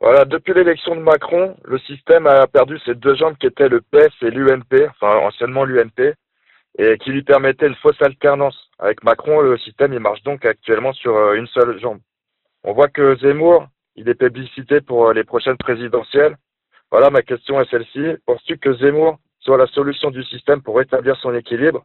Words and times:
Voilà, 0.00 0.24
depuis 0.24 0.54
l'élection 0.54 0.96
de 0.96 1.02
Macron, 1.02 1.56
le 1.64 1.78
système 1.80 2.26
a 2.26 2.46
perdu 2.46 2.78
ses 2.86 2.94
deux 2.94 3.14
jambes 3.16 3.36
qui 3.38 3.46
étaient 3.46 3.68
le 3.68 3.82
PS 3.82 4.14
et 4.22 4.30
l'UMP, 4.30 4.88
enfin 4.88 5.18
anciennement 5.18 5.64
l'UMP, 5.64 6.14
et 6.78 6.96
qui 6.98 7.10
lui 7.10 7.22
permettaient 7.22 7.66
une 7.66 7.74
fausse 7.76 8.00
alternance. 8.00 8.70
Avec 8.78 9.04
Macron, 9.04 9.42
le 9.42 9.58
système 9.58 9.92
il 9.92 10.00
marche 10.00 10.22
donc 10.22 10.46
actuellement 10.46 10.94
sur 10.94 11.14
euh, 11.14 11.34
une 11.34 11.46
seule 11.48 11.78
jambe. 11.80 11.98
On 12.64 12.72
voit 12.72 12.88
que 12.88 13.16
Zemmour, 13.16 13.66
il 13.94 14.08
est 14.08 14.14
publicité 14.14 14.80
pour 14.80 15.08
euh, 15.08 15.12
les 15.12 15.24
prochaines 15.24 15.58
présidentielles. 15.58 16.36
Voilà, 16.90 17.10
ma 17.10 17.20
question 17.20 17.60
est 17.60 17.70
celle-ci. 17.70 18.16
Penses-tu 18.24 18.56
que 18.56 18.72
Zemmour 18.74 19.18
soit 19.40 19.58
la 19.58 19.66
solution 19.66 20.10
du 20.10 20.24
système 20.24 20.62
pour 20.62 20.78
rétablir 20.78 21.16
son 21.16 21.34
équilibre? 21.34 21.84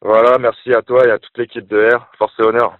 Voilà, 0.00 0.38
merci 0.38 0.74
à 0.74 0.82
toi 0.82 1.06
et 1.06 1.10
à 1.10 1.20
toute 1.20 1.38
l'équipe 1.38 1.68
de 1.68 1.94
R. 1.94 2.10
Force 2.18 2.34
et 2.40 2.42
honneur. 2.42 2.78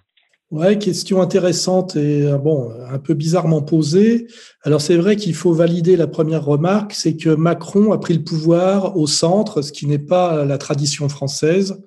Ouais, 0.51 0.77
question 0.77 1.21
intéressante 1.21 1.95
et 1.95 2.27
euh, 2.27 2.37
bon, 2.37 2.71
un 2.89 2.99
peu 2.99 3.13
bizarrement 3.15 3.63
posée. 3.63 4.27
Alors 4.63 4.79
c'est 4.79 4.95
vrai 4.95 5.15
qu'il 5.15 5.33
faut 5.33 5.53
valider 5.53 5.95
la 5.95 6.07
première 6.07 6.45
remarque, 6.45 6.93
c'est 6.93 7.17
que 7.17 7.29
Macron 7.29 7.91
a 7.91 7.97
pris 7.97 8.13
le 8.13 8.23
pouvoir 8.23 8.95
au 8.95 9.07
centre, 9.07 9.63
ce 9.63 9.71
qui 9.71 9.87
n'est 9.87 9.97
pas 9.97 10.45
la 10.45 10.57
tradition 10.57 11.09
française. 11.09 11.81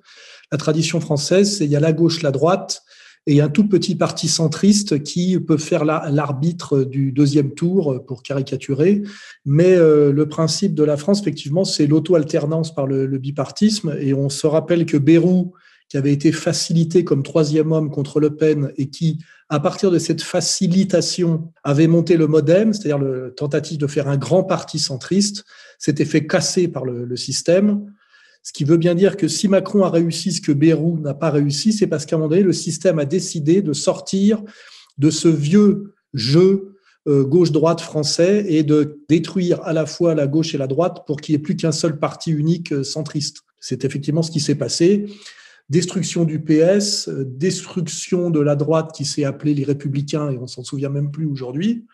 La 0.51 0.57
tradition 0.57 0.99
française, 0.99 1.57
c'est 1.57 1.65
il 1.65 1.71
y 1.71 1.75
a 1.75 1.79
la 1.79 1.93
gauche, 1.93 2.21
la 2.21 2.31
droite, 2.31 2.83
et 3.27 3.41
un 3.41 3.49
tout 3.49 3.67
petit 3.67 3.95
parti 3.95 4.27
centriste 4.27 5.03
qui 5.03 5.39
peut 5.39 5.57
faire 5.57 5.85
l'arbitre 5.85 6.83
du 6.83 7.11
deuxième 7.11 7.53
tour 7.53 8.03
pour 8.07 8.23
caricaturer. 8.23 9.03
Mais 9.45 9.75
euh, 9.75 10.11
le 10.11 10.27
principe 10.27 10.73
de 10.73 10.83
la 10.83 10.97
France, 10.97 11.21
effectivement, 11.21 11.63
c'est 11.63 11.85
l'auto-alternance 11.85 12.73
par 12.73 12.87
le, 12.87 13.05
bipartisme. 13.19 13.95
Et 13.99 14.13
on 14.13 14.29
se 14.29 14.47
rappelle 14.47 14.85
que 14.85 14.97
Bérou 14.97 15.53
qui 15.89 15.97
avait 15.97 16.13
été 16.13 16.31
facilité 16.31 17.03
comme 17.03 17.23
troisième 17.23 17.71
homme 17.71 17.89
contre 17.89 18.19
Le 18.19 18.35
Pen 18.35 18.71
et 18.77 18.89
qui, 18.89 19.19
à 19.49 19.59
partir 19.59 19.89
de 19.89 19.97
cette 19.97 20.21
facilitation, 20.21 21.51
avait 21.63 21.87
monté 21.87 22.15
le 22.15 22.27
modem, 22.27 22.73
c'est-à-dire 22.73 22.99
le 22.99 23.33
tentative 23.35 23.79
de 23.79 23.87
faire 23.87 24.07
un 24.07 24.17
grand 24.17 24.43
parti 24.43 24.77
centriste, 24.77 25.45
s'était 25.79 26.05
fait 26.05 26.27
casser 26.27 26.67
par 26.67 26.85
le, 26.85 27.15
système. 27.15 27.91
Ce 28.43 28.53
qui 28.53 28.65
veut 28.65 28.77
bien 28.77 28.93
dire 28.93 29.17
que 29.17 29.27
si 29.27 29.47
Macron 29.47 29.83
a 29.83 29.89
réussi 29.89 30.31
ce 30.31 30.41
que 30.41 30.51
Bayrou 30.51 30.99
n'a 30.99 31.15
pas 31.15 31.31
réussi, 31.31 31.73
c'est 31.73 31.87
parce 31.87 32.05
qu'à 32.05 32.15
un 32.15 32.19
moment 32.19 32.29
donné, 32.29 32.43
le 32.43 32.53
système 32.53 32.99
a 32.99 33.05
décidé 33.05 33.63
de 33.63 33.73
sortir 33.73 34.43
de 34.99 35.09
ce 35.09 35.27
vieux 35.27 35.95
jeu 36.13 36.75
euh, 37.07 37.23
gauche-droite 37.23 37.81
français 37.81 38.45
et 38.47 38.61
de 38.61 38.99
détruire 39.09 39.61
à 39.63 39.73
la 39.73 39.87
fois 39.87 40.13
la 40.13 40.27
gauche 40.27 40.53
et 40.53 40.57
la 40.57 40.67
droite 40.67 41.03
pour 41.07 41.19
qu'il 41.19 41.33
n'y 41.33 41.37
ait 41.37 41.41
plus 41.41 41.55
qu'un 41.55 41.71
seul 41.71 41.97
parti 41.97 42.29
unique 42.31 42.73
euh, 42.73 42.83
centriste. 42.83 43.37
C'est 43.59 43.85
effectivement 43.85 44.21
ce 44.21 44.31
qui 44.31 44.39
s'est 44.39 44.55
passé 44.55 45.07
destruction 45.69 46.25
du 46.25 46.39
PS, 46.39 47.07
euh, 47.07 47.25
destruction 47.25 48.29
de 48.29 48.39
la 48.39 48.55
droite 48.55 48.91
qui 48.93 49.05
s'est 49.05 49.23
appelée 49.23 49.53
les 49.53 49.63
Républicains 49.63 50.31
et 50.31 50.37
on 50.37 50.47
s'en 50.47 50.63
souvient 50.63 50.89
même 50.89 51.11
plus 51.11 51.25
aujourd'hui. 51.25 51.85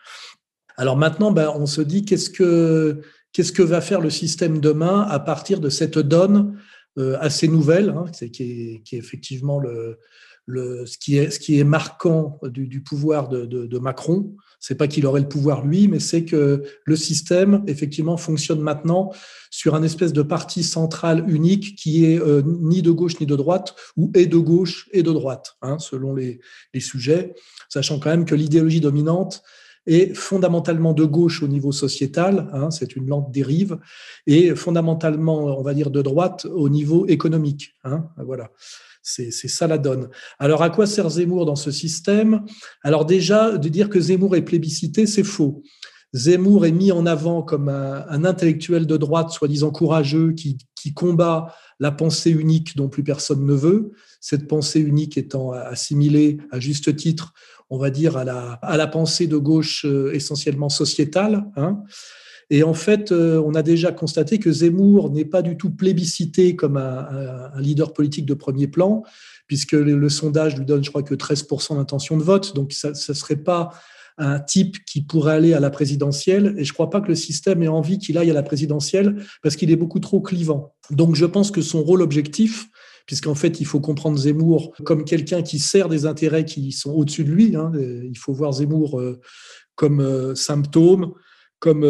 Alors 0.76 0.96
maintenant, 0.96 1.32
ben, 1.32 1.52
on 1.54 1.66
se 1.66 1.80
dit 1.80 2.04
qu'est-ce 2.04 2.30
que 2.30 3.62
va 3.62 3.80
faire 3.80 4.00
le 4.00 4.10
système 4.10 4.60
demain 4.60 5.02
à 5.02 5.18
partir 5.18 5.60
de 5.60 5.70
cette 5.70 5.98
donne 5.98 6.58
euh, 6.98 7.16
assez 7.20 7.48
nouvelle, 7.48 7.90
hein, 7.90 8.06
qui, 8.32 8.82
est, 8.90 8.96
effectivement 8.96 9.62
ce, 9.62 10.98
qui 10.98 11.18
est, 11.18 11.64
marquant 11.64 12.38
du, 12.44 12.82
pouvoir 12.82 13.28
de 13.28 13.78
Macron. 13.78 14.36
C'est 14.66 14.74
pas 14.74 14.88
qu'il 14.88 15.06
aurait 15.06 15.20
le 15.20 15.28
pouvoir 15.28 15.64
lui, 15.64 15.86
mais 15.86 16.00
c'est 16.00 16.24
que 16.24 16.64
le 16.84 16.96
système 16.96 17.62
effectivement 17.68 18.16
fonctionne 18.16 18.58
maintenant 18.58 19.12
sur 19.48 19.76
un 19.76 19.84
espèce 19.84 20.12
de 20.12 20.22
parti 20.22 20.64
central 20.64 21.24
unique 21.30 21.76
qui 21.76 22.04
est 22.04 22.20
euh, 22.20 22.42
ni 22.44 22.82
de 22.82 22.90
gauche 22.90 23.20
ni 23.20 23.26
de 23.26 23.36
droite 23.36 23.76
ou 23.96 24.10
est 24.14 24.26
de 24.26 24.38
gauche 24.38 24.88
et 24.90 25.04
de 25.04 25.12
droite, 25.12 25.54
hein, 25.62 25.78
selon 25.78 26.16
les, 26.16 26.40
les 26.74 26.80
sujets, 26.80 27.32
sachant 27.68 28.00
quand 28.00 28.10
même 28.10 28.24
que 28.24 28.34
l'idéologie 28.34 28.80
dominante 28.80 29.44
est 29.86 30.14
fondamentalement 30.14 30.92
de 30.92 31.04
gauche 31.04 31.42
au 31.42 31.48
niveau 31.48 31.72
sociétal, 31.72 32.48
hein, 32.52 32.70
c'est 32.70 32.96
une 32.96 33.06
lente 33.06 33.30
dérive, 33.30 33.78
et 34.26 34.54
fondamentalement, 34.54 35.58
on 35.58 35.62
va 35.62 35.74
dire, 35.74 35.90
de 35.90 36.02
droite 36.02 36.46
au 36.46 36.68
niveau 36.68 37.06
économique. 37.06 37.74
Hein, 37.84 38.08
voilà. 38.18 38.50
C'est 39.08 39.30
ça 39.30 39.68
la 39.68 39.78
donne. 39.78 40.08
Alors, 40.40 40.64
à 40.64 40.70
quoi 40.70 40.84
sert 40.84 41.08
Zemmour 41.08 41.46
dans 41.46 41.54
ce 41.54 41.70
système? 41.70 42.44
Alors 42.82 43.04
déjà, 43.04 43.56
de 43.56 43.68
dire 43.68 43.88
que 43.88 44.00
Zemmour 44.00 44.34
est 44.34 44.42
plébiscité, 44.42 45.06
c'est 45.06 45.22
faux. 45.22 45.62
Zemmour 46.12 46.66
est 46.66 46.72
mis 46.72 46.90
en 46.90 47.06
avant 47.06 47.42
comme 47.42 47.68
un, 47.68 48.24
intellectuel 48.24 48.84
de 48.84 48.96
droite, 48.96 49.30
soi-disant 49.30 49.70
courageux, 49.70 50.32
qui, 50.32 50.58
qui, 50.74 50.92
combat 50.92 51.54
la 51.78 51.92
pensée 51.92 52.30
unique 52.30 52.76
dont 52.76 52.88
plus 52.88 53.04
personne 53.04 53.44
ne 53.44 53.54
veut. 53.54 53.92
Cette 54.20 54.48
pensée 54.48 54.80
unique 54.80 55.18
étant 55.18 55.52
assimilée, 55.52 56.38
à 56.50 56.58
juste 56.58 56.96
titre, 56.96 57.32
on 57.70 57.78
va 57.78 57.90
dire, 57.90 58.16
à 58.16 58.24
la, 58.24 58.86
pensée 58.86 59.26
de 59.26 59.36
gauche 59.36 59.84
euh, 59.84 60.14
essentiellement 60.14 60.68
sociétale. 60.68 61.44
Hein. 61.56 61.82
Et 62.48 62.62
en 62.62 62.74
fait, 62.74 63.10
euh, 63.10 63.42
on 63.44 63.54
a 63.54 63.62
déjà 63.62 63.90
constaté 63.90 64.38
que 64.38 64.52
Zemmour 64.52 65.10
n'est 65.10 65.24
pas 65.24 65.42
du 65.42 65.56
tout 65.56 65.70
plébiscité 65.70 66.54
comme 66.54 66.76
un, 66.76 67.50
leader 67.58 67.92
politique 67.92 68.26
de 68.26 68.34
premier 68.34 68.68
plan, 68.68 69.02
puisque 69.48 69.72
le, 69.72 70.08
sondage 70.08 70.56
lui 70.56 70.64
donne, 70.64 70.84
je 70.84 70.90
crois, 70.90 71.02
que 71.02 71.14
13% 71.14 71.76
d'intention 71.76 72.16
de 72.16 72.22
vote. 72.22 72.54
Donc, 72.54 72.72
ça 72.72 72.90
ne 72.90 72.94
serait 72.94 73.36
pas 73.36 73.70
un 74.18 74.38
type 74.38 74.84
qui 74.86 75.02
pourrait 75.02 75.34
aller 75.34 75.54
à 75.54 75.60
la 75.60 75.70
présidentielle. 75.70 76.54
Et 76.56 76.64
je 76.64 76.70
ne 76.70 76.74
crois 76.74 76.88
pas 76.88 77.00
que 77.00 77.08
le 77.08 77.16
système 77.16 77.62
ait 77.62 77.68
envie 77.68 77.98
qu'il 77.98 78.16
aille 78.16 78.30
à 78.30 78.34
la 78.34 78.42
présidentielle 78.42 79.16
parce 79.42 79.56
qu'il 79.56 79.70
est 79.70 79.76
beaucoup 79.76 80.00
trop 80.00 80.20
clivant. 80.20 80.74
Donc, 80.90 81.16
je 81.16 81.26
pense 81.26 81.50
que 81.50 81.62
son 81.62 81.82
rôle 81.82 82.00
objectif, 82.00 82.68
puisqu'en 83.06 83.34
fait, 83.34 83.60
il 83.60 83.66
faut 83.66 83.80
comprendre 83.80 84.18
Zemmour 84.18 84.74
comme 84.84 85.04
quelqu'un 85.04 85.42
qui 85.42 85.58
sert 85.58 85.88
des 85.88 86.06
intérêts 86.06 86.44
qui 86.44 86.72
sont 86.72 86.90
au-dessus 86.90 87.24
de 87.24 87.30
lui. 87.30 87.56
Hein. 87.56 87.72
Il 87.74 88.18
faut 88.18 88.32
voir 88.32 88.52
Zemmour 88.52 89.00
euh, 89.00 89.20
comme 89.76 90.00
euh, 90.00 90.34
symptôme, 90.34 91.12
comme 91.60 91.84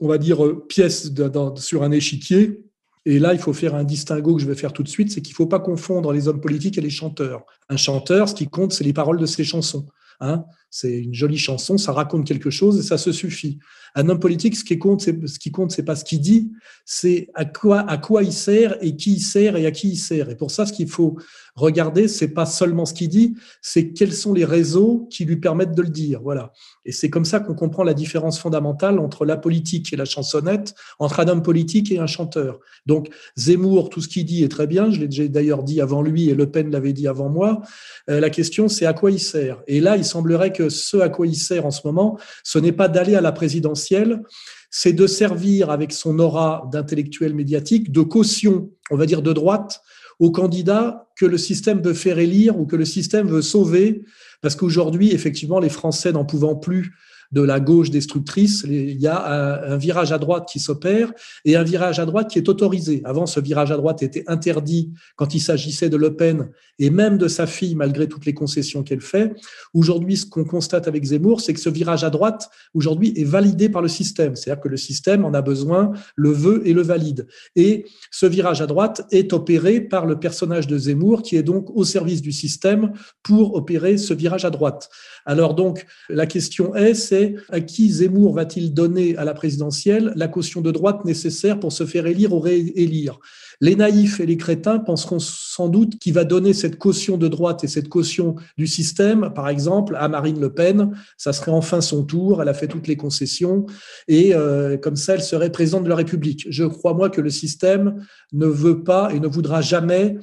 on 0.00 0.08
va 0.08 0.18
dire, 0.18 0.44
euh, 0.44 0.64
pièce 0.68 1.10
sur 1.56 1.82
un 1.82 1.90
échiquier. 1.90 2.64
Et 3.04 3.18
là, 3.18 3.32
il 3.32 3.40
faut 3.40 3.52
faire 3.52 3.74
un 3.74 3.84
distinguo 3.84 4.36
que 4.36 4.42
je 4.42 4.46
vais 4.46 4.54
faire 4.54 4.72
tout 4.72 4.82
de 4.82 4.88
suite, 4.88 5.10
c'est 5.10 5.22
qu'il 5.22 5.32
ne 5.32 5.36
faut 5.36 5.46
pas 5.46 5.60
confondre 5.60 6.12
les 6.12 6.28
hommes 6.28 6.40
politiques 6.40 6.76
et 6.76 6.82
les 6.82 6.90
chanteurs. 6.90 7.44
Un 7.68 7.76
chanteur, 7.76 8.28
ce 8.28 8.34
qui 8.34 8.48
compte, 8.48 8.72
c'est 8.72 8.84
les 8.84 8.92
paroles 8.92 9.18
de 9.18 9.26
ses 9.26 9.44
chansons. 9.44 9.86
Hein 10.20 10.44
c'est 10.70 10.98
une 10.98 11.14
jolie 11.14 11.38
chanson, 11.38 11.78
ça 11.78 11.92
raconte 11.92 12.26
quelque 12.26 12.50
chose 12.50 12.78
et 12.78 12.82
ça 12.82 12.98
se 12.98 13.12
suffit. 13.12 13.58
Un 13.94 14.08
homme 14.08 14.20
politique, 14.20 14.56
ce 14.56 14.64
qui 14.64 14.78
compte, 14.78 15.00
c'est 15.00 15.26
ce 15.26 15.38
qui 15.38 15.50
compte, 15.50 15.70
c'est 15.70 15.82
pas 15.82 15.96
ce 15.96 16.04
qu'il 16.04 16.20
dit, 16.20 16.52
c'est 16.84 17.28
à 17.34 17.44
quoi 17.44 17.80
à 17.80 17.96
quoi 17.96 18.22
il 18.22 18.32
sert 18.32 18.76
et 18.82 18.94
qui 18.96 19.14
il 19.14 19.20
sert 19.20 19.56
et 19.56 19.66
à 19.66 19.70
qui 19.70 19.90
il 19.90 19.96
sert. 19.96 20.28
Et 20.30 20.36
pour 20.36 20.50
ça, 20.50 20.66
ce 20.66 20.72
qu'il 20.72 20.88
faut 20.88 21.16
regarder, 21.54 22.06
c'est 22.06 22.28
pas 22.28 22.46
seulement 22.46 22.84
ce 22.84 22.94
qu'il 22.94 23.08
dit, 23.08 23.34
c'est 23.62 23.92
quels 23.92 24.12
sont 24.12 24.32
les 24.32 24.44
réseaux 24.44 25.08
qui 25.10 25.24
lui 25.24 25.36
permettent 25.36 25.74
de 25.74 25.82
le 25.82 25.88
dire. 25.88 26.20
Voilà. 26.22 26.52
Et 26.84 26.92
c'est 26.92 27.10
comme 27.10 27.24
ça 27.24 27.40
qu'on 27.40 27.54
comprend 27.54 27.82
la 27.82 27.94
différence 27.94 28.38
fondamentale 28.38 28.98
entre 28.98 29.24
la 29.24 29.36
politique 29.36 29.92
et 29.92 29.96
la 29.96 30.04
chansonnette, 30.04 30.74
entre 30.98 31.20
un 31.20 31.28
homme 31.28 31.42
politique 31.42 31.90
et 31.90 31.98
un 31.98 32.06
chanteur. 32.06 32.60
Donc 32.86 33.08
Zemmour, 33.36 33.90
tout 33.90 34.00
ce 34.00 34.08
qu'il 34.08 34.24
dit 34.24 34.44
est 34.44 34.48
très 34.48 34.66
bien. 34.66 34.90
Je 34.90 35.00
l'ai 35.00 35.28
d'ailleurs 35.28 35.64
dit 35.64 35.80
avant 35.80 36.02
lui 36.02 36.28
et 36.28 36.34
Le 36.34 36.50
Pen 36.50 36.70
l'avait 36.70 36.92
dit 36.92 37.08
avant 37.08 37.28
moi. 37.28 37.62
Euh, 38.08 38.20
la 38.20 38.30
question, 38.30 38.68
c'est 38.68 38.86
à 38.86 38.92
quoi 38.92 39.10
il 39.10 39.20
sert? 39.20 39.62
Et 39.66 39.80
là, 39.80 39.96
il 39.96 40.04
semblerait 40.04 40.52
que 40.52 40.57
ce 40.68 40.96
à 40.98 41.08
quoi 41.08 41.26
il 41.26 41.36
sert 41.36 41.66
en 41.66 41.70
ce 41.70 41.80
moment, 41.84 42.18
ce 42.42 42.58
n'est 42.58 42.72
pas 42.72 42.88
d'aller 42.88 43.14
à 43.14 43.20
la 43.20 43.32
présidentielle, 43.32 44.22
c'est 44.70 44.92
de 44.92 45.06
servir 45.06 45.70
avec 45.70 45.92
son 45.92 46.18
aura 46.18 46.68
d'intellectuel 46.72 47.34
médiatique 47.34 47.90
de 47.92 48.02
caution, 48.02 48.70
on 48.90 48.96
va 48.96 49.06
dire 49.06 49.22
de 49.22 49.32
droite, 49.32 49.80
aux 50.18 50.30
candidats 50.30 51.08
que 51.16 51.26
le 51.26 51.38
système 51.38 51.80
veut 51.80 51.94
faire 51.94 52.18
élire 52.18 52.58
ou 52.58 52.66
que 52.66 52.76
le 52.76 52.84
système 52.84 53.28
veut 53.28 53.42
sauver, 53.42 54.02
parce 54.40 54.56
qu'aujourd'hui, 54.56 55.12
effectivement, 55.12 55.60
les 55.60 55.68
Français 55.68 56.12
n'en 56.12 56.24
pouvant 56.24 56.56
plus 56.56 56.92
de 57.30 57.42
la 57.42 57.60
gauche 57.60 57.90
destructrice, 57.90 58.64
il 58.66 59.00
y 59.00 59.06
a 59.06 59.72
un, 59.72 59.76
virage 59.76 60.12
à 60.12 60.18
droite 60.18 60.48
qui 60.50 60.60
s'opère 60.60 61.12
et 61.44 61.56
un 61.56 61.62
virage 61.62 61.98
à 61.98 62.06
droite 62.06 62.30
qui 62.30 62.38
est 62.38 62.48
autorisé. 62.48 63.02
Avant, 63.04 63.26
ce 63.26 63.38
virage 63.38 63.70
à 63.70 63.76
droite 63.76 64.02
était 64.02 64.24
interdit 64.26 64.92
quand 65.16 65.34
il 65.34 65.40
s'agissait 65.40 65.90
de 65.90 65.96
Le 65.96 66.16
Pen 66.16 66.48
et 66.78 66.90
même 66.90 67.18
de 67.18 67.28
sa 67.28 67.46
fille, 67.46 67.74
malgré 67.74 68.08
toutes 68.08 68.24
les 68.24 68.34
concessions 68.34 68.82
qu'elle 68.82 69.00
fait. 69.00 69.34
Aujourd'hui, 69.74 70.16
ce 70.16 70.26
qu'on 70.26 70.44
constate 70.44 70.88
avec 70.88 71.04
Zemmour, 71.04 71.40
c'est 71.40 71.52
que 71.52 71.60
ce 71.60 71.68
virage 71.68 72.04
à 72.04 72.10
droite, 72.10 72.48
aujourd'hui, 72.72 73.12
est 73.16 73.24
validé 73.24 73.68
par 73.68 73.82
le 73.82 73.88
système. 73.88 74.34
C'est-à-dire 74.34 74.62
que 74.62 74.68
le 74.68 74.76
système 74.76 75.24
en 75.24 75.34
a 75.34 75.42
besoin, 75.42 75.92
le 76.16 76.30
veut 76.30 76.66
et 76.66 76.72
le 76.72 76.82
valide. 76.82 77.26
Et 77.56 77.84
ce 78.10 78.26
virage 78.26 78.62
à 78.62 78.66
droite 78.66 79.06
est 79.10 79.32
opéré 79.32 79.80
par 79.80 80.06
le 80.06 80.18
personnage 80.18 80.66
de 80.66 80.78
Zemmour, 80.78 81.22
qui 81.22 81.36
est 81.36 81.42
donc 81.42 81.70
au 81.74 81.84
service 81.84 82.22
du 82.22 82.32
système 82.32 82.92
pour 83.22 83.54
opérer 83.54 83.98
ce 83.98 84.14
virage 84.14 84.44
à 84.44 84.50
droite. 84.50 84.88
Alors 85.26 85.54
donc, 85.54 85.84
la 86.08 86.26
question 86.26 86.74
est, 86.74 86.94
c'est 86.94 87.17
à 87.50 87.60
qui 87.60 87.90
Zemmour 87.90 88.34
va-t-il 88.34 88.74
donner 88.74 89.16
à 89.16 89.24
la 89.24 89.34
présidentielle 89.34 90.12
la 90.16 90.28
caution 90.28 90.60
de 90.60 90.70
droite 90.70 91.04
nécessaire 91.04 91.60
pour 91.60 91.72
se 91.72 91.86
faire 91.86 92.06
élire 92.06 92.32
ou 92.32 92.40
réélire 92.40 93.18
les 93.60 93.74
naïfs 93.74 94.20
et 94.20 94.26
les 94.26 94.36
crétins 94.36 94.78
penseront 94.78 95.18
sans 95.18 95.68
doute 95.68 95.98
qu'il 95.98 96.14
va 96.14 96.24
donner 96.24 96.52
cette 96.52 96.78
caution 96.78 97.16
de 97.16 97.26
droite 97.26 97.64
et 97.64 97.68
cette 97.68 97.88
caution 97.88 98.36
du 98.56 98.66
système, 98.66 99.32
par 99.34 99.48
exemple, 99.48 99.96
à 99.98 100.08
Marine 100.08 100.40
Le 100.40 100.52
Pen. 100.52 100.92
Ça 101.16 101.32
serait 101.32 101.50
enfin 101.50 101.80
son 101.80 102.04
tour. 102.04 102.40
Elle 102.40 102.48
a 102.48 102.54
fait 102.54 102.68
toutes 102.68 102.86
les 102.86 102.96
concessions 102.96 103.66
et 104.06 104.34
euh, 104.34 104.76
comme 104.76 104.96
ça, 104.96 105.14
elle 105.14 105.22
serait 105.22 105.50
présidente 105.50 105.84
de 105.84 105.88
la 105.88 105.96
République. 105.96 106.46
Je 106.50 106.64
crois, 106.64 106.94
moi, 106.94 107.10
que 107.10 107.20
le 107.20 107.30
système 107.30 108.06
ne 108.32 108.46
veut 108.46 108.84
pas 108.84 109.12
et 109.12 109.18
ne 109.18 109.28
voudra 109.28 109.60
jamais 109.60 110.16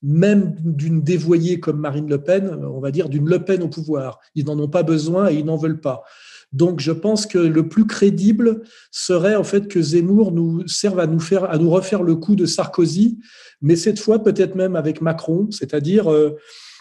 même 0.00 0.54
d'une 0.60 1.02
dévoyée 1.02 1.58
comme 1.58 1.80
Marine 1.80 2.08
Le 2.08 2.22
Pen, 2.22 2.48
on 2.64 2.78
va 2.78 2.92
dire 2.92 3.08
d'une 3.08 3.28
Le 3.28 3.44
Pen 3.44 3.62
au 3.62 3.68
pouvoir. 3.68 4.20
Ils 4.36 4.44
n'en 4.44 4.58
ont 4.58 4.68
pas 4.68 4.84
besoin 4.84 5.28
et 5.28 5.34
ils 5.34 5.44
n'en 5.44 5.56
veulent 5.56 5.80
pas. 5.80 6.04
Donc, 6.52 6.80
je 6.80 6.92
pense 6.92 7.26
que 7.26 7.38
le 7.38 7.68
plus 7.68 7.86
crédible 7.86 8.62
serait 8.90 9.36
en 9.36 9.44
fait 9.44 9.68
que 9.68 9.82
Zemmour 9.82 10.32
nous 10.32 10.66
serve 10.66 10.98
à 10.98 11.06
nous 11.06 11.20
faire, 11.20 11.44
à 11.44 11.58
nous 11.58 11.70
refaire 11.70 12.02
le 12.02 12.16
coup 12.16 12.36
de 12.36 12.46
Sarkozy, 12.46 13.18
mais 13.60 13.76
cette 13.76 13.98
fois 13.98 14.22
peut-être 14.22 14.54
même 14.54 14.74
avec 14.74 15.00
Macron, 15.00 15.48
c'est-à-dire 15.50 16.10
euh, 16.10 16.36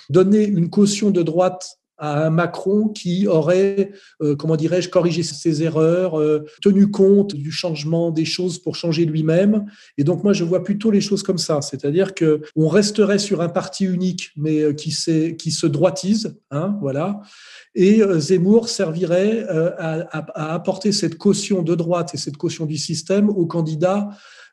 donner 0.09 0.45
une 0.45 0.69
caution 0.69 1.11
de 1.11 1.21
droite 1.21 1.79
à 1.97 2.25
un 2.25 2.29
Macron 2.29 2.89
qui 2.89 3.27
aurait, 3.27 3.91
euh, 4.21 4.35
comment 4.35 4.55
dirais-je, 4.55 4.89
corrigé 4.89 5.23
ses 5.23 5.63
erreurs, 5.63 6.19
euh, 6.19 6.45
tenu 6.61 6.91
compte 6.91 7.35
du 7.35 7.51
changement 7.51 8.11
des 8.11 8.25
choses 8.25 8.59
pour 8.59 8.75
changer 8.75 9.05
lui-même. 9.05 9.65
Et 9.97 10.03
donc 10.03 10.23
moi, 10.23 10.33
je 10.33 10.43
vois 10.43 10.63
plutôt 10.63 10.91
les 10.91 11.01
choses 11.01 11.23
comme 11.23 11.37
ça, 11.37 11.61
c'est-à-dire 11.61 12.13
que 12.13 12.41
on 12.55 12.67
resterait 12.67 13.19
sur 13.19 13.41
un 13.41 13.49
parti 13.49 13.85
unique, 13.85 14.31
mais 14.35 14.61
euh, 14.61 14.73
qui, 14.73 14.91
se 14.91 15.67
droitise, 15.67 16.37
hein, 16.51 16.77
voilà. 16.81 17.21
Et 17.73 18.01
Zemmour 18.19 18.69
servirait 18.69 19.43
à, 19.47 20.07
à, 20.11 20.53
apporter 20.53 20.91
cette 20.91 21.17
caution 21.17 21.61
de 21.61 21.75
droite 21.75 22.11
et 22.13 22.17
cette 22.17 22.37
caution 22.37 22.65
du 22.65 22.77
système 22.77 23.29
aux 23.29 23.45
candidats 23.45 24.09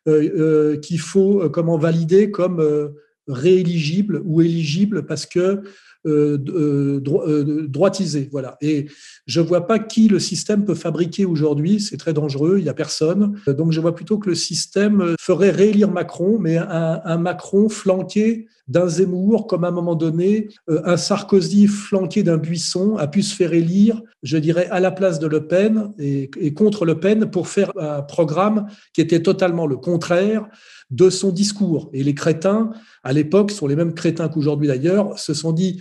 qu'il 0.06 1.00
faut 1.00 1.49
comment 1.50 1.79
valider 1.79 2.31
comme 2.31 2.93
rééligible 3.29 4.23
ou 4.25 4.43
éligible 4.43 5.06
parce 5.06 5.26
que 5.26 5.62
euh, 6.06 6.39
euh, 6.49 7.01
euh, 7.27 7.67
droitisé. 7.67 8.29
Voilà. 8.31 8.59
Et 8.61 8.89
je 9.27 9.41
ne 9.41 9.47
vois 9.47 9.67
pas 9.67 9.79
qui 9.79 10.09
le 10.09 10.19
système 10.19 10.67
peut 10.67 10.75
fabriquer 10.75 11.25
aujourd'hui. 11.25 11.81
C'est 11.81 11.97
très 11.97 12.12
dangereux. 12.12 12.56
Il 12.59 12.65
n'y 12.65 12.69
a 12.69 12.75
personne. 12.75 13.41
Donc 13.47 13.73
je 13.73 13.81
vois 13.81 13.95
plutôt 13.95 14.19
que 14.19 14.29
le 14.29 14.35
système 14.35 15.15
ferait 15.19 15.51
réélire 15.51 15.91
Macron, 15.91 16.39
mais 16.39 16.59
un, 16.59 17.17
Macron 17.17 17.71
flanqué 17.71 18.49
d'un 18.69 18.87
Zemmour, 18.87 19.47
comme 19.47 19.65
à 19.65 19.69
un 19.69 19.73
moment 19.73 19.95
donné, 19.95 20.49
un 20.69 20.97
Sarkozy 20.97 21.67
flanqué 21.67 22.23
d'un 22.23 22.39
Buisson 22.39 22.97
a 22.97 23.06
pu 23.06 23.23
se 23.23 23.35
faire 23.35 23.53
élire, 23.53 24.03
je 24.23 24.37
dirais, 24.37 24.69
à 24.71 24.81
la 24.81 24.91
place 24.91 25.19
de 25.19 25.27
Le 25.27 25.47
Pen 25.47 25.93
et, 25.99 26.31
et 26.39 26.53
contre 26.53 26.85
Le 26.85 26.99
Pen 27.01 27.31
pour 27.31 27.49
faire 27.49 27.73
un 27.79 28.03
programme 28.03 28.67
qui 28.93 29.01
était 29.01 29.23
totalement 29.23 29.67
le 29.67 29.77
contraire 29.77 30.49
de 30.91 31.11
son 31.11 31.31
discours. 31.31 31.91
Et 31.93 32.03
les 32.03 32.15
crétins, 32.15 32.71
à 33.03 33.13
l'époque, 33.13 33.51
sont 33.51 33.67
les 33.67 33.77
mêmes 33.77 33.95
crétins 33.95 34.29
qu'aujourd'hui 34.29 34.69
d'ailleurs, 34.69 35.19
se 35.19 35.35
sont 35.35 35.53
dit 35.53 35.81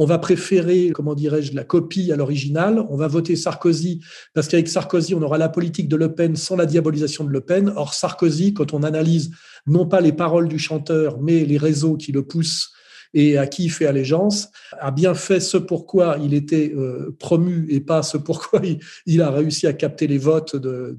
on 0.00 0.06
va 0.06 0.18
préférer, 0.18 0.92
comment 0.94 1.16
dirais-je, 1.16 1.54
la 1.54 1.64
copie 1.64 2.12
à 2.12 2.16
l'original. 2.16 2.86
On 2.88 2.96
va 2.96 3.08
voter 3.08 3.34
Sarkozy 3.34 4.00
parce 4.32 4.46
qu'avec 4.46 4.68
Sarkozy, 4.68 5.12
on 5.16 5.22
aura 5.22 5.38
la 5.38 5.48
politique 5.48 5.88
de 5.88 5.96
Le 5.96 6.14
Pen 6.14 6.36
sans 6.36 6.54
la 6.54 6.66
diabolisation 6.66 7.24
de 7.24 7.30
Le 7.30 7.40
Pen. 7.40 7.72
Or, 7.74 7.94
Sarkozy, 7.94 8.54
quand 8.54 8.72
on 8.72 8.84
analyse 8.84 9.32
non 9.66 9.86
pas 9.86 10.00
les 10.00 10.12
paroles 10.12 10.46
du 10.46 10.58
chanteur, 10.60 11.20
mais 11.20 11.44
les 11.44 11.58
réseaux 11.58 11.96
qui 11.96 12.12
le 12.12 12.22
poussent 12.22 12.70
et 13.14 13.38
à 13.38 13.46
qui 13.46 13.64
il 13.64 13.70
fait 13.70 13.86
allégeance, 13.86 14.50
a 14.78 14.90
bien 14.90 15.14
fait 15.14 15.40
ce 15.40 15.56
pourquoi 15.56 16.18
il 16.22 16.34
était 16.34 16.72
euh, 16.76 17.16
promu 17.18 17.66
et 17.70 17.80
pas 17.80 18.02
ce 18.02 18.16
pourquoi 18.18 18.60
il, 19.06 19.22
a 19.22 19.30
réussi 19.30 19.66
à 19.66 19.72
capter 19.72 20.06
les 20.06 20.18
votes 20.18 20.56
de, 20.56 20.96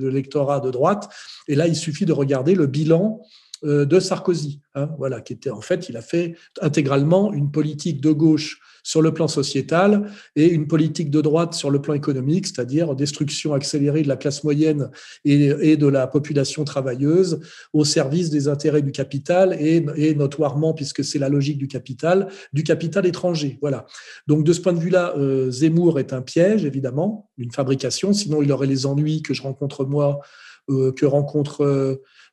l'électorat 0.00 0.60
de 0.60 0.70
droite. 0.70 1.08
Et 1.48 1.54
là, 1.54 1.66
il 1.66 1.76
suffit 1.76 2.06
de 2.06 2.12
regarder 2.12 2.54
le 2.54 2.66
bilan 2.66 3.20
de 3.62 4.00
Sarkozy, 4.00 4.60
hein, 4.74 4.90
voilà, 4.98 5.20
qui 5.20 5.32
était 5.32 5.50
en 5.50 5.60
fait, 5.60 5.88
il 5.88 5.96
a 5.96 6.02
fait 6.02 6.36
intégralement 6.60 7.32
une 7.32 7.50
politique 7.50 8.00
de 8.00 8.12
gauche 8.12 8.60
sur 8.88 9.02
le 9.02 9.12
plan 9.12 9.28
sociétal 9.28 10.10
et 10.34 10.46
une 10.48 10.66
politique 10.66 11.10
de 11.10 11.20
droite 11.20 11.52
sur 11.52 11.68
le 11.68 11.78
plan 11.78 11.92
économique, 11.92 12.46
c'est-à-dire 12.46 12.94
destruction 12.96 13.52
accélérée 13.52 14.02
de 14.02 14.08
la 14.08 14.16
classe 14.16 14.44
moyenne 14.44 14.90
et, 15.26 15.76
de 15.76 15.86
la 15.86 16.06
population 16.06 16.64
travailleuse 16.64 17.40
au 17.74 17.84
service 17.84 18.30
des 18.30 18.48
intérêts 18.48 18.80
du 18.80 18.90
capital 18.90 19.54
et, 19.60 20.14
notoirement, 20.14 20.72
puisque 20.72 21.04
c'est 21.04 21.18
la 21.18 21.28
logique 21.28 21.58
du 21.58 21.68
capital, 21.68 22.28
du 22.54 22.62
capital 22.62 23.04
étranger. 23.04 23.58
Voilà. 23.60 23.84
Donc 24.26 24.42
de 24.42 24.54
ce 24.54 24.60
point 24.62 24.72
de 24.72 24.80
vue-là, 24.80 25.12
euh, 25.18 25.50
Zemmour 25.50 25.98
est 25.98 26.14
un 26.14 26.22
piège, 26.22 26.64
évidemment, 26.64 27.28
une 27.36 27.52
fabrication, 27.52 28.14
sinon 28.14 28.40
il 28.40 28.50
aurait 28.52 28.66
les 28.66 28.86
ennuis 28.86 29.20
que 29.20 29.34
je 29.34 29.42
rencontre 29.42 29.84
moi, 29.84 30.20
euh, 30.20 30.47
que 30.68 31.06
rencontre 31.06 31.64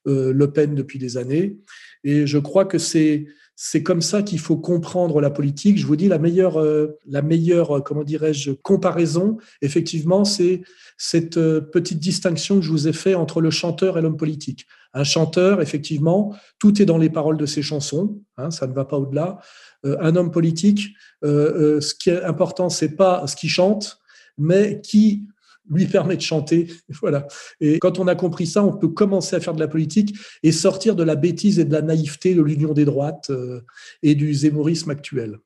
euh, 0.07 0.33
Le 0.33 0.51
Pen 0.51 0.75
depuis 0.75 0.99
des 0.99 1.17
années. 1.17 1.57
Et 2.03 2.27
je 2.27 2.37
crois 2.37 2.65
que 2.65 2.77
c'est 2.77 3.25
c'est 3.55 3.83
comme 3.83 4.01
ça 4.01 4.21
qu'il 4.21 4.39
faut 4.39 4.57
comprendre 4.57 5.21
la 5.21 5.29
politique. 5.29 5.77
Je 5.77 5.85
vous 5.85 5.95
dis 5.95 6.09
la 6.09 6.19
meilleure, 6.19 6.59
euh, 6.59 6.97
la 7.07 7.21
meilleure, 7.21 7.77
euh, 7.77 7.81
comment 7.81 8.03
dirais-je, 8.03 8.51
comparaison. 8.51 9.37
Effectivement, 9.61 10.25
c'est 10.25 10.61
cette 10.97 11.37
euh, 11.37 11.61
petite 11.61 11.99
distinction 11.99 12.55
que 12.55 12.65
je 12.65 12.71
vous 12.71 12.87
ai 12.89 12.93
fait 12.93 13.15
entre 13.15 13.39
le 13.39 13.49
chanteur 13.51 13.97
et 13.97 14.01
l'homme 14.01 14.17
politique. 14.17 14.65
Un 14.93 15.05
chanteur, 15.05 15.61
effectivement, 15.61 16.35
tout 16.59 16.81
est 16.81 16.85
dans 16.85 16.97
les 16.97 17.09
paroles 17.09 17.37
de 17.37 17.45
ses 17.45 17.61
chansons. 17.61 18.19
Hein, 18.37 18.51
ça 18.51 18.67
ne 18.67 18.73
va 18.73 18.83
pas 18.85 18.97
au-delà. 18.97 19.39
un 19.83 20.15
homme 20.15 20.31
politique, 20.31 20.95
ce 21.21 21.93
qui 21.93 22.09
est 22.09 22.23
important, 22.23 22.69
c'est 22.69 22.95
pas 22.95 23.27
ce 23.27 23.35
qu'il 23.35 23.49
chante, 23.49 23.99
mais 24.37 24.81
qui 24.81 25.27
lui 25.69 25.85
permet 25.85 26.15
de 26.15 26.21
chanter. 26.21 26.67
Voilà. 27.01 27.27
Et 27.59 27.79
quand 27.79 27.99
on 27.99 28.07
a 28.07 28.15
compris 28.15 28.45
ça, 28.45 28.63
on 28.63 28.71
peut 28.71 28.87
commencer 28.87 29.35
à 29.35 29.39
faire 29.39 29.53
de 29.53 29.59
la 29.59 29.67
politique 29.67 30.15
et 30.43 30.51
sortir 30.51 30.95
de 30.95 31.03
la 31.03 31.15
bêtise 31.15 31.59
et 31.59 31.65
de 31.65 31.73
la 31.73 31.81
naïveté 31.81 32.33
de 32.33 32.41
l'union 32.41 32.73
des 32.73 32.85
droites 32.85 33.29
euh, 33.29 33.61
et 34.01 34.15
du 34.15 34.33
zémorisme 34.33 34.91
actuel. 34.91 35.37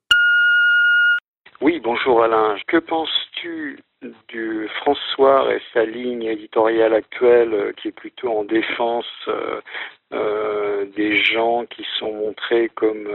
Oui, 1.61 1.81
bonjour 1.83 2.23
Alain. 2.23 2.55
Que 2.67 2.77
penses-tu 2.77 3.79
du 4.29 4.69
François 4.81 5.53
et 5.53 5.61
sa 5.73 5.83
ligne 5.83 6.23
éditoriale 6.23 6.93
actuelle 6.93 7.53
euh, 7.53 7.71
qui 7.73 7.89
est 7.89 7.93
plutôt 7.93 8.29
en 8.29 8.43
défense 8.45 9.05
euh, 9.27 10.85
des 10.95 11.17
gens 11.17 11.65
qui 11.65 11.85
sont 11.99 12.13
montrés 12.13 12.69
comme 12.75 13.07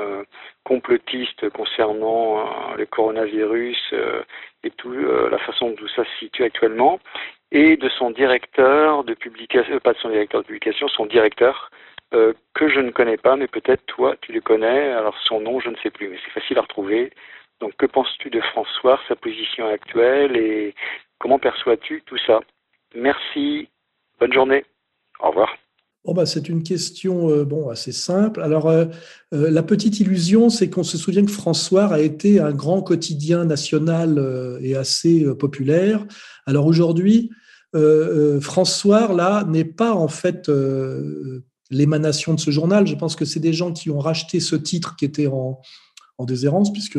complotistes 0.65 1.49
concernant 1.51 2.75
le 2.77 2.87
coronavirus 2.87 3.93
et 4.65 4.71
tout, 4.71 4.93
la 4.93 5.39
façon 5.39 5.71
dont 5.71 5.89
ça 5.89 6.05
se 6.05 6.19
situe 6.19 6.45
actuellement, 6.45 6.99
et 7.53 7.77
de 7.77 7.89
son 7.89 8.11
directeur 8.11 9.05
de 9.05 9.15
publication, 9.15 9.79
pas 9.79 9.93
de 9.93 9.99
son 9.99 10.11
directeur 10.11 10.43
de 10.43 10.47
publication, 10.47 10.89
son 10.89 11.07
directeur, 11.07 11.71
que 12.11 12.69
je 12.69 12.81
ne 12.81 12.91
connais 12.91 13.17
pas, 13.17 13.37
mais 13.37 13.49
peut-être 13.49 13.85
toi 13.87 14.15
tu 14.21 14.33
le 14.33 14.41
connais, 14.41 14.93
alors 14.93 15.17
son 15.23 15.41
nom 15.41 15.61
je 15.61 15.71
ne 15.71 15.77
sais 15.77 15.91
plus, 15.91 16.09
mais 16.09 16.19
c'est 16.25 16.31
facile 16.31 16.59
à 16.59 16.63
retrouver. 16.63 17.13
Donc 17.61 17.77
que 17.77 17.87
penses-tu 17.87 18.31
de 18.31 18.41
François, 18.41 19.01
sa 19.09 19.17
position 19.17 19.67
actuelle, 19.69 20.37
et 20.37 20.75
comment 21.19 21.39
perçois-tu 21.39 22.03
tout 22.07 22.19
ça? 22.19 22.41
Merci, 22.95 23.69
bonne 24.21 24.33
journée, 24.33 24.65
au 25.21 25.29
revoir. 25.29 25.57
Bon, 26.05 26.13
bah, 26.13 26.27
c'est 26.27 26.51
une 26.51 26.63
question 26.63 27.31
euh, 27.31 27.45
bon, 27.45 27.71
assez 27.71 27.93
simple. 27.93 28.43
Alors, 28.43 28.69
euh, 28.69 28.85
euh, 29.33 29.51
la 29.51 29.63
petite 29.63 30.01
illusion, 30.01 30.51
c'est 30.51 30.69
qu'on 30.69 30.83
se 30.83 30.99
souvient 30.99 31.25
que 31.25 31.31
François 31.31 31.87
a 31.87 32.01
été 32.01 32.41
un 32.41 32.53
grand 32.53 32.83
quotidien 32.83 33.47
national 33.47 34.59
et 34.61 34.77
assez 34.77 35.25
populaire. 35.39 36.07
Alors 36.47 36.67
aujourd'hui, 36.67 37.31
François, 38.41 39.13
là, 39.13 39.45
n'est 39.49 39.65
pas 39.65 39.95
en 39.95 40.07
fait 40.07 40.49
l'émanation 41.71 42.35
de 42.35 42.41
ce 42.41 42.51
journal. 42.53 42.87
Je 42.87 42.95
pense 42.95 43.17
que 43.17 43.25
c'est 43.25 43.41
des 43.41 43.53
gens 43.53 43.73
qui 43.73 43.91
ont 43.91 43.99
racheté 43.99 44.39
ce 44.39 44.55
titre 44.55 44.95
qui 44.97 45.05
était 45.05 45.27
en, 45.27 45.61
en 46.19 46.25
déshérence, 46.25 46.73
puisque 46.73 46.99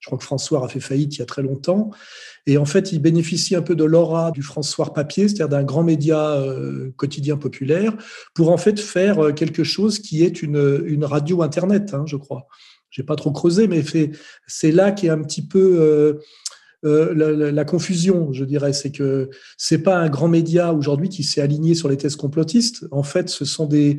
je 0.00 0.06
crois 0.06 0.18
que 0.18 0.24
François 0.24 0.64
a 0.64 0.68
fait 0.68 0.80
faillite 0.80 1.16
il 1.16 1.18
y 1.20 1.22
a 1.22 1.26
très 1.26 1.42
longtemps. 1.42 1.90
Et 2.46 2.56
en 2.56 2.64
fait, 2.64 2.92
il 2.92 3.00
bénéficie 3.00 3.54
un 3.54 3.62
peu 3.62 3.76
de 3.76 3.84
l'aura 3.84 4.30
du 4.30 4.42
François 4.42 4.92
papier, 4.94 5.28
c'est-à-dire 5.28 5.48
d'un 5.48 5.62
grand 5.62 5.82
média 5.82 6.32
euh, 6.32 6.90
quotidien 6.96 7.36
populaire, 7.36 7.94
pour 8.34 8.50
en 8.50 8.56
fait 8.56 8.80
faire 8.80 9.22
euh, 9.22 9.32
quelque 9.32 9.62
chose 9.62 9.98
qui 9.98 10.24
est 10.24 10.42
une, 10.42 10.82
une 10.86 11.04
radio 11.04 11.42
Internet, 11.42 11.92
hein, 11.92 12.04
je 12.06 12.16
crois. 12.16 12.46
J'ai 12.90 13.02
pas 13.04 13.14
trop 13.14 13.30
creusé, 13.30 13.68
mais 13.68 13.84
c'est 14.48 14.72
là 14.72 14.90
qui 14.90 15.06
est 15.06 15.10
un 15.10 15.22
petit 15.22 15.46
peu 15.46 16.18
euh, 16.84 17.50
la, 17.52 17.64
confusion, 17.64 18.32
je 18.32 18.44
dirais, 18.44 18.72
c'est 18.72 18.90
que 18.90 19.28
c'est 19.58 19.82
pas 19.82 19.98
un 19.98 20.08
grand 20.08 20.28
média 20.28 20.72
aujourd'hui 20.72 21.08
qui 21.08 21.22
s'est 21.22 21.40
aligné 21.40 21.74
sur 21.74 21.88
les 21.88 21.96
thèses 21.96 22.16
complotistes. 22.16 22.86
En 22.90 23.02
fait, 23.02 23.28
ce 23.28 23.44
sont 23.44 23.66
des 23.66 23.98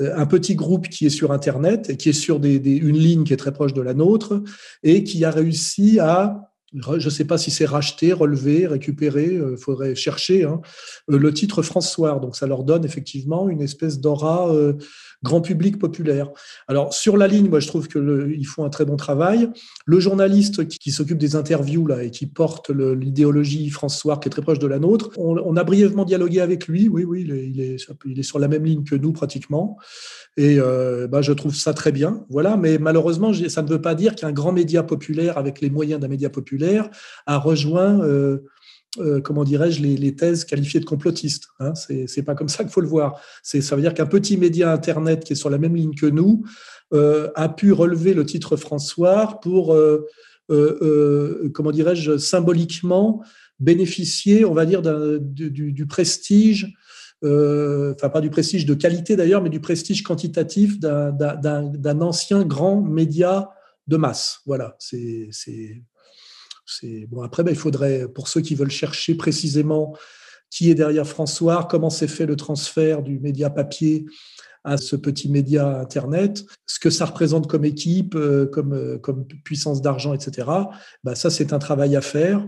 euh, 0.00 0.12
un 0.14 0.26
petit 0.26 0.54
groupe 0.54 0.88
qui 0.88 1.06
est 1.06 1.10
sur 1.10 1.32
Internet 1.32 1.88
et 1.88 1.96
qui 1.96 2.10
est 2.10 2.12
sur 2.14 2.38
des, 2.38 2.56
une 2.56 2.98
ligne 2.98 3.24
qui 3.24 3.32
est 3.32 3.38
très 3.38 3.52
proche 3.52 3.72
de 3.72 3.80
la 3.80 3.94
nôtre 3.94 4.42
et 4.82 5.04
qui 5.04 5.24
a 5.24 5.30
réussi 5.30 5.98
à 6.00 6.44
je 6.74 7.02
ne 7.02 7.10
sais 7.10 7.24
pas 7.24 7.38
si 7.38 7.50
c'est 7.50 7.64
racheté, 7.64 8.12
relevé, 8.12 8.66
récupéré, 8.66 9.30
il 9.32 9.40
euh, 9.40 9.56
faudrait 9.56 9.94
chercher 9.94 10.44
hein, 10.44 10.60
le 11.08 11.32
titre 11.32 11.62
François. 11.62 12.18
Donc 12.18 12.36
ça 12.36 12.46
leur 12.46 12.62
donne 12.62 12.84
effectivement 12.84 13.48
une 13.48 13.62
espèce 13.62 14.00
d'aura 14.00 14.52
grand 15.22 15.40
public 15.40 15.78
populaire. 15.78 16.30
Alors 16.68 16.94
sur 16.94 17.16
la 17.16 17.26
ligne, 17.26 17.48
moi 17.48 17.60
je 17.60 17.68
trouve 17.68 17.88
qu'ils 17.88 18.46
font 18.46 18.64
un 18.64 18.70
très 18.70 18.84
bon 18.84 18.96
travail. 18.96 19.48
Le 19.86 20.00
journaliste 20.00 20.66
qui, 20.68 20.90
s'occupe 20.90 21.18
des 21.18 21.36
interviews 21.36 21.86
là 21.86 22.02
et 22.02 22.10
qui 22.10 22.26
porte 22.26 22.70
l'idéologie 22.70 23.70
François 23.70 24.18
qui 24.18 24.28
est 24.28 24.30
très 24.30 24.42
proche 24.42 24.58
de 24.58 24.66
la 24.66 24.78
nôtre, 24.78 25.10
on, 25.16 25.56
a 25.56 25.64
brièvement 25.64 26.04
dialogué 26.04 26.40
avec 26.40 26.66
lui. 26.66 26.88
Oui, 26.88 27.04
oui, 27.04 27.26
il 27.28 27.60
est, 27.60 28.22
sur 28.22 28.38
la 28.38 28.48
même 28.48 28.64
ligne 28.64 28.84
que 28.84 28.94
nous 28.94 29.12
pratiquement. 29.12 29.76
Et 30.36 30.58
bah, 31.10 31.22
je 31.22 31.32
trouve 31.32 31.54
ça 31.54 31.74
très 31.74 31.92
bien. 31.92 32.24
Voilà, 32.30 32.56
mais 32.56 32.78
malheureusement, 32.78 33.32
ça 33.32 33.62
ne 33.62 33.68
veut 33.68 33.80
pas 33.80 33.94
dire 33.94 34.14
qu'un 34.14 34.32
grand 34.32 34.52
média 34.52 34.82
populaire 34.82 35.38
avec 35.38 35.60
les 35.60 35.70
moyens 35.70 36.00
d'un 36.00 36.08
média 36.08 36.30
populaire 36.30 36.90
a 37.26 37.38
rejoint 37.38 38.00
euh, 38.02 38.44
euh, 39.00 39.20
comment 39.20 39.44
dirais-je, 39.44 39.82
les, 39.82 40.16
thèses 40.16 40.44
qualifiées 40.44 40.80
de 40.80 40.84
complotistes. 40.84 41.48
Hein. 41.60 41.74
C'est 41.74 42.22
pas 42.22 42.34
comme 42.34 42.48
ça 42.48 42.64
qu'il 42.64 42.72
faut 42.72 42.80
le 42.80 42.88
voir. 42.88 43.20
Ça 43.42 43.76
veut 43.76 43.82
dire 43.82 43.94
qu'un 43.94 44.06
petit 44.06 44.36
média 44.36 44.72
Internet 44.72 45.24
qui 45.24 45.32
est 45.32 45.36
sur 45.36 45.50
la 45.50 45.58
même 45.58 45.76
ligne 45.76 45.94
que 45.94 46.06
nous 46.06 46.44
euh, 46.92 47.28
a 47.34 47.48
pu 47.48 47.72
relever 47.72 48.14
le 48.14 48.24
titre 48.24 48.56
François 48.56 49.38
pour, 49.42 49.76
comment 50.48 51.70
dirais-je, 51.70 52.18
symboliquement 52.18 53.22
bénéficier, 53.60 54.44
on 54.44 54.54
va 54.54 54.66
dire, 54.66 54.82
du, 54.82 55.86
prestige, 55.86 56.74
enfin 57.22 58.08
pas 58.08 58.20
du 58.20 58.30
prestige 58.30 58.66
de 58.66 58.74
qualité 58.74 59.16
d'ailleurs, 59.16 59.42
mais 59.42 59.50
du 59.50 59.60
prestige 59.60 60.02
quantitatif 60.02 60.78
d'un 60.80 62.00
ancien 62.00 62.44
grand 62.44 62.80
média 62.80 63.50
de 63.86 63.96
masse. 63.96 64.40
Voilà, 64.46 64.76
c'est 64.78 65.30
bon. 67.08 67.22
Après, 67.22 67.42
ben, 67.42 67.52
il 67.52 67.58
faudrait, 67.58 68.08
pour 68.08 68.28
ceux 68.28 68.40
qui 68.40 68.54
veulent 68.54 68.70
chercher 68.70 69.14
précisément 69.14 69.94
qui 70.50 70.70
est 70.70 70.74
derrière 70.74 71.06
François, 71.06 71.66
comment 71.70 71.90
s'est 71.90 72.08
fait 72.08 72.26
le 72.26 72.36
transfert 72.36 73.02
du 73.02 73.18
média 73.20 73.50
papier 73.50 74.06
à 74.64 74.76
ce 74.76 74.96
petit 74.96 75.30
média 75.30 75.80
Internet, 75.80 76.44
ce 76.66 76.78
que 76.78 76.90
ça 76.90 77.06
représente 77.06 77.48
comme 77.48 77.64
équipe, 77.64 78.14
euh, 78.14 78.46
comme, 78.46 78.74
euh, 78.74 78.98
comme 78.98 79.26
puissance 79.44 79.80
d'argent, 79.80 80.12
etc. 80.14 80.48
Ben, 81.04 81.14
ça, 81.14 81.30
c'est 81.30 81.52
un 81.52 81.58
travail 81.58 81.96
à 81.96 82.00
faire. 82.00 82.46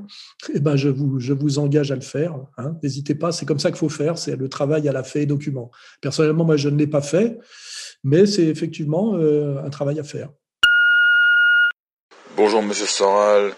Et 0.53 0.61
ben, 0.61 0.77
je, 0.77 0.89
vous, 0.89 1.19
je 1.21 1.33
vous 1.33 1.59
engage 1.59 1.93
à 1.93 1.95
le 1.95 2.00
faire. 2.00 2.37
Hein. 2.59 2.77
N'hésitez 2.83 3.15
pas, 3.15 3.33
c'est 3.33 3.47
comme 3.47 3.59
ça 3.59 3.71
qu'il 3.71 3.79
faut 3.79 3.89
faire. 3.89 4.19
C'est 4.19 4.37
le 4.37 4.49
travail 4.49 4.89
à 4.89 4.93
la 4.93 5.03
fait 5.03 5.23
et 5.23 5.27
document. 5.27 5.71
Personnellement, 6.00 6.45
moi, 6.45 6.57
je 6.57 6.69
ne 6.69 6.77
l'ai 6.77 6.87
pas 6.87 7.00
fait, 7.00 7.39
mais 8.05 8.27
c'est 8.27 8.47
effectivement 8.47 9.15
euh, 9.15 9.62
un 9.65 9.71
travail 9.71 9.99
à 9.99 10.05
faire. 10.05 10.31
Bonjour, 12.37 12.62
monsieur 12.62 12.87
Soral. 12.87 13.53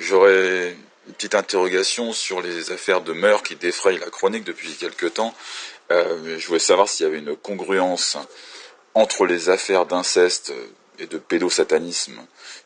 J'aurais 0.00 0.70
une 1.06 1.12
petite 1.12 1.34
interrogation 1.34 2.14
sur 2.14 2.40
les 2.40 2.72
affaires 2.72 3.02
de 3.02 3.12
meurtre 3.12 3.42
qui 3.42 3.56
défrayent 3.56 3.98
la 3.98 4.08
chronique 4.08 4.44
depuis 4.44 4.72
quelque 4.72 5.04
temps. 5.04 5.34
Euh, 5.92 6.38
je 6.38 6.46
voulais 6.46 6.58
savoir 6.58 6.88
s'il 6.88 7.04
y 7.04 7.06
avait 7.06 7.18
une 7.18 7.36
congruence 7.36 8.16
entre 8.94 9.26
les 9.26 9.50
affaires 9.50 9.84
d'inceste 9.84 10.54
et 10.98 11.06
de 11.06 11.18
pédosatanisme 11.18 12.18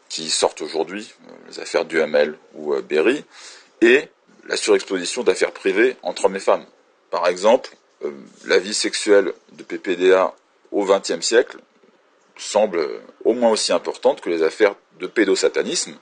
qui 0.08 0.30
sortent 0.30 0.62
aujourd'hui, 0.62 1.12
euh, 1.26 1.32
les 1.48 1.58
affaires 1.58 1.84
du 1.84 2.00
Hamel 2.00 2.38
ou 2.54 2.72
euh, 2.72 2.82
Berry, 2.82 3.24
et 3.80 4.08
la 4.46 4.56
surexposition 4.56 5.24
d'affaires 5.24 5.52
privées 5.52 5.96
entre 6.02 6.26
hommes 6.26 6.36
et 6.36 6.40
femmes. 6.40 6.66
Par 7.10 7.26
exemple, 7.26 7.70
la 8.44 8.60
vie 8.60 8.74
sexuelle 8.74 9.32
de 9.52 9.64
PPDA 9.64 10.34
au 10.70 10.84
XXe 10.84 11.20
siècle 11.20 11.58
semble 12.36 12.86
au 13.24 13.32
moins 13.32 13.50
aussi 13.50 13.72
importante 13.72 14.20
que 14.20 14.30
les 14.30 14.44
affaires 14.44 14.76
de 15.00 15.08
pédosatanisme, 15.08 15.96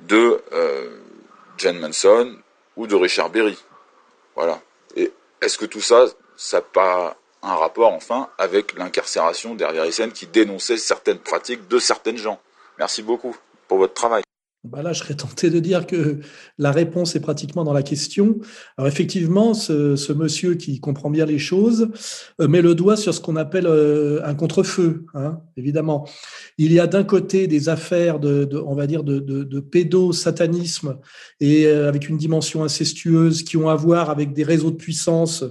de 0.00 0.42
euh, 0.52 0.98
Jen 1.58 1.78
Manson 1.78 2.36
ou 2.76 2.86
de 2.86 2.94
Richard 2.94 3.30
Berry. 3.30 3.58
Voilà. 4.34 4.60
Et 4.96 5.12
est-ce 5.40 5.58
que 5.58 5.66
tout 5.66 5.80
ça, 5.80 6.06
ça 6.36 6.58
n'a 6.58 6.62
pas 6.62 7.16
un 7.42 7.54
rapport, 7.54 7.92
enfin, 7.92 8.28
avec 8.38 8.74
l'incarcération 8.74 9.54
derrière 9.54 9.84
scènes 9.92 10.12
qui 10.12 10.26
dénonçait 10.26 10.76
certaines 10.76 11.18
pratiques 11.18 11.68
de 11.68 11.78
certaines 11.78 12.16
gens? 12.16 12.40
Merci 12.78 13.02
beaucoup 13.02 13.36
pour 13.68 13.78
votre 13.78 13.94
travail. 13.94 14.22
Bah 14.64 14.80
là, 14.80 14.94
je 14.94 15.00
serais 15.00 15.14
tenté 15.14 15.50
de 15.50 15.58
dire 15.58 15.86
que 15.86 16.20
la 16.56 16.72
réponse 16.72 17.14
est 17.14 17.20
pratiquement 17.20 17.64
dans 17.64 17.74
la 17.74 17.82
question. 17.82 18.38
Alors 18.78 18.88
effectivement, 18.88 19.52
ce, 19.52 20.12
monsieur 20.14 20.54
qui 20.54 20.80
comprend 20.80 21.10
bien 21.10 21.26
les 21.26 21.38
choses 21.38 21.90
euh, 22.40 22.48
met 22.48 22.62
le 22.62 22.74
doigt 22.74 22.96
sur 22.96 23.12
ce 23.12 23.20
qu'on 23.20 23.36
appelle 23.36 23.66
euh, 23.66 24.24
un 24.24 24.34
contre-feu, 24.34 25.04
hein, 25.12 25.40
évidemment. 25.58 26.08
Il 26.56 26.72
y 26.72 26.80
a 26.80 26.86
d'un 26.86 27.04
côté 27.04 27.46
des 27.46 27.68
affaires 27.68 28.18
de, 28.20 28.48
on 28.66 28.74
va 28.74 28.86
dire, 28.86 29.04
de, 29.04 29.18
de, 29.18 29.60
pédosatanisme 29.60 30.96
et 31.40 31.66
euh, 31.66 31.86
avec 31.86 32.08
une 32.08 32.16
dimension 32.16 32.64
incestueuse 32.64 33.42
qui 33.42 33.58
ont 33.58 33.68
à 33.68 33.74
voir 33.74 34.08
avec 34.08 34.32
des 34.32 34.44
réseaux 34.44 34.70
de 34.70 34.76
puissance 34.76 35.44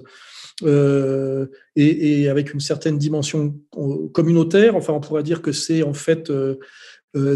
et, 0.65 2.29
avec 2.29 2.53
une 2.53 2.59
certaine 2.59 2.97
dimension 2.97 3.55
communautaire. 4.11 4.75
Enfin, 4.75 4.93
on 4.93 5.01
pourrait 5.01 5.23
dire 5.23 5.41
que 5.41 5.51
c'est 5.51 5.83
en 5.83 5.93
fait 5.93 6.31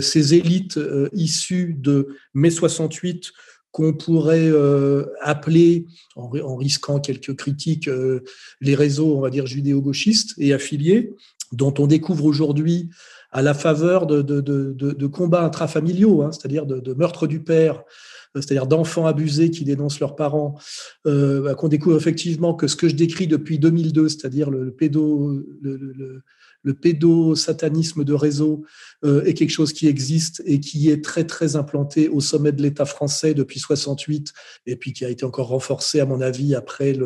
ces 0.01 0.33
élites 0.33 0.77
euh, 0.77 1.09
issues 1.13 1.75
de 1.77 2.09
mai 2.33 2.49
68 2.49 3.31
qu'on 3.71 3.93
pourrait 3.93 4.49
euh, 4.49 5.05
appeler, 5.21 5.85
en, 6.15 6.55
risquant 6.55 6.99
quelques 6.99 7.35
critiques, 7.35 7.89
les 8.59 8.75
réseaux, 8.75 9.15
on 9.15 9.21
va 9.21 9.29
dire, 9.29 9.45
judéo-gauchistes 9.45 10.33
et 10.37 10.53
affiliés, 10.53 11.13
dont 11.51 11.73
on 11.77 11.85
découvre 11.85 12.25
aujourd'hui 12.25 12.89
à 13.31 13.43
la 13.43 13.53
faveur 13.53 14.07
de, 14.07 15.05
combats 15.07 15.43
intrafamiliaux, 15.43 16.23
hein, 16.23 16.31
c'est-à-dire 16.31 16.65
de, 16.65 16.93
meurtre 16.93 17.27
du 17.27 17.43
père, 17.43 17.83
c'est-à-dire 18.33 18.65
d'enfants 18.65 19.05
abusés 19.05 19.51
qui 19.51 19.63
dénoncent 19.63 19.99
leurs 19.99 20.15
parents, 20.15 20.57
bah, 21.05 21.53
qu'on 21.53 21.67
découvre 21.67 21.97
effectivement 21.97 22.55
que 22.55 22.67
ce 22.67 22.75
que 22.75 22.89
je 22.89 22.95
décris 22.95 23.27
depuis 23.27 23.59
2002, 23.59 24.09
c'est-à-dire 24.09 24.49
le, 24.49 24.71
pédo, 24.71 25.43
le, 25.61 25.75
le 25.77 26.23
pédosatanisme 26.73 28.03
de 28.03 28.13
réseau 28.13 28.63
euh, 29.05 29.23
est 29.23 29.33
quelque 29.33 29.51
chose 29.51 29.73
qui 29.73 29.87
existe 29.87 30.41
et 30.45 30.59
qui 30.59 30.89
est 30.89 31.03
très 31.03 31.25
très 31.25 31.55
implanté 31.55 32.09
au 32.09 32.19
sommet 32.19 32.51
de 32.51 32.61
l'État 32.61 32.85
français 32.85 33.33
depuis 33.33 33.59
68 33.59 34.33
et 34.65 34.75
puis 34.75 34.93
qui 34.93 35.05
a 35.05 35.09
été 35.09 35.25
encore 35.25 35.47
renforcé 35.47 35.99
à 35.99 36.05
mon 36.05 36.21
avis 36.21 36.55
après 36.55 36.97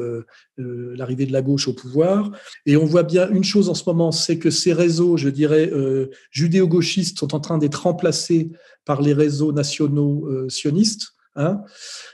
l'arrivée 0.57 1.25
de 1.25 1.33
la 1.33 1.41
gauche 1.41 1.67
au 1.67 1.73
pouvoir. 1.73 2.31
Et 2.65 2.77
on 2.77 2.85
voit 2.85 3.03
bien 3.03 3.29
une 3.29 3.43
chose 3.43 3.69
en 3.69 3.73
ce 3.73 3.83
moment, 3.85 4.11
c'est 4.11 4.37
que 4.37 4.49
ces 4.49 4.73
réseaux, 4.73 5.17
je 5.17 5.29
dirais, 5.29 5.69
euh, 5.71 6.09
judéo-gauchistes 6.31 7.19
sont 7.19 7.35
en 7.35 7.39
train 7.39 7.57
d'être 7.57 7.83
remplacés 7.83 8.51
par 8.85 9.01
les 9.01 9.13
réseaux 9.13 9.51
nationaux 9.51 10.27
euh, 10.27 10.49
sionistes. 10.49 11.13
Hein. 11.37 11.61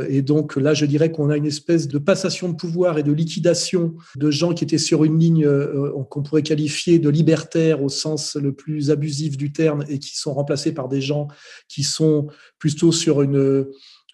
et 0.08 0.22
donc 0.22 0.58
là, 0.58 0.76
je 0.76 0.86
dirais 0.86 1.12
qu'on 1.12 1.32
a 1.32 1.38
une 1.38 1.48
espèce 1.48 1.88
de 1.88 1.98
passation 1.98 2.50
de 2.50 2.56
pouvoir 2.56 3.00
et 3.00 3.04
de 3.04 3.12
liquidation 3.12 3.96
de 4.16 4.30
gens 4.30 4.54
qui 4.54 4.64
étaient 4.64 4.78
sur 4.78 5.04
une 5.04 5.18
ligne 5.18 5.44
euh, 5.44 5.92
qu'on 6.12 6.22
pourrait 6.22 6.44
qualifier 6.44 7.00
de 7.00 7.10
libertaire 7.10 7.82
au 7.82 7.90
sens 7.90 8.36
le 8.36 8.54
plus 8.54 8.92
abusif 8.92 9.36
du 9.36 9.52
terme 9.52 9.84
et 9.90 9.98
qui 9.98 10.16
sont 10.16 10.34
remplacés 10.36 10.72
par 10.72 10.88
des 10.88 11.02
gens 11.02 11.30
qui 11.68 11.82
sont 11.82 12.28
plutôt 12.60 12.92
sur 12.92 13.24
une, 13.24 13.66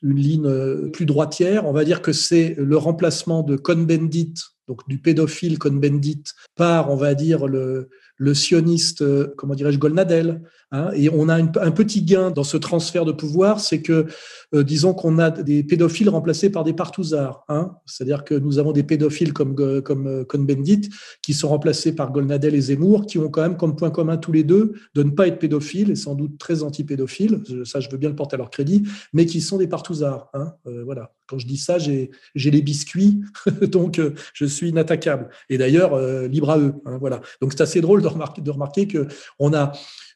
une 0.04 0.20
ligne 0.20 0.46
euh, 0.46 0.90
plus 0.90 1.06
droitière. 1.06 1.66
On 1.66 1.74
va 1.74 1.86
dire 1.86 2.02
que 2.02 2.14
c'est 2.14 2.56
le 2.58 2.78
remplacement 2.78 3.44
de 3.44 3.56
Cohn-Bendit, 3.56 4.34
donc 4.68 4.88
du 4.88 5.00
pédophile 5.00 5.60
Cohn-Bendit, 5.60 6.24
par, 6.56 6.92
on 6.92 6.96
va 6.96 7.14
dire, 7.14 7.48
le, 7.48 7.90
le 8.24 8.34
sioniste, 8.34 9.02
euh, 9.02 9.34
comment 9.38 9.54
dirais-je, 9.54 9.78
Golnadel. 9.78 10.42
Hein, 10.72 10.90
et 10.96 11.10
on 11.10 11.30
a 11.30 11.36
un 11.36 11.72
petit 11.72 12.02
gain 12.02 12.32
dans 12.32 12.44
ce 12.44 12.58
transfert 12.58 13.06
de 13.06 13.12
pouvoir, 13.12 13.60
c'est 13.60 13.82
que, 13.82 14.08
euh, 14.56 14.64
disons 14.64 14.94
qu'on 14.94 15.20
a 15.20 15.30
des 15.30 15.62
pédophiles 15.64 16.10
remplacés 16.10 16.50
par 16.50 16.64
des 16.64 16.74
partouzards. 16.74 17.44
Hein, 17.50 17.74
C'est-à-dire 17.86 18.24
que 18.24 18.34
nous 18.34 18.58
avons 18.60 18.72
des 18.72 18.82
pédophiles 18.82 19.34
comme, 19.34 19.56
euh, 19.60 19.82
comme 19.82 20.26
Cohn-Bendit 20.26 20.90
qui 21.22 21.34
sont 21.34 21.50
remplacés 21.50 21.94
par 21.94 22.12
Golnadel 22.12 22.56
et 22.56 22.62
Zemmour, 22.62 23.06
qui 23.06 23.20
ont 23.20 23.30
quand 23.30 23.42
même 23.42 23.58
comme 23.58 23.76
point 23.76 23.92
commun 23.92 24.18
tous 24.18 24.32
les 24.32 24.44
deux 24.44 24.74
de 24.96 25.04
ne 25.04 25.12
pas 25.12 25.28
être 25.28 25.38
pédophiles 25.38 25.92
et 25.92 25.96
sans 25.96 26.16
doute 26.16 26.40
très 26.40 26.64
anti-pédophiles. 26.64 27.44
Ça, 27.66 27.82
je 27.82 27.90
veux 27.90 27.98
bien 27.98 28.10
le 28.10 28.16
porter 28.16 28.36
à 28.36 28.38
leur 28.38 28.50
crédit, 28.50 28.84
mais 29.12 29.26
qui 29.26 29.42
sont 29.42 29.58
des 29.58 29.68
partouzards. 29.68 30.30
Hein, 30.34 30.54
voilà. 30.86 31.12
Quand 31.28 31.40
je 31.40 31.48
dis 31.48 31.58
ça, 31.58 31.78
j'ai 31.78 32.10
les 32.36 32.62
biscuits, 32.62 33.22
donc 33.62 34.02
je 34.34 34.46
suis 34.46 34.70
inattaquable. 34.70 35.30
Et 35.50 35.58
d'ailleurs, 35.58 36.00
libre 36.28 36.50
à 36.50 36.60
eux. 36.60 36.74
Hein, 36.86 36.98
voilà. 37.00 37.22
Donc 37.42 37.54
c'est 37.54 37.62
assez 37.62 37.82
drôle 37.82 38.02
de 38.02 38.08
de 38.14 38.52
remarquer 38.52 38.88
qu'on 38.88 39.54
a 39.54 39.72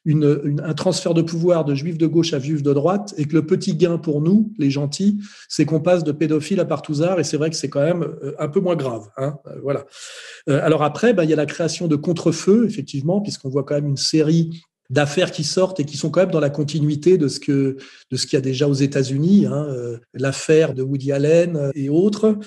un 0.06 0.74
transfert 0.74 1.14
de 1.14 1.22
pouvoir 1.22 1.64
de 1.64 1.74
juifs 1.74 1.98
de 1.98 2.06
gauche 2.06 2.32
à 2.32 2.38
juifs 2.38 2.62
de 2.62 2.72
droite 2.72 3.14
et 3.16 3.26
que 3.26 3.34
le 3.34 3.46
petit 3.46 3.74
gain 3.74 3.98
pour 3.98 4.20
nous, 4.20 4.52
les 4.58 4.70
gentils, 4.70 5.18
c'est 5.48 5.64
qu'on 5.64 5.80
passe 5.80 6.04
de 6.04 6.12
pédophile 6.12 6.60
à 6.60 6.64
partouzard 6.64 7.20
et 7.20 7.24
c'est 7.24 7.36
vrai 7.36 7.50
que 7.50 7.56
c'est 7.56 7.68
quand 7.68 7.82
même 7.82 8.02
euh, 8.02 8.34
un 8.38 8.48
peu 8.48 8.60
moins 8.60 8.76
grave. 8.76 9.08
Hein, 9.16 9.36
euh, 9.46 9.58
voilà. 9.62 9.84
Euh, 10.48 10.64
alors 10.64 10.82
après, 10.82 11.12
ben, 11.12 11.24
il 11.24 11.30
y 11.30 11.32
a 11.32 11.36
la 11.36 11.46
création 11.46 11.88
de 11.88 11.96
contre-feux, 11.96 12.64
effectivement, 12.66 13.20
puisqu'on 13.20 13.48
voit 13.48 13.64
quand 13.64 13.74
même 13.74 13.88
une 13.88 13.96
série 13.96 14.62
d'affaires 14.90 15.30
qui 15.30 15.44
sortent 15.44 15.80
et 15.80 15.84
qui 15.84 15.98
sont 15.98 16.08
quand 16.08 16.20
même 16.20 16.30
dans 16.30 16.40
la 16.40 16.48
continuité 16.48 17.18
de 17.18 17.28
ce 17.28 17.38
que 17.40 17.76
de 18.10 18.16
ce 18.16 18.26
qu'il 18.26 18.38
y 18.38 18.38
a 18.38 18.40
déjà 18.40 18.66
aux 18.66 18.74
États-Unis, 18.74 19.44
hein, 19.44 19.66
l'affaire 20.14 20.72
de 20.72 20.82
Woody 20.82 21.12
Allen 21.12 21.70
et 21.74 21.90
autres. 21.90 22.38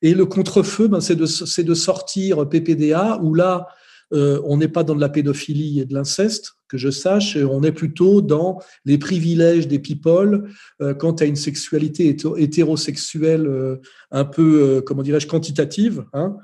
Et 0.00 0.14
le 0.14 0.24
contre-feu, 0.24 0.86
ben, 0.86 1.00
c'est 1.00 1.16
de 1.16 1.26
c'est 1.26 1.64
de 1.64 1.74
sortir 1.74 2.48
PPDA 2.48 3.18
où 3.20 3.34
là 3.34 3.66
euh, 4.12 4.40
on 4.44 4.56
n'est 4.56 4.68
pas 4.68 4.84
dans 4.84 4.94
de 4.94 5.00
la 5.00 5.08
pédophilie 5.08 5.80
et 5.80 5.84
de 5.84 5.94
l'inceste, 5.94 6.58
que 6.68 6.76
je 6.76 6.90
sache, 6.90 7.36
on 7.36 7.62
est 7.62 7.72
plutôt 7.72 8.20
dans 8.20 8.60
les 8.84 8.98
privilèges 8.98 9.66
des 9.66 9.78
people 9.78 10.50
euh, 10.80 10.94
quant 10.94 11.12
à 11.12 11.24
une 11.24 11.36
sexualité 11.36 12.14
hétérosexuelle 12.36 13.46
euh, 13.46 13.76
un 14.10 14.24
peu, 14.24 14.62
euh, 14.62 14.80
comment 14.82 15.02
dirais-je, 15.02 15.26
quantitative, 15.26 16.04
hein, 16.12 16.36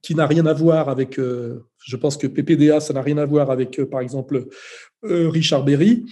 qui 0.00 0.14
n'a 0.14 0.26
rien 0.26 0.46
à 0.46 0.52
voir 0.52 0.88
avec, 0.88 1.18
je 1.18 1.96
pense 1.96 2.16
que 2.16 2.26
PPDA, 2.26 2.80
ça 2.80 2.92
n'a 2.92 3.00
rien 3.00 3.16
à 3.16 3.24
voir 3.24 3.50
avec, 3.50 3.80
par 3.84 4.00
exemple, 4.00 4.48
Richard 5.02 5.64
Berry, 5.64 6.04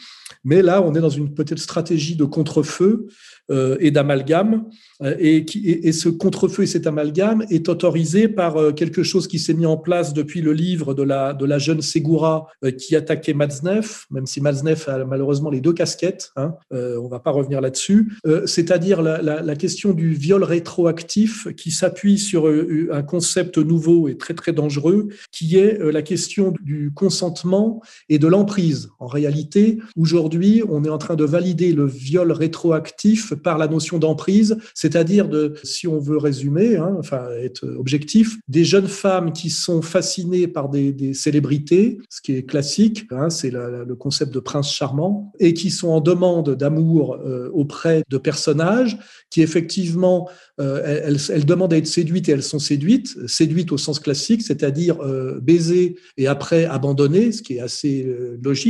mais 0.44 0.62
là, 0.62 0.82
on 0.82 0.94
est 0.94 1.00
dans 1.00 1.10
une 1.10 1.34
peut-être 1.34 1.58
stratégie 1.58 2.16
de 2.16 2.24
contre-feu 2.24 3.08
euh, 3.50 3.76
et 3.80 3.90
d'amalgame. 3.90 4.64
Euh, 5.02 5.16
et, 5.18 5.92
ce 5.92 6.08
contre-feu 6.08 6.62
et 6.62 6.66
cet 6.66 6.86
amalgame 6.86 7.44
est 7.50 7.68
autorisé 7.68 8.28
par 8.28 8.56
euh, 8.56 8.72
quelque 8.72 9.02
chose 9.02 9.26
qui 9.26 9.38
s'est 9.38 9.54
mis 9.54 9.66
en 9.66 9.76
place 9.76 10.14
depuis 10.14 10.40
le 10.40 10.52
livre 10.52 10.94
de 10.94 11.02
la, 11.02 11.34
de 11.34 11.44
la 11.44 11.58
jeune 11.58 11.82
Segura 11.82 12.46
qui 12.78 12.96
attaquait 12.96 13.34
Matzneff, 13.34 14.06
même 14.10 14.26
si 14.26 14.40
Matzneff 14.40 14.88
a 14.88 15.04
malheureusement 15.04 15.50
les 15.50 15.60
deux 15.60 15.72
casquettes. 15.72 16.32
Hein, 16.36 16.54
on 16.70 17.08
va 17.08 17.18
pas 17.18 17.30
revenir 17.30 17.60
là-dessus. 17.60 18.12
C'est-à-dire 18.46 19.02
la, 19.02 19.20
la, 19.20 19.56
question 19.56 19.92
du 19.92 20.12
viol 20.12 20.44
rétroactif 20.44 21.48
qui 21.56 21.70
s'appuie 21.70 22.18
sur 22.18 22.46
un 22.46 23.02
concept 23.02 23.58
nouveau 23.58 24.08
et 24.08 24.16
très 24.16 24.34
très 24.34 24.52
dangereux, 24.52 25.08
qui 25.32 25.56
est 25.56 25.78
la 25.78 26.02
question 26.02 26.52
du 26.62 26.92
consentement 26.94 27.82
et 28.08 28.18
de 28.18 28.26
l'emprise. 28.26 28.79
En 28.98 29.06
réalité, 29.06 29.78
aujourd'hui, 29.96 30.62
on 30.68 30.84
est 30.84 30.88
en 30.88 30.98
train 30.98 31.16
de 31.16 31.24
valider 31.24 31.72
le 31.72 31.86
viol 31.86 32.32
rétroactif 32.32 33.34
par 33.34 33.58
la 33.58 33.68
notion 33.68 33.98
d'emprise, 33.98 34.56
c'est-à-dire 34.74 35.28
de, 35.28 35.54
si 35.62 35.86
on 35.86 35.98
veut 35.98 36.18
résumer, 36.18 36.76
hein, 36.76 36.96
enfin 36.98 37.24
être 37.42 37.66
objectif, 37.78 38.38
des 38.48 38.64
jeunes 38.64 38.88
femmes 38.88 39.32
qui 39.32 39.50
sont 39.50 39.82
fascinées 39.82 40.48
par 40.48 40.68
des, 40.68 41.14
célébrités, 41.14 41.98
ce 42.08 42.20
qui 42.20 42.32
est 42.32 42.42
classique, 42.42 43.06
hein, 43.10 43.30
c'est 43.30 43.50
le 43.50 43.94
concept 43.94 44.32
de 44.32 44.40
prince 44.40 44.72
charmant, 44.72 45.32
et 45.38 45.54
qui 45.54 45.70
sont 45.70 45.88
en 45.88 46.00
demande 46.00 46.54
d'amour 46.56 47.14
euh, 47.14 47.50
auprès 47.52 48.02
de 48.08 48.18
personnages 48.18 48.98
qui 49.30 49.42
effectivement, 49.42 50.28
euh, 50.60 51.16
elles, 51.28 51.44
demandent 51.44 51.72
à 51.72 51.76
être 51.76 51.86
séduites 51.86 52.28
et 52.28 52.32
elles 52.32 52.42
sont 52.42 52.58
séduites, 52.58 53.16
séduites 53.28 53.72
au 53.72 53.78
sens 53.78 54.00
classique, 54.00 54.42
c'est-à-dire 54.42 55.00
euh, 55.00 55.38
baiser 55.40 55.96
et 56.16 56.26
après 56.26 56.64
abandonner, 56.64 57.32
ce 57.32 57.42
qui 57.42 57.56
est 57.56 57.60
assez 57.60 58.06
logique. 58.42 58.69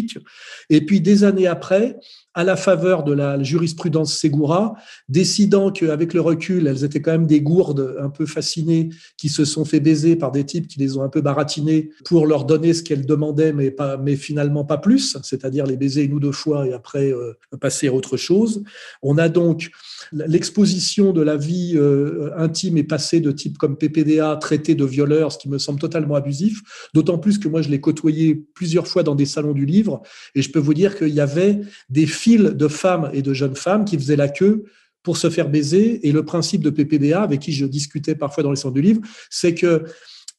Et 0.68 0.84
puis 0.84 1.00
des 1.00 1.24
années 1.24 1.46
après, 1.46 1.96
à 2.34 2.44
la 2.44 2.56
faveur 2.56 3.02
de 3.02 3.12
la 3.12 3.42
jurisprudence 3.42 4.14
Segura, 4.14 4.74
décidant 5.08 5.72
qu'avec 5.72 6.14
le 6.14 6.20
recul, 6.20 6.66
elles 6.66 6.84
étaient 6.84 7.02
quand 7.02 7.10
même 7.10 7.26
des 7.26 7.40
gourdes 7.40 7.96
un 8.00 8.08
peu 8.08 8.24
fascinées 8.26 8.90
qui 9.16 9.28
se 9.28 9.44
sont 9.44 9.64
fait 9.64 9.80
baiser 9.80 10.14
par 10.14 10.30
des 10.30 10.44
types 10.44 10.68
qui 10.68 10.78
les 10.78 10.96
ont 10.96 11.02
un 11.02 11.08
peu 11.08 11.20
baratinées 11.20 11.90
pour 12.04 12.26
leur 12.26 12.44
donner 12.44 12.72
ce 12.72 12.82
qu'elles 12.82 13.06
demandaient, 13.06 13.52
mais, 13.52 13.70
pas, 13.70 13.96
mais 13.96 14.14
finalement 14.14 14.64
pas 14.64 14.78
plus, 14.78 15.16
c'est-à-dire 15.22 15.66
les 15.66 15.76
baiser 15.76 16.02
une 16.02 16.14
ou 16.14 16.20
deux 16.20 16.32
fois 16.32 16.66
et 16.66 16.72
après 16.72 17.12
euh, 17.12 17.32
passer 17.60 17.88
à 17.88 17.92
autre 17.92 18.16
chose. 18.16 18.62
On 19.02 19.18
a 19.18 19.28
donc 19.28 19.70
l'exposition 20.12 21.12
de 21.12 21.22
la 21.22 21.36
vie 21.36 21.72
euh, 21.76 22.30
intime 22.36 22.76
et 22.76 22.84
passée 22.84 23.20
de 23.20 23.32
type 23.32 23.58
comme 23.58 23.76
PPDA, 23.76 24.36
traité 24.36 24.74
de 24.74 24.84
violeur, 24.84 25.32
ce 25.32 25.38
qui 25.38 25.48
me 25.48 25.58
semble 25.58 25.80
totalement 25.80 26.14
abusif, 26.14 26.60
d'autant 26.94 27.18
plus 27.18 27.38
que 27.38 27.48
moi 27.48 27.62
je 27.62 27.68
l'ai 27.68 27.80
côtoyé 27.80 28.34
plusieurs 28.54 28.86
fois 28.86 29.02
dans 29.02 29.14
des 29.14 29.26
salons 29.26 29.52
du 29.52 29.66
livre, 29.66 30.02
et 30.34 30.42
je 30.42 30.50
peux 30.50 30.58
vous 30.58 30.74
dire 30.74 30.96
qu'il 30.96 31.14
y 31.14 31.20
avait 31.20 31.60
des 31.88 32.06
file 32.20 32.54
de 32.56 32.68
femmes 32.68 33.10
et 33.12 33.22
de 33.22 33.32
jeunes 33.32 33.56
femmes 33.56 33.84
qui 33.84 33.96
faisaient 33.96 34.16
la 34.16 34.28
queue 34.28 34.64
pour 35.02 35.16
se 35.16 35.30
faire 35.30 35.48
baiser. 35.48 36.06
Et 36.06 36.12
le 36.12 36.24
principe 36.24 36.62
de 36.62 36.70
PPDA, 36.70 37.22
avec 37.22 37.40
qui 37.40 37.52
je 37.52 37.66
discutais 37.66 38.14
parfois 38.14 38.42
dans 38.42 38.50
les 38.50 38.56
centres 38.56 38.74
du 38.74 38.82
livre, 38.82 39.00
c'est 39.30 39.54
que 39.54 39.84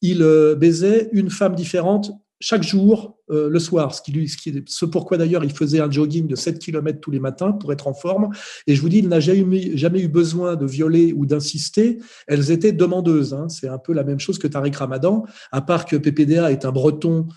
il 0.01 0.23
euh, 0.23 0.55
baisait 0.55 1.09
une 1.11 1.29
femme 1.29 1.55
différente 1.55 2.11
chaque 2.43 2.63
jour 2.63 3.19
euh, 3.29 3.49
le 3.49 3.59
soir, 3.59 3.93
ce, 3.93 4.01
qui 4.01 4.11
lui, 4.11 4.27
ce, 4.27 4.49
ce 4.65 4.85
pourquoi 4.85 5.17
d'ailleurs 5.17 5.43
il 5.43 5.51
faisait 5.51 5.79
un 5.79 5.89
jogging 5.89 6.27
de 6.27 6.35
7 6.35 6.57
km 6.57 6.99
tous 6.99 7.11
les 7.11 7.19
matins 7.19 7.51
pour 7.51 7.71
être 7.71 7.87
en 7.87 7.93
forme. 7.93 8.29
Et 8.65 8.75
je 8.75 8.81
vous 8.81 8.89
dis, 8.89 8.97
il 8.97 9.09
n'a 9.09 9.19
jamais, 9.19 9.77
jamais, 9.77 10.01
eu 10.01 10.07
besoin 10.07 10.55
de 10.55 10.65
violer 10.65 11.13
ou 11.13 11.27
d'insister. 11.27 11.99
Elles 12.27 12.49
étaient 12.49 12.71
demandeuses. 12.71 13.33
Hein. 13.33 13.47
C'est 13.47 13.67
un 13.67 13.77
peu 13.77 13.93
la 13.93 14.03
même 14.03 14.19
chose 14.19 14.39
que 14.39 14.47
Tariq 14.47 14.75
Ramadan, 14.75 15.23
à 15.51 15.61
part 15.61 15.85
que 15.85 15.95
PPDA 15.95 16.51
est 16.51 16.65
un 16.65 16.71
breton 16.71 17.27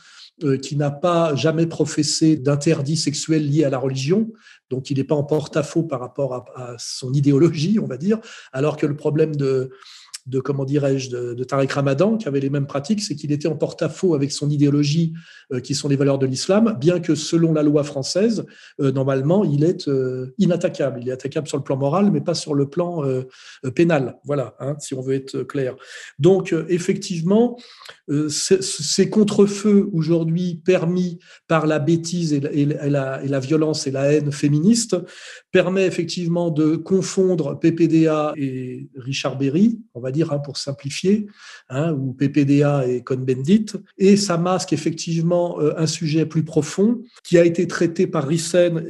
qui 0.62 0.76
n'a 0.76 0.90
pas 0.90 1.34
jamais 1.36 1.66
professé 1.66 2.36
d'interdit 2.36 2.96
sexuel 2.96 3.48
lié 3.48 3.64
à 3.64 3.70
la 3.70 3.78
religion, 3.78 4.32
donc 4.68 4.90
il 4.90 4.96
n'est 4.96 5.04
pas 5.04 5.14
en 5.14 5.22
porte-à-faux 5.22 5.84
par 5.84 6.00
rapport 6.00 6.34
à, 6.56 6.74
son 6.78 7.12
idéologie, 7.12 7.78
on 7.78 7.86
va 7.86 7.96
dire, 7.96 8.18
alors 8.52 8.76
que 8.76 8.86
le 8.86 8.96
problème 8.96 9.36
de, 9.36 9.70
de 10.26 10.40
comment 10.40 10.64
dirais-je, 10.64 11.11
de, 11.11 11.35
de, 11.35 11.45
Tariq 11.45 11.73
Ramadan, 11.73 12.16
qui 12.16 12.28
avait 12.28 12.40
les 12.40 12.50
mêmes 12.50 12.66
pratiques, 12.66 13.02
c'est 13.02 13.15
qu'il 13.15 13.30
était 13.32 13.49
en 13.49 13.56
porte-à-faux 13.56 14.15
avec 14.15 14.32
son 14.32 14.49
idéologie, 14.49 15.13
euh, 15.52 15.60
qui 15.60 15.75
sont 15.75 15.89
les 15.89 15.97
valeurs 15.97 16.19
de 16.19 16.26
l'islam, 16.26 16.76
bien 16.80 17.00
que 17.00 17.15
selon 17.15 17.52
la 17.52 17.63
loi 17.63 17.84
française, 17.84 18.47
euh, 18.80 18.91
normalement, 18.91 19.45
il 19.45 19.65
est 19.65 19.87
euh, 19.89 20.34
inattaquable. 20.39 21.00
Il 21.02 21.08
est 21.08 21.13
attaquable 21.13 21.47
sur 21.47 21.58
le 21.58 21.63
plan 21.63 21.76
moral, 21.76 22.10
mais 22.10 22.23
pas 22.23 22.34
sur 22.34 22.54
le 22.54 22.69
plan 22.69 23.02
pénal. 23.75 24.17
Voilà, 24.25 24.54
hein, 24.60 24.76
si 24.78 24.95
on 24.95 25.00
veut 25.00 25.15
être 25.15 25.43
clair. 25.43 25.75
Donc, 26.19 26.54
effectivement, 26.69 27.58
ces 28.28 29.10
contre-feux 29.10 29.89
aujourd'hui 29.93 30.60
permis 30.65 31.19
par 31.49 31.67
la 31.67 31.78
bêtise 31.78 32.32
et 32.32 32.41
la, 32.41 33.23
et 33.23 33.28
la 33.28 33.41
violence 33.41 33.87
et 33.87 33.91
la 33.91 34.13
haine 34.13 34.32
féministe 34.32 34.97
permet 35.52 35.87
effectivement 35.87 36.50
de 36.50 36.76
confondre 36.76 37.58
PPDA 37.58 38.32
et 38.37 38.89
Richard 38.97 39.39
Berry, 39.39 39.80
on 39.95 40.00
va 40.00 40.10
hein, 40.22 40.38
pour 40.38 40.56
simplifier, 40.56 41.26
hein, 41.68 41.92
ou 41.92 42.12
PPDA 42.12 42.86
et 42.86 43.02
Cohn-Bendit, 43.02 43.66
et 43.98 44.16
ça 44.16 44.38
masque 44.38 44.72
effectivement 44.72 45.60
euh, 45.60 45.74
un 45.76 45.86
sujet 45.86 46.26
plus 46.26 46.44
profond 46.44 47.02
qui 47.22 47.38
a 47.38 47.44
été 47.44 47.66
traité 47.66 48.06
par 48.06 48.26
Rissen 48.26 48.78
euh, 48.78 48.84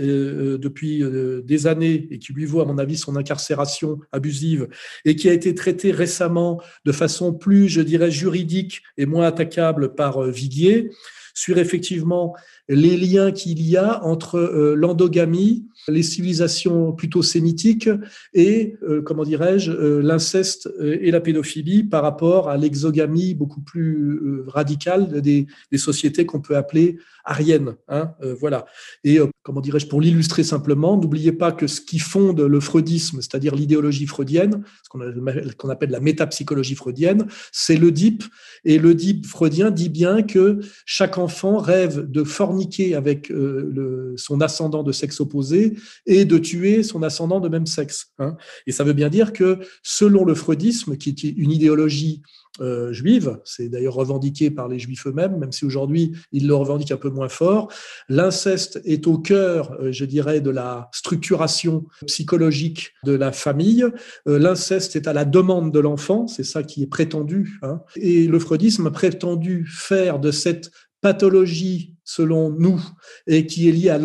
euh, 0.54 0.58
depuis 0.58 1.02
des 1.44 1.66
années 1.66 2.08
et 2.10 2.18
qui 2.18 2.32
lui 2.32 2.44
vaut, 2.44 2.60
à 2.60 2.64
mon 2.64 2.78
avis, 2.78 2.96
son 2.96 3.16
incarcération 3.16 3.98
abusive, 4.12 4.68
et 5.04 5.16
qui 5.16 5.28
a 5.28 5.32
été 5.32 5.54
traité 5.54 5.90
récemment 5.90 6.60
de 6.84 6.92
façon 6.92 7.32
plus, 7.32 7.68
je 7.68 7.80
dirais, 7.80 8.10
juridique 8.10 8.82
et 8.96 9.06
moins 9.06 9.26
attaquable 9.26 9.94
par 9.94 10.22
Viguier 10.22 10.90
sur 11.34 11.58
effectivement 11.58 12.34
les 12.68 12.96
liens 12.96 13.32
qu'il 13.32 13.60
y 13.60 13.76
a 13.76 14.02
entre 14.04 14.38
l'endogamie, 14.76 15.66
les 15.88 16.02
civilisations 16.02 16.92
plutôt 16.92 17.22
sémitiques 17.22 17.90
et, 18.32 18.76
euh, 18.82 19.02
comment 19.02 19.24
dirais-je, 19.24 19.70
euh, 19.70 20.02
l'inceste 20.02 20.72
et 20.80 21.10
la 21.10 21.20
pédophilie 21.20 21.84
par 21.84 22.02
rapport 22.02 22.48
à 22.48 22.56
l'exogamie 22.56 23.34
beaucoup 23.34 23.60
plus 23.60 24.42
radicale 24.46 25.20
des, 25.20 25.46
des 25.70 25.78
sociétés 25.78 26.26
qu'on 26.26 26.40
peut 26.40 26.56
appeler 26.56 26.98
ariennes. 27.24 27.76
Hein, 27.88 28.12
voilà. 28.38 28.66
Et, 29.02 29.18
comment 29.42 29.60
dirais-je, 29.60 29.86
pour 29.86 30.00
l'illustrer 30.00 30.42
simplement, 30.42 30.96
n'oubliez 30.96 31.32
pas 31.32 31.52
que 31.52 31.66
ce 31.66 31.80
qui 31.80 31.98
fonde 31.98 32.40
le 32.40 32.60
freudisme, 32.60 33.22
c'est-à-dire 33.22 33.54
l'idéologie 33.54 34.06
freudienne, 34.06 34.62
ce 34.82 35.54
qu'on 35.56 35.70
appelle 35.70 35.90
la 35.90 36.00
métapsychologie 36.00 36.74
freudienne, 36.74 37.26
c'est 37.52 37.76
l'Oedipe. 37.76 38.24
Et 38.64 38.78
l'Oedipe 38.78 39.26
freudien 39.26 39.70
dit 39.70 39.88
bien 39.88 40.22
que 40.22 40.60
chaque 40.84 41.16
enfant 41.16 41.58
rêve 41.58 42.10
de 42.10 42.24
former 42.24 42.54
avec 42.94 43.30
euh, 43.30 43.70
le, 43.72 44.14
son 44.16 44.40
ascendant 44.40 44.82
de 44.82 44.92
sexe 44.92 45.20
opposé 45.20 45.73
et 46.06 46.24
de 46.24 46.38
tuer 46.38 46.82
son 46.82 47.02
ascendant 47.02 47.40
de 47.40 47.48
même 47.48 47.66
sexe. 47.66 48.06
Hein. 48.18 48.36
Et 48.66 48.72
ça 48.72 48.84
veut 48.84 48.92
bien 48.92 49.08
dire 49.08 49.32
que 49.32 49.58
selon 49.82 50.24
le 50.24 50.34
freudisme, 50.34 50.96
qui 50.96 51.10
est 51.10 51.22
une 51.22 51.50
idéologie 51.50 52.22
euh, 52.60 52.92
juive, 52.92 53.40
c'est 53.44 53.68
d'ailleurs 53.68 53.94
revendiqué 53.94 54.48
par 54.48 54.68
les 54.68 54.78
juifs 54.78 55.08
eux-mêmes, 55.08 55.38
même 55.38 55.50
si 55.50 55.64
aujourd'hui 55.64 56.12
ils 56.30 56.46
le 56.46 56.54
revendiquent 56.54 56.92
un 56.92 56.96
peu 56.96 57.10
moins 57.10 57.28
fort, 57.28 57.68
l'inceste 58.08 58.80
est 58.84 59.08
au 59.08 59.18
cœur, 59.18 59.72
euh, 59.80 59.90
je 59.90 60.04
dirais, 60.04 60.40
de 60.40 60.50
la 60.50 60.88
structuration 60.92 61.84
psychologique 62.06 62.92
de 63.04 63.12
la 63.12 63.32
famille. 63.32 63.84
l'inceste 64.24 64.94
est 64.94 65.08
à 65.08 65.12
la 65.12 65.24
demande 65.24 65.72
de 65.72 65.80
l'enfant, 65.80 66.28
c'est 66.28 66.44
ça 66.44 66.62
qui 66.62 66.84
est 66.84 66.86
prétendu. 66.86 67.58
Hein. 67.62 67.80
Et 67.96 68.28
le 68.28 68.38
freudisme 68.38 68.86
a 68.86 68.92
prétendu 68.92 69.66
faire 69.68 70.20
de 70.20 70.30
cette 70.30 70.70
pathologie, 71.04 71.96
selon 72.02 72.48
nous, 72.48 72.82
et 73.26 73.46
qui 73.46 73.68
est 73.68 73.72
liée 73.72 73.90
à 73.90 74.00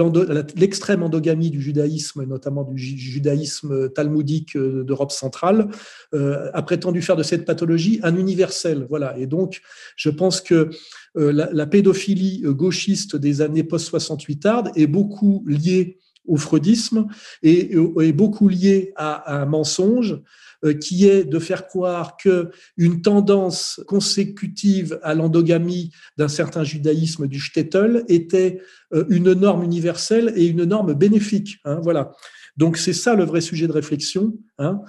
l'extrême 0.57 1.01
endogamie 1.01 1.49
du 1.49 1.61
judaïsme, 1.61 2.25
notamment 2.25 2.65
du 2.65 2.77
judaïsme 2.77 3.89
talmudique 3.91 4.57
euh, 4.57 4.83
d'Europe 4.83 5.13
centrale, 5.13 5.69
euh, 6.13 6.51
a 6.53 6.61
prétendu 6.61 7.01
faire 7.01 7.15
de 7.15 7.23
cette 7.23 7.45
pathologie 7.45 8.01
un 8.03 8.17
universel. 8.17 8.85
Voilà. 8.89 9.17
Et 9.17 9.27
donc, 9.27 9.61
je 9.95 10.09
pense 10.09 10.41
que 10.41 10.71
euh, 11.15 11.31
la, 11.31 11.65
pédophilie 11.65 12.41
gauchiste 12.47 13.15
des 13.15 13.39
années 13.39 13.63
post-68 13.63 14.39
tardes 14.39 14.71
est 14.75 14.87
beaucoup 14.87 15.45
liée 15.47 15.99
au 16.25 16.37
freudisme 16.37 17.07
et, 17.43 17.75
est 17.75 18.11
beaucoup 18.11 18.47
liée 18.47 18.93
à 18.95 19.41
un 19.41 19.45
mensonge 19.45 20.21
euh, 20.65 20.73
qui 20.73 21.07
est 21.07 21.23
de 21.23 21.39
faire 21.39 21.67
croire 21.67 22.17
que 22.17 22.49
une 22.75 23.01
tendance 23.01 23.81
consécutive 23.87 24.99
à 25.03 25.13
l'endogamie 25.13 25.91
d'un 26.17 26.27
certain 26.27 26.63
judaïsme 26.63 27.27
du 27.27 27.39
shtetl 27.39 28.03
était 28.09 28.61
euh, 28.93 29.05
une 29.09 29.33
norme 29.33 29.63
universelle 29.63 30.33
et 30.35 30.45
une 30.45 30.65
norme 30.65 30.93
bénéfique. 30.93 31.59
Hein, 31.63 31.79
voilà. 31.81 32.11
Donc 32.57 32.75
c'est 32.75 32.93
ça 32.93 33.15
le 33.15 33.23
vrai 33.23 33.39
sujet 33.39 33.67
de 33.67 33.71
réflexion. 33.71 34.33
Hein. 34.57 34.81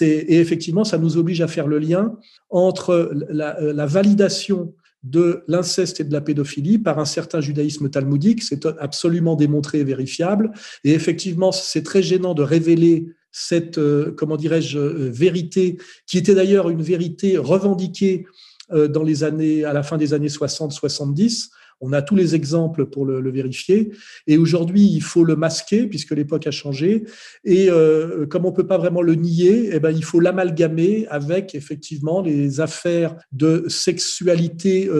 et 0.00 0.40
effectivement, 0.40 0.82
ça 0.82 0.98
nous 0.98 1.16
oblige 1.16 1.40
à 1.40 1.46
faire 1.46 1.68
le 1.68 1.78
lien 1.78 2.16
entre 2.50 2.90
euh, 2.90 3.14
la 3.30 3.86
validation 3.86 4.74
de 5.02 5.42
l'inceste 5.48 6.00
et 6.00 6.04
de 6.04 6.12
la 6.12 6.20
pédophilie 6.20 6.78
par 6.78 6.98
un 6.98 7.04
certain 7.04 7.40
judaïsme 7.40 7.90
talmudique. 7.90 8.42
C'est 8.42 8.66
absolument 8.78 9.34
démontré 9.34 9.80
et 9.80 9.84
vérifiable. 9.84 10.52
Et 10.84 10.92
effectivement, 10.92 11.52
c'est 11.52 11.82
très 11.82 12.02
gênant 12.02 12.34
de 12.34 12.42
révéler 12.42 13.06
cette, 13.32 13.78
euh, 13.78 14.12
comment 14.16 14.36
dirais-je, 14.36 14.78
euh, 14.78 15.10
vérité, 15.10 15.78
qui 16.06 16.18
était 16.18 16.34
d'ailleurs 16.34 16.68
une 16.68 16.82
vérité 16.82 17.38
revendiquée 17.38 18.26
euh, 18.72 18.88
dans 18.88 19.02
les 19.02 19.24
années, 19.24 19.64
à 19.64 19.72
la 19.72 19.82
fin 19.82 19.96
des 19.96 20.14
années 20.14 20.28
60-70, 20.28 21.48
on 21.82 21.92
a 21.92 22.00
tous 22.00 22.14
les 22.14 22.34
exemples 22.34 22.86
pour 22.86 23.04
le, 23.04 23.30
vérifier. 23.30 23.92
Et 24.26 24.38
aujourd'hui, 24.38 24.82
il 24.82 25.02
faut 25.02 25.24
le 25.24 25.36
masquer 25.36 25.86
puisque 25.86 26.12
l'époque 26.12 26.46
a 26.46 26.50
changé. 26.50 27.04
Et 27.44 27.68
euh, 27.70 28.24
comme 28.26 28.46
on 28.46 28.52
peut 28.52 28.66
pas 28.66 28.78
vraiment 28.78 29.02
le 29.02 29.14
nier, 29.16 29.70
eh 29.72 29.80
ben, 29.80 29.90
il 29.90 30.04
faut 30.04 30.20
l'amalgamer 30.20 31.06
avec 31.08 31.54
effectivement 31.54 32.22
les 32.22 32.60
affaires 32.60 33.16
de 33.32 33.64
sexualité, 33.68 34.86
euh, 34.86 34.92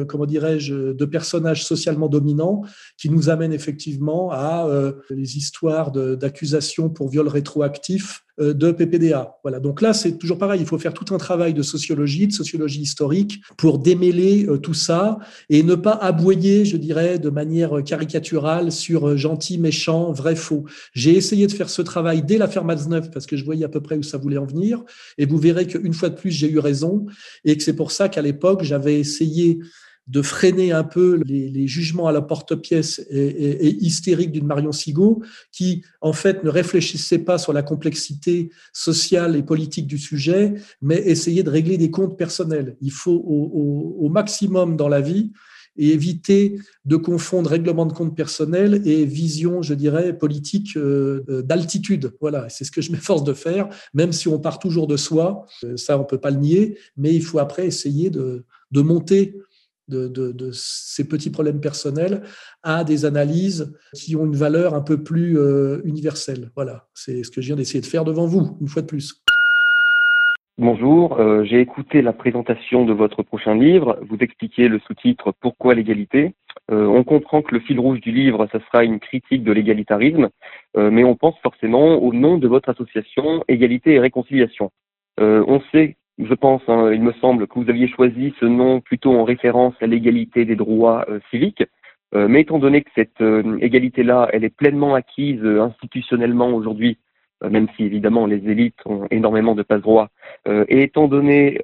euh, 0.00 0.04
comment 0.06 0.26
dirais-je, 0.26 0.92
de 0.92 1.04
personnages 1.04 1.64
socialement 1.64 2.08
dominants 2.08 2.62
qui 2.96 3.10
nous 3.10 3.28
amènent 3.28 3.52
effectivement 3.52 4.30
à 4.32 4.66
les 5.10 5.36
histoires 5.36 5.92
d'accusations 5.92 6.88
pour 6.88 7.10
viol 7.10 7.28
rétroactif 7.28 8.24
de 8.42 8.72
PPDA. 8.72 9.36
Voilà. 9.42 9.60
Donc 9.60 9.80
là, 9.80 9.92
c'est 9.92 10.18
toujours 10.18 10.38
pareil. 10.38 10.60
Il 10.60 10.66
faut 10.66 10.78
faire 10.78 10.94
tout 10.94 11.14
un 11.14 11.18
travail 11.18 11.54
de 11.54 11.62
sociologie, 11.62 12.26
de 12.26 12.32
sociologie 12.32 12.80
historique 12.80 13.40
pour 13.56 13.78
démêler 13.78 14.46
euh, 14.46 14.58
tout 14.58 14.74
ça 14.74 15.18
et 15.48 15.62
ne 15.62 15.74
pas 15.74 15.92
aboyer, 15.92 16.64
je 16.64 16.76
dirais, 16.76 17.18
de 17.18 17.30
manière 17.30 17.82
caricaturale 17.84 18.72
sur 18.72 19.08
euh, 19.08 19.16
gentil, 19.16 19.58
méchant, 19.58 20.12
vrai, 20.12 20.36
faux. 20.36 20.64
J'ai 20.94 21.16
essayé 21.16 21.46
de 21.46 21.52
faire 21.52 21.70
ce 21.70 21.82
travail 21.82 22.22
dès 22.22 22.38
l'affaire 22.38 22.64
Matzneuf 22.64 23.10
parce 23.10 23.26
que 23.26 23.36
je 23.36 23.44
voyais 23.44 23.64
à 23.64 23.68
peu 23.68 23.80
près 23.80 23.96
où 23.96 24.02
ça 24.02 24.18
voulait 24.18 24.38
en 24.38 24.46
venir. 24.46 24.82
Et 25.18 25.26
vous 25.26 25.38
verrez 25.38 25.66
qu'une 25.66 25.94
fois 25.94 26.08
de 26.08 26.16
plus, 26.16 26.30
j'ai 26.30 26.50
eu 26.50 26.58
raison 26.58 27.06
et 27.44 27.56
que 27.56 27.62
c'est 27.62 27.76
pour 27.76 27.92
ça 27.92 28.08
qu'à 28.08 28.22
l'époque, 28.22 28.62
j'avais 28.62 28.98
essayé 28.98 29.58
de 30.08 30.22
freiner 30.22 30.72
un 30.72 30.84
peu 30.84 31.22
les, 31.24 31.66
jugements 31.66 32.08
à 32.08 32.12
la 32.12 32.22
porte-pièce 32.22 33.00
et, 33.10 33.76
hystériques 33.84 34.32
d'une 34.32 34.46
Marion 34.46 34.72
Sigaud, 34.72 35.22
qui 35.52 35.84
en 36.00 36.12
fait 36.12 36.42
ne 36.44 36.50
réfléchissait 36.50 37.20
pas 37.20 37.38
sur 37.38 37.52
la 37.52 37.62
complexité 37.62 38.50
sociale 38.72 39.36
et 39.36 39.42
politique 39.42 39.86
du 39.86 39.98
sujet, 39.98 40.54
mais 40.80 40.96
essayait 40.96 41.44
de 41.44 41.50
régler 41.50 41.78
des 41.78 41.90
comptes 41.90 42.18
personnels. 42.18 42.76
Il 42.80 42.92
faut 42.92 43.22
au, 43.24 44.08
maximum 44.08 44.76
dans 44.76 44.88
la 44.88 45.00
vie 45.00 45.32
et 45.78 45.92
éviter 45.92 46.60
de 46.84 46.96
confondre 46.96 47.48
règlement 47.48 47.86
de 47.86 47.94
compte 47.94 48.14
personnel 48.14 48.82
et 48.84 49.06
vision, 49.06 49.62
je 49.62 49.72
dirais, 49.72 50.18
politique 50.18 50.76
euh, 50.76 51.42
d'altitude. 51.46 52.12
Voilà, 52.20 52.50
c'est 52.50 52.64
ce 52.64 52.70
que 52.70 52.82
je 52.82 52.92
m'efforce 52.92 53.24
de 53.24 53.32
faire, 53.32 53.70
même 53.94 54.12
si 54.12 54.28
on 54.28 54.38
part 54.38 54.58
toujours 54.58 54.86
de 54.86 54.98
soi, 54.98 55.46
euh, 55.64 55.78
ça 55.78 55.98
on 55.98 56.04
peut 56.04 56.18
pas 56.18 56.30
le 56.30 56.40
nier, 56.40 56.78
mais 56.98 57.14
il 57.14 57.22
faut 57.22 57.38
après 57.38 57.66
essayer 57.66 58.10
de, 58.10 58.44
de 58.70 58.80
monter 58.82 59.34
de, 59.88 60.50
ces 60.52 61.08
petits 61.08 61.30
problèmes 61.30 61.60
personnels 61.60 62.22
à 62.62 62.84
des 62.84 63.04
analyses 63.04 63.74
qui 63.94 64.16
ont 64.16 64.24
une 64.24 64.36
valeur 64.36 64.74
un 64.74 64.82
peu 64.82 65.02
plus 65.02 65.38
euh, 65.38 65.80
universelle. 65.84 66.50
Voilà, 66.54 66.86
c'est 66.94 67.22
ce 67.22 67.30
que 67.30 67.40
je 67.40 67.48
viens 67.48 67.56
d'essayer 67.56 67.80
de 67.80 67.86
faire 67.86 68.04
devant 68.04 68.26
vous, 68.26 68.56
une 68.60 68.68
fois 68.68 68.82
de 68.82 68.86
plus. 68.86 69.22
Bonjour, 70.58 71.18
euh, 71.18 71.44
j'ai 71.44 71.60
écouté 71.60 72.02
la 72.02 72.12
présentation 72.12 72.84
de 72.84 72.92
votre 72.92 73.22
prochain 73.22 73.54
livre. 73.54 73.98
Vous 74.08 74.18
expliquez 74.20 74.68
le 74.68 74.78
sous-titre 74.80 75.32
Pourquoi 75.40 75.74
l'égalité 75.74 76.34
euh, 76.70 76.86
On 76.86 77.04
comprend 77.04 77.42
que 77.42 77.54
le 77.54 77.60
fil 77.60 77.80
rouge 77.80 78.00
du 78.00 78.12
livre, 78.12 78.46
ça 78.52 78.60
sera 78.66 78.84
une 78.84 79.00
critique 79.00 79.44
de 79.44 79.52
l'égalitarisme, 79.52 80.28
mais 80.76 81.04
on 81.04 81.16
pense 81.16 81.38
forcément 81.42 81.96
au 82.02 82.12
nom 82.12 82.38
de 82.38 82.48
votre 82.48 82.68
association 82.68 83.44
Égalité 83.48 83.92
et 83.94 84.00
Réconciliation. 84.00 84.70
on 85.18 85.60
sait 85.72 85.96
je 86.18 86.34
pense, 86.34 86.62
hein, 86.68 86.90
il 86.92 87.02
me 87.02 87.12
semble, 87.14 87.46
que 87.46 87.58
vous 87.58 87.70
aviez 87.70 87.88
choisi 87.88 88.34
ce 88.38 88.44
nom 88.44 88.80
plutôt 88.80 89.16
en 89.18 89.24
référence 89.24 89.74
à 89.80 89.86
l'égalité 89.86 90.44
des 90.44 90.56
droits 90.56 91.04
euh, 91.08 91.20
civiques. 91.30 91.64
Euh, 92.14 92.28
mais 92.28 92.42
étant 92.42 92.58
donné 92.58 92.82
que 92.82 92.90
cette 92.94 93.22
euh, 93.22 93.56
égalité-là, 93.60 94.28
elle 94.32 94.44
est 94.44 94.54
pleinement 94.54 94.94
acquise 94.94 95.42
institutionnellement 95.44 96.50
aujourd'hui, 96.50 96.98
même 97.50 97.66
si 97.74 97.84
évidemment 97.84 98.26
les 98.26 98.48
élites 98.48 98.78
ont 98.84 99.06
énormément 99.10 99.56
de 99.56 99.64
passe-droit, 99.64 100.10
et 100.46 100.82
étant 100.84 101.08
donné 101.08 101.58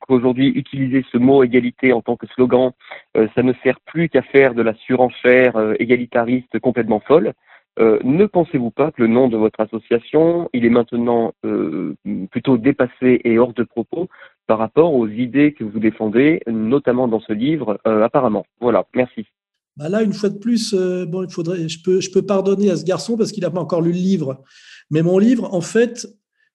qu'aujourd'hui 0.00 0.48
utiliser 0.48 1.04
ce 1.12 1.18
mot 1.18 1.44
égalité 1.44 1.92
en 1.92 2.00
tant 2.00 2.16
que 2.16 2.26
slogan, 2.28 2.70
ça 3.14 3.42
ne 3.42 3.52
sert 3.62 3.78
plus 3.80 4.08
qu'à 4.08 4.22
faire 4.22 4.54
de 4.54 4.62
la 4.62 4.72
surenchère 4.72 5.74
égalitariste 5.78 6.58
complètement 6.60 7.00
folle, 7.00 7.34
euh, 7.78 7.98
ne 8.04 8.26
pensez-vous 8.26 8.70
pas 8.70 8.90
que 8.90 9.00
le 9.00 9.08
nom 9.08 9.28
de 9.28 9.36
votre 9.36 9.60
association, 9.60 10.50
il 10.52 10.66
est 10.66 10.70
maintenant 10.70 11.32
euh, 11.44 11.94
plutôt 12.30 12.58
dépassé 12.58 13.20
et 13.24 13.38
hors 13.38 13.54
de 13.54 13.62
propos 13.62 14.08
par 14.46 14.58
rapport 14.58 14.94
aux 14.94 15.08
idées 15.08 15.54
que 15.54 15.64
vous 15.64 15.78
défendez, 15.78 16.42
notamment 16.46 17.08
dans 17.08 17.20
ce 17.20 17.32
livre, 17.32 17.80
euh, 17.86 18.02
apparemment 18.02 18.44
Voilà, 18.60 18.86
merci. 18.94 19.24
Bah 19.76 19.88
là, 19.88 20.02
une 20.02 20.12
fois 20.12 20.28
de 20.28 20.38
plus, 20.38 20.74
bon, 20.74 21.24
il 21.24 21.32
faudrait, 21.32 21.66
je 21.66 22.10
peux, 22.12 22.22
pardonner 22.22 22.68
à 22.68 22.76
ce 22.76 22.84
garçon 22.84 23.16
parce 23.16 23.32
qu'il 23.32 23.42
n'a 23.42 23.50
pas 23.50 23.60
encore 23.60 23.80
lu 23.80 23.92
le 23.92 23.98
livre. 23.98 24.42
Mais 24.90 25.00
mon 25.00 25.16
livre, 25.16 25.54
en 25.54 25.62
fait, 25.62 26.06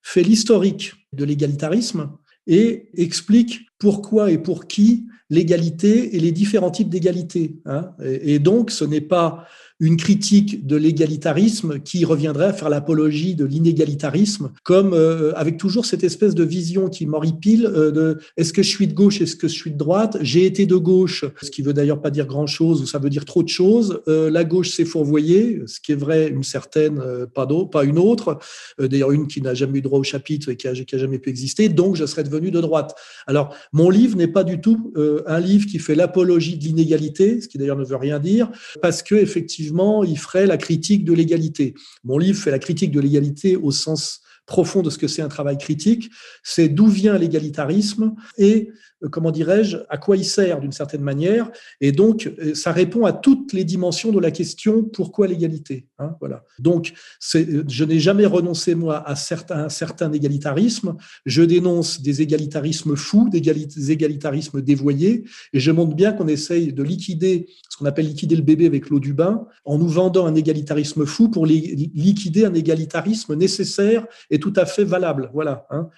fait 0.03 0.21
l'historique 0.21 0.93
de 1.13 1.25
l'égalitarisme 1.25 2.11
et 2.45 2.89
explique 2.93 3.61
pourquoi 3.79 4.29
et 4.29 4.37
pour 4.37 4.67
qui 4.67 5.07
l'égalité 5.31 6.15
et 6.15 6.19
les 6.19 6.31
différents 6.31 6.69
types 6.69 6.89
d'égalité. 6.89 7.59
Hein. 7.65 7.89
et, 8.03 8.37
donc, 8.37 8.69
ce 8.69 8.85
n'est 8.85 9.01
pas 9.01 9.47
une 9.79 9.97
critique 9.97 10.65
de 10.65 10.75
l'égalitarisme 10.75 11.79
qui 11.79 12.03
reviendrait 12.03 12.47
à 12.47 12.53
faire 12.53 12.69
l'apologie 12.69 13.35
de 13.35 13.45
l'inégalitarisme, 13.45 14.51
comme 14.63 14.93
euh, 14.93 15.33
avec 15.35 15.57
toujours 15.57 15.85
cette 15.85 16.03
espèce 16.03 16.33
de 16.33 16.43
vision 16.43 16.89
qui 16.89 17.05
m'horripile 17.05 17.67
euh, 17.67 17.91
de 17.91 18.17
est-ce 18.37 18.53
que 18.53 18.63
je 18.63 18.69
suis 18.69 18.87
de 18.87 18.93
gauche, 18.93 19.21
est-ce 19.21 19.35
que 19.35 19.47
je 19.47 19.53
suis 19.53 19.71
de 19.71 19.77
droite? 19.77 20.17
J'ai 20.21 20.45
été 20.45 20.65
de 20.65 20.75
gauche, 20.75 21.25
ce 21.41 21.51
qui 21.51 21.61
veut 21.61 21.73
d'ailleurs 21.73 22.01
pas 22.01 22.09
dire 22.09 22.25
grand-chose, 22.25 22.81
ou 22.81 22.87
ça 22.87 22.97
veut 22.97 23.11
dire 23.11 23.25
trop 23.25 23.43
de 23.43 23.49
choses. 23.49 24.01
Euh, 24.07 24.31
la 24.31 24.43
gauche 24.43 24.69
s'est 24.69 24.85
fourvoyée, 24.85 25.61
ce 25.67 25.79
qui 25.79 25.91
est 25.91 25.95
vrai, 25.95 26.29
une 26.29 26.43
certaine, 26.43 26.99
pas, 27.33 27.45
d'autre, 27.45 27.69
pas 27.69 27.83
une 27.83 27.99
autre, 27.99 28.39
d'ailleurs 28.79 29.11
une 29.11 29.27
qui 29.27 29.41
n'a 29.41 29.53
jamais 29.53 29.79
eu 29.79 29.81
droit 29.81 29.99
au 29.99 30.03
chapitre 30.03 30.49
et 30.49 30.57
qui 30.57 30.67
a, 30.67 30.73
qui 30.73 30.95
a, 30.95 30.97
jamais 30.97 31.19
pu 31.19 31.29
exister, 31.29 31.69
donc 31.69 31.95
je 31.95 32.05
serais 32.05 32.23
devenu 32.23 32.49
de 32.51 32.61
droite. 32.61 32.95
Alors, 33.27 33.55
mon 33.73 33.89
livre 33.89 34.17
n'est 34.17 34.27
pas 34.27 34.43
du 34.43 34.59
tout 34.59 34.93
un 35.25 35.39
livre 35.39 35.67
qui 35.67 35.79
fait 35.79 35.95
l'apologie 35.95 36.57
de 36.57 36.63
l'inégalité, 36.63 37.41
ce 37.41 37.47
qui 37.47 37.57
d'ailleurs 37.57 37.77
ne 37.77 37.85
veut 37.85 37.95
rien 37.95 38.19
dire, 38.19 38.49
parce 38.81 39.03
que 39.03 39.15
effectivement, 39.15 39.66
il 40.03 40.17
ferait 40.17 40.45
la 40.45 40.57
critique 40.57 41.05
de 41.05 41.13
l'égalité. 41.13 41.73
Mon 42.03 42.17
livre 42.17 42.41
fait 42.41 42.51
la 42.51 42.59
critique 42.59 42.91
de 42.91 42.99
l'égalité 42.99 43.55
au 43.55 43.71
sens 43.71 44.21
profond 44.45 44.81
de 44.81 44.89
ce 44.89 44.97
que 44.97 45.07
c'est 45.07 45.21
un 45.21 45.27
travail 45.27 45.57
critique, 45.57 46.09
c'est 46.41 46.69
d'où 46.69 46.87
vient 46.87 47.17
l'égalitarisme 47.17 48.15
et 48.37 48.69
comment 49.11 49.31
dirais-je, 49.31 49.77
à 49.89 49.97
quoi 49.97 50.17
il 50.17 50.25
sert 50.25 50.59
d'une 50.59 50.71
certaine 50.71 51.01
manière. 51.01 51.51
Et 51.81 51.91
donc, 51.91 52.31
euh, 52.39 52.55
ça 52.55 52.71
répond 52.71 53.05
à 53.05 53.13
toutes 53.13 53.53
les 53.53 53.63
dimensions 53.63 54.11
de 54.11 54.19
la 54.19 54.31
question 54.31 54.83
pourquoi 54.83 55.27
l'égalité. 55.27 55.87
Hein, 55.99 56.15
voilà. 56.19 56.43
Donc, 56.59 56.93
euh, 57.35 57.63
je 57.67 57.83
n'ai 57.83 57.99
jamais 57.99 58.25
renoncé, 58.25 58.75
moi, 58.75 59.07
à 59.07 59.15
certains, 59.15 60.11
égalitarisme. 60.11 60.95
Je 61.25 61.43
dénonce 61.43 62.01
des 62.01 62.21
égalitarismes 62.21 62.95
fous, 62.95 63.29
des 63.29 63.91
égalitarismes 63.91 64.61
dévoyés, 64.61 65.25
et 65.53 65.59
je 65.59 65.71
montre 65.71 65.95
bien 65.95 66.13
qu'on 66.13 66.27
essaye 66.27 66.73
de 66.73 66.83
liquider 66.83 67.47
ce 67.69 67.77
qu'on 67.77 67.85
appelle 67.85 68.07
liquider 68.07 68.35
le 68.35 68.41
bébé 68.41 68.65
avec 68.65 68.89
l'eau 68.89 68.99
du 68.99 69.13
bain, 69.13 69.45
en 69.65 69.77
nous 69.77 69.87
vendant 69.87 70.25
un 70.25 70.33
égalitarisme 70.33 71.05
fou 71.05 71.29
pour 71.29 71.45
liquider 71.45 72.45
un 72.45 72.53
égalitarisme 72.53 73.35
nécessaire 73.35 74.07
et 74.31 74.39
tout 74.39 74.53
à 74.55 74.65
fait 74.65 74.83
valable. 74.83 75.29
Voilà. 75.33 75.67
Hein. 75.69 75.89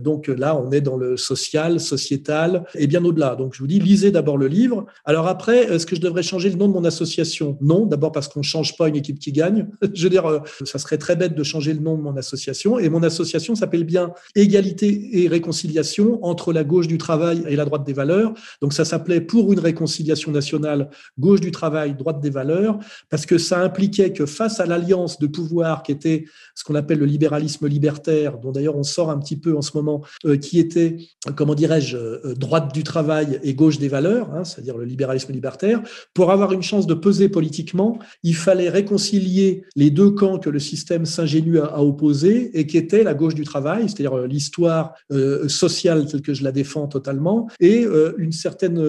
donc 0.00 0.28
là, 0.28 0.56
on 0.56 0.70
est 0.70 0.80
dans 0.80 0.96
le 0.96 1.16
social, 1.16 1.80
sociétal, 1.80 2.37
et 2.74 2.86
bien 2.86 3.04
au-delà. 3.04 3.36
Donc 3.36 3.54
je 3.54 3.60
vous 3.60 3.66
dis, 3.66 3.80
lisez 3.80 4.10
d'abord 4.10 4.38
le 4.38 4.48
livre. 4.48 4.86
Alors 5.04 5.26
après, 5.26 5.64
est-ce 5.72 5.86
que 5.86 5.96
je 5.96 6.00
devrais 6.00 6.22
changer 6.22 6.50
le 6.50 6.56
nom 6.56 6.68
de 6.68 6.72
mon 6.72 6.84
association? 6.84 7.58
Non, 7.60 7.86
d'abord 7.86 8.12
parce 8.12 8.28
qu'on 8.28 8.40
ne 8.40 8.44
change 8.44 8.76
pas 8.76 8.88
une 8.88 8.96
équipe 8.96 9.18
qui 9.18 9.32
gagne. 9.32 9.68
je 9.94 10.02
veux 10.02 10.10
dire, 10.10 10.26
euh, 10.26 10.40
ça 10.64 10.78
serait 10.78 10.98
très 10.98 11.16
bête 11.16 11.34
de 11.34 11.42
changer 11.42 11.72
le 11.74 11.80
nom 11.80 11.96
de 11.96 12.02
mon 12.02 12.16
association. 12.16 12.78
Et 12.78 12.88
mon 12.88 13.02
association 13.02 13.54
s'appelle 13.54 13.84
bien 13.84 14.12
Égalité 14.34 15.22
et 15.22 15.28
réconciliation 15.28 16.24
entre 16.24 16.52
la 16.52 16.64
gauche 16.64 16.86
du 16.86 16.98
travail 16.98 17.42
et 17.48 17.56
la 17.56 17.64
droite 17.64 17.84
des 17.84 17.92
valeurs. 17.92 18.34
Donc 18.62 18.72
ça 18.72 18.84
s'appelait 18.84 19.20
pour 19.20 19.52
une 19.52 19.58
réconciliation 19.58 20.32
nationale, 20.32 20.90
gauche 21.18 21.40
du 21.40 21.50
travail, 21.50 21.94
droite 21.94 22.20
des 22.20 22.30
valeurs, 22.30 22.78
parce 23.10 23.26
que 23.26 23.38
ça 23.38 23.60
impliquait 23.60 24.12
que 24.12 24.26
face 24.26 24.60
à 24.60 24.66
l'alliance 24.66 25.18
de 25.18 25.26
pouvoir 25.26 25.82
qui 25.82 25.92
était 25.92 26.24
ce 26.54 26.64
qu'on 26.64 26.74
appelle 26.74 26.98
le 26.98 27.06
libéralisme 27.06 27.66
libertaire, 27.66 28.38
dont 28.38 28.52
d'ailleurs 28.52 28.76
on 28.76 28.82
sort 28.82 29.10
un 29.10 29.18
petit 29.18 29.36
peu 29.36 29.56
en 29.56 29.62
ce 29.62 29.76
moment, 29.76 30.02
euh, 30.24 30.36
qui 30.36 30.58
était, 30.58 30.96
comment 31.36 31.54
dirais-je, 31.54 31.96
euh, 31.96 32.27
droite 32.34 32.74
du 32.74 32.82
travail 32.82 33.40
et 33.42 33.54
gauche 33.54 33.78
des 33.78 33.88
valeurs, 33.88 34.32
hein, 34.34 34.44
c'est-à-dire 34.44 34.76
le 34.76 34.84
libéralisme 34.84 35.32
libertaire, 35.32 35.82
pour 36.14 36.30
avoir 36.30 36.52
une 36.52 36.62
chance 36.62 36.86
de 36.86 36.94
peser 36.94 37.28
politiquement, 37.28 37.98
il 38.22 38.34
fallait 38.34 38.68
réconcilier 38.68 39.64
les 39.76 39.90
deux 39.90 40.10
camps 40.10 40.38
que 40.38 40.50
le 40.50 40.58
système 40.58 41.06
s'ingénue 41.06 41.58
à, 41.58 41.82
opposer 41.82 42.58
et 42.58 42.66
qui 42.66 42.76
étaient 42.76 43.02
la 43.02 43.14
gauche 43.14 43.34
du 43.34 43.44
travail, 43.44 43.88
c'est-à-dire 43.88 44.18
euh, 44.18 44.26
l'histoire 44.26 44.94
euh, 45.12 45.48
sociale 45.48 46.06
telle 46.06 46.22
que 46.22 46.34
je 46.34 46.44
la 46.44 46.52
défends 46.52 46.86
totalement, 46.86 47.48
et 47.60 47.86
une 48.18 48.32
certaine 48.32 48.82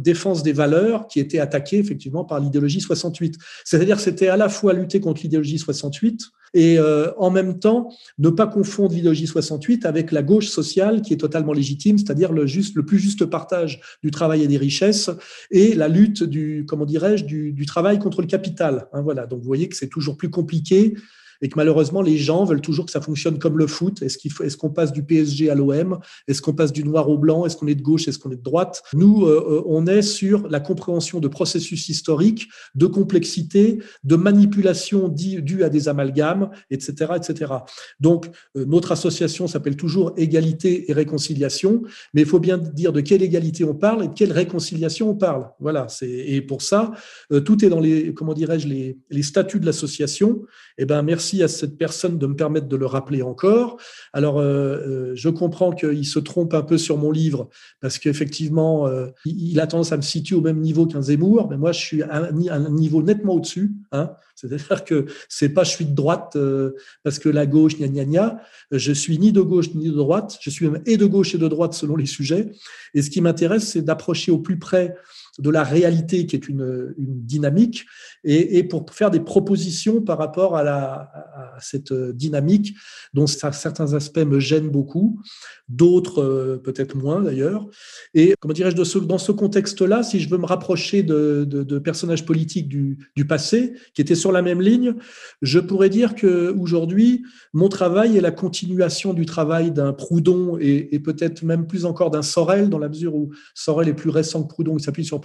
défense 0.00 0.42
des 0.42 0.52
valeurs 0.52 1.06
qui 1.06 1.20
était 1.20 1.38
attaquée 1.38 1.78
effectivement 1.78 2.24
par 2.24 2.40
l'idéologie 2.40 2.80
68. 2.80 3.36
C'est-à-dire 3.64 4.00
c'était 4.00 4.28
à 4.28 4.36
la 4.36 4.48
fois 4.48 4.72
lutter 4.72 5.00
contre 5.00 5.22
l'idéologie 5.22 5.58
68 5.58 6.30
et 6.54 6.78
en 7.18 7.30
même 7.30 7.58
temps 7.58 7.90
ne 8.18 8.30
pas 8.30 8.46
confondre 8.46 8.94
l'idéologie 8.94 9.26
68 9.26 9.86
avec 9.86 10.12
la 10.12 10.22
gauche 10.22 10.48
sociale 10.48 11.02
qui 11.02 11.14
est 11.14 11.18
totalement 11.18 11.52
légitime, 11.52 11.98
c'est-à-dire 11.98 12.32
le, 12.32 12.46
le 12.74 12.84
plus 12.84 12.98
juste 12.98 13.24
partage 13.26 13.80
du 14.02 14.10
travail 14.10 14.42
et 14.42 14.48
des 14.48 14.58
richesses 14.58 15.10
et 15.50 15.74
la 15.74 15.88
lutte 15.88 16.22
du, 16.22 16.64
comment 16.66 16.86
dirais-je, 16.86 17.24
du 17.24 17.66
travail 17.66 17.98
contre 17.98 18.20
le 18.20 18.26
capital. 18.26 18.86
Hein, 18.92 19.02
voilà. 19.02 19.26
Donc 19.26 19.40
vous 19.40 19.46
voyez 19.46 19.68
que 19.68 19.76
c'est 19.76 19.88
toujours 19.88 20.16
plus 20.16 20.30
compliqué 20.30 20.94
et 21.40 21.48
que 21.48 21.54
malheureusement 21.56 22.02
les 22.02 22.16
gens 22.16 22.44
veulent 22.44 22.60
toujours 22.60 22.86
que 22.86 22.90
ça 22.90 23.00
fonctionne 23.00 23.38
comme 23.38 23.58
le 23.58 23.66
foot. 23.66 24.02
Est-ce 24.02 24.18
est-ce 24.42 24.56
qu'on 24.56 24.70
passe 24.70 24.92
du 24.92 25.02
PSG 25.02 25.50
à 25.50 25.54
l'OM 25.54 25.98
Est-ce 26.26 26.42
qu'on 26.42 26.54
passe 26.54 26.72
du 26.72 26.84
noir 26.84 27.08
au 27.08 27.18
blanc? 27.18 27.46
Est-ce 27.46 27.56
qu'on 27.56 27.66
est 27.66 27.74
de 27.74 27.82
gauche? 27.82 28.08
Est-ce 28.08 28.18
qu'on 28.18 28.30
est 28.30 28.36
de 28.36 28.42
droite? 28.42 28.82
Nous, 28.94 29.26
euh, 29.26 29.44
euh, 29.48 29.62
on 29.66 29.86
est 29.86 30.02
sur 30.02 30.48
la 30.48 30.60
compréhension 30.60 31.20
de 31.20 31.28
processus 31.28 31.88
historiques, 31.88 32.48
de 32.74 32.86
complexité, 32.86 33.78
de 34.04 34.16
manipulation 34.16 35.08
due 35.08 35.62
à 35.62 35.68
des 35.68 35.88
amalgames, 35.88 36.50
etc., 36.70 37.12
etc. 37.16 37.52
Donc 38.00 38.26
euh, 38.56 38.64
notre 38.64 38.92
association 38.92 39.46
s'appelle 39.46 39.76
toujours 39.76 40.12
égalité 40.16 40.90
et 40.90 40.92
réconciliation, 40.92 41.82
mais 42.14 42.22
il 42.22 42.26
faut 42.26 42.40
bien 42.40 42.58
dire 42.58 42.92
de 42.92 43.00
quelle 43.00 43.22
égalité 43.22 43.64
on 43.64 43.74
parle 43.74 44.04
et 44.04 44.08
de 44.08 44.14
quelle 44.14 44.32
réconciliation 44.32 45.10
on 45.10 45.14
parle. 45.14 45.48
Voilà. 45.60 45.86
Et 46.02 46.40
pour 46.42 46.62
ça, 46.62 46.92
tout 47.44 47.64
est 47.64 47.68
dans 47.68 47.80
les 47.80 48.12
comment 48.14 48.34
dirais-je 48.34 48.66
les, 48.68 48.98
les 49.10 49.22
statuts 49.22 49.60
de 49.60 49.66
l'association. 49.66 50.42
Eh 50.78 50.84
ben 50.84 51.02
merci 51.02 51.27
à 51.42 51.48
cette 51.48 51.76
personne 51.76 52.18
de 52.18 52.26
me 52.26 52.34
permettre 52.34 52.68
de 52.68 52.76
le 52.76 52.86
rappeler 52.86 53.22
encore. 53.22 53.78
Alors, 54.12 54.38
euh, 54.38 54.44
euh, 54.44 55.12
je 55.14 55.28
comprends 55.28 55.72
qu'il 55.72 56.06
se 56.06 56.18
trompe 56.18 56.54
un 56.54 56.62
peu 56.62 56.78
sur 56.78 56.96
mon 56.96 57.10
livre 57.10 57.48
parce 57.80 57.98
qu'effectivement, 57.98 58.86
euh, 58.86 59.06
il 59.24 59.60
a 59.60 59.66
tendance 59.66 59.92
à 59.92 59.96
me 59.96 60.02
situer 60.02 60.36
au 60.36 60.40
même 60.40 60.60
niveau 60.60 60.86
qu'un 60.86 61.02
Zemmour, 61.02 61.48
mais 61.50 61.56
moi, 61.56 61.72
je 61.72 61.80
suis 61.80 62.02
à 62.02 62.30
un 62.30 62.70
niveau 62.70 63.02
nettement 63.02 63.34
au-dessus. 63.34 63.72
Hein. 63.92 64.10
C'est-à-dire 64.34 64.84
que 64.84 65.06
c'est 65.28 65.48
pas 65.48 65.64
je 65.64 65.70
suis 65.70 65.84
de 65.84 65.94
droite 65.94 66.36
parce 67.02 67.18
que 67.18 67.28
la 67.28 67.44
gauche, 67.44 67.76
gna 67.76 67.88
gna 67.88 68.04
gna. 68.04 68.40
Je 68.70 68.92
suis 68.92 69.18
ni 69.18 69.32
de 69.32 69.40
gauche 69.40 69.74
ni 69.74 69.88
de 69.88 69.96
droite. 69.96 70.38
Je 70.40 70.50
suis 70.50 70.68
même 70.68 70.82
et 70.86 70.96
de 70.96 71.06
gauche 71.06 71.34
et 71.34 71.38
de 71.38 71.48
droite 71.48 71.74
selon 71.74 71.96
les 71.96 72.06
sujets. 72.06 72.52
Et 72.94 73.02
ce 73.02 73.10
qui 73.10 73.20
m'intéresse, 73.20 73.66
c'est 73.66 73.82
d'approcher 73.82 74.30
au 74.30 74.38
plus 74.38 74.58
près 74.58 74.94
de 75.38 75.50
la 75.50 75.62
réalité 75.62 76.26
qui 76.26 76.36
est 76.36 76.48
une, 76.48 76.94
dynamique 76.98 77.86
et, 78.24 78.64
pour 78.64 78.84
faire 78.90 79.10
des 79.10 79.20
propositions 79.20 80.00
par 80.02 80.18
rapport 80.18 80.56
à, 80.56 81.10
cette 81.60 81.92
dynamique 81.92 82.74
dont 83.14 83.26
certains 83.26 83.94
aspects 83.94 84.18
me 84.18 84.38
gênent 84.38 84.68
beaucoup, 84.68 85.20
d'autres 85.68 86.22
euh, 86.22 86.56
peut-être 86.56 86.96
moins 86.96 87.20
d'ailleurs. 87.20 87.66
Et 88.14 88.34
comment 88.40 88.54
dirais-je, 88.54 88.76
dans 88.76 89.18
ce 89.18 89.32
contexte-là, 89.32 90.02
si 90.02 90.20
je 90.20 90.28
veux 90.28 90.38
me 90.38 90.46
rapprocher 90.46 91.02
de, 91.02 91.78
personnages 91.78 92.24
politiques 92.24 92.68
du, 92.68 92.98
passé 93.28 93.74
qui 93.94 94.00
étaient 94.00 94.14
sur 94.14 94.32
la 94.32 94.42
même 94.42 94.62
ligne, 94.62 94.94
je 95.42 95.58
pourrais 95.58 95.90
dire 95.90 96.14
que 96.14 96.54
aujourd'hui, 96.58 97.24
mon 97.52 97.68
travail 97.68 98.16
est 98.16 98.20
la 98.20 98.30
continuation 98.30 99.12
du 99.12 99.26
travail 99.26 99.70
d'un 99.70 99.92
Proudhon 99.92 100.56
et, 100.60 100.94
et 100.94 100.98
peut-être 100.98 101.42
même 101.42 101.66
plus 101.66 101.84
encore 101.84 102.10
d'un 102.10 102.22
Sorel, 102.22 102.70
dans 102.70 102.78
la 102.78 102.88
mesure 102.88 103.14
où 103.14 103.30
Sorel 103.54 103.88
est 103.88 103.94
plus 103.94 104.10
récent 104.10 104.42
que 104.42 104.48
Proudhon, 104.48 104.76
il 104.78 104.82
s'appuie 104.82 105.04
sur 105.04 105.20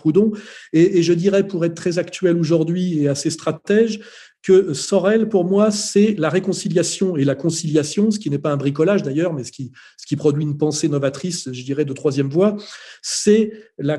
Et, 0.74 1.04
je 1.04 1.14
dirais, 1.14 1.48
pour 1.48 1.66
être 1.66 1.76
très 1.76 2.00
actuel 2.00 2.38
aujourd'hui 2.38 3.00
et 3.00 3.08
assez 3.08 3.30
stratège, 3.30 4.00
que 4.44 4.74
Sorel, 4.74 5.30
pour 5.30 5.46
moi, 5.46 5.72
c'est 5.72 6.16
la 6.18 6.30
réconciliation 6.30 7.16
et 7.16 7.24
la 7.24 7.34
conciliation, 7.34 8.12
ce 8.12 8.20
qui 8.20 8.30
n'est 8.30 8.38
pas 8.38 8.52
un 8.52 8.58
bricolage 8.58 9.02
d'ailleurs, 9.02 9.34
mais 9.34 9.46
ce 9.46 9.54
qui, 9.54 9.72
ce 9.98 10.06
qui 10.06 10.18
produit 10.18 10.44
une 10.44 10.58
pensée 10.58 10.90
novatrice, 10.90 11.50
je 11.50 11.64
dirais, 11.64 11.86
de 11.86 11.94
troisième 11.94 12.30
voie, 12.30 12.58
c'est 13.02 13.54
la, 13.78 13.98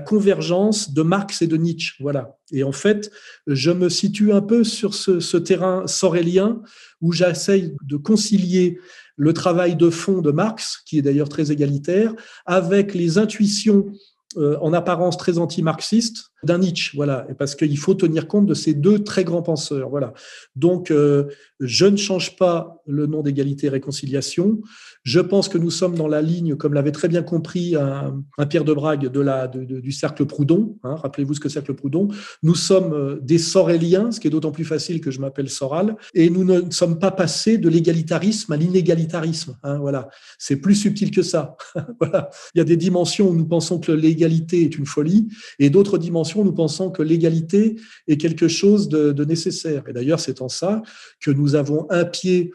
convergence 0.00 0.92
de 0.92 1.02
Marx 1.02 1.42
et 1.42 1.46
de 1.46 1.56
Nietzsche. 1.56 1.94
Voilà. 2.00 2.36
Et 2.50 2.64
en 2.64 2.72
fait, 2.72 3.12
je 3.46 3.70
me 3.70 3.88
situe 3.88 4.32
un 4.32 4.42
peu 4.42 4.64
sur 4.64 4.94
ce, 4.94 5.36
terrain 5.36 5.86
sorélien 5.86 6.60
où 7.00 7.12
j'essaye 7.12 7.76
de 7.84 7.96
concilier 7.96 8.80
le 9.16 9.32
travail 9.32 9.76
de 9.76 9.90
fond 9.90 10.22
de 10.22 10.32
Marx, 10.32 10.82
qui 10.84 10.98
est 10.98 11.02
d'ailleurs 11.02 11.28
très 11.28 11.52
égalitaire, 11.52 12.14
avec 12.46 12.94
les 12.94 13.16
intuitions 13.16 13.92
en 14.36 14.72
apparence 14.72 15.16
très 15.16 15.38
anti-marxiste 15.38 16.30
d'un 16.44 16.58
Nietzsche, 16.58 16.92
voilà, 16.94 17.26
parce 17.38 17.54
qu'il 17.54 17.78
faut 17.78 17.94
tenir 17.94 18.28
compte 18.28 18.46
de 18.46 18.54
ces 18.54 18.74
deux 18.74 19.02
très 19.02 19.24
grands 19.24 19.42
penseurs, 19.42 19.88
voilà. 19.88 20.12
Donc, 20.56 20.90
euh, 20.90 21.24
je 21.60 21.86
ne 21.86 21.96
change 21.96 22.36
pas 22.36 22.82
le 22.86 23.06
nom 23.06 23.22
d'égalité 23.22 23.66
et 23.66 23.70
réconciliation. 23.70 24.60
Je 25.02 25.20
pense 25.20 25.48
que 25.48 25.58
nous 25.58 25.70
sommes 25.70 25.96
dans 25.96 26.08
la 26.08 26.22
ligne, 26.22 26.56
comme 26.56 26.74
l'avait 26.74 26.92
très 26.92 27.08
bien 27.08 27.22
compris 27.22 27.76
un, 27.76 28.22
Pierre 28.48 28.64
de 28.64 28.72
Brague 28.72 29.08
de 29.08 29.20
la, 29.20 29.48
du 29.48 29.92
cercle 29.92 30.26
Proudhon. 30.26 30.78
Hein, 30.82 30.96
rappelez-vous 30.96 31.34
ce 31.34 31.40
que 31.40 31.48
cercle 31.48 31.74
Proudhon. 31.74 32.08
Nous 32.42 32.54
sommes 32.54 32.92
euh, 32.92 33.18
des 33.22 33.38
soréliens, 33.38 34.10
ce 34.10 34.20
qui 34.20 34.26
est 34.26 34.30
d'autant 34.30 34.50
plus 34.50 34.64
facile 34.64 35.00
que 35.00 35.10
je 35.10 35.20
m'appelle 35.20 35.48
Soral, 35.48 35.96
et 36.14 36.30
nous 36.30 36.44
ne 36.44 36.70
sommes 36.70 36.98
pas 36.98 37.10
passés 37.10 37.58
de 37.58 37.68
l'égalitarisme 37.68 38.52
à 38.52 38.56
l'inégalitarisme. 38.56 39.56
Hein, 39.62 39.78
voilà, 39.78 40.08
c'est 40.38 40.56
plus 40.56 40.74
subtil 40.74 41.10
que 41.10 41.22
ça. 41.22 41.56
voilà, 42.00 42.30
il 42.54 42.58
y 42.58 42.60
a 42.60 42.64
des 42.64 42.76
dimensions 42.76 43.28
où 43.28 43.34
nous 43.34 43.46
pensons 43.46 43.78
que 43.78 43.92
l'égalité 43.92 44.62
est 44.62 44.76
une 44.76 44.86
folie, 44.86 45.28
et 45.58 45.70
d'autres 45.70 45.98
dimensions 45.98 46.33
nous 46.42 46.54
pensons 46.54 46.90
que 46.90 47.02
l'égalité 47.02 47.76
est 48.08 48.16
quelque 48.16 48.48
chose 48.48 48.88
de, 48.88 49.24
nécessaire. 49.24 49.84
Et 49.88 49.92
d'ailleurs, 49.92 50.20
c'est 50.20 50.42
en 50.42 50.48
ça 50.48 50.82
que 51.20 51.30
nous 51.30 51.54
avons 51.54 51.86
un 51.90 52.04
pied, 52.04 52.50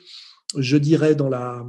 je 0.57 0.75
dirais, 0.77 1.15
dans 1.15 1.29
la 1.29 1.65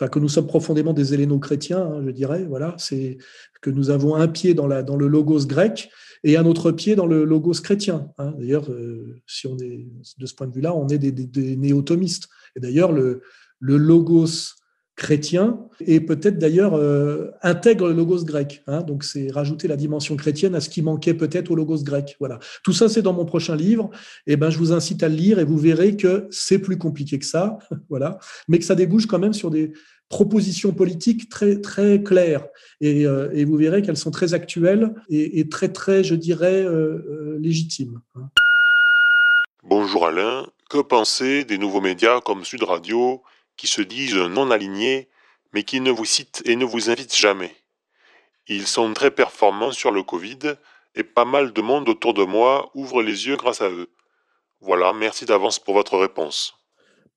enfin 0.00 0.08
que 0.08 0.18
nous 0.18 0.28
sommes 0.28 0.46
profondément 0.46 0.94
des 0.94 1.12
héléno-chrétiens, 1.12 1.82
hein, 1.82 2.02
je 2.04 2.10
dirais, 2.10 2.44
voilà, 2.48 2.74
c'est 2.78 3.18
que 3.60 3.68
nous 3.68 3.90
avons 3.90 4.14
un 4.14 4.26
pied 4.26 4.54
dans, 4.54 4.66
la, 4.66 4.82
dans 4.82 4.96
le 4.96 5.06
logos 5.06 5.46
grec 5.46 5.90
et 6.24 6.36
un 6.36 6.46
autre 6.46 6.72
pied 6.72 6.96
dans 6.96 7.06
le 7.06 7.24
logos 7.24 7.60
chrétien. 7.62 8.08
Hein. 8.18 8.32
D'ailleurs, 8.38 8.70
euh, 8.70 9.20
si 9.26 9.46
on 9.46 9.56
est 9.58 9.86
de 10.18 10.26
ce 10.26 10.34
point 10.34 10.46
de 10.46 10.54
vue-là, 10.54 10.74
on 10.74 10.88
est 10.88 10.98
des, 10.98 11.12
des, 11.12 11.56
néo-thomistes. 11.56 12.28
Et 12.56 12.60
d'ailleurs, 12.60 12.90
le, 12.90 13.22
le 13.60 13.76
logos 13.76 14.54
chrétien 15.02 15.58
et 15.84 16.00
peut-être 16.00 16.38
d'ailleurs 16.38 16.74
euh, 16.74 17.32
intègre 17.42 17.88
le 17.88 17.94
logos 17.94 18.24
grec. 18.24 18.62
Hein. 18.68 18.82
donc 18.82 19.02
c'est 19.02 19.32
rajouter 19.32 19.66
la 19.66 19.76
dimension 19.76 20.14
chrétienne 20.16 20.54
à 20.54 20.60
ce 20.60 20.68
qui 20.68 20.80
manquait 20.80 21.12
peut-être 21.12 21.50
au 21.50 21.56
logos 21.56 21.82
grec. 21.82 22.16
Voilà. 22.20 22.38
Tout 22.62 22.72
ça 22.72 22.88
c'est 22.88 23.02
dans 23.02 23.12
mon 23.12 23.24
prochain 23.24 23.56
livre. 23.56 23.90
Et 24.28 24.34
eh 24.34 24.36
ben 24.36 24.48
je 24.48 24.58
vous 24.58 24.72
incite 24.72 25.02
à 25.02 25.08
le 25.08 25.16
lire 25.16 25.40
et 25.40 25.44
vous 25.44 25.58
verrez 25.58 25.96
que 25.96 26.28
c'est 26.30 26.60
plus 26.60 26.78
compliqué 26.78 27.18
que 27.18 27.26
ça. 27.26 27.58
voilà, 27.90 28.18
mais 28.46 28.60
que 28.60 28.64
ça 28.64 28.76
débouche 28.76 29.06
quand 29.06 29.18
même 29.18 29.32
sur 29.32 29.50
des 29.50 29.72
propositions 30.08 30.72
politiques 30.72 31.28
très 31.28 31.60
très 31.60 32.02
claires 32.02 32.46
et, 32.80 33.04
euh, 33.06 33.44
vous 33.44 33.56
verrez 33.56 33.82
qu'elles 33.82 33.96
sont 33.96 34.10
très 34.12 34.34
actuelles 34.34 34.94
et, 35.08 35.40
et, 35.40 35.48
très 35.48 35.70
très 35.70 36.04
je 36.04 36.14
dirais 36.14 36.62
euh, 36.62 37.38
légitimes. 37.40 38.00
Hein. 38.14 38.28
Bonjour 39.64 40.06
Alain, 40.06 40.46
que 40.70 40.78
penser 40.78 41.44
des 41.44 41.58
nouveaux 41.58 41.80
médias 41.80 42.20
comme 42.20 42.44
Sud 42.44 42.62
Radio? 42.62 43.22
Qui 43.56 43.66
se 43.66 43.82
disent 43.82 44.16
non 44.16 44.50
alignés, 44.50 45.08
mais 45.52 45.62
qui 45.62 45.80
ne 45.80 45.90
vous 45.90 46.04
citent 46.04 46.42
et 46.44 46.56
ne 46.56 46.64
vous 46.64 46.90
invitent 46.90 47.16
jamais. 47.16 47.54
Ils 48.48 48.66
sont 48.66 48.92
très 48.92 49.10
performants 49.10 49.72
sur 49.72 49.90
le 49.90 50.02
Covid, 50.02 50.56
et 50.94 51.04
pas 51.04 51.24
mal 51.24 51.52
de 51.52 51.62
monde 51.62 51.88
autour 51.88 52.14
de 52.14 52.24
moi 52.24 52.70
ouvre 52.74 53.02
les 53.02 53.26
yeux 53.26 53.36
grâce 53.36 53.60
à 53.62 53.70
eux. 53.70 53.90
Voilà, 54.60 54.92
merci 54.92 55.24
d'avance 55.24 55.58
pour 55.58 55.74
votre 55.74 55.98
réponse. 55.98 56.61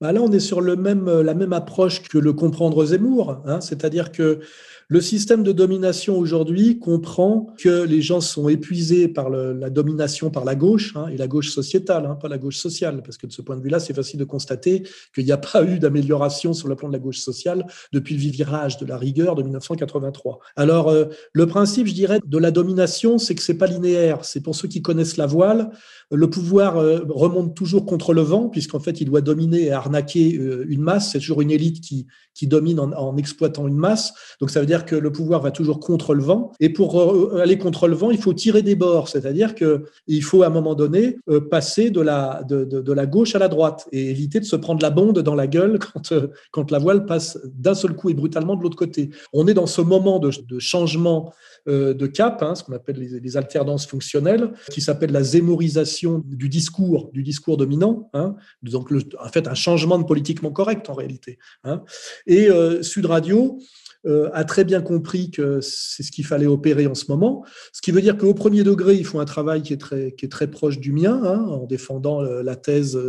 Bah 0.02 0.12
là, 0.12 0.22
on 0.22 0.32
est 0.32 0.40
sur 0.40 0.60
le 0.60 0.76
même, 0.76 1.10
la 1.22 1.34
même 1.34 1.54
approche 1.54 2.04
que 2.04 2.18
le 2.18 2.34
comprendre 2.34 2.86
Zemmour, 2.86 3.42
hein, 3.46 3.62
c'est-à-dire 3.62 4.12
que 4.12 4.42
le 4.88 5.02
système 5.02 5.42
de 5.42 5.52
domination 5.52 6.18
aujourd'hui 6.18 6.78
comprend 6.78 7.48
que 7.58 7.84
les 7.84 8.04
gens 8.04 8.22
sont 8.22 8.50
épuisés 8.50 9.08
par 9.08 9.32
la 9.32 9.72
domination 9.72 10.30
par 10.30 10.46
la 10.46 10.54
gauche, 10.54 10.94
hein, 10.96 11.08
et 11.08 11.18
la 11.18 11.26
gauche 11.26 11.50
sociétale, 11.50 12.06
hein, 12.06 12.14
pas 12.14 12.28
la 12.28 12.38
gauche 12.38 12.58
sociale, 12.58 13.02
parce 13.04 13.18
que 13.18 13.26
de 13.26 13.32
ce 13.32 13.42
point 13.42 13.58
de 13.58 13.64
vue-là, 13.64 13.80
c'est 13.80 13.96
facile 13.96 14.20
de 14.20 14.26
constater 14.26 14.84
qu'il 15.16 15.26
n'y 15.26 15.32
a 15.32 15.38
pas 15.38 15.64
eu 15.64 15.80
d'amélioration 15.80 16.54
sur 16.54 16.68
le 16.68 16.76
plan 16.76 16.88
de 16.88 16.94
la 16.94 17.00
gauche 17.00 17.18
sociale 17.18 17.66
depuis 17.94 18.16
le 18.16 18.22
virage 18.22 18.78
de 18.78 18.86
la 18.86 18.98
rigueur 18.98 19.34
de 19.34 19.42
1983. 19.42 20.40
Alors, 20.56 20.90
euh, 20.90 21.06
le 21.34 21.48
principe, 21.48 21.88
je 21.88 21.94
dirais, 21.94 22.20
de 22.24 22.38
la 22.38 22.52
domination, 22.52 23.18
c'est 23.18 23.34
que 23.34 23.42
c'est 23.42 23.58
pas 23.58 23.68
linéaire. 23.68 24.24
C'est 24.24 24.42
pour 24.42 24.56
ceux 24.56 24.68
qui 24.68 24.84
connaissent 24.84 25.18
la 25.18 25.26
voile, 25.26 25.72
le 26.12 26.30
pouvoir 26.30 26.78
euh, 26.78 27.00
remonte 27.10 27.56
toujours 27.56 27.88
contre 27.88 28.14
le 28.14 28.22
vent, 28.22 28.50
puisqu'en 28.50 28.80
fait, 28.80 29.02
il 29.02 29.06
doit 29.06 29.22
dominer 29.22 29.64
et 29.64 29.72
arnaquer 29.86 30.38
euh, 30.38 30.66
une 30.68 30.82
masse. 30.82 31.12
C'est 31.12 31.20
toujours 31.20 31.42
une 31.42 31.52
élite 31.52 31.82
qui, 31.82 32.08
qui 32.34 32.48
domine 32.48 32.80
en, 32.80 33.18
exploitant 33.18 33.68
une 33.68 33.78
masse. 33.78 34.14
Donc, 34.42 34.50
ça 34.50 34.60
veut 34.60 34.66
dire 34.66 34.86
que 34.86 34.96
le 34.96 35.12
pouvoir 35.12 35.42
va 35.42 35.52
toujours 35.52 35.80
contre 35.80 36.14
le 36.14 36.24
vent. 36.24 36.52
Et 36.60 36.70
pour 36.70 37.00
euh, 37.00 37.40
aller 37.42 37.58
contre 37.58 37.88
le 37.88 37.96
vent, 37.96 38.12
il 38.12 38.18
faut 38.18 38.34
tirer 38.34 38.62
des 38.62 38.76
bords, 38.76 39.08
c'est-à-dire 39.08 39.56
qu'il 39.56 40.24
faut 40.24 40.44
à 40.44 40.48
un 40.48 40.50
moment 40.50 40.76
donné 40.76 41.18
euh, 41.30 41.40
passer 41.40 41.90
de 41.90 42.02
la, 42.02 42.44
de, 42.48 42.66
de, 42.66 42.94
la 42.94 43.06
gauche 43.06 43.36
à 43.36 43.40
la 43.40 43.48
droite 43.48 43.88
et 43.92 44.10
éviter 44.10 44.40
de 44.40 44.46
se 44.46 44.56
prendre 44.56 44.82
la 44.82 44.90
bonde 44.90 45.20
dans 45.20 45.36
la 45.36 45.48
gueule 45.48 45.80
quand, 45.80 46.14
quand 46.52 46.72
la 46.72 46.80
voile 46.80 47.06
passe 47.06 47.40
d'un 47.46 47.76
seul 47.76 47.94
coup 47.94 48.10
et 48.10 48.14
brutalement 48.14 48.56
de 48.56 48.64
l'autre 48.64 48.78
côté. 48.78 49.10
On 49.34 49.48
est 49.48 49.54
dans 49.54 49.68
ce 49.68 49.82
moment 49.82 50.20
de, 50.20 50.32
changement 50.60 51.34
de 51.68 52.08
cap, 52.08 52.44
hein, 52.44 52.56
ce 52.56 52.64
qu'on 52.64 52.74
appelle 52.74 52.98
les, 52.98 53.38
alternances 53.38 53.86
fonctionnelles, 53.88 54.52
qui 54.72 54.82
s'appelle 54.82 55.12
la 55.12 55.24
zémorisation 55.24 56.22
du 56.26 56.48
discours, 56.48 57.10
du 57.12 57.24
discours 57.24 57.58
dominant, 57.58 58.10
hein, 58.14 58.36
donc 58.62 58.92
en 59.20 59.30
fait 59.30 59.48
un 59.48 59.56
changement 59.56 59.75
de 59.76 60.04
politiquement 60.04 60.52
correct 60.52 60.90
en 60.90 60.94
réalité. 60.94 61.38
Hein. 61.64 61.84
Et 62.28 62.50
Sud 62.82 63.06
Radio 63.06 63.60
euh, 64.06 64.30
a 64.34 64.44
très 64.44 64.64
bien 64.64 64.82
compris 64.82 65.32
que 65.32 65.62
c'est 65.62 66.04
ce 66.04 66.12
qu'il 66.12 66.26
fallait 66.26 66.46
opérer 66.46 66.86
en 66.86 66.94
ce 66.94 67.06
moment. 67.10 67.44
Ce 67.74 67.82
qui 67.82 67.92
veut 67.92 68.02
dire 68.02 68.18
qu'au 68.18 68.36
premier 68.36 68.64
degré, 68.64 68.94
ils 68.96 69.06
font 69.06 69.20
un 69.20 69.26
travail 69.26 69.64
qui 69.64 69.74
est 69.74 69.78
très, 69.78 70.12
qui 70.12 70.26
est 70.26 70.30
très 70.30 70.48
proche 70.48 70.80
du 70.80 70.92
mien, 70.92 71.20
hein, 71.24 71.44
en 71.50 71.66
défendant 71.66 72.22
la 72.22 72.56
thèse 72.56 73.00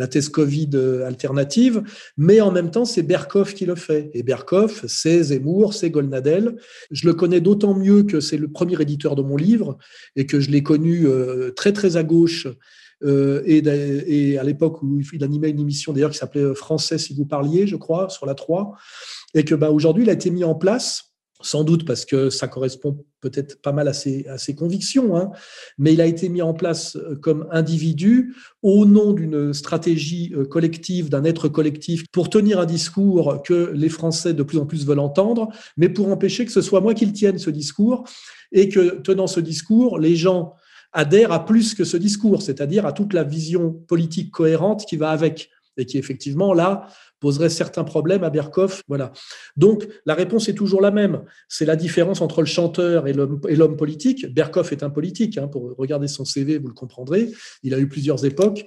la 0.00 0.06
thèse 0.06 0.28
Covid 0.28 0.70
alternative, 1.04 1.82
mais 2.16 2.40
en 2.40 2.52
même 2.52 2.70
temps, 2.70 2.84
c'est 2.84 3.02
Berkoff 3.02 3.52
qui 3.52 3.66
le 3.66 3.74
fait. 3.74 4.12
Et 4.14 4.22
Berkoff, 4.22 4.86
c'est 4.86 5.24
Zemmour, 5.24 5.74
c'est 5.74 5.90
Golnadel. 5.90 6.54
Je 6.92 7.08
le 7.08 7.14
connais 7.14 7.40
d'autant 7.40 7.74
mieux 7.74 8.04
que 8.04 8.20
c'est 8.20 8.36
le 8.36 8.46
premier 8.46 8.80
éditeur 8.80 9.16
de 9.16 9.22
mon 9.22 9.34
livre 9.34 9.76
et 10.14 10.24
que 10.24 10.38
je 10.38 10.52
l'ai 10.52 10.62
connu 10.62 11.08
euh, 11.08 11.50
très, 11.50 11.72
très 11.72 11.96
à 11.96 12.04
gauche. 12.04 12.46
Euh, 13.04 13.42
et, 13.46 14.38
à 14.38 14.42
l'époque 14.42 14.82
où 14.82 15.00
il 15.12 15.24
animait 15.24 15.50
une 15.50 15.60
émission 15.60 15.92
d'ailleurs 15.92 16.10
qui 16.10 16.18
s'appelait 16.18 16.54
Français 16.54 16.98
si 16.98 17.14
vous 17.14 17.26
parliez, 17.26 17.66
je 17.66 17.76
crois, 17.76 18.08
sur 18.08 18.26
la 18.26 18.34
3, 18.34 18.74
et 19.34 19.44
que 19.44 19.54
bah, 19.54 19.70
aujourd'hui 19.70 20.04
il 20.04 20.10
a 20.10 20.14
été 20.14 20.30
mis 20.30 20.44
en 20.44 20.54
place 20.54 21.08
sans 21.40 21.62
doute 21.62 21.84
parce 21.84 22.04
que 22.04 22.30
ça 22.30 22.48
correspond 22.48 23.04
peut-être 23.20 23.60
pas 23.62 23.72
mal 23.72 23.88
à 23.88 23.92
ses, 23.92 24.54
convictions, 24.56 25.16
hein, 25.16 25.30
mais 25.76 25.92
il 25.92 26.00
a 26.00 26.06
été 26.06 26.28
mis 26.28 26.42
en 26.42 26.54
place 26.54 26.96
euh, 26.96 27.16
comme 27.16 27.46
individu 27.50 28.34
au 28.62 28.86
nom 28.86 29.12
d'une 29.12 29.52
stratégie 29.52 30.32
euh, 30.36 30.44
collective, 30.44 31.08
d'un 31.08 31.24
être 31.24 31.48
collectif, 31.48 32.04
pour 32.12 32.30
tenir 32.30 32.60
un 32.60 32.66
discours 32.66 33.42
que 33.42 33.72
les 33.74 33.88
Français 33.88 34.34
de 34.34 34.42
plus 34.42 34.58
en 34.58 34.66
plus 34.66 34.86
veulent 34.86 34.98
entendre, 34.98 35.48
mais 35.76 35.88
pour 35.88 36.08
empêcher 36.08 36.44
que 36.44 36.52
ce 36.52 36.62
soit 36.62 36.80
moi 36.80 36.94
qui 36.94 37.06
le 37.06 37.12
tienne, 37.12 37.38
ce 37.38 37.50
discours, 37.50 38.04
et 38.52 38.68
que 38.68 39.00
tenant 39.00 39.26
ce 39.26 39.40
discours, 39.40 39.98
les 39.98 40.16
gens 40.16 40.54
adhèrent 40.98 41.30
à 41.30 41.46
plus 41.46 41.74
que 41.74 41.84
ce 41.84 41.96
discours, 41.96 42.42
c'est-à-dire 42.42 42.84
à 42.84 42.92
toute 42.92 43.12
la 43.12 43.22
vision 43.22 43.72
politique 43.72 44.32
cohérente 44.32 44.84
qui 44.84 44.96
va 44.96 45.10
avec, 45.10 45.48
et 45.76 45.86
qui 45.86 45.96
effectivement, 45.96 46.52
là, 46.52 46.88
poserait 47.20 47.50
certains 47.50 47.84
problèmes 47.84 48.24
à 48.24 48.30
Berkoff. 48.30 48.82
Voilà. 48.88 49.12
Donc, 49.56 49.86
la 50.06 50.14
réponse 50.14 50.48
est 50.48 50.54
toujours 50.54 50.80
la 50.80 50.90
même. 50.90 51.22
C'est 51.48 51.66
la 51.66 51.76
différence 51.76 52.20
entre 52.20 52.40
le 52.40 52.46
chanteur 52.46 53.06
et 53.06 53.12
l'homme 53.12 53.76
politique. 53.76 54.26
Berkoff 54.26 54.72
est 54.72 54.82
un 54.82 54.90
politique. 54.90 55.38
Hein, 55.38 55.46
pour 55.46 55.76
regarder 55.76 56.08
son 56.08 56.24
CV, 56.24 56.58
vous 56.58 56.66
le 56.66 56.74
comprendrez. 56.74 57.30
Il 57.62 57.74
a 57.74 57.78
eu 57.78 57.88
plusieurs 57.88 58.24
époques. 58.24 58.66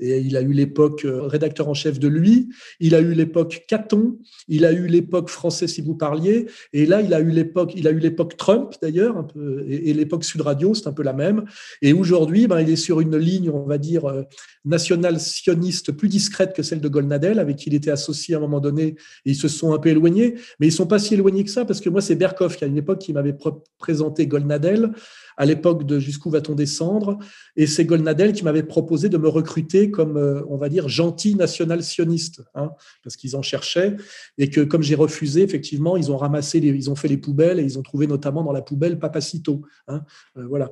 Et 0.00 0.18
il 0.18 0.36
a 0.36 0.42
eu 0.42 0.52
l'époque 0.52 1.04
euh, 1.04 1.22
rédacteur 1.22 1.68
en 1.68 1.74
chef 1.74 1.98
de 1.98 2.08
lui, 2.08 2.48
il 2.80 2.94
a 2.94 3.00
eu 3.00 3.12
l'époque 3.12 3.64
Caton, 3.68 4.18
il 4.46 4.64
a 4.64 4.72
eu 4.72 4.86
l'époque 4.86 5.28
français 5.28 5.66
si 5.66 5.80
vous 5.80 5.94
parliez, 5.94 6.46
et 6.72 6.86
là 6.86 7.00
il 7.00 7.12
a 7.14 7.20
eu 7.20 7.30
l'époque, 7.30 7.72
il 7.74 7.86
a 7.88 7.90
eu 7.90 7.98
l'époque 7.98 8.36
Trump 8.36 8.74
d'ailleurs, 8.80 9.26
et, 9.66 9.92
l'époque 9.92 10.24
Sud 10.24 10.40
Radio, 10.40 10.74
c'est 10.74 10.86
un 10.86 10.92
peu 10.92 11.02
la 11.02 11.12
même. 11.12 11.44
Et 11.82 11.92
aujourd'hui, 11.92 12.46
ben, 12.46 12.60
il 12.60 12.70
est 12.70 12.76
sur 12.76 13.00
une 13.00 13.16
ligne, 13.16 13.50
on 13.50 13.64
va 13.64 13.78
dire, 13.78 14.04
euh, 14.04 14.22
nationale 14.64 15.18
sioniste 15.18 15.92
plus 15.92 16.08
discrète 16.08 16.52
que 16.54 16.62
celle 16.62 16.80
de 16.80 16.88
Golnadel, 16.88 17.38
avec 17.38 17.56
qui 17.56 17.70
il 17.70 17.74
était 17.74 17.90
associé 17.90 18.34
à 18.34 18.38
un 18.38 18.40
moment 18.40 18.60
donné, 18.60 18.84
et 19.24 19.30
ils 19.30 19.36
se 19.36 19.48
sont 19.48 19.72
un 19.72 19.78
peu 19.78 19.88
éloignés, 19.88 20.34
mais 20.60 20.68
ils 20.68 20.72
sont 20.72 20.86
pas 20.86 20.98
si 20.98 21.14
éloignés 21.14 21.44
que 21.44 21.50
ça, 21.50 21.64
parce 21.64 21.80
que 21.80 21.88
moi 21.88 22.00
c'est 22.00 22.14
Berkoff 22.14 22.56
qui 22.56 22.64
à 22.64 22.66
une 22.66 22.78
époque 22.78 23.00
qui 23.00 23.12
m'avait 23.12 23.36
présenté 23.78 24.26
Golnadel 24.26 24.92
à 25.38 25.46
l'époque 25.46 25.86
de 25.86 25.98
Jusqu'où 25.98 26.30
va-t-on 26.30 26.54
descendre. 26.54 27.18
Et 27.56 27.66
c'est 27.66 27.84
Golnadel 27.84 28.32
qui 28.32 28.44
m'avait 28.44 28.64
proposé 28.64 29.08
de 29.08 29.16
me 29.16 29.28
recruter 29.28 29.87
comme, 29.90 30.16
euh, 30.16 30.42
on 30.48 30.56
va 30.56 30.68
dire, 30.68 30.88
gentil 30.88 31.34
national-sioniste, 31.34 32.42
hein, 32.54 32.70
parce 33.02 33.16
qu'ils 33.16 33.36
en 33.36 33.42
cherchaient, 33.42 33.96
et 34.38 34.50
que 34.50 34.60
comme 34.60 34.82
j'ai 34.82 34.94
refusé, 34.94 35.42
effectivement, 35.42 35.96
ils 35.96 36.10
ont 36.10 36.16
ramassé, 36.16 36.58
ils 36.58 36.90
ont 36.90 36.94
fait 36.94 37.08
les 37.08 37.16
poubelles, 37.16 37.60
et 37.60 37.62
ils 37.62 37.78
ont 37.78 37.82
trouvé 37.82 38.06
notamment 38.06 38.42
dans 38.42 38.52
la 38.52 38.62
poubelle 38.62 38.98
Papacito. 38.98 39.62
Hein, 39.86 40.02
euh, 40.36 40.46
voilà. 40.46 40.70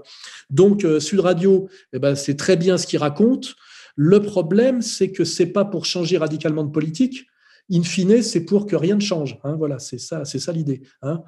Donc, 0.51 0.85
euh, 0.85 1.01
Sud 1.01 1.21
Radio, 1.21 1.69
eh 1.93 1.99
ben, 1.99 2.15
c'est 2.15 2.37
très 2.37 2.57
bien 2.57 2.79
ce 2.79 2.87
qu'il 2.87 2.99
raconte. 2.99 3.57
Le 3.97 4.21
problème, 4.21 4.83
c'est 4.83 5.11
que 5.11 5.25
c'est 5.25 5.47
pas 5.47 5.65
pour 5.65 5.87
changer 5.87 6.19
radicalement 6.19 6.65
de 6.65 6.71
politique, 6.71 7.27
in 7.71 7.83
fine, 7.83 8.23
c'est 8.23 8.45
pour 8.45 8.67
que 8.67 8.77
rien 8.77 8.95
ne 8.95 9.01
change. 9.01 9.39
Hein, 9.45 9.57
voilà, 9.57 9.79
c'est 9.79 9.99
ça, 9.99 10.25
c'est 10.25 10.39
ça 10.39 10.53
l'idée. 10.53 10.83
Hein. 11.03 11.23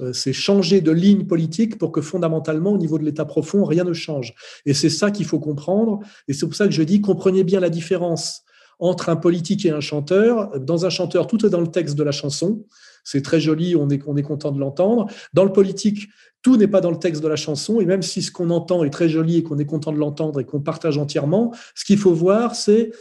Euh, 0.00 0.12
c'est 0.12 0.32
changer 0.32 0.80
de 0.80 0.90
ligne 0.90 1.26
politique 1.26 1.78
pour 1.78 1.92
que 1.92 2.00
fondamentalement, 2.00 2.72
au 2.72 2.78
niveau 2.78 2.98
de 2.98 3.04
l'état 3.04 3.24
profond, 3.24 3.64
rien 3.64 3.84
ne 3.84 3.92
change. 3.92 4.34
Et 4.66 4.74
c'est 4.74 4.90
ça 4.90 5.10
qu'il 5.10 5.26
faut 5.26 5.40
comprendre. 5.40 6.00
Et 6.28 6.32
c'est 6.32 6.46
pour 6.46 6.54
ça 6.54 6.66
que 6.66 6.72
je 6.72 6.82
dis, 6.82 7.00
comprenez 7.00 7.44
bien 7.44 7.60
la 7.60 7.70
différence 7.70 8.42
entre 8.78 9.08
un 9.08 9.16
politique 9.16 9.64
et 9.66 9.70
un 9.70 9.80
chanteur. 9.80 10.58
Dans 10.60 10.86
un 10.86 10.90
chanteur, 10.90 11.26
tout 11.26 11.44
est 11.44 11.50
dans 11.50 11.60
le 11.60 11.68
texte 11.68 11.96
de 11.96 12.02
la 12.02 12.12
chanson. 12.12 12.64
C'est 13.02 13.22
très 13.22 13.40
joli, 13.40 13.74
on 13.74 13.88
est, 13.88 14.02
on 14.06 14.16
est 14.16 14.22
content 14.22 14.52
de 14.52 14.60
l'entendre. 14.60 15.06
Dans 15.32 15.44
le 15.44 15.52
politique, 15.52 16.08
tout 16.42 16.56
n'est 16.56 16.68
pas 16.68 16.80
dans 16.80 16.90
le 16.90 16.98
texte 16.98 17.22
de 17.22 17.28
la 17.28 17.36
chanson, 17.36 17.80
et 17.80 17.84
même 17.84 18.02
si 18.02 18.22
ce 18.22 18.30
qu'on 18.30 18.50
entend 18.50 18.84
est 18.84 18.90
très 18.90 19.08
joli 19.08 19.38
et 19.38 19.42
qu'on 19.42 19.58
est 19.58 19.66
content 19.66 19.92
de 19.92 19.98
l'entendre 19.98 20.40
et 20.40 20.44
qu'on 20.44 20.60
partage 20.60 20.96
entièrement, 20.96 21.52
ce 21.74 21.84
qu'il 21.84 21.98
faut 21.98 22.14
voir, 22.14 22.54
c'est 22.54 22.92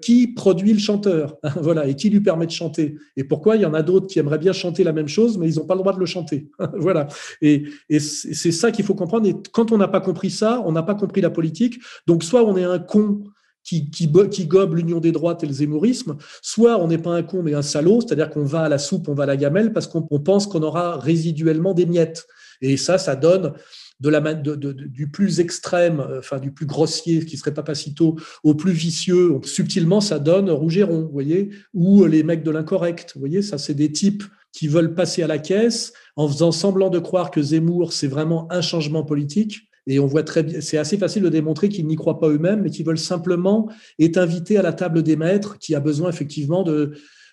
qui 0.00 0.28
produit 0.28 0.72
le 0.72 0.78
chanteur, 0.78 1.36
voilà, 1.60 1.86
et 1.86 1.94
qui 1.94 2.08
lui 2.10 2.20
permet 2.20 2.46
de 2.46 2.50
chanter. 2.50 2.96
Et 3.16 3.24
pourquoi? 3.24 3.56
Il 3.56 3.62
y 3.62 3.66
en 3.66 3.74
a 3.74 3.82
d'autres 3.82 4.06
qui 4.06 4.18
aimeraient 4.18 4.38
bien 4.38 4.52
chanter 4.52 4.84
la 4.84 4.92
même 4.92 5.08
chose, 5.08 5.36
mais 5.36 5.50
ils 5.50 5.58
n'ont 5.58 5.66
pas 5.66 5.74
le 5.74 5.80
droit 5.80 5.92
de 5.92 6.00
le 6.00 6.06
chanter. 6.06 6.50
voilà. 6.76 7.08
Et, 7.42 7.64
c'est 7.98 8.52
ça 8.52 8.70
qu'il 8.70 8.84
faut 8.84 8.94
comprendre. 8.94 9.26
Et 9.28 9.34
quand 9.52 9.72
on 9.72 9.78
n'a 9.78 9.88
pas 9.88 10.00
compris 10.00 10.30
ça, 10.30 10.62
on 10.64 10.72
n'a 10.72 10.82
pas 10.82 10.94
compris 10.94 11.20
la 11.20 11.30
politique. 11.30 11.78
Donc, 12.06 12.24
soit 12.24 12.44
on 12.44 12.56
est 12.56 12.64
un 12.64 12.78
con 12.78 13.24
qui, 13.62 13.90
qui, 13.90 14.10
qui, 14.30 14.46
gobe 14.46 14.74
l'union 14.74 15.00
des 15.00 15.12
droites 15.12 15.44
et 15.44 15.46
le 15.46 15.52
zémorisme, 15.52 16.16
soit 16.40 16.78
on 16.78 16.88
n'est 16.88 16.98
pas 16.98 17.10
un 17.10 17.22
con 17.22 17.42
mais 17.42 17.52
un 17.52 17.62
salaud, 17.62 18.00
c'est-à-dire 18.00 18.30
qu'on 18.30 18.44
va 18.44 18.62
à 18.62 18.68
la 18.68 18.78
soupe, 18.78 19.08
on 19.08 19.14
va 19.14 19.24
à 19.24 19.26
la 19.26 19.36
gamelle 19.36 19.74
parce 19.74 19.86
qu'on 19.86 20.02
pense 20.20 20.46
qu'on 20.46 20.62
aura 20.62 20.96
résiduellement 20.96 21.74
des 21.74 21.84
miettes. 21.84 22.26
Et 22.62 22.76
ça, 22.78 22.96
ça 22.96 23.14
donne 23.14 23.52
du 24.00 25.10
plus 25.10 25.40
extrême, 25.40 26.00
euh, 26.00 26.18
enfin 26.18 26.38
du 26.38 26.52
plus 26.52 26.66
grossier, 26.66 27.24
qui 27.24 27.36
serait 27.36 27.54
Papacito, 27.54 28.16
au 28.44 28.54
plus 28.54 28.72
vicieux, 28.72 29.38
subtilement, 29.42 30.00
ça 30.00 30.18
donne 30.18 30.50
Rougeron, 30.50 31.02
vous 31.02 31.12
voyez, 31.12 31.50
ou 31.74 32.04
les 32.04 32.22
mecs 32.22 32.42
de 32.42 32.50
l'incorrect, 32.50 33.12
vous 33.14 33.20
voyez, 33.20 33.42
ça 33.42 33.58
c'est 33.58 33.74
des 33.74 33.90
types 33.92 34.24
qui 34.52 34.68
veulent 34.68 34.94
passer 34.94 35.22
à 35.22 35.26
la 35.26 35.38
caisse 35.38 35.92
en 36.16 36.28
faisant 36.28 36.52
semblant 36.52 36.90
de 36.90 36.98
croire 36.98 37.30
que 37.30 37.42
Zemmour, 37.42 37.92
c'est 37.92 38.06
vraiment 38.06 38.50
un 38.50 38.60
changement 38.60 39.04
politique. 39.04 39.60
Et 39.86 39.98
on 40.00 40.06
voit 40.06 40.22
très 40.22 40.42
bien, 40.42 40.60
c'est 40.60 40.76
assez 40.76 40.98
facile 40.98 41.22
de 41.22 41.28
démontrer 41.30 41.70
qu'ils 41.70 41.86
n'y 41.86 41.96
croient 41.96 42.18
pas 42.18 42.28
eux-mêmes, 42.28 42.62
mais 42.62 42.70
qu'ils 42.70 42.84
veulent 42.84 42.98
simplement 42.98 43.70
être 43.98 44.18
invités 44.18 44.58
à 44.58 44.62
la 44.62 44.74
table 44.74 45.02
des 45.02 45.16
maîtres, 45.16 45.58
qui 45.58 45.74
a 45.74 45.80
besoin 45.80 46.10
effectivement 46.10 46.62
de, 46.62 46.92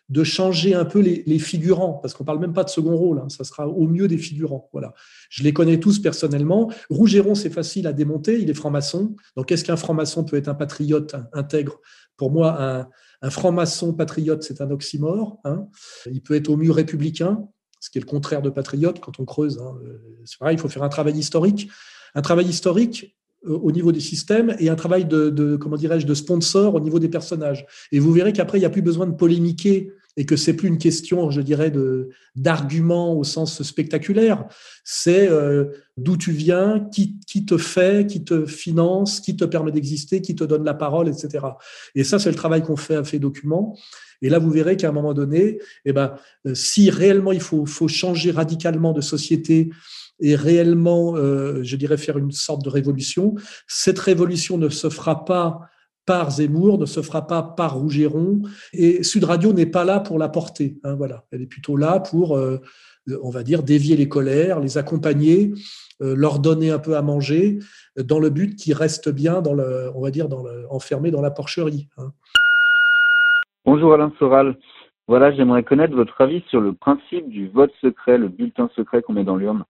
de 0.09 0.23
changer 0.23 0.75
un 0.75 0.85
peu 0.85 0.99
les, 0.99 1.39
figurants, 1.39 1.93
parce 1.93 2.13
qu'on 2.13 2.23
parle 2.23 2.39
même 2.39 2.53
pas 2.53 2.63
de 2.63 2.69
second 2.69 2.95
rôle, 2.95 3.19
hein, 3.19 3.29
ça 3.29 3.43
sera 3.43 3.67
au 3.67 3.87
mieux 3.87 4.07
des 4.07 4.17
figurants. 4.17 4.69
Voilà. 4.71 4.93
Je 5.29 5.43
les 5.43 5.51
connais 5.51 5.79
tous 5.79 5.99
personnellement. 5.99 6.71
Rougeron, 6.89 7.33
c'est 7.33 7.49
facile 7.49 7.87
à 7.87 7.93
démonter, 7.93 8.39
il 8.39 8.49
est 8.49 8.53
franc-maçon. 8.53 9.15
Donc, 9.35 9.51
est-ce 9.51 9.63
qu'un 9.63 9.77
franc-maçon 9.77 10.23
peut 10.23 10.37
être 10.37 10.47
un 10.47 10.53
patriote 10.53 11.15
intègre? 11.33 11.79
Pour 12.17 12.31
moi, 12.31 12.87
un, 13.21 13.29
franc-maçon 13.29 13.93
patriote, 13.93 14.43
c'est 14.43 14.61
un 14.61 14.69
oxymore. 14.69 15.39
Hein. 15.43 15.67
Il 16.11 16.21
peut 16.21 16.35
être 16.35 16.49
au 16.49 16.57
mieux 16.57 16.71
républicain, 16.71 17.47
ce 17.79 17.89
qui 17.89 17.97
est 17.97 18.01
le 18.01 18.07
contraire 18.07 18.43
de 18.43 18.51
patriote 18.51 18.99
quand 18.99 19.19
on 19.19 19.25
creuse. 19.25 19.59
Hein. 19.59 19.75
C'est 20.23 20.37
pareil, 20.37 20.55
il 20.55 20.59
faut 20.59 20.69
faire 20.69 20.83
un 20.83 20.89
travail 20.89 21.17
historique. 21.17 21.69
Un 22.13 22.21
travail 22.21 22.45
historique, 22.45 23.17
euh, 23.23 23.24
au 23.45 23.71
niveau 23.71 23.91
des 23.91 23.99
systèmes 23.99 24.55
et 24.59 24.69
un 24.69 24.75
travail 24.75 25.05
de, 25.05 25.57
comment 25.57 25.77
dirais-je 25.77 26.05
de 26.05 26.13
sponsor 26.13 26.75
au 26.75 26.79
niveau 26.79 26.99
des 26.99 27.09
personnages. 27.09 27.65
Et 27.91 27.99
vous 27.99 28.11
verrez 28.11 28.33
qu'après 28.33 28.57
il 28.57 28.61
n'y 28.61 28.65
a 28.65 28.69
plus 28.69 28.81
besoin 28.81 29.07
de 29.07 29.13
polémiquer 29.13 29.91
et 30.17 30.25
que 30.25 30.35
c'est 30.35 30.53
plus 30.53 30.69
une 30.69 30.77
question, 30.77 31.29
je 31.29 31.41
dirais, 31.41 31.71
de 31.71 32.09
d'argument 32.35 33.17
au 33.17 33.23
sens 33.23 33.61
spectaculaire. 33.63 34.45
C'est 34.83 35.29
euh, 35.29 35.65
d'où 35.97 36.15
tu 36.17 36.31
viens, 36.31 36.87
qui, 36.91 37.19
qui 37.27 37.45
te 37.45 37.57
fait, 37.57 38.07
qui 38.07 38.23
te 38.23 38.45
finance, 38.45 39.19
qui 39.19 39.35
te 39.35 39.45
permet 39.45 39.71
d'exister, 39.71 40.21
qui 40.21 40.35
te 40.35 40.43
donne 40.43 40.63
la 40.63 40.73
parole, 40.73 41.09
etc. 41.09 41.45
Et 41.95 42.03
ça, 42.03 42.19
c'est 42.19 42.29
le 42.29 42.35
travail 42.35 42.63
qu'on 42.63 42.77
fait 42.77 42.95
à 42.95 43.03
fait 43.03 43.19
document. 43.19 43.77
Et 44.21 44.29
là, 44.29 44.39
vous 44.39 44.49
verrez 44.49 44.77
qu'à 44.77 44.89
un 44.89 44.93
moment 44.93 45.13
donné, 45.13 45.59
eh 45.83 45.93
ben, 45.93 46.15
euh, 46.45 46.55
si 46.55 46.89
réellement 46.89 47.31
il 47.33 47.41
faut, 47.41 47.65
faut 47.65 47.89
changer 47.89 48.31
radicalement 48.31 48.93
de 48.93 49.01
société 49.01 49.69
et 50.19 50.35
réellement, 50.35 51.15
euh, 51.15 51.63
je 51.63 51.75
dirais, 51.75 51.97
faire 51.97 52.17
une 52.17 52.31
sorte 52.31 52.63
de 52.63 52.69
révolution. 52.69 53.35
Cette 53.67 53.99
révolution 53.99 54.57
ne 54.57 54.69
se 54.69 54.89
fera 54.89 55.25
pas 55.25 55.61
par 56.05 56.31
Zemmour, 56.31 56.77
ne 56.77 56.85
se 56.85 57.01
fera 57.01 57.25
pas 57.25 57.41
par 57.41 57.75
Rougeron, 57.75 58.43
et 58.73 59.03
Sud 59.03 59.23
Radio 59.23 59.53
n'est 59.53 59.65
pas 59.65 59.83
là 59.83 59.99
pour 59.99 60.19
la 60.19 60.29
porter. 60.29 60.77
Hein, 60.83 60.95
voilà, 60.95 61.25
elle 61.31 61.41
est 61.41 61.47
plutôt 61.47 61.77
là 61.77 61.99
pour, 61.99 62.37
euh, 62.37 62.61
on 63.23 63.31
va 63.31 63.41
dire, 63.41 63.63
dévier 63.63 63.97
les 63.97 64.07
colères, 64.07 64.59
les 64.59 64.77
accompagner, 64.77 65.51
euh, 66.01 66.13
leur 66.15 66.39
donner 66.39 66.69
un 66.69 66.79
peu 66.79 66.95
à 66.95 67.01
manger, 67.01 67.57
dans 67.97 68.19
le 68.19 68.29
but 68.29 68.55
qu'ils 68.55 68.75
restent 68.75 69.09
bien, 69.09 69.41
on 69.95 70.01
va 70.01 70.11
dire, 70.11 70.27
enfermés 70.69 71.09
dans 71.09 71.21
la 71.21 71.31
porcherie. 71.31 71.89
Hein. 71.97 72.11
Bonjour 73.65 73.93
Alain 73.95 74.13
Soral. 74.19 74.55
Voilà, 75.07 75.31
j'aimerais 75.31 75.63
connaître 75.63 75.95
votre 75.95 76.19
avis 76.21 76.43
sur 76.49 76.61
le 76.61 76.73
principe 76.73 77.29
du 77.29 77.47
vote 77.49 77.71
secret, 77.81 78.17
le 78.17 78.27
bulletin 78.27 78.69
secret 78.75 79.01
qu'on 79.01 79.13
met 79.13 79.23
dans 79.23 79.37
l'urne. 79.37 79.63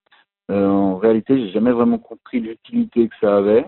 Euh, 0.51 0.67
en 0.67 0.97
réalité, 0.97 1.37
j'ai 1.37 1.51
jamais 1.51 1.71
vraiment 1.71 1.97
compris 1.97 2.39
l'utilité 2.39 3.07
que 3.07 3.15
ça 3.19 3.37
avait. 3.37 3.65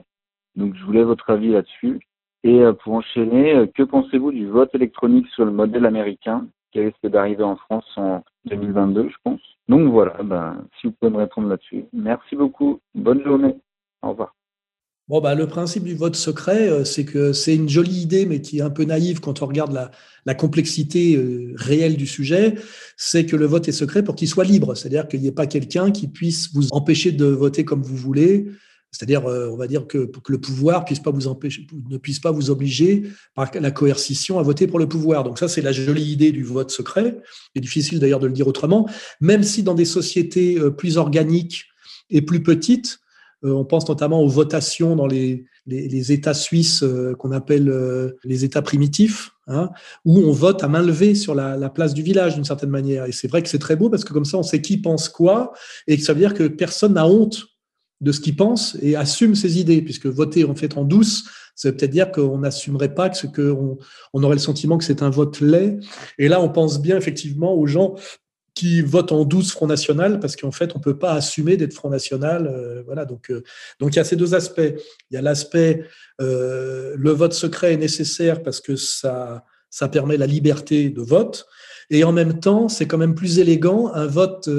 Donc, 0.55 0.75
je 0.75 0.83
voulais 0.83 1.03
votre 1.03 1.29
avis 1.29 1.49
là-dessus. 1.49 1.99
Et 2.43 2.61
euh, 2.61 2.73
pour 2.73 2.93
enchaîner, 2.93 3.55
euh, 3.55 3.67
que 3.67 3.83
pensez-vous 3.83 4.31
du 4.31 4.47
vote 4.47 4.73
électronique 4.75 5.27
sur 5.29 5.45
le 5.45 5.51
modèle 5.51 5.85
américain 5.85 6.47
qui 6.71 6.79
risque 6.79 7.05
d'arriver 7.07 7.43
en 7.43 7.55
France 7.55 7.85
en 7.97 8.23
2022, 8.45 9.09
je 9.09 9.15
pense? 9.23 9.41
Donc 9.67 9.89
voilà, 9.89 10.21
ben, 10.23 10.65
si 10.79 10.87
vous 10.87 10.93
pouvez 10.93 11.11
me 11.11 11.17
répondre 11.17 11.49
là-dessus. 11.49 11.85
Merci 11.93 12.35
beaucoup. 12.35 12.79
Bonne 12.95 13.23
journée. 13.23 13.55
Au 14.01 14.09
revoir. 14.09 14.37
Bon, 15.09 15.21
bah, 15.21 15.35
le 15.35 15.47
principe 15.47 15.85
du 15.85 15.95
vote 15.95 16.17
secret, 16.17 16.67
euh, 16.67 16.83
c'est 16.83 17.05
que 17.05 17.31
c'est 17.31 17.55
une 17.55 17.69
jolie 17.69 18.01
idée, 18.01 18.25
mais 18.25 18.41
qui 18.41 18.58
est 18.58 18.62
un 18.62 18.69
peu 18.69 18.83
naïve 18.83 19.21
quand 19.21 19.41
on 19.41 19.45
regarde 19.45 19.89
la, 20.25 20.35
complexité 20.35 21.15
euh, 21.15 21.53
réelle 21.55 21.95
du 21.95 22.05
sujet. 22.05 22.55
C'est 22.97 23.25
que 23.25 23.37
le 23.37 23.45
vote 23.45 23.69
est 23.69 23.71
secret 23.71 24.03
pour 24.03 24.15
qu'il 24.15 24.27
soit 24.27 24.43
libre. 24.43 24.75
C'est-à-dire 24.75 25.08
qu'il 25.08 25.21
n'y 25.21 25.27
ait 25.27 25.31
pas 25.31 25.47
quelqu'un 25.47 25.91
qui 25.91 26.10
puisse 26.10 26.53
vous 26.53 26.67
empêcher 26.71 27.13
de 27.13 27.23
voter 27.23 27.63
comme 27.63 27.81
vous 27.81 27.95
voulez. 27.95 28.47
C'est-à-dire, 28.91 29.25
euh, 29.27 29.49
on 29.49 29.55
va 29.55 29.67
dire 29.67 29.87
que, 29.87 30.12
le 30.27 30.37
pouvoir 30.39 30.81
ne 30.81 31.97
puisse 31.97 32.19
pas 32.19 32.31
vous 32.31 32.49
obliger 32.49 33.03
par 33.33 33.49
la 33.53 33.71
coercition 33.71 34.39
à 34.39 34.43
voter 34.43 34.67
pour 34.67 34.79
le 34.79 34.89
pouvoir. 34.89 35.23
Donc 35.23 35.39
ça, 35.39 35.47
c'est 35.47 35.62
la 35.62 35.71
jolie 35.71 36.12
idée 36.12 36.33
du 36.33 36.43
vote 36.43 36.69
secret. 36.69 37.17
C'est 37.55 37.62
difficile 37.62 38.01
d'ailleurs 38.01 38.19
de 38.19 38.27
le 38.27 38.33
dire 38.33 38.47
autrement. 38.47 38.89
Même 39.21 39.43
si 39.43 39.63
dans 39.63 39.73
des 39.73 39.85
sociétés 39.85 40.58
plus 40.77 40.97
organiques 40.97 41.63
et 42.10 42.21
plus 42.21 42.43
petites, 42.43 42.99
on 43.44 43.65
pense 43.65 43.88
notamment 43.88 44.21
aux 44.21 44.27
votations 44.27 44.96
dans 44.96 45.08
les, 45.08 45.46
États 45.67 46.33
suisses 46.33 46.81
euh, 46.83 47.13
qu'on 47.15 47.31
appelle 47.31 47.69
euh, 47.69 48.17
les 48.23 48.46
États 48.46 48.62
primitifs, 48.62 49.31
hein, 49.48 49.69
où 50.06 50.17
on 50.19 50.31
vote 50.31 50.63
à 50.63 50.67
main 50.67 50.81
levée 50.81 51.13
sur 51.13 51.35
la, 51.35 51.69
place 51.69 51.94
du 51.94 52.02
village 52.02 52.35
d'une 52.35 52.46
certaine 52.46 52.69
manière. 52.69 53.06
Et 53.06 53.12
c'est 53.12 53.27
vrai 53.27 53.44
que 53.44 53.50
c'est 53.50 53.60
très 53.60 53.75
beau 53.75 53.90
parce 53.90 54.04
que 54.04 54.13
comme 54.13 54.25
ça, 54.25 54.38
on 54.38 54.44
sait 54.44 54.62
qui 54.62 54.77
pense 54.77 55.10
quoi, 55.10 55.54
et 55.88 55.98
que 55.98 56.04
ça 56.04 56.13
veut 56.13 56.19
dire 56.19 56.33
que 56.33 56.48
personne 56.48 56.94
n'a 56.94 57.08
honte 57.08 57.44
de 58.00 58.12
ce 58.12 58.21
qu'il 58.21 58.35
pense 58.35 58.77
et 58.81 58.96
assume 58.96 59.35
ses 59.35 59.60
idées, 59.60 59.81
puisque 59.81 60.06
voter 60.06 60.46
en 60.46 60.56
fait 60.56 60.77
en 60.77 60.83
douce, 60.83 61.25
ça 61.56 61.69
veut 61.69 61.75
peut-être 61.75 61.92
dire 61.92 62.12
qu'on 62.12 62.38
n'assumerait 62.38 62.94
pas 62.94 63.10
que 63.10 63.17
ce 63.17 63.27
que 63.27 63.56
on 64.13 64.23
aurait 64.23 64.35
le 64.35 64.42
sentiment 64.42 64.77
que 64.77 64.83
c'est 64.83 65.02
un 65.02 65.10
vote 65.10 65.42
laid. 65.42 65.79
Et 66.19 66.27
là, 66.27 66.40
on 66.40 66.50
pense 66.50 66.79
bien 66.79 66.98
effectivement 66.98 67.56
aux 67.56 67.65
gens 67.65 67.96
qui 68.58 68.81
votent 68.81 69.12
en 69.12 69.23
12 69.23 69.51
Front 69.51 69.67
National 69.67 70.19
parce 70.19 70.35
qu'en 70.35 70.51
fait, 70.51 70.73
on 70.73 70.79
ne 70.79 70.83
peut 70.83 70.97
pas 70.97 71.13
assumer 71.13 71.58
d'être 71.58 71.75
Front 71.75 71.91
National. 71.91 72.47
Euh, 72.47 72.81
voilà, 72.87 73.05
donc, 73.05 73.29
euh, 73.29 73.43
donc 73.79 73.93
il 73.93 73.97
y 73.97 73.99
a 73.99 74.03
ces 74.03 74.15
deux 74.15 74.33
aspects. 74.33 74.73
Il 75.12 75.13
y 75.13 75.17
a 75.17 75.21
l'aspect, 75.21 75.85
euh, 76.21 76.95
le 76.97 77.12
vote 77.12 77.33
secret 77.33 77.73
est 77.73 77.77
nécessaire 77.77 78.41
parce 78.41 78.60
que 78.60 78.75
ça, 78.75 79.45
ça 79.69 79.89
permet 79.89 80.17
la 80.17 80.25
liberté 80.25 80.89
de 80.89 81.01
vote. 81.01 81.45
Et 81.90 82.04
en 82.04 82.12
même 82.12 82.40
temps, 82.40 82.67
c'est 82.67 82.85
quand 82.85 82.98
même 82.98 83.15
plus 83.15 83.40
élégant 83.40 83.94
un 83.94 84.08
vote 84.08 84.50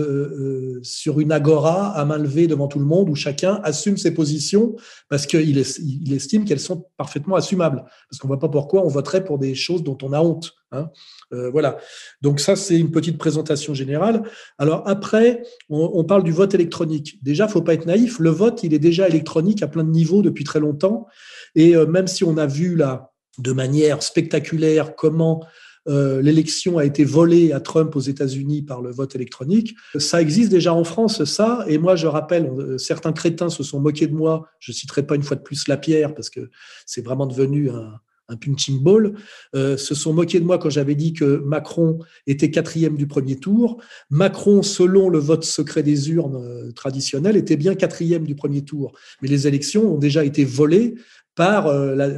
sur 0.83 1.21
une 1.21 1.31
agora 1.31 1.91
à 1.91 2.05
main 2.05 2.17
levée 2.17 2.47
devant 2.47 2.69
tout 2.69 2.79
le 2.79 2.87
monde 2.87 3.11
où 3.11 3.15
chacun 3.15 3.61
assume 3.65 3.99
ses 3.99 4.15
positions 4.15 4.77
parce 5.11 5.27
qu'il 5.27 5.59
il 5.59 6.13
estime 6.13 6.45
qu'elles 6.45 6.61
sont 6.61 6.87
parfaitement 6.97 7.37
assumables. 7.37 7.85
Parce 8.09 8.19
qu'on 8.19 8.29
ne 8.29 8.33
voit 8.33 8.41
pas 8.41 8.49
pourquoi 8.49 8.85
on 8.85 8.89
voterait 8.89 9.25
pour 9.25 9.39
des 9.39 9.55
choses 9.55 9.83
dont 9.83 9.99
on 10.03 10.13
a 10.13 10.21
honte. 10.21 10.55
Hein. 10.73 10.91
Euh, 11.33 11.51
voilà. 11.51 11.79
Donc 12.23 12.41
ça, 12.41 12.57
c'est 12.57 12.79
une 12.79 12.91
petite 12.91 13.19
présentation 13.19 13.75
générale. 13.75 14.23
Alors 14.59 14.83
après, 14.87 15.43
on, 15.69 16.05
parle 16.05 16.25
du 16.25 16.33
vote 16.33 16.55
électronique. 16.55 17.23
Déjà, 17.23 17.49
faut 17.49 17.63
pas 17.63 17.75
être 17.75 17.87
naïf. 17.87 18.19
Le 18.19 18.31
vote, 18.31 18.63
il 18.63 18.75
est 18.75 18.79
déjà 18.79 19.09
électronique 19.09 19.63
à 19.63 19.69
plein 19.69 19.85
de 19.85 19.91
niveaux 19.91 20.23
depuis 20.23 20.45
très 20.45 20.61
longtemps. 20.61 21.07
Et 21.55 21.77
euh, 21.77 21.87
même 21.87 22.07
si 22.07 22.25
on 22.25 22.37
a 22.37 22.47
vu 22.47 22.77
là, 22.77 23.13
de 23.39 23.53
manière 23.53 24.03
spectaculaire, 24.03 24.97
comment 24.97 25.45
euh, 25.89 26.23
l'élection 26.23 26.79
a 26.79 26.85
été 26.85 27.05
volée 27.05 27.53
à 27.53 27.61
Trump 27.61 27.95
aux 27.97 28.01
États-Unis 28.01 28.63
par 28.63 28.83
le 28.83 28.91
vote 28.91 29.15
électronique. 29.15 29.75
Ça 29.99 30.21
existe 30.21 30.51
déjà 30.51 30.75
en 30.75 30.85
France, 30.85 31.25
ça. 31.25 31.65
Et 31.69 31.79
moi, 31.79 31.97
je 31.97 32.07
rappelle, 32.07 32.51
certains 32.79 33.13
crétins 33.13 33.49
se 33.49 33.63
sont 33.63 33.81
moqués 33.81 34.07
de 34.07 34.15
moi. 34.15 34.49
Je 34.61 34.73
citerai 34.73 35.07
pas 35.07 35.15
une 35.15 35.23
fois 35.23 35.37
de 35.37 35.43
plus 35.43 35.69
la 35.69 35.77
pierre 35.77 36.15
parce 36.15 36.31
que 36.31 36.51
c'est 36.87 37.05
vraiment 37.05 37.27
devenu 37.27 37.71
un, 37.71 37.95
un 38.29 38.37
punching 38.37 38.83
ball, 38.83 39.15
euh, 39.55 39.77
se 39.77 39.95
sont 39.95 40.13
moqués 40.13 40.41
de 40.41 40.45
moi 40.45 40.59
quand 40.59 40.71
j'avais 40.71 40.95
dit 40.95 41.13
que 41.13 41.39
Macron 41.39 41.99
était 42.27 42.51
quatrième 42.51 42.97
du 42.97 43.07
premier 43.07 43.37
tour. 43.37 43.79
Macron, 44.11 44.63
selon 44.63 45.09
le 45.09 45.19
vote 45.19 45.45
secret 45.45 45.83
des 45.83 46.11
urnes 46.11 46.37
euh, 46.37 46.73
traditionnel, 46.73 47.37
était 47.37 47.57
bien 47.57 47.75
quatrième 47.75 48.25
du 48.25 48.35
premier 48.35 48.63
tour. 48.63 48.93
Mais 49.23 49.29
les 49.29 49.47
élections 49.47 49.95
ont 49.95 49.99
déjà 49.99 50.25
été 50.25 50.45
volées 50.45 50.97
par 51.39 51.69
euh, 51.69 51.95
la, 51.95 52.09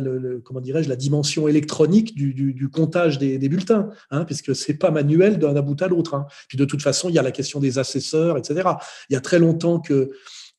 comment 0.42 0.62
dirais-je 0.62 0.88
la 0.88 0.96
dimension 0.96 1.46
électronique 1.46 2.14
du, 2.14 2.70
comptage 2.70 3.18
des, 3.18 3.48
bulletins, 3.50 3.90
hein, 4.10 4.24
puisque 4.24 4.56
c'est 4.56 4.78
pas 4.78 4.90
manuel 4.90 5.38
d'un 5.38 5.60
bout 5.60 5.80
à 5.82 5.88
l'autre. 5.88 6.14
Hein. 6.14 6.26
Puis 6.48 6.56
de 6.56 6.64
toute 6.64 6.80
façon, 6.80 7.10
il 7.10 7.14
y 7.14 7.18
a 7.18 7.22
la 7.22 7.30
question 7.30 7.60
des 7.60 7.78
assesseurs, 7.78 8.38
etc. 8.38 8.70
Il 9.10 9.12
y 9.12 9.16
a 9.16 9.20
très 9.20 9.38
longtemps 9.38 9.78
que 9.78 10.10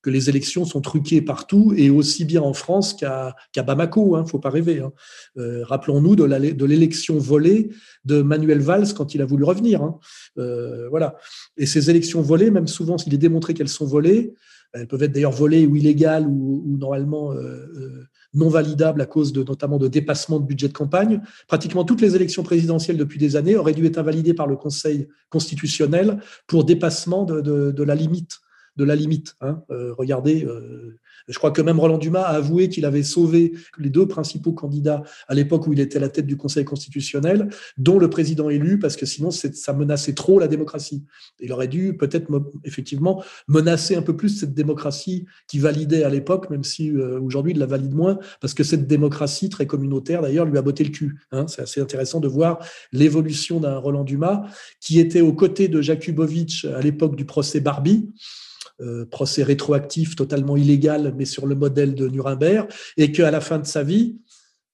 les 0.06 0.30
élections 0.30 0.64
sont 0.64 0.80
truquées 0.80 1.24
partout 1.24 1.74
et 1.76 1.90
aussi 1.90 2.24
bien 2.24 2.44
en 2.44 2.54
France 2.54 2.94
qu'à 2.94 3.36
Bamako. 3.56 4.16
Hein, 4.16 4.26
faut 4.26 4.38
pas 4.38 4.52
rêver. 4.52 4.80
Hein. 4.80 4.92
Euh, 5.38 5.64
rappelons-nous 5.66 6.16
de 6.16 6.66
l'élection 6.66 7.18
volée 7.18 7.70
de 8.06 8.22
Manuel 8.22 8.60
Valls 8.60 8.94
quand 8.96 9.16
il 9.16 9.24
a 9.24 9.26
voulu 9.26 9.44
revenir. 9.44 9.82
Hein. 9.82 9.98
Euh, 10.38 10.88
voilà. 10.90 11.16
Et 11.58 11.66
ces 11.66 11.90
élections 11.90 12.22
volées, 12.22 12.52
même 12.52 12.68
souvent 12.68 13.00
s'il 13.00 13.16
est 13.16 13.18
démontré 13.18 13.56
qu'elles 13.56 13.70
sont 13.70 13.88
volées, 13.88 14.36
elles 14.74 14.88
peuvent 14.88 15.02
être 15.02 15.12
d'ailleurs 15.12 15.32
volées 15.32 15.66
ou 15.66 15.76
illégales 15.76 16.28
ou, 16.28 16.78
normalement 16.80 17.34
non 18.34 18.50
validables 18.50 19.02
à 19.02 19.06
cause 19.06 19.34
de 19.34 19.44
notamment 19.44 19.78
de 19.78 19.88
dépassement 19.88 20.40
de 20.40 20.46
budget 20.46 20.68
de 20.68 20.74
campagne. 20.74 21.22
Pratiquement 21.48 21.84
toutes 21.84 22.02
les 22.02 22.16
élections 22.16 22.44
présidentielles 22.44 22.98
depuis 22.98 23.20
des 23.20 23.36
années 23.36 23.56
auraient 23.56 23.74
dû 23.74 23.86
être 23.86 23.98
invalidées 23.98 24.34
par 24.34 24.48
le 24.48 24.56
Conseil 24.56 25.08
constitutionnel 25.30 26.20
pour 26.48 26.64
dépassement 26.64 27.26
de 27.26 27.84
la 27.84 27.96
limite. 27.96 29.36
Hein. 29.42 29.64
Euh, 29.70 29.94
regardez, 29.98 30.46
euh, 30.46 31.00
je 31.28 31.38
crois 31.38 31.52
que 31.52 31.62
même 31.62 31.80
Roland 31.80 31.98
Dumas 31.98 32.22
a 32.22 32.36
avoué 32.36 32.70
qu'il 32.70 32.86
avait 32.86 33.04
sauvé 33.04 33.54
les 33.78 33.90
deux 33.90 34.08
principaux 34.08 34.54
candidats 34.54 35.04
à 35.28 35.34
l'époque 35.34 35.68
où 35.68 35.74
il 35.74 35.80
était 35.80 35.98
à 35.98 36.02
la 36.02 36.10
tête 36.10 36.26
du 36.26 36.38
Conseil 36.38 36.66
constitutionnel, 36.66 37.50
dont 37.78 38.00
le 38.00 38.10
président 38.10 38.50
élu, 38.50 38.80
parce 38.80 38.96
que 38.96 39.06
sinon 39.06 39.32
ça 39.32 39.74
menaçait 39.74 40.14
trop 40.14 40.40
la 40.40 40.48
démocratie. 40.48 41.04
Il 41.40 41.52
aurait 41.54 41.68
dû 41.68 41.96
peut-être 41.98 42.30
effectivement 42.64 43.24
menacer 43.48 43.96
un 43.96 44.02
peu 44.02 44.16
plus 44.16 44.30
cette 44.30 44.54
démocratie 44.54 45.26
qui 45.48 45.60
validait 45.60 46.04
à 46.04 46.10
l'époque, 46.10 46.50
même 46.50 46.64
si 46.64 46.92
euh, 46.92 47.20
aujourd'hui 47.20 47.54
il 47.54 47.60
la 47.60 47.66
valide 47.66 47.94
moins, 47.94 48.20
parce 48.40 48.54
que 48.54 48.64
cette 48.64 48.88
démocratie 48.88 49.50
très 49.50 49.68
communautaire 49.68 50.22
d'ailleurs 50.22 50.46
lui 50.46 50.58
a 50.58 50.62
botté 50.62 50.84
le 50.84 50.90
cul. 50.90 51.20
Hein. 51.32 51.48
C'est 51.48 51.62
assez 51.62 51.82
intéressant 51.82 52.20
de 52.20 52.28
voir 52.28 52.60
l'évolution 52.92 53.60
d'un 53.60 53.78
Roland 53.78 54.04
Dumas 54.04 54.44
qui 54.80 55.00
était 55.00 55.22
aux 55.22 55.34
côtés 55.34 55.68
de 55.68 55.82
Jakubowicz 55.82 56.66
à 56.66 56.82
l'époque 56.82 57.16
du 57.16 57.26
procès 57.26 57.60
Barbie 57.60 58.10
euh, 58.82 59.06
procès 59.06 59.44
rétroactif 59.44 60.16
totalement 60.16 60.58
illégal, 60.58 61.14
mais 61.18 61.26
sur 61.26 61.46
le 61.46 61.56
modèle 61.56 61.96
de 61.96 62.08
Nuremberg, 62.08 62.68
et 62.98 63.12
qu'à 63.12 63.32
la 63.32 63.42
fin 63.42 63.60
de 63.60 63.66
sa 63.66 63.84
vie, 63.84 64.18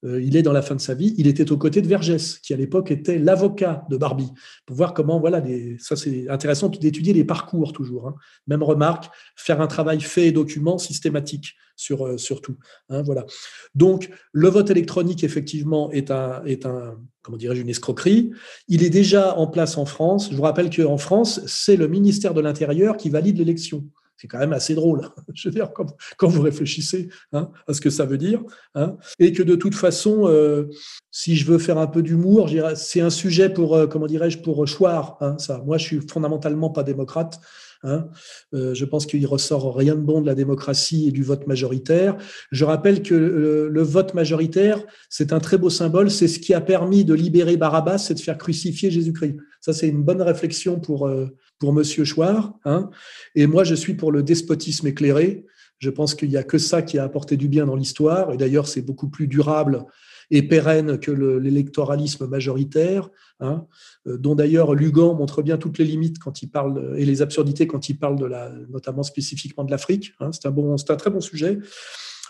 euh, 0.05 0.21
il 0.21 0.37
est 0.37 0.43
dans 0.43 0.53
la 0.53 0.61
fin 0.61 0.75
de 0.75 0.81
sa 0.81 0.93
vie, 0.93 1.15
il 1.17 1.27
était 1.27 1.51
aux 1.51 1.57
côtés 1.57 1.81
de 1.81 1.87
Vergès, 1.87 2.39
qui 2.39 2.53
à 2.53 2.57
l'époque 2.57 2.91
était 2.91 3.17
l'avocat 3.17 3.83
de 3.89 3.97
Barbie, 3.97 4.31
pour 4.65 4.75
voir 4.75 4.93
comment, 4.93 5.19
voilà, 5.19 5.43
ça 5.79 5.95
c'est 5.95 6.29
intéressant 6.29 6.69
d'étudier 6.69 7.13
les 7.13 7.23
parcours 7.23 7.73
toujours. 7.73 8.07
Hein. 8.07 8.15
Même 8.45 8.63
remarque, 8.63 9.09
faire 9.35 9.59
un 9.59 9.67
travail 9.67 9.99
fait 10.01 10.27
et 10.27 10.31
document 10.31 10.77
systématique 10.77 11.55
sur, 11.75 12.05
euh, 12.05 12.17
tout. 12.41 12.57
Hein, 12.89 13.01
voilà. 13.01 13.25
Donc, 13.73 14.09
le 14.31 14.49
vote 14.49 14.69
électronique, 14.69 15.23
effectivement, 15.23 15.91
est 15.91 16.11
un, 16.11 16.43
est 16.45 16.65
un 16.65 16.97
comment 17.23 17.37
dirais-je, 17.37 17.61
une 17.61 17.69
escroquerie. 17.69 18.31
Il 18.69 18.83
est 18.83 18.89
déjà 18.89 19.35
en 19.35 19.47
place 19.47 19.77
en 19.77 19.85
France. 19.85 20.29
Je 20.31 20.35
vous 20.35 20.43
rappelle 20.43 20.69
qu'en 20.73 20.97
France, 20.97 21.41
c'est 21.45 21.75
le 21.75 21.87
ministère 21.87 22.33
de 22.33 22.39
l'Intérieur 22.39 22.95
qui 22.95 23.09
valide 23.09 23.37
l'élection. 23.37 23.83
C'est 24.17 24.27
quand 24.27 24.39
même 24.39 24.53
assez 24.53 24.75
drôle, 24.75 25.09
je 25.33 25.47
veux 25.47 25.53
dire, 25.53 25.71
quand, 25.73 26.27
vous 26.27 26.41
réfléchissez 26.41 27.09
hein, 27.33 27.51
à 27.67 27.73
ce 27.73 27.81
que 27.81 27.89
ça 27.89 28.05
veut 28.05 28.17
dire. 28.17 28.41
Hein. 28.75 28.97
et 29.19 29.31
que 29.31 29.43
de 29.43 29.55
toute 29.55 29.75
façon, 29.75 30.27
euh, 30.27 30.65
si 31.11 31.35
je 31.35 31.45
veux 31.45 31.57
faire 31.57 31.77
un 31.77 31.87
peu 31.87 32.01
d'humour, 32.01 32.49
c'est 32.75 33.01
un 33.01 33.09
sujet 33.09 33.49
pour, 33.49 33.75
euh, 33.75 33.87
comment 33.87 34.07
dirais-je, 34.07 34.39
pour 34.39 34.67
choir. 34.67 35.17
Hein, 35.21 35.37
ça. 35.37 35.61
Moi, 35.65 35.77
je 35.77 35.83
suis 35.83 35.99
fondamentalement 36.07 36.69
pas 36.69 36.83
démocrate. 36.83 37.39
Hein. 37.83 38.09
Euh, 38.53 38.73
je 38.73 38.85
pense 38.85 39.05
qu'il 39.05 39.25
ressort 39.25 39.75
rien 39.75 39.95
de 39.95 40.01
bon 40.01 40.21
de 40.21 40.25
la 40.25 40.35
démocratie 40.35 41.07
et 41.07 41.11
du 41.11 41.23
vote 41.23 41.47
majoritaire. 41.47 42.17
Je 42.51 42.65
rappelle 42.65 43.01
que 43.01 43.13
le, 43.15 43.81
vote 43.83 44.13
majoritaire, 44.13 44.83
c'est 45.09 45.33
un 45.33 45.39
très 45.39 45.57
beau 45.57 45.69
symbole. 45.69 46.09
C'est 46.09 46.27
ce 46.27 46.39
qui 46.39 46.53
a 46.53 46.61
permis 46.61 47.05
de 47.05 47.13
libérer 47.13 47.57
Barabbas, 47.57 47.99
c'est 47.99 48.15
de 48.15 48.19
faire 48.19 48.37
crucifier 48.37 48.91
Jésus-Christ. 48.91 49.37
Ça, 49.61 49.73
c'est 49.73 49.87
une 49.87 50.03
bonne 50.03 50.21
réflexion 50.21 50.79
pour, 50.79 51.07
euh, 51.07 51.27
pour 51.59 51.73
Monsieur 51.73 52.05
Chouard. 52.05 52.53
Hein. 52.65 52.89
Et 53.35 53.47
moi, 53.47 53.63
je 53.63 53.75
suis 53.75 53.93
pour 53.93 54.11
le 54.11 54.23
despotisme 54.23 54.87
éclairé. 54.87 55.45
Je 55.79 55.89
pense 55.89 56.15
qu'il 56.15 56.29
n'y 56.29 56.37
a 56.37 56.43
que 56.43 56.57
ça 56.57 56.81
qui 56.81 56.97
a 56.97 57.03
apporté 57.03 57.37
du 57.37 57.47
bien 57.47 57.65
dans 57.65 57.75
l'histoire. 57.75 58.33
Et 58.33 58.37
d'ailleurs, 58.37 58.67
c'est 58.67 58.81
beaucoup 58.81 59.09
plus 59.09 59.27
durable 59.27 59.85
et 60.29 60.41
pérenne 60.41 60.99
que 60.99 61.11
l'électoralisme 61.11 62.27
majoritaire, 62.27 63.09
hein, 63.39 63.65
euh, 64.07 64.17
dont 64.17 64.35
d'ailleurs 64.35 64.75
Lugan 64.75 65.13
montre 65.13 65.41
bien 65.41 65.57
toutes 65.57 65.77
les 65.77 65.85
limites 65.85 66.19
quand 66.19 66.41
il 66.41 66.49
parle 66.49 66.95
et 66.97 67.05
les 67.05 67.21
absurdités 67.21 67.65
quand 67.65 67.87
il 67.87 67.97
parle 67.97 68.17
de 68.17 68.25
la, 68.25 68.51
notamment 68.69 69.03
spécifiquement 69.03 69.63
de 69.63 69.71
l'Afrique. 69.71 70.13
Hein, 70.19 70.31
c'est 70.33 70.45
un 70.45 70.51
bon, 70.51 70.75
c'est 70.77 70.91
un 70.91 70.97
très 70.97 71.11
bon 71.11 71.21
sujet. 71.21 71.59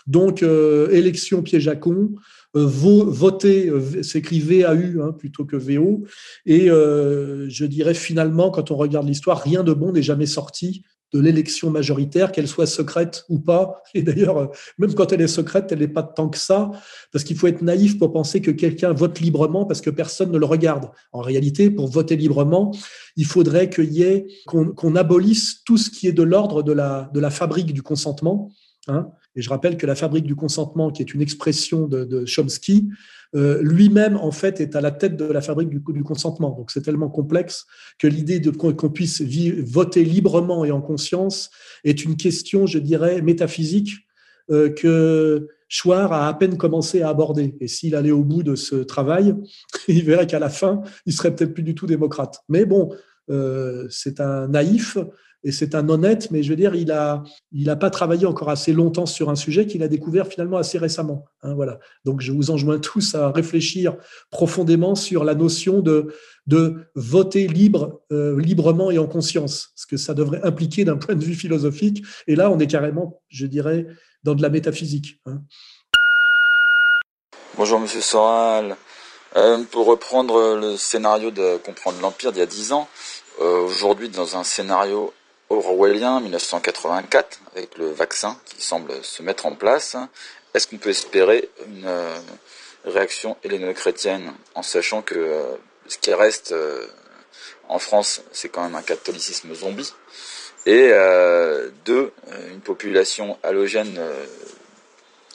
Donc, 0.06 0.42
euh, 0.42 0.88
élection 0.90 1.42
piège 1.42 1.68
à 1.68 1.76
con, 1.76 2.14
voter 2.64 3.70
s'écrit 4.02 4.40
VAU 4.40 5.02
hein, 5.02 5.12
plutôt 5.12 5.44
que 5.44 5.56
VO. 5.56 6.04
Et 6.46 6.66
je 6.68 7.64
dirais 7.64 7.94
finalement, 7.94 8.50
quand 8.50 8.70
on 8.70 8.76
regarde 8.76 9.06
l'histoire, 9.06 9.42
rien 9.42 9.62
de 9.62 9.72
bon 9.72 9.92
n'est 9.92 10.02
jamais 10.02 10.26
sorti 10.26 10.84
de 11.12 11.20
l'élection 11.20 11.70
majoritaire, 11.70 12.32
qu'elle 12.32 12.48
soit 12.48 12.66
secrète 12.66 13.24
ou 13.28 13.38
pas. 13.38 13.82
Et 13.94 14.02
d'ailleurs, 14.02 14.50
même 14.76 14.94
quand 14.94 15.12
elle 15.12 15.22
est 15.22 15.28
secrète, 15.28 15.72
elle 15.72 15.78
n'est 15.78 15.88
pas 15.88 16.02
tant 16.02 16.28
que 16.28 16.38
ça, 16.38 16.70
parce 17.12 17.24
qu'il 17.24 17.36
faut 17.36 17.46
être 17.46 17.62
naïf 17.62 17.98
pour 17.98 18.12
penser 18.12 18.40
que 18.40 18.50
quelqu'un 18.50 18.92
vote 18.92 19.20
librement 19.20 19.64
parce 19.64 19.80
que 19.80 19.90
personne 19.90 20.30
ne 20.30 20.38
le 20.38 20.46
regarde. 20.46 20.90
En 21.12 21.20
réalité, 21.20 21.70
pour 21.70 21.88
voter 21.88 22.16
librement, 22.16 22.74
il 23.16 23.24
faudrait 23.24 23.70
qu'il 23.70 23.92
y 23.92 24.02
ait 24.02 24.26
qu'on 24.46 24.96
abolisse 24.96 25.62
tout 25.64 25.78
ce 25.78 25.90
qui 25.90 26.08
est 26.08 26.12
de 26.12 26.22
l'ordre 26.22 26.62
de 26.62 26.72
la, 26.72 27.10
de 27.14 27.20
la 27.20 27.30
fabrique 27.30 27.72
du 27.72 27.82
consentement. 27.82 28.50
Hein, 28.86 29.10
Et 29.38 29.42
je 29.42 29.50
rappelle 29.50 29.76
que 29.76 29.86
la 29.86 29.94
fabrique 29.94 30.24
du 30.24 30.34
consentement, 30.34 30.90
qui 30.90 31.00
est 31.00 31.14
une 31.14 31.22
expression 31.22 31.86
de, 31.86 32.24
Chomsky, 32.26 32.88
euh, 33.36 33.62
lui-même, 33.62 34.16
en 34.16 34.32
fait, 34.32 34.60
est 34.60 34.74
à 34.74 34.80
la 34.80 34.90
tête 34.90 35.16
de 35.16 35.24
la 35.24 35.40
fabrique 35.40 35.68
du, 35.70 36.02
consentement. 36.02 36.50
Donc, 36.50 36.72
c'est 36.72 36.82
tellement 36.82 37.08
complexe 37.08 37.64
que 38.00 38.08
l'idée 38.08 38.42
qu'on 38.42 38.90
puisse 38.90 39.22
voter 39.62 40.04
librement 40.04 40.64
et 40.64 40.72
en 40.72 40.80
conscience 40.80 41.50
est 41.84 42.04
une 42.04 42.16
question, 42.16 42.66
je 42.66 42.80
dirais, 42.80 43.22
métaphysique 43.22 43.90
euh, 44.50 44.70
que 44.70 45.46
Chouard 45.68 46.12
a 46.12 46.26
à 46.26 46.34
peine 46.34 46.56
commencé 46.56 47.02
à 47.02 47.10
aborder. 47.10 47.54
Et 47.60 47.68
s'il 47.68 47.94
allait 47.94 48.10
au 48.10 48.24
bout 48.24 48.42
de 48.42 48.56
ce 48.56 48.74
travail, 48.74 49.36
il 49.88 50.02
verrait 50.02 50.26
qu'à 50.26 50.40
la 50.40 50.50
fin, 50.50 50.82
il 51.06 51.12
serait 51.12 51.32
peut-être 51.32 51.54
plus 51.54 51.62
du 51.62 51.76
tout 51.76 51.86
démocrate. 51.86 52.42
Mais 52.48 52.64
bon, 52.64 52.92
euh, 53.30 53.86
c'est 53.88 54.20
un 54.20 54.48
naïf 54.48 54.98
et 55.44 55.52
c'est 55.52 55.74
un 55.74 55.88
honnête, 55.88 56.30
mais 56.30 56.42
je 56.42 56.50
veux 56.50 56.56
dire, 56.56 56.74
il 56.74 56.90
a, 56.90 57.22
il 57.52 57.70
a 57.70 57.76
pas 57.76 57.90
travaillé 57.90 58.26
encore 58.26 58.50
assez 58.50 58.72
longtemps 58.72 59.06
sur 59.06 59.30
un 59.30 59.36
sujet 59.36 59.66
qu'il 59.66 59.82
a 59.84 59.88
découvert 59.88 60.26
finalement 60.26 60.56
assez 60.56 60.78
récemment. 60.78 61.24
Hein, 61.42 61.54
voilà. 61.54 61.78
Donc, 62.04 62.20
je 62.20 62.32
vous 62.32 62.50
enjoins 62.50 62.78
tous 62.78 63.14
à 63.14 63.30
réfléchir 63.30 63.96
profondément 64.30 64.96
sur 64.96 65.22
la 65.22 65.36
notion 65.36 65.80
de, 65.80 66.12
de 66.46 66.90
voter 66.96 67.46
libre, 67.46 68.00
euh, 68.10 68.40
librement 68.40 68.90
et 68.90 68.98
en 68.98 69.06
conscience, 69.06 69.70
ce 69.76 69.86
que 69.86 69.96
ça 69.96 70.12
devrait 70.12 70.40
impliquer 70.42 70.84
d'un 70.84 70.96
point 70.96 71.14
de 71.14 71.24
vue 71.24 71.34
philosophique. 71.34 72.04
Et 72.26 72.34
là, 72.34 72.50
on 72.50 72.58
est 72.58 72.66
carrément, 72.66 73.22
je 73.28 73.46
dirais, 73.46 73.86
dans 74.24 74.34
de 74.34 74.42
la 74.42 74.48
métaphysique. 74.48 75.20
Hein. 75.26 75.40
Bonjour, 77.56 77.78
Monsieur 77.78 78.00
Soral. 78.00 78.76
Euh, 79.36 79.62
pour 79.70 79.86
reprendre 79.86 80.56
le 80.56 80.76
scénario 80.76 81.30
de 81.30 81.58
Comprendre 81.58 82.00
l'Empire 82.00 82.32
d'il 82.32 82.40
y 82.40 82.42
a 82.42 82.46
dix 82.46 82.72
ans, 82.72 82.88
euh, 83.40 83.60
aujourd'hui 83.60 84.08
dans 84.08 84.36
un 84.36 84.42
scénario 84.42 85.12
orwellien 85.50 86.20
1984 86.20 87.40
avec 87.54 87.78
le 87.78 87.90
vaccin 87.90 88.38
qui 88.44 88.62
semble 88.62 88.92
se 89.02 89.22
mettre 89.22 89.46
en 89.46 89.54
place, 89.54 89.96
est-ce 90.54 90.66
qu'on 90.66 90.78
peut 90.78 90.90
espérer 90.90 91.48
une 91.66 91.86
euh, 91.86 92.18
réaction 92.84 93.36
helléno-chrétienne 93.44 94.32
en 94.54 94.62
sachant 94.62 95.02
que 95.02 95.42
ce 95.86 95.98
qui 95.98 96.12
reste 96.12 96.54
en 97.68 97.78
France, 97.78 98.22
c'est 98.32 98.48
quand 98.48 98.62
même 98.62 98.74
un 98.74 98.82
catholicisme 98.82 99.54
zombie? 99.54 99.92
Et 100.66 100.90
deux, 101.86 102.12
une 102.50 102.60
population 102.60 103.38
halogène 103.42 103.98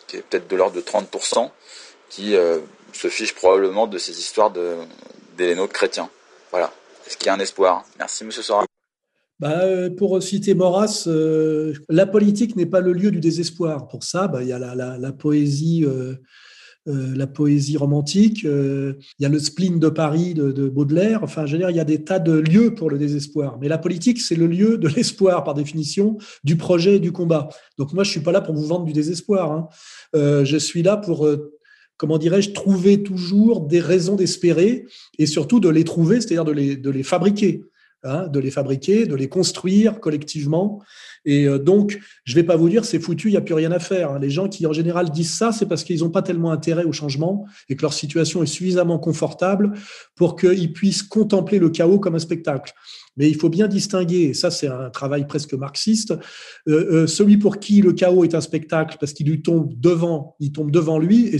qui 0.07 0.17
est 0.17 0.21
peut-être 0.21 0.47
de 0.47 0.55
l'ordre 0.55 0.75
de 0.75 0.81
30%, 0.81 1.49
qui 2.09 2.35
se 2.93 3.07
fiche 3.09 3.33
probablement 3.33 3.87
de 3.87 3.97
ces 3.97 4.19
histoires 4.19 4.51
d'élénos 4.51 5.67
de, 5.67 5.73
chrétiens. 5.73 6.09
Voilà. 6.51 6.71
Est-ce 7.07 7.17
qu'il 7.17 7.27
y 7.27 7.29
a 7.29 7.33
un 7.33 7.39
espoir? 7.39 7.83
Merci, 7.99 8.23
Monsieur 8.23 8.43
Sora. 8.43 8.65
Bah, 9.39 9.61
euh, 9.63 9.89
pour 9.89 10.21
citer 10.21 10.53
Maurras, 10.53 11.05
euh, 11.07 11.73
la 11.89 12.05
politique 12.05 12.55
n'est 12.55 12.65
pas 12.65 12.81
le 12.81 12.93
lieu 12.93 13.11
du 13.11 13.19
désespoir. 13.19 13.87
Pour 13.87 14.03
ça, 14.03 14.27
bah, 14.27 14.41
il 14.43 14.47
y 14.47 14.53
a 14.53 14.59
la, 14.59 15.11
poésie, 15.11 15.83
euh, 15.85 16.15
la 16.85 17.27
poésie 17.27 17.75
romantique, 17.75 18.43
il 18.43 18.95
y 19.19 19.25
a 19.25 19.29
le 19.29 19.39
spleen 19.39 19.79
de 19.79 19.89
Paris 19.89 20.33
de, 20.35 20.69
Baudelaire. 20.69 21.23
Enfin, 21.23 21.45
je 21.45 21.53
veux 21.53 21.57
dire, 21.57 21.71
il 21.71 21.75
y 21.75 21.79
a 21.79 21.85
des 21.85 22.03
tas 22.03 22.19
de 22.19 22.33
lieux 22.33 22.75
pour 22.75 22.89
le 22.89 22.99
désespoir. 22.99 23.57
Mais 23.59 23.67
la 23.67 23.79
politique, 23.79 24.21
c'est 24.21 24.35
le 24.35 24.47
lieu 24.47 24.77
de 24.77 24.87
l'espoir, 24.87 25.43
par 25.43 25.55
définition, 25.55 26.17
du 26.43 26.55
projet 26.55 26.97
et 26.97 26.99
du 26.99 27.11
combat. 27.11 27.49
Donc 27.77 27.93
moi, 27.93 28.03
je 28.03 28.11
suis 28.11 28.21
pas 28.21 28.31
là 28.31 28.41
pour 28.41 28.53
vous 28.53 28.67
vendre 28.67 28.85
du 28.85 28.93
désespoir. 28.93 29.51
Hein. 29.51 29.67
je 30.13 30.57
suis 30.57 30.83
là 30.83 30.95
pour 30.95 31.27
comment 31.97 32.17
dirais-je, 32.17 32.51
trouver 32.51 33.01
toujours 33.01 33.61
des 33.61 33.79
raisons 33.79 34.15
d'espérer 34.15 34.85
et 35.17 35.25
surtout 35.25 35.59
de 35.59 35.69
les 35.69 35.83
trouver, 35.83 36.21
c'est-à-dire 36.21 36.45
de 36.45 36.89
les 36.89 37.03
fabriquer. 37.03 37.63
Hein, 38.05 38.27
de 38.27 38.37
les 38.39 38.51
fabriquer, 38.51 39.05
de 39.05 39.15
les 39.15 39.29
construire 39.29 40.01
collectivement. 40.01 40.81
Et 41.23 41.47
euh, 41.47 41.57
donc, 41.57 41.97
je 42.25 42.33
ne 42.33 42.41
vais 42.41 42.45
pas 42.45 42.57
vous 42.57 42.67
dire 42.67 42.83
c'est 42.83 42.99
foutu, 42.99 43.29
il 43.29 43.31
n'y 43.31 43.37
a 43.37 43.41
plus 43.41 43.53
rien 43.53 43.71
à 43.71 43.79
faire. 43.79 44.11
Hein. 44.11 44.19
Les 44.19 44.29
gens 44.29 44.49
qui 44.49 44.67
en 44.67 44.73
général 44.73 45.09
disent 45.09 45.33
ça, 45.33 45.53
c'est 45.53 45.65
parce 45.67 45.85
qu'ils 45.85 45.99
n'ont 46.01 46.09
pas 46.09 46.21
tellement 46.21 46.51
intérêt 46.51 46.83
au 46.83 46.91
changement 46.91 47.45
et 47.69 47.77
que 47.77 47.81
leur 47.81 47.93
situation 47.93 48.43
est 48.43 48.47
suffisamment 48.47 48.99
confortable 48.99 49.71
pour 50.17 50.35
qu'ils 50.35 50.73
puissent 50.73 51.01
contempler 51.01 51.59
le 51.59 51.69
chaos 51.69 51.97
comme 51.97 52.15
un 52.15 52.19
spectacle. 52.19 52.73
Mais 53.17 53.29
il 53.29 53.35
faut 53.35 53.49
bien 53.49 53.67
distinguer, 53.67 54.23
et 54.23 54.33
ça 54.33 54.49
c'est 54.49 54.67
un 54.67 54.89
travail 54.89 55.27
presque 55.27 55.53
marxiste, 55.53 56.13
euh, 56.67 57.03
euh, 57.03 57.07
celui 57.07 57.37
pour 57.37 57.59
qui 57.59 57.81
le 57.81 57.93
chaos 57.93 58.23
est 58.23 58.35
un 58.35 58.41
spectacle 58.41 58.97
parce 58.99 59.13
qu'il 59.13 59.27
lui 59.27 59.41
tombe 59.41 59.71
devant, 59.79 60.35
il 60.39 60.51
tombe 60.51 60.71
devant 60.71 60.97
lui, 60.97 61.27
et 61.27 61.39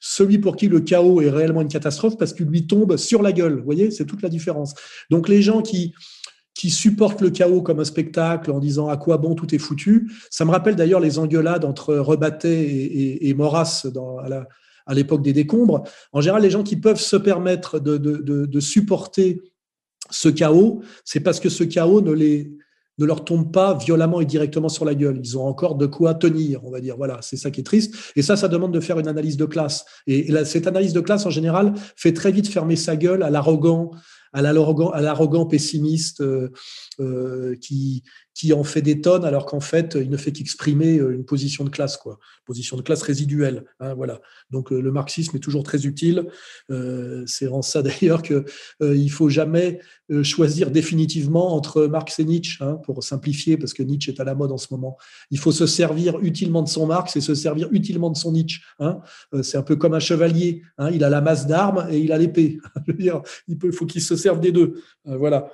celui 0.00 0.38
pour 0.38 0.56
qui 0.56 0.68
le 0.68 0.80
chaos 0.80 1.20
est 1.20 1.30
réellement 1.30 1.62
une 1.62 1.68
catastrophe 1.68 2.16
parce 2.16 2.32
qu'il 2.32 2.46
lui 2.46 2.66
tombe 2.66 2.96
sur 2.96 3.22
la 3.22 3.32
gueule. 3.32 3.58
Vous 3.58 3.64
voyez, 3.64 3.90
c'est 3.90 4.06
toute 4.06 4.22
la 4.22 4.28
différence. 4.28 4.74
Donc 5.10 5.28
les 5.28 5.42
gens 5.42 5.62
qui 5.62 5.92
qui 6.54 6.70
supportent 6.70 7.22
le 7.22 7.30
chaos 7.30 7.62
comme 7.62 7.80
un 7.80 7.84
spectacle 7.84 8.50
en 8.50 8.58
disant 8.58 8.88
à 8.88 8.96
quoi 8.96 9.16
bon 9.16 9.34
tout 9.34 9.54
est 9.54 9.58
foutu? 9.58 10.10
Ça 10.30 10.44
me 10.44 10.50
rappelle 10.50 10.76
d'ailleurs 10.76 11.00
les 11.00 11.18
engueulades 11.18 11.64
entre 11.64 11.94
Rebattet 11.94 12.62
et, 12.62 13.28
et, 13.28 13.34
Maurras 13.34 13.86
à 14.86 14.94
l'époque 14.94 15.22
des 15.22 15.32
décombres. 15.32 15.84
En 16.12 16.20
général, 16.20 16.42
les 16.42 16.50
gens 16.50 16.62
qui 16.62 16.76
peuvent 16.76 17.00
se 17.00 17.16
permettre 17.16 17.78
de, 17.78 17.96
de 17.96 18.60
supporter 18.60 19.40
ce 20.10 20.28
chaos, 20.28 20.82
c'est 21.04 21.20
parce 21.20 21.40
que 21.40 21.48
ce 21.48 21.64
chaos 21.64 22.00
ne, 22.00 22.14
leur 22.98 23.24
tombe 23.24 23.52
pas 23.52 23.74
violemment 23.74 24.20
et 24.20 24.26
directement 24.26 24.68
sur 24.68 24.84
la 24.84 24.94
gueule. 24.94 25.20
Ils 25.22 25.36
ont 25.36 25.46
encore 25.46 25.76
de 25.76 25.86
quoi 25.86 26.14
tenir, 26.14 26.64
on 26.64 26.70
va 26.70 26.80
dire. 26.80 26.96
Voilà, 26.96 27.18
c'est 27.22 27.36
ça 27.36 27.50
qui 27.50 27.60
est 27.60 27.64
triste. 27.64 27.94
Et 28.16 28.22
ça, 28.22 28.36
ça 28.36 28.48
demande 28.48 28.72
de 28.72 28.80
faire 28.80 28.98
une 28.98 29.08
analyse 29.08 29.36
de 29.36 29.44
classe. 29.44 29.84
Et, 30.06 30.32
cette 30.44 30.66
analyse 30.66 30.92
de 30.92 31.00
classe, 31.00 31.26
en 31.26 31.30
général, 31.30 31.74
fait 31.96 32.12
très 32.12 32.30
vite 32.30 32.48
fermer 32.48 32.76
sa 32.76 32.96
gueule 32.96 33.22
à 33.22 33.30
l'arrogant, 33.30 33.90
à 34.32 34.42
l'arrogant 34.42 35.46
pessimiste 35.46 36.20
euh, 36.20 36.50
euh, 37.00 37.54
qui, 37.56 38.02
qui 38.34 38.52
en 38.52 38.64
fait 38.64 38.82
des 38.82 39.00
tonnes 39.00 39.24
alors 39.24 39.44
qu'en 39.46 39.60
fait 39.60 39.96
il 40.00 40.08
ne 40.08 40.16
fait 40.16 40.32
qu'exprimer 40.32 40.98
euh, 40.98 41.14
une 41.14 41.24
position 41.24 41.64
de 41.64 41.70
classe 41.70 41.96
quoi. 41.96 42.18
Position 42.44 42.76
de 42.76 42.82
classe 42.82 43.02
résiduelle 43.02 43.64
hein, 43.80 43.94
voilà. 43.94 44.20
Donc 44.50 44.70
le 44.70 44.90
marxisme 44.90 45.36
est 45.36 45.40
toujours 45.40 45.62
très 45.62 45.86
utile. 45.86 46.26
C'est 47.26 47.46
en 47.46 47.62
ça 47.62 47.82
d'ailleurs 47.82 48.22
que 48.22 48.44
il 48.80 49.10
faut 49.10 49.28
jamais 49.28 49.80
choisir 50.22 50.70
définitivement 50.70 51.54
entre 51.54 51.86
Marx 51.86 52.18
et 52.18 52.24
Nietzsche 52.24 52.58
hein, 52.60 52.78
pour 52.84 53.02
simplifier 53.02 53.56
parce 53.56 53.72
que 53.72 53.82
Nietzsche 53.82 54.12
est 54.12 54.20
à 54.20 54.24
la 54.24 54.34
mode 54.34 54.50
en 54.50 54.58
ce 54.58 54.68
moment. 54.70 54.96
Il 55.30 55.38
faut 55.38 55.52
se 55.52 55.66
servir 55.66 56.18
utilement 56.20 56.62
de 56.62 56.68
son 56.68 56.86
Marx 56.86 57.16
et 57.16 57.20
se 57.20 57.34
servir 57.34 57.68
utilement 57.70 58.10
de 58.10 58.16
son 58.16 58.32
Nietzsche 58.32 58.60
hein. 58.80 59.00
c'est 59.42 59.56
un 59.56 59.62
peu 59.62 59.76
comme 59.76 59.94
un 59.94 60.00
chevalier 60.00 60.62
il 60.92 61.04
a 61.04 61.10
la 61.10 61.20
masse 61.20 61.46
d'armes 61.46 61.86
et 61.90 61.98
il 61.98 62.12
a 62.12 62.18
l'épée. 62.18 62.58
Il 63.48 63.72
faut 63.72 63.86
qu'il 63.86 64.02
se 64.02 64.16
serve 64.22 64.40
des 64.40 64.52
deux 64.52 64.82
voilà 65.04 65.50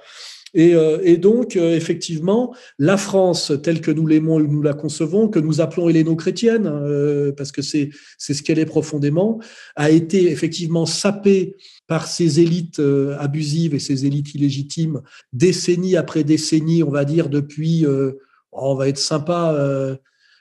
et, 0.54 0.74
euh, 0.74 1.16
donc, 1.16 1.56
euh, 1.56 1.74
effectivement, 1.74 2.54
la 2.78 2.96
France, 2.96 3.52
telle 3.62 3.80
que 3.80 3.90
nous 3.90 4.06
l'aimons 4.06 4.40
nous 4.40 4.62
la 4.62 4.74
concevons, 4.74 5.28
que 5.28 5.38
nous 5.38 5.60
appelons 5.60 5.88
héléno-chrétienne, 5.88 6.66
euh, 6.66 7.32
parce 7.32 7.52
que 7.52 7.62
c'est 7.62 7.90
ce 8.18 8.42
qu'elle 8.42 8.58
est 8.58 8.66
profondément, 8.66 9.40
a 9.76 9.90
été 9.90 10.30
effectivement 10.30 10.86
sapée 10.86 11.56
par 11.86 12.06
ces 12.06 12.40
élites 12.40 12.80
abusives 13.18 13.74
et 13.74 13.78
ces 13.78 14.06
élites 14.06 14.34
illégitimes, 14.34 15.02
décennie 15.32 15.96
après 15.96 16.24
décennie, 16.24 16.82
on 16.82 16.90
va 16.90 17.04
dire, 17.04 17.28
depuis, 17.28 17.86
oh, 17.86 18.12
on 18.52 18.74
va 18.74 18.88
être 18.88 18.98
sympa 18.98 19.98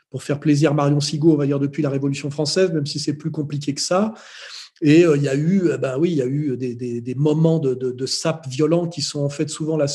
pour 0.10 0.24
faire 0.24 0.40
plaisir 0.40 0.74
Marion 0.74 1.00
Sigaud, 1.00 1.34
on 1.34 1.38
va 1.38 1.46
dire 1.46 1.60
depuis 1.60 1.82
la 1.82 1.90
Révolution 1.90 2.30
française, 2.30 2.72
même 2.72 2.86
si 2.86 3.00
c'est 3.00 3.14
plus 3.14 3.32
compliqué 3.32 3.74
que 3.74 3.82
ça. 3.82 4.14
Et 4.82 5.06
euh, 5.06 5.18
il 5.18 5.24
y 5.24 5.30
a 5.30 5.36
eu, 5.36 5.70
euh, 5.70 5.78
ben 5.78 5.98
oui, 5.98 6.12
il 6.12 6.18
y 6.18 6.22
a 6.22 6.28
eu 6.28 6.56
des, 6.58 6.76
des, 6.76 7.02
des 7.02 7.16
moments 7.16 7.60
de, 7.60 7.74
de, 7.74 7.92
de, 7.92 8.06
sape 8.06 8.48
violents 8.48 8.88
qui 8.88 9.02
sont 9.02 9.22
en 9.22 9.30
fait 9.30 9.50
souvent 9.50 9.78
la, 9.78 9.88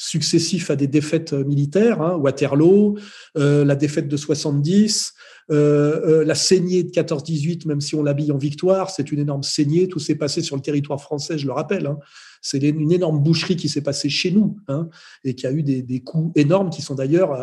successifs 0.00 0.70
à 0.70 0.76
des 0.76 0.86
défaites 0.86 1.34
euh, 1.34 1.44
militaires, 1.44 2.00
hein, 2.00 2.16
Waterloo, 2.16 2.96
euh, 3.36 3.66
la 3.66 3.76
défaite 3.76 4.08
de 4.08 4.16
70, 4.16 5.12
euh, 5.50 6.24
la 6.24 6.34
saignée 6.34 6.82
de 6.82 6.90
14-18, 6.90 7.68
même 7.68 7.82
si 7.82 7.94
on 7.94 8.02
l'habille 8.02 8.32
en 8.32 8.38
victoire, 8.38 8.88
c'est 8.88 9.12
une 9.12 9.18
énorme 9.18 9.42
saignée. 9.42 9.88
Tout 9.88 9.98
s'est 9.98 10.14
passé 10.14 10.40
sur 10.40 10.56
le 10.56 10.62
territoire 10.62 11.02
français, 11.02 11.36
je 11.36 11.46
le 11.46 11.52
rappelle. 11.52 11.86
Hein. 11.86 11.98
C'est 12.40 12.58
une 12.58 12.92
énorme 12.92 13.22
boucherie 13.22 13.56
qui 13.56 13.68
s'est 13.68 13.82
passée 13.82 14.08
chez 14.08 14.30
nous 14.30 14.56
hein, 14.68 14.88
et 15.24 15.34
qui 15.34 15.46
a 15.46 15.52
eu 15.52 15.62
des, 15.62 15.82
des 15.82 16.00
coups 16.00 16.32
énormes 16.34 16.70
qui 16.70 16.82
sont 16.82 16.94
d'ailleurs, 16.94 17.36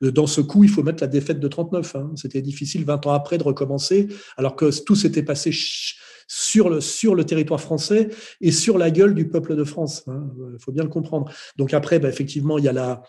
dans 0.00 0.26
ce 0.26 0.40
coup, 0.40 0.64
il 0.64 0.70
faut 0.70 0.82
mettre 0.82 1.02
la 1.02 1.08
défaite 1.08 1.40
de 1.40 1.48
39. 1.48 1.96
Hein. 1.96 2.12
C'était 2.16 2.42
difficile 2.42 2.84
20 2.84 3.06
ans 3.06 3.12
après 3.12 3.38
de 3.38 3.42
recommencer, 3.42 4.08
alors 4.36 4.56
que 4.56 4.70
tout 4.84 4.94
s'était 4.94 5.22
passé 5.22 5.50
sur 6.26 6.70
le, 6.70 6.80
sur 6.80 7.14
le 7.14 7.24
territoire 7.24 7.60
français 7.60 8.08
et 8.40 8.52
sur 8.52 8.78
la 8.78 8.90
gueule 8.90 9.14
du 9.14 9.28
peuple 9.28 9.56
de 9.56 9.64
France. 9.64 10.04
Il 10.06 10.12
hein. 10.12 10.30
faut 10.58 10.72
bien 10.72 10.84
le 10.84 10.90
comprendre. 10.90 11.30
Donc 11.56 11.74
après, 11.74 11.98
bah, 11.98 12.08
effectivement, 12.08 12.58
il 12.58 12.64
y 12.64 12.68
a 12.68 12.72
la, 12.72 13.02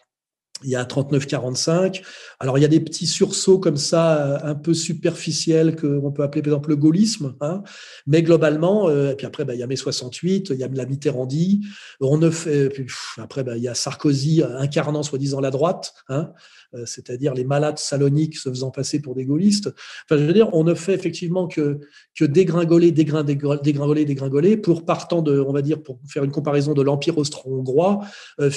il 0.64 0.70
y 0.70 0.76
a 0.76 0.84
39-45. 0.84 2.02
Alors, 2.40 2.58
il 2.58 2.62
y 2.62 2.66
a 2.66 2.70
des 2.70 2.80
petits 2.80 3.08
sursauts 3.08 3.60
comme 3.60 3.78
ça, 3.78 4.18
euh, 4.18 4.52
un 4.52 4.56
peu 4.56 4.74
superficiels, 4.74 5.76
qu'on 5.76 6.12
peut 6.12 6.24
appeler 6.24 6.42
par 6.42 6.54
exemple 6.54 6.70
le 6.70 6.76
gaullisme. 6.78 7.36
Hein. 7.42 7.64
Mais 8.08 8.24
globalement, 8.24 8.88
euh, 8.88 9.12
et 9.12 9.16
puis 9.16 9.28
après, 9.28 9.44
bah, 9.44 9.54
il 9.54 9.60
y 9.60 9.64
a 9.64 9.68
mai 9.68 9.76
68, 9.76 10.52
il 10.52 10.60
y 10.60 10.64
a 10.64 10.68
la 10.68 10.86
Mitterrandie. 10.86 11.62
On 12.00 12.18
ne 12.18 12.30
fait, 12.30 12.72
après, 13.18 13.44
bah, 13.44 13.58
il 13.58 13.64
y 13.64 13.68
a 13.68 13.76
Sarkozy 13.76 14.44
incarnant 14.44 15.04
soi-disant 15.04 15.42
la 15.42 15.52
droite. 15.52 15.94
Hein. 16.10 16.32
Euh, 16.76 16.86
c'est-à-dire 16.86 17.34
les 17.34 17.44
malades 17.44 17.78
saloniques 17.78 18.38
se 18.38 18.50
faisant 18.50 18.72
passer 18.72 19.00
pour 19.00 19.16
des 19.16 19.26
gaullistes. 19.26 19.74
Enfin, 20.06 20.20
je 20.20 20.26
veux 20.26 20.34
dire, 20.34 20.50
on 20.54 20.64
ne 20.64 20.74
fait 20.74 20.94
effectivement 20.94 21.48
que, 21.48 21.80
que 22.18 22.26
dégringoler, 22.26 22.92
dégringoler, 22.92 24.06
dégringoler, 24.06 24.58
pour 24.58 24.86
partant 24.86 25.22
de, 25.22 25.40
on 25.40 25.54
va 25.54 25.62
dire, 25.62 25.82
pour 25.82 26.00
faire 26.08 26.24
une 26.24 26.32
comparaison 26.32 26.74
de 26.74 26.82
l'Empire 26.82 27.18
austro-hongrois, 27.18 28.02
euh, 28.40 28.50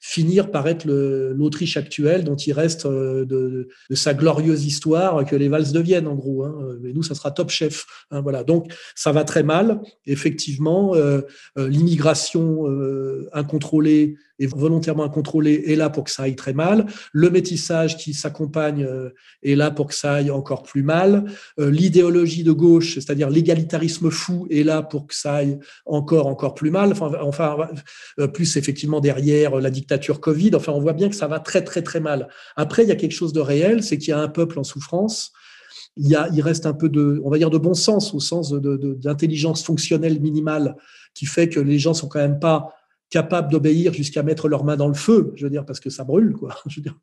finir 0.00 0.50
par 0.50 0.68
être 0.68 0.86
l'Autriche 0.86 1.76
actuelle 1.76 2.24
dont 2.24 2.36
il 2.36 2.52
reste 2.52 2.86
de, 2.86 3.68
sa 3.90 4.14
glorieuse 4.14 4.64
histoire 4.64 5.24
que 5.24 5.36
les 5.36 5.48
valses 5.48 5.72
deviennent 5.72 6.06
en 6.06 6.14
gros. 6.14 6.44
Hein. 6.44 6.76
Nous, 6.82 7.02
ça 7.02 7.14
sera 7.14 7.30
top 7.30 7.50
chef. 7.50 7.86
Hein, 8.10 8.20
voilà. 8.20 8.44
Donc 8.44 8.72
ça 8.94 9.12
va 9.12 9.24
très 9.24 9.42
mal. 9.42 9.80
Effectivement, 10.06 10.94
l'immigration 11.56 12.64
incontrôlée 13.32 14.16
et 14.38 14.46
volontairement 14.46 15.04
incontrôlée 15.04 15.64
est 15.66 15.76
là 15.76 15.90
pour 15.90 16.04
que 16.04 16.10
ça 16.10 16.24
aille 16.24 16.36
très 16.36 16.52
mal. 16.52 16.86
Le 17.12 17.30
métissage 17.30 17.96
qui 17.96 18.14
s'accompagne 18.14 18.86
est 19.42 19.54
là 19.54 19.70
pour 19.70 19.88
que 19.88 19.94
ça 19.94 20.14
aille 20.14 20.30
encore 20.30 20.62
plus 20.62 20.82
mal. 20.82 21.24
L'idéologie 21.58 22.44
de 22.44 22.52
gauche, 22.52 22.94
c'est-à-dire 22.94 23.30
l'égalitarisme 23.30 24.10
fou, 24.10 24.46
est 24.50 24.62
là 24.62 24.82
pour 24.82 25.06
que 25.06 25.14
ça 25.14 25.36
aille 25.36 25.58
encore 25.84 26.26
encore 26.26 26.54
plus 26.54 26.70
mal. 26.70 26.92
Enfin, 26.92 27.12
enfin 27.20 27.68
plus 28.34 28.56
effectivement 28.56 29.00
derrière 29.00 29.56
la 29.56 29.70
dictature 29.70 30.20
Covid. 30.20 30.54
Enfin, 30.54 30.72
on 30.72 30.80
voit 30.80 30.92
bien 30.92 31.08
que 31.08 31.16
ça 31.16 31.26
va 31.26 31.40
très 31.40 31.64
très 31.64 31.82
très 31.82 32.00
mal. 32.00 32.28
Après, 32.56 32.82
il 32.82 32.88
y 32.88 32.92
a 32.92 32.96
quelque 32.96 33.12
chose 33.12 33.32
de 33.32 33.40
réel, 33.40 33.82
c'est 33.82 33.98
qu'il 33.98 34.10
y 34.10 34.12
a 34.12 34.18
un 34.18 34.28
peuple 34.28 34.58
en 34.58 34.64
souffrance. 34.64 35.32
Il, 35.96 36.08
y 36.08 36.14
a, 36.14 36.28
il 36.32 36.42
reste 36.42 36.66
un 36.66 36.74
peu 36.74 36.88
de, 36.88 37.20
on 37.24 37.30
va 37.30 37.38
dire, 37.38 37.50
de 37.50 37.58
bon 37.58 37.74
sens 37.74 38.12
au 38.14 38.20
sens 38.20 38.52
d'intelligence 38.52 39.60
de, 39.60 39.66
fonctionnelle 39.66 40.20
minimale 40.20 40.76
qui 41.14 41.24
fait 41.26 41.48
que 41.48 41.60
les 41.60 41.78
gens 41.78 41.94
sont 41.94 42.08
quand 42.08 42.18
même 42.18 42.38
pas 42.38 42.74
capables 43.10 43.50
d'obéir 43.50 43.92
jusqu'à 43.92 44.22
mettre 44.22 44.48
leurs 44.48 44.64
mains 44.64 44.76
dans 44.76 44.88
le 44.88 44.94
feu, 44.94 45.32
je 45.36 45.44
veux 45.44 45.50
dire, 45.50 45.64
parce 45.64 45.80
que 45.80 45.90
ça 45.90 46.04
brûle, 46.04 46.32
quoi. 46.32 46.56
Je 46.66 46.80
veux 46.80 46.82
dire, 46.82 46.98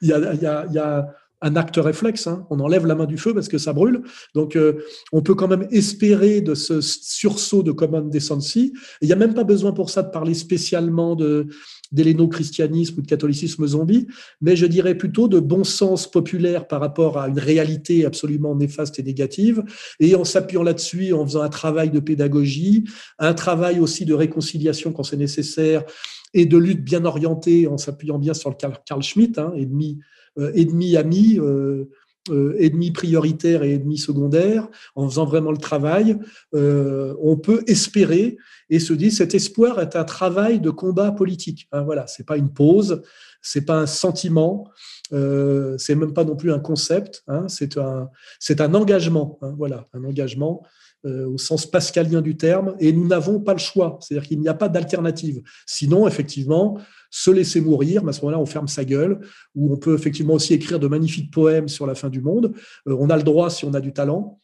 il 0.00 0.08
y 0.08 0.12
a, 0.12 0.34
il 0.34 0.42
y 0.42 0.46
a, 0.46 0.66
il 0.66 0.72
y 0.74 0.78
a 0.78 1.14
un 1.42 1.56
acte 1.56 1.76
réflexe. 1.76 2.26
Hein. 2.26 2.46
On 2.50 2.60
enlève 2.60 2.86
la 2.86 2.94
main 2.94 3.06
du 3.06 3.18
feu 3.18 3.34
parce 3.34 3.48
que 3.48 3.58
ça 3.58 3.72
brûle. 3.72 4.02
Donc, 4.34 4.56
euh, 4.56 4.84
on 5.12 5.22
peut 5.22 5.34
quand 5.34 5.48
même 5.48 5.66
espérer 5.70 6.40
de 6.40 6.54
ce 6.54 6.80
sursaut 6.80 7.62
de 7.62 7.72
common 7.72 8.02
decency. 8.02 8.72
Il 9.02 9.06
n'y 9.06 9.12
a 9.12 9.16
même 9.16 9.34
pas 9.34 9.44
besoin 9.44 9.72
pour 9.72 9.90
ça 9.90 10.02
de 10.02 10.10
parler 10.10 10.34
spécialement 10.34 11.16
de 11.16 11.48
d'héléno-christianisme 11.90 12.98
ou 12.98 13.02
de 13.02 13.06
catholicisme 13.06 13.66
zombie, 13.66 14.06
mais 14.40 14.56
je 14.56 14.64
dirais 14.64 14.96
plutôt 14.96 15.28
de 15.28 15.40
bon 15.40 15.62
sens 15.62 16.10
populaire 16.10 16.66
par 16.66 16.80
rapport 16.80 17.18
à 17.18 17.28
une 17.28 17.38
réalité 17.38 18.06
absolument 18.06 18.54
néfaste 18.54 18.98
et 18.98 19.02
négative, 19.02 19.62
et 20.00 20.14
en 20.14 20.24
s'appuyant 20.24 20.62
là-dessus, 20.62 21.12
en 21.12 21.26
faisant 21.26 21.42
un 21.42 21.50
travail 21.50 21.90
de 21.90 22.00
pédagogie, 22.00 22.84
un 23.18 23.34
travail 23.34 23.78
aussi 23.78 24.06
de 24.06 24.14
réconciliation 24.14 24.90
quand 24.90 25.02
c'est 25.02 25.18
nécessaire, 25.18 25.84
et 26.32 26.46
de 26.46 26.56
lutte 26.56 26.82
bien 26.82 27.04
orientée 27.04 27.66
en 27.66 27.76
s'appuyant 27.76 28.18
bien 28.18 28.32
sur 28.32 28.48
le 28.48 28.56
Carl 28.56 29.02
Schmitt, 29.02 29.38
hein, 29.38 29.52
ennemi 29.54 29.98
euh, 30.38 30.52
ennemi 30.54 30.96
ami, 30.96 31.38
euh, 31.38 31.90
euh, 32.30 32.54
ennemi 32.58 32.90
prioritaire 32.92 33.62
et 33.64 33.74
ennemi 33.74 33.98
secondaire, 33.98 34.68
en 34.94 35.08
faisant 35.08 35.24
vraiment 35.24 35.50
le 35.50 35.58
travail, 35.58 36.18
on 36.52 37.36
peut 37.36 37.64
espérer 37.66 38.36
et 38.70 38.78
se 38.78 38.92
dire 38.92 39.12
cet 39.12 39.34
espoir 39.34 39.80
est 39.80 39.96
un 39.96 40.04
travail 40.04 40.60
de 40.60 40.70
combat 40.70 41.12
politique. 41.12 41.68
Hein, 41.72 41.82
voilà, 41.82 42.06
c'est 42.06 42.24
pas 42.24 42.36
une 42.36 42.52
pause, 42.52 43.02
c'est 43.42 43.66
pas 43.66 43.78
un 43.78 43.86
sentiment, 43.86 44.70
euh, 45.12 45.76
c'est 45.78 45.94
même 45.94 46.14
pas 46.14 46.24
non 46.24 46.36
plus 46.36 46.52
un 46.52 46.60
concept, 46.60 47.22
hein, 47.26 47.46
c'est 47.48 47.76
un 47.76 48.08
c'est 48.38 48.60
un 48.60 48.72
engagement. 48.74 49.38
Hein, 49.42 49.54
voilà, 49.58 49.88
un 49.92 50.04
engagement 50.04 50.62
au 51.04 51.36
sens 51.36 51.66
pascalien 51.66 52.20
du 52.20 52.36
terme, 52.36 52.76
et 52.78 52.92
nous 52.92 53.06
n'avons 53.06 53.40
pas 53.40 53.52
le 53.52 53.58
choix, 53.58 53.98
c'est-à-dire 54.00 54.28
qu'il 54.28 54.40
n'y 54.40 54.48
a 54.48 54.54
pas 54.54 54.68
d'alternative. 54.68 55.42
Sinon, 55.66 56.06
effectivement, 56.06 56.78
se 57.12 57.30
laisser 57.30 57.60
mourir, 57.60 58.08
à 58.08 58.12
ce 58.12 58.22
moment-là, 58.22 58.40
on 58.40 58.46
ferme 58.46 58.68
sa 58.68 58.84
gueule, 58.84 59.20
ou 59.54 59.72
on 59.72 59.76
peut 59.76 59.94
effectivement 59.94 60.34
aussi 60.34 60.54
écrire 60.54 60.80
de 60.80 60.88
magnifiques 60.88 61.30
poèmes 61.30 61.68
sur 61.68 61.86
la 61.86 61.94
fin 61.94 62.08
du 62.08 62.22
monde. 62.22 62.54
Euh, 62.88 62.96
on 62.98 63.10
a 63.10 63.16
le 63.16 63.22
droit 63.22 63.50
si 63.50 63.66
on 63.66 63.74
a 63.74 63.80
du 63.80 63.92
talent, 63.92 64.40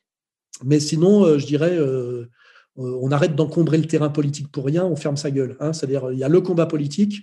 mais 0.65 0.79
sinon, 0.79 1.25
euh, 1.25 1.39
je 1.39 1.47
dirais, 1.47 1.77
euh, 1.77 2.27
on 2.77 3.11
arrête 3.11 3.35
d'encombrer 3.35 3.79
le 3.79 3.87
terrain 3.87 4.11
politique 4.11 4.53
pour 4.53 4.67
rien, 4.67 4.85
on 4.85 4.97
ferme 4.97 5.17
sa 5.17 5.31
gueule. 5.31 5.57
Hein. 5.61 5.73
C'est-à-dire, 5.73 6.13
il 6.13 6.19
y 6.19 6.25
a 6.25 6.29
le 6.29 6.41
combat 6.43 6.67
politique, 6.67 7.23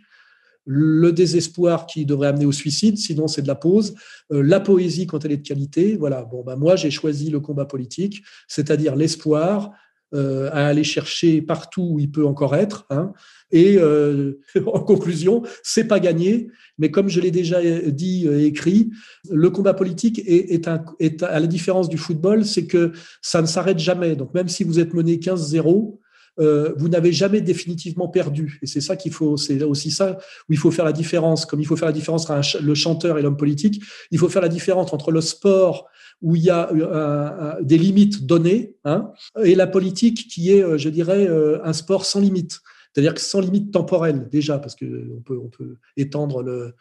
le 0.65 1.11
désespoir 1.11 1.85
qui 1.85 2.05
devrait 2.05 2.27
amener 2.27 2.45
au 2.45 2.51
suicide, 2.51 2.97
sinon 2.97 3.27
c'est 3.27 3.41
de 3.43 3.47
la 3.47 3.55
pause, 3.55 3.95
la 4.29 4.59
poésie 4.59 5.05
quand 5.05 5.23
elle 5.23 5.31
est 5.31 5.37
de 5.37 5.47
qualité. 5.47 5.95
Voilà, 5.95 6.23
bon, 6.23 6.43
ben 6.43 6.55
moi 6.55 6.75
j'ai 6.75 6.91
choisi 6.91 7.29
le 7.29 7.39
combat 7.39 7.65
politique, 7.65 8.23
c'est-à-dire 8.47 8.95
l'espoir, 8.95 9.71
euh, 10.13 10.49
à 10.53 10.67
aller 10.67 10.83
chercher 10.83 11.41
partout 11.41 11.89
où 11.93 11.99
il 11.99 12.09
peut 12.09 12.25
encore 12.25 12.55
être. 12.55 12.85
Hein. 12.89 13.11
Et 13.51 13.77
euh, 13.77 14.39
en 14.65 14.79
conclusion, 14.79 15.41
c'est 15.61 15.87
pas 15.87 15.99
gagné, 15.99 16.47
mais 16.77 16.89
comme 16.89 17.09
je 17.09 17.19
l'ai 17.19 17.31
déjà 17.31 17.59
dit 17.87 18.27
et 18.27 18.45
écrit, 18.45 18.91
le 19.29 19.49
combat 19.49 19.73
politique 19.73 20.21
est, 20.25 20.67
est, 20.99 21.23
à 21.23 21.39
la 21.39 21.47
différence 21.47 21.89
du 21.89 21.97
football, 21.97 22.45
c'est 22.45 22.65
que 22.65 22.93
ça 23.21 23.41
ne 23.41 23.47
s'arrête 23.47 23.79
jamais. 23.79 24.15
Donc 24.15 24.33
même 24.33 24.47
si 24.47 24.63
vous 24.63 24.79
êtes 24.79 24.93
mené 24.93 25.17
15-0, 25.17 25.97
euh, 26.39 26.73
vous 26.77 26.89
n'avez 26.89 27.11
jamais 27.11 27.41
définitivement 27.41 28.07
perdu. 28.07 28.59
Et 28.61 28.67
c'est 28.67 28.81
ça 28.81 28.95
qu'il 28.95 29.11
faut, 29.11 29.37
c'est 29.37 29.63
aussi 29.63 29.91
ça 29.91 30.17
où 30.49 30.53
il 30.53 30.57
faut 30.57 30.71
faire 30.71 30.85
la 30.85 30.93
différence. 30.93 31.45
Comme 31.45 31.61
il 31.61 31.65
faut 31.65 31.75
faire 31.75 31.87
la 31.87 31.93
différence 31.93 32.29
entre 32.29 32.61
le 32.61 32.75
chanteur 32.75 33.17
et 33.17 33.21
l'homme 33.21 33.37
politique, 33.37 33.81
il 34.11 34.19
faut 34.19 34.29
faire 34.29 34.41
la 34.41 34.49
différence 34.49 34.93
entre 34.93 35.11
le 35.11 35.21
sport 35.21 35.87
où 36.21 36.35
il 36.35 36.43
y 36.43 36.49
a 36.49 36.71
euh, 36.71 37.61
des 37.61 37.77
limites 37.77 38.25
données 38.25 38.75
hein, 38.85 39.11
et 39.43 39.55
la 39.55 39.67
politique 39.67 40.27
qui 40.29 40.51
est, 40.51 40.63
euh, 40.63 40.77
je 40.77 40.89
dirais, 40.89 41.27
un 41.63 41.73
sport 41.73 42.05
sans 42.05 42.19
limite. 42.19 42.61
C'est-à-dire 42.93 43.17
sans 43.19 43.41
limite 43.41 43.71
temporelle 43.71 44.29
déjà, 44.29 44.57
parce 44.57 44.75
qu'on 44.75 45.21
peut, 45.25 45.37
on 45.37 45.49
peut 45.49 45.75
étendre 45.97 46.41
le, 46.41 46.73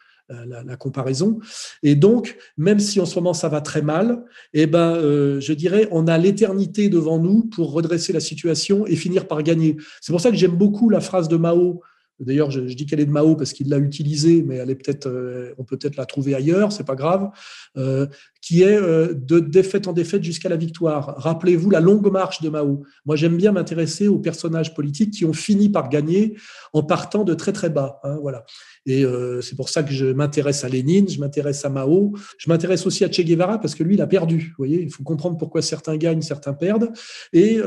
la, 0.46 0.76
comparaison. 0.76 1.38
Et 1.82 1.94
donc, 1.94 2.36
même 2.56 2.80
si 2.80 3.00
en 3.00 3.06
ce 3.06 3.14
moment 3.16 3.34
ça 3.34 3.48
va 3.48 3.60
très 3.60 3.82
mal, 3.82 4.24
eh 4.52 4.66
ben, 4.66 4.94
euh, 4.96 5.40
je 5.40 5.52
dirais, 5.52 5.88
on 5.90 6.06
a 6.06 6.18
l'éternité 6.18 6.88
devant 6.88 7.18
nous 7.18 7.44
pour 7.44 7.72
redresser 7.72 8.12
la 8.12 8.20
situation 8.20 8.86
et 8.86 8.96
finir 8.96 9.26
par 9.26 9.42
gagner. 9.42 9.76
C'est 10.00 10.12
pour 10.12 10.20
ça 10.20 10.30
que 10.30 10.36
j'aime 10.36 10.56
beaucoup 10.56 10.90
la 10.90 11.00
phrase 11.00 11.28
de 11.28 11.36
Mao 11.36 11.82
D'ailleurs, 12.20 12.50
je, 12.50 12.60
dis 12.60 12.86
qu'elle 12.86 13.00
est 13.00 13.06
de 13.06 13.10
Mao 13.10 13.34
parce 13.34 13.52
qu'il 13.52 13.68
l'a 13.68 13.78
utilisée, 13.78 14.42
mais 14.42 14.56
elle 14.56 14.70
est 14.70 14.76
peut-être, 14.76 15.06
euh, 15.08 15.52
on 15.58 15.64
peut 15.64 15.76
peut-être 15.76 15.96
la 15.96 16.06
trouver 16.06 16.34
ailleurs, 16.34 16.70
c'est 16.70 16.84
pas 16.84 16.94
grave, 16.94 17.30
euh, 17.76 18.06
qui 18.44 18.60
est 18.60 18.76
euh, 18.76 19.14
de 19.14 19.40
défaite 19.40 19.88
en 19.88 19.94
défaite 19.94 20.22
jusqu'à 20.22 20.50
la 20.50 20.56
victoire. 20.56 21.14
Rappelez-vous 21.16 21.70
la 21.70 21.80
longue 21.80 22.12
marche 22.12 22.42
de 22.42 22.50
Mao. 22.50 22.82
Moi, 23.06 23.16
j'aime 23.16 23.38
bien 23.38 23.52
m'intéresser 23.52 24.06
aux 24.06 24.18
personnages 24.18 24.74
politiques 24.74 25.12
qui 25.12 25.24
ont 25.24 25.32
fini 25.32 25.70
par 25.70 25.88
gagner 25.88 26.36
en 26.74 26.82
partant 26.82 27.24
de 27.24 27.32
très 27.32 27.52
très 27.52 27.70
bas. 27.70 28.00
Hein, 28.04 28.18
voilà. 28.20 28.44
Et 28.84 29.02
c'est 29.40 29.56
pour 29.56 29.70
ça 29.70 29.82
que 29.82 29.94
je 29.94 30.04
m'intéresse 30.04 30.62
à 30.62 30.68
Lénine, 30.68 31.08
je 31.08 31.18
m'intéresse 31.18 31.64
à 31.64 31.70
Mao, 31.70 32.12
je 32.36 32.50
m'intéresse 32.50 32.84
aussi 32.84 33.02
à 33.02 33.10
Che 33.10 33.22
Guevara 33.22 33.58
parce 33.58 33.74
que 33.74 33.82
lui, 33.82 33.94
il 33.94 34.02
a 34.02 34.06
perdu. 34.06 34.48
Vous 34.50 34.54
voyez, 34.58 34.82
il 34.82 34.90
faut 34.90 35.02
comprendre 35.02 35.38
pourquoi 35.38 35.62
certains 35.62 35.96
gagnent, 35.96 36.20
certains 36.20 36.52
perdent. 36.52 36.90
Et 37.32 37.60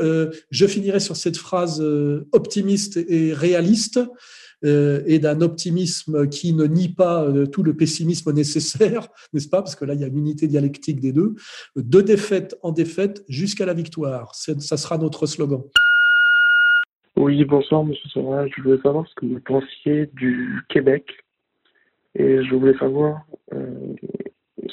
je 0.50 0.66
finirai 0.66 1.00
sur 1.00 1.16
cette 1.16 1.36
phrase 1.36 1.84
optimiste 2.30 2.98
et 3.08 3.32
réaliste. 3.32 3.98
Euh, 4.64 5.02
et 5.06 5.20
d'un 5.20 5.40
optimisme 5.40 6.28
qui 6.28 6.52
ne 6.52 6.64
nie 6.64 6.88
pas 6.88 7.22
euh, 7.22 7.46
tout 7.46 7.62
le 7.62 7.74
pessimisme 7.74 8.32
nécessaire, 8.32 9.06
n'est-ce 9.32 9.48
pas? 9.48 9.62
Parce 9.62 9.76
que 9.76 9.84
là, 9.84 9.94
il 9.94 10.00
y 10.00 10.04
a 10.04 10.08
une 10.08 10.18
unité 10.18 10.48
dialectique 10.48 10.98
des 10.98 11.12
deux. 11.12 11.36
De 11.76 12.00
défaite 12.00 12.56
en 12.62 12.72
défaite 12.72 13.24
jusqu'à 13.28 13.66
la 13.66 13.74
victoire. 13.74 14.34
Ça 14.34 14.76
sera 14.76 14.98
notre 14.98 15.26
slogan. 15.26 15.62
Oui, 17.16 17.44
bonsoir, 17.44 17.84
monsieur 17.84 18.08
Sauvage. 18.10 18.52
Je 18.56 18.62
voulais 18.62 18.80
savoir 18.82 19.06
ce 19.08 19.14
que 19.14 19.26
vous 19.26 19.40
pensiez 19.40 20.06
du 20.14 20.60
Québec. 20.68 21.04
Et 22.16 22.42
je 22.44 22.54
voulais 22.54 22.76
savoir, 22.78 23.22
euh, 23.52 23.94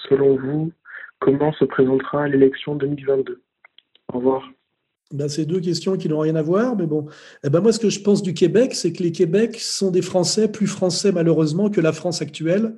selon 0.09 0.35
vous, 0.37 0.71
comment 1.19 1.53
se 1.53 1.65
présentera 1.65 2.27
l'élection 2.27 2.75
2022. 2.75 3.41
Au 4.13 4.17
revoir. 4.17 4.49
Ben, 5.13 5.29
c'est 5.29 5.45
deux 5.45 5.59
questions 5.59 5.97
qui 5.97 6.09
n'ont 6.09 6.19
rien 6.19 6.35
à 6.35 6.41
voir, 6.41 6.75
mais 6.75 6.87
bon. 6.87 7.05
Eh 7.43 7.49
ben, 7.49 7.61
moi, 7.61 7.71
ce 7.71 7.79
que 7.79 7.89
je 7.89 7.99
pense 7.99 8.23
du 8.23 8.33
Québec, 8.33 8.73
c'est 8.73 8.91
que 8.91 9.03
les 9.03 9.11
Québec 9.11 9.59
sont 9.59 9.91
des 9.91 10.01
Français 10.01 10.47
plus 10.47 10.67
français, 10.67 11.11
malheureusement, 11.11 11.69
que 11.69 11.79
la 11.79 11.93
France 11.93 12.21
actuelle. 12.23 12.75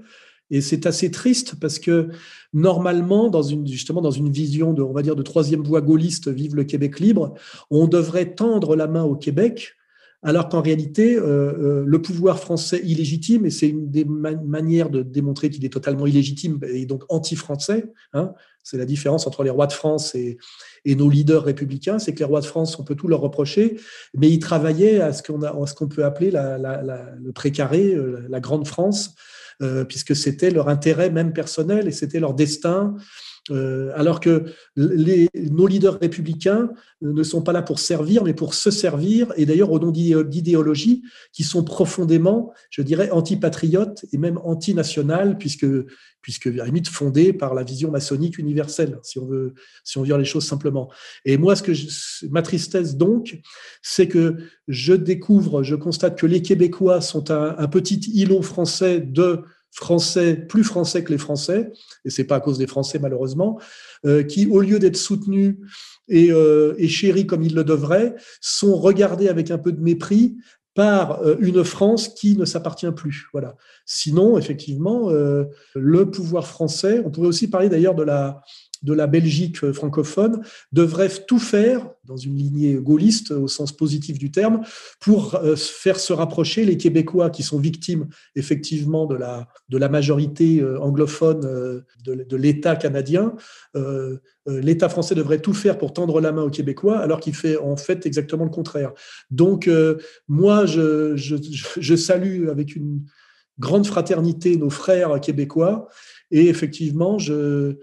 Et 0.50 0.62
c'est 0.62 0.86
assez 0.86 1.12
triste 1.12 1.56
parce 1.60 1.80
que 1.80 2.10
normalement, 2.54 3.30
dans 3.30 3.44
une, 3.44 3.68
justement 3.68 4.02
dans 4.02 4.12
une 4.12 4.32
vision 4.32 4.74
de, 4.74 4.82
on 4.82 4.94
va 4.94 5.02
dire, 5.02 5.16
de 5.16 5.24
troisième 5.24 5.64
voie 5.64 5.82
gaulliste, 5.82 6.30
vive 6.30 6.56
le 6.56 6.64
Québec 6.64 7.00
libre, 7.00 7.34
on 7.70 7.88
devrait 7.88 8.34
tendre 8.34 8.76
la 8.76 8.88
main 8.88 9.04
au 9.04 9.16
Québec, 9.16 9.76
alors 10.24 10.50
qu'en 10.50 10.62
réalité, 10.62 11.16
euh, 11.16 11.24
euh, 11.24 11.84
le 11.86 12.02
pouvoir 12.02 12.40
français 12.40 12.82
illégitime, 12.84 13.46
et 13.46 13.50
c'est 13.50 13.70
une 13.70 13.92
des 13.92 14.06
manières 14.06 14.90
de 14.90 15.04
démontrer 15.04 15.50
qu'il 15.50 15.64
est 15.64 15.72
totalement 15.72 16.08
illégitime 16.08 16.60
et 16.68 16.86
donc 16.86 17.04
anti-français, 17.10 17.92
hein, 18.14 18.34
c'est 18.64 18.78
la 18.78 18.86
différence 18.86 19.28
entre 19.28 19.44
les 19.44 19.50
rois 19.50 19.68
de 19.68 19.74
France 19.74 20.16
et, 20.16 20.38
et 20.88 20.96
nos 20.96 21.10
leaders 21.10 21.44
républicains, 21.44 22.00
c'est 22.00 22.14
que 22.14 22.20
les 22.20 22.26
rois 22.26 22.40
de 22.40 22.46
France, 22.46 22.80
on 22.80 22.84
peut 22.84 22.96
tout 22.96 23.10
leur 23.10 23.20
reprocher, 23.20 23.78
mais 24.16 24.30
ils 24.30 24.40
travaillaient 24.40 25.02
à 25.02 25.12
ce 25.12 25.22
qu'on 25.22 25.88
peut 25.90 26.06
appeler 26.06 26.32
la, 26.32 26.58
le 26.58 27.32
précaré, 27.34 27.94
euh, 27.94 28.26
la 28.30 28.40
grande 28.40 28.66
France, 28.66 29.14
euh, 29.62 29.84
puisque 29.84 30.16
c'était 30.16 30.50
leur 30.50 30.70
intérêt 30.70 31.10
même 31.10 31.34
personnel 31.34 31.90
et 31.90 31.92
c'était 31.92 32.22
leur 32.22 32.34
destin 32.34 32.96
alors 33.50 34.20
que 34.20 34.46
les, 34.76 35.30
nos 35.36 35.68
leaders 35.68 36.00
républicains 36.00 36.70
ne 37.02 37.24
sont 37.24 37.42
pas 37.42 37.54
là 37.54 37.62
pour 37.62 37.80
servir, 37.80 38.24
mais 38.24 38.34
pour 38.34 38.54
se 38.54 38.72
servir, 38.72 39.32
et 39.38 39.46
d'ailleurs 39.46 39.72
au 39.72 39.80
nom 39.80 39.92
d'idéologies 39.92 41.04
qui 41.34 41.44
sont 41.44 41.64
profondément, 41.64 42.54
je 42.70 42.82
dirais, 42.82 43.10
antipatriotes 43.12 44.06
et 44.12 44.18
même 44.18 44.40
antinationales, 44.44 45.38
puisque, 45.38 45.68
puisque 46.22 46.48
à 46.48 46.66
limite 46.66 46.88
fondées 46.88 47.34
par 47.34 47.54
la 47.54 47.64
vision 47.64 47.92
maçonnique 47.92 48.38
universelle, 48.38 49.00
si 49.04 49.20
on 49.20 49.26
veut, 49.26 49.54
si 49.84 49.98
on 49.98 50.02
veut 50.02 50.08
dire 50.08 50.18
les 50.18 50.26
choses 50.26 50.46
simplement. 50.46 50.92
Et 51.26 51.38
moi, 51.38 51.56
ce 51.56 51.64
que 51.64 51.72
ma 52.30 52.42
tristesse 52.42 52.98
donc, 52.98 53.40
c'est 53.82 54.08
que 54.08 54.38
je 54.68 54.94
découvre, 54.94 55.64
je 55.64 55.76
constate 55.76 56.18
que 56.18 56.26
les 56.26 56.42
Québécois 56.42 57.02
sont 57.02 57.32
un, 57.32 57.56
un 57.58 57.68
petit 57.68 58.00
îlot 58.14 58.42
français 58.42 59.00
de 59.00 59.44
français, 59.72 60.36
plus 60.36 60.64
français 60.64 61.04
que 61.04 61.12
les 61.12 61.18
Français, 61.18 61.72
et 62.06 62.10
c'est 62.10 62.24
pas 62.24 62.38
à 62.38 62.40
cause 62.40 62.58
des 62.58 62.68
Français 62.68 63.00
malheureusement, 63.00 63.60
euh, 64.06 64.24
qui, 64.24 64.48
au 64.48 64.62
lieu 64.62 64.80
d'être 64.80 64.98
soutenus 64.98 65.58
et, 66.08 66.32
euh, 66.32 66.74
et 66.78 66.88
chéris 66.88 67.28
comme 67.28 67.44
ils 67.44 67.56
le 67.56 67.64
devraient, 67.64 68.16
sont 68.42 68.76
regardés 68.76 69.28
avec 69.28 69.52
un 69.52 69.58
peu 69.58 69.72
de 69.72 69.82
mépris 69.82 70.38
par 70.74 71.22
euh, 71.22 71.36
une 71.40 71.64
France 71.64 72.10
qui 72.10 72.38
ne 72.38 72.46
s'appartient 72.46 72.92
plus. 72.92 73.28
Voilà. 73.34 73.56
Sinon, 73.86 74.38
effectivement, 74.38 75.10
le 75.76 76.12
pouvoir 76.12 76.48
français, 76.48 77.02
on 77.06 77.12
pourrait 77.12 77.28
aussi 77.28 77.50
parler 77.50 77.70
d'ailleurs 77.70 77.96
de 77.96 78.04
la, 78.04 78.42
de 78.84 78.94
la 78.94 79.08
Belgique 79.08 79.72
francophone 79.72 80.42
devrait 80.72 81.10
tout 81.28 81.40
faire, 81.40 81.90
dans 82.06 82.18
une 82.18 82.36
lignée 82.36 82.76
gaulliste 82.76 83.32
au 83.32 83.48
sens 83.48 83.72
positif 83.72 84.18
du 84.18 84.32
terme, 84.32 84.62
pour 85.00 85.36
euh, 85.36 85.56
faire 85.56 86.00
se 86.00 86.14
rapprocher 86.14 86.66
les 86.66 86.78
Québécois 86.78 87.30
qui 87.30 87.44
sont 87.44 87.60
victimes 87.60 88.08
effectivement 88.36 89.06
de 89.06 89.16
la, 89.16 89.48
de 89.70 89.78
la 89.78 89.90
majorité 89.90 90.62
euh, 90.62 90.80
anglophone 90.80 91.46
euh, 91.46 91.82
de, 92.04 92.38
l'État 92.38 92.76
canadien. 92.76 93.34
L'État 94.46 94.88
français 94.88 95.14
devrait 95.14 95.40
tout 95.40 95.54
faire 95.54 95.78
pour 95.78 95.92
tendre 95.92 96.22
la 96.22 96.32
main 96.32 96.44
aux 96.44 96.50
Québécois, 96.50 97.00
alors 97.00 97.20
qu'il 97.20 97.36
fait 97.36 97.58
en 97.58 97.76
fait 97.76 98.06
exactement 98.06 98.46
le 98.46 98.50
contraire. 98.50 98.94
Donc, 99.30 99.70
moi, 100.28 100.66
je, 100.66 101.16
je 101.18 101.96
salue 101.96 102.48
avec 102.48 102.76
une 102.76 103.02
grande 103.60 103.86
fraternité 103.86 104.56
nos 104.56 104.70
frères 104.70 105.20
québécois, 105.20 105.90
et 106.32 106.48
effectivement, 106.48 107.18
je 107.18 107.78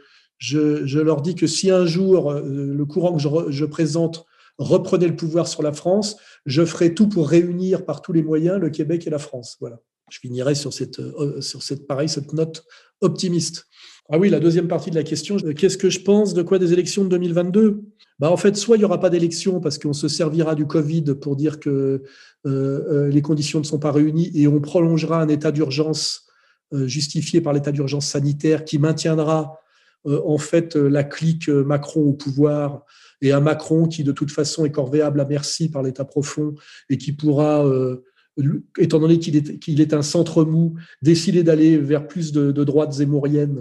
je, 0.44 0.98
leur 0.98 1.22
dis 1.22 1.34
que 1.34 1.46
si 1.46 1.70
un 1.70 1.86
jour 1.86 2.30
euh, 2.30 2.42
le 2.42 2.84
courant 2.84 3.16
que 3.16 3.50
je, 3.50 3.64
présente 3.64 4.26
reprenait 4.58 5.08
le 5.08 5.16
pouvoir 5.16 5.48
sur 5.48 5.62
la 5.62 5.72
France, 5.72 6.16
je 6.46 6.64
ferai 6.64 6.94
tout 6.94 7.08
pour 7.08 7.28
réunir 7.28 7.84
par 7.84 8.02
tous 8.02 8.12
les 8.12 8.22
moyens 8.22 8.60
le 8.60 8.70
Québec 8.70 9.06
et 9.06 9.10
la 9.10 9.18
France. 9.18 9.56
Voilà. 9.60 9.80
Je 10.10 10.18
finirai 10.20 10.54
sur 10.54 10.72
cette, 10.72 11.00
euh, 11.00 11.40
note 12.32 12.64
optimiste. 13.00 13.66
Ah 14.10 14.18
oui, 14.18 14.28
la 14.28 14.38
deuxième 14.38 14.68
partie 14.68 14.90
de 14.90 14.96
la 14.96 15.02
question, 15.02 15.38
euh, 15.44 15.54
qu'est-ce 15.54 15.78
que 15.78 15.88
je 15.88 16.00
pense 16.00 16.34
de 16.34 16.42
quoi 16.42 16.58
des 16.58 16.74
élections 16.74 17.04
de 17.04 17.08
2022 17.08 17.82
bah 18.18 18.30
En 18.30 18.36
fait, 18.36 18.54
soit 18.54 18.76
il 18.76 18.80
n'y 18.80 18.84
aura 18.84 19.00
pas 19.00 19.10
d'élections 19.10 19.60
parce 19.60 19.78
qu'on 19.78 19.94
se 19.94 20.08
servira 20.08 20.54
du 20.54 20.66
Covid 20.66 21.14
pour 21.20 21.36
dire 21.36 21.58
que 21.58 22.02
les 22.44 23.22
conditions 23.22 23.60
ne 23.60 23.64
sont 23.64 23.78
pas 23.78 23.90
réunies 23.90 24.30
et 24.34 24.46
on 24.46 24.60
prolongera 24.60 25.22
un 25.22 25.28
état 25.28 25.50
d'urgence 25.50 26.26
justifié 26.72 27.40
par 27.40 27.54
l'état 27.54 27.72
d'urgence 27.72 28.06
sanitaire 28.06 28.66
qui 28.66 28.78
maintiendra 28.78 29.54
euh, 29.54 29.63
en 30.04 30.38
fait 30.38 30.76
euh, 30.76 30.88
la 30.88 31.04
clique 31.04 31.48
euh, 31.48 31.64
Macron 31.64 32.02
au 32.02 32.12
pouvoir 32.12 32.84
et 33.20 33.32
un 33.32 33.40
Macron 33.40 33.86
qui 33.86 34.04
de 34.04 34.12
toute 34.12 34.30
façon 34.30 34.64
est 34.64 34.70
corvéable 34.70 35.20
à 35.20 35.24
merci 35.24 35.70
par 35.70 35.82
l'État 35.82 36.04
profond 36.04 36.54
et 36.90 36.98
qui 36.98 37.12
pourra 37.12 37.64
étant 38.78 38.98
donné 38.98 39.18
qu'il 39.18 39.80
est, 39.80 39.94
un 39.94 40.02
centre 40.02 40.44
mou, 40.44 40.74
décider 41.00 41.42
d'aller 41.42 41.78
vers 41.78 42.06
plus 42.06 42.32
de, 42.32 42.52
de 42.52 42.64
droite 42.64 42.92
zémourienne 42.92 43.58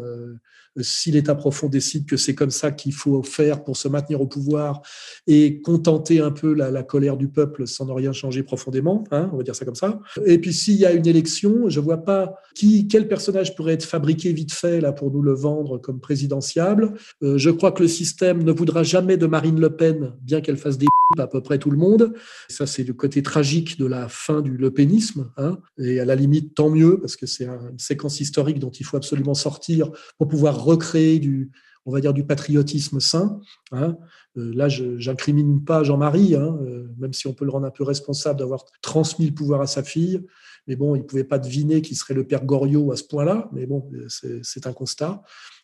si 0.80 1.12
l'État 1.12 1.36
profond 1.36 1.70
décide 1.70 2.06
que 2.06 2.18
c'est 2.18 2.36
comme 2.36 2.50
ça 2.50 2.72
qu'il 2.72 2.94
faut 2.94 3.24
faire 3.24 3.64
pour 3.64 3.78
se 3.78 3.88
maintenir 3.88 4.22
au 4.22 4.28
pouvoir 4.28 4.82
et 5.28 5.62
contenter 5.62 6.20
un 6.20 6.32
peu 6.32 6.54
la, 6.54 6.84
colère 6.84 7.18
du 7.18 7.28
peuple 7.28 7.66
sans 7.68 7.86
ne 7.86 7.92
rien 7.92 8.12
changer 8.12 8.44
profondément, 8.44 9.04
hein, 9.12 9.30
on 9.34 9.38
va 9.38 9.44
dire 9.44 9.56
ça 9.56 9.66
comme 9.66 9.76
ça. 9.76 10.00
Et 10.26 10.38
puis 10.38 10.54
s'il 10.54 10.76
y 10.76 10.86
a 10.86 10.92
une 10.92 11.08
élection, 11.08 11.70
je 11.70 11.80
vois 11.80 12.04
pas 12.04 12.36
qui, 12.56 12.88
quel 12.88 13.08
personnage 13.08 13.56
pourrait 13.56 13.74
être 13.74 13.86
fabriqué 13.86 14.34
vite 14.34 14.54
fait 14.54 14.82
là 14.82 14.92
pour 14.92 15.12
nous 15.12 15.22
le 15.22 15.34
vendre 15.34 15.78
comme 15.78 16.00
présidentiable. 16.00 16.94
Euh, 17.24 17.38
je 17.38 17.50
crois 17.50 17.72
que 17.72 17.84
le 17.84 17.88
système 17.88 18.44
ne 18.44 18.52
voudra 18.52 18.84
jamais 18.84 19.18
de 19.18 19.26
Marine 19.26 19.60
Le 19.60 19.76
Pen, 19.76 20.14
bien 20.22 20.42
qu'elle 20.42 20.58
fasse 20.58 20.78
des 20.78 20.88
à 21.20 21.28
peu 21.28 21.42
près 21.42 21.60
tout 21.60 21.70
le 21.70 21.78
monde. 21.78 22.14
Ça, 22.50 22.66
c'est 22.66 22.84
le 22.84 22.94
côté 22.94 23.22
tragique 23.22 23.78
de 23.78 23.86
la 23.86 24.08
fin 24.10 24.42
du 24.42 24.58
Le 24.58 24.72
Penisme. 24.72 25.32
Hein. 25.38 25.58
Et 25.78 26.00
à 26.00 26.06
la 26.06 26.16
limite, 26.16 26.56
tant 26.56 26.70
mieux, 26.70 27.00
parce 27.00 27.16
que 27.16 27.26
c'est 27.26 27.46
une 27.46 27.80
séquence 27.80 28.20
historique 28.20 28.60
dont 28.60 28.72
il 28.72 28.86
faut 28.86 28.98
absolument 28.98 29.34
sortir 29.34 29.92
pour 30.18 30.28
pouvoir 30.28 30.63
recréer 30.64 31.20
du, 31.20 31.52
on 31.86 31.92
va 31.92 32.02
dire, 32.02 32.14
du 32.14 32.24
patriotisme 32.26 33.00
sain. 33.00 33.40
Hein. 33.72 33.98
Euh, 34.38 34.52
là, 34.56 34.70
je 34.70 34.84
n'incrimine 35.08 35.64
pas 35.64 35.84
Jean-Marie, 35.84 36.36
hein, 36.36 36.58
euh, 36.62 36.88
même 36.98 37.14
si 37.14 37.28
on 37.28 37.34
peut 37.34 37.46
le 37.46 37.52
rendre 37.52 37.68
un 37.68 37.72
peu 37.72 37.84
responsable 37.84 38.40
d'avoir 38.40 38.66
transmis 38.82 39.28
le 39.28 39.34
pouvoir 39.34 39.62
à 39.62 39.68
sa 39.68 39.84
fille. 39.84 40.22
Mais 40.68 40.76
bon, 40.76 40.96
il 40.96 41.00
ne 41.00 41.04
pouvait 41.04 41.26
pas 41.26 41.40
deviner 41.40 41.82
qu'il 41.82 41.98
serait 41.98 42.14
le 42.14 42.26
père 42.26 42.46
Goriot 42.46 42.92
à 42.92 42.96
ce 42.96 43.04
point-là. 43.04 43.50
Mais 43.52 43.66
bon, 43.66 43.90
c'est 44.08 44.66
un 44.66 44.72
constat. 44.72 45.22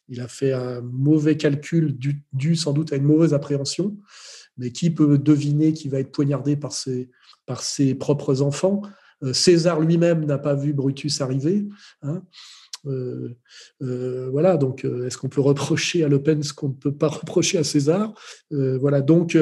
Il 0.10 0.20
a 0.20 0.28
fait 0.28 0.52
un 0.52 0.82
mauvais 0.82 1.38
calcul 1.38 1.98
dû 2.34 2.56
sans 2.56 2.74
doute 2.74 2.92
à 2.92 2.98
une 2.98 3.06
mauvaise 3.06 3.34
appréhension 3.34 3.98
mais 4.60 4.72
qui 4.72 4.92
peut 4.92 5.18
deviner 5.18 5.74
qu'il 5.74 5.90
va 5.90 6.00
être 6.00 6.12
poignardé 6.12 6.56
par 6.56 6.74
ses, 6.74 7.10
par 7.46 7.64
ses 7.64 7.96
propres 7.96 8.42
enfants? 8.42 8.82
Euh, 9.24 9.34
César 9.34 9.80
lui-même 9.80 10.26
n'a 10.26 10.38
pas 10.38 10.54
vu 10.54 10.74
Brutus 10.74 11.22
arriver. 11.22 11.68
Hein. 12.04 12.22
Euh, 12.86 13.36
euh, 13.82 14.30
voilà, 14.32 14.58
donc 14.58 14.86
est-ce 14.86 15.18
qu'on 15.18 15.30
peut 15.30 15.42
reprocher 15.42 16.04
à 16.04 16.08
Le 16.08 16.22
Pen 16.22 16.42
ce 16.44 16.54
qu'on 16.54 16.70
ne 16.70 16.74
peut 16.74 16.94
pas 16.94 17.08
reprocher 17.10 17.58
à 17.58 17.64
César? 17.64 18.14
Voilà, 18.52 19.02
donc, 19.02 19.38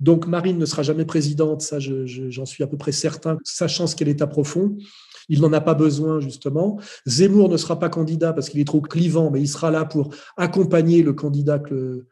donc 0.00 0.26
Marine 0.26 0.58
ne 0.58 0.66
sera 0.66 0.82
jamais 0.82 1.04
présidente, 1.04 1.62
ça 1.62 1.78
j'en 1.78 2.46
suis 2.46 2.64
à 2.64 2.66
peu 2.66 2.76
près 2.76 2.92
certain, 2.92 3.38
sachant 3.44 3.86
ce 3.86 3.96
qu'elle 3.96 4.08
est 4.08 4.22
à 4.22 4.26
profond. 4.26 4.76
Il 5.28 5.40
n'en 5.40 5.52
a 5.52 5.60
pas 5.60 5.74
besoin, 5.74 6.20
justement. 6.20 6.78
Zemmour 7.06 7.48
ne 7.48 7.56
sera 7.56 7.78
pas 7.78 7.88
candidat 7.88 8.32
parce 8.32 8.50
qu'il 8.50 8.60
est 8.60 8.66
trop 8.66 8.80
clivant, 8.80 9.30
mais 9.30 9.40
il 9.40 9.48
sera 9.48 9.70
là 9.70 9.84
pour 9.84 10.14
accompagner 10.36 11.02
le 11.02 11.12
candidat 11.12 11.58
que, 11.58 12.06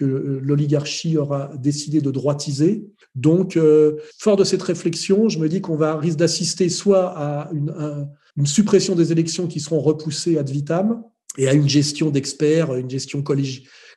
l'oligarchie 0.00 1.18
aura 1.18 1.50
décidé 1.58 2.00
de 2.00 2.10
droitiser. 2.10 2.86
Donc, 3.14 3.58
euh, 3.58 3.98
fort 4.18 4.36
de 4.36 4.44
cette 4.44 4.62
réflexion, 4.62 5.28
je 5.28 5.38
me 5.38 5.50
dis 5.50 5.60
qu'on 5.60 5.76
va 5.76 5.96
risque 5.96 6.16
d'assister 6.16 6.70
soit 6.70 7.12
à 7.14 7.50
une, 7.52 8.08
une, 8.36 8.46
suppression 8.46 8.94
des 8.94 9.12
élections 9.12 9.46
qui 9.46 9.60
seront 9.60 9.80
repoussées 9.80 10.38
ad 10.38 10.48
vitam 10.48 11.02
et 11.38 11.48
à 11.48 11.54
une 11.54 11.68
gestion 11.68 12.10
d'experts, 12.10 12.74
une 12.74 12.90
gestion 12.90 13.22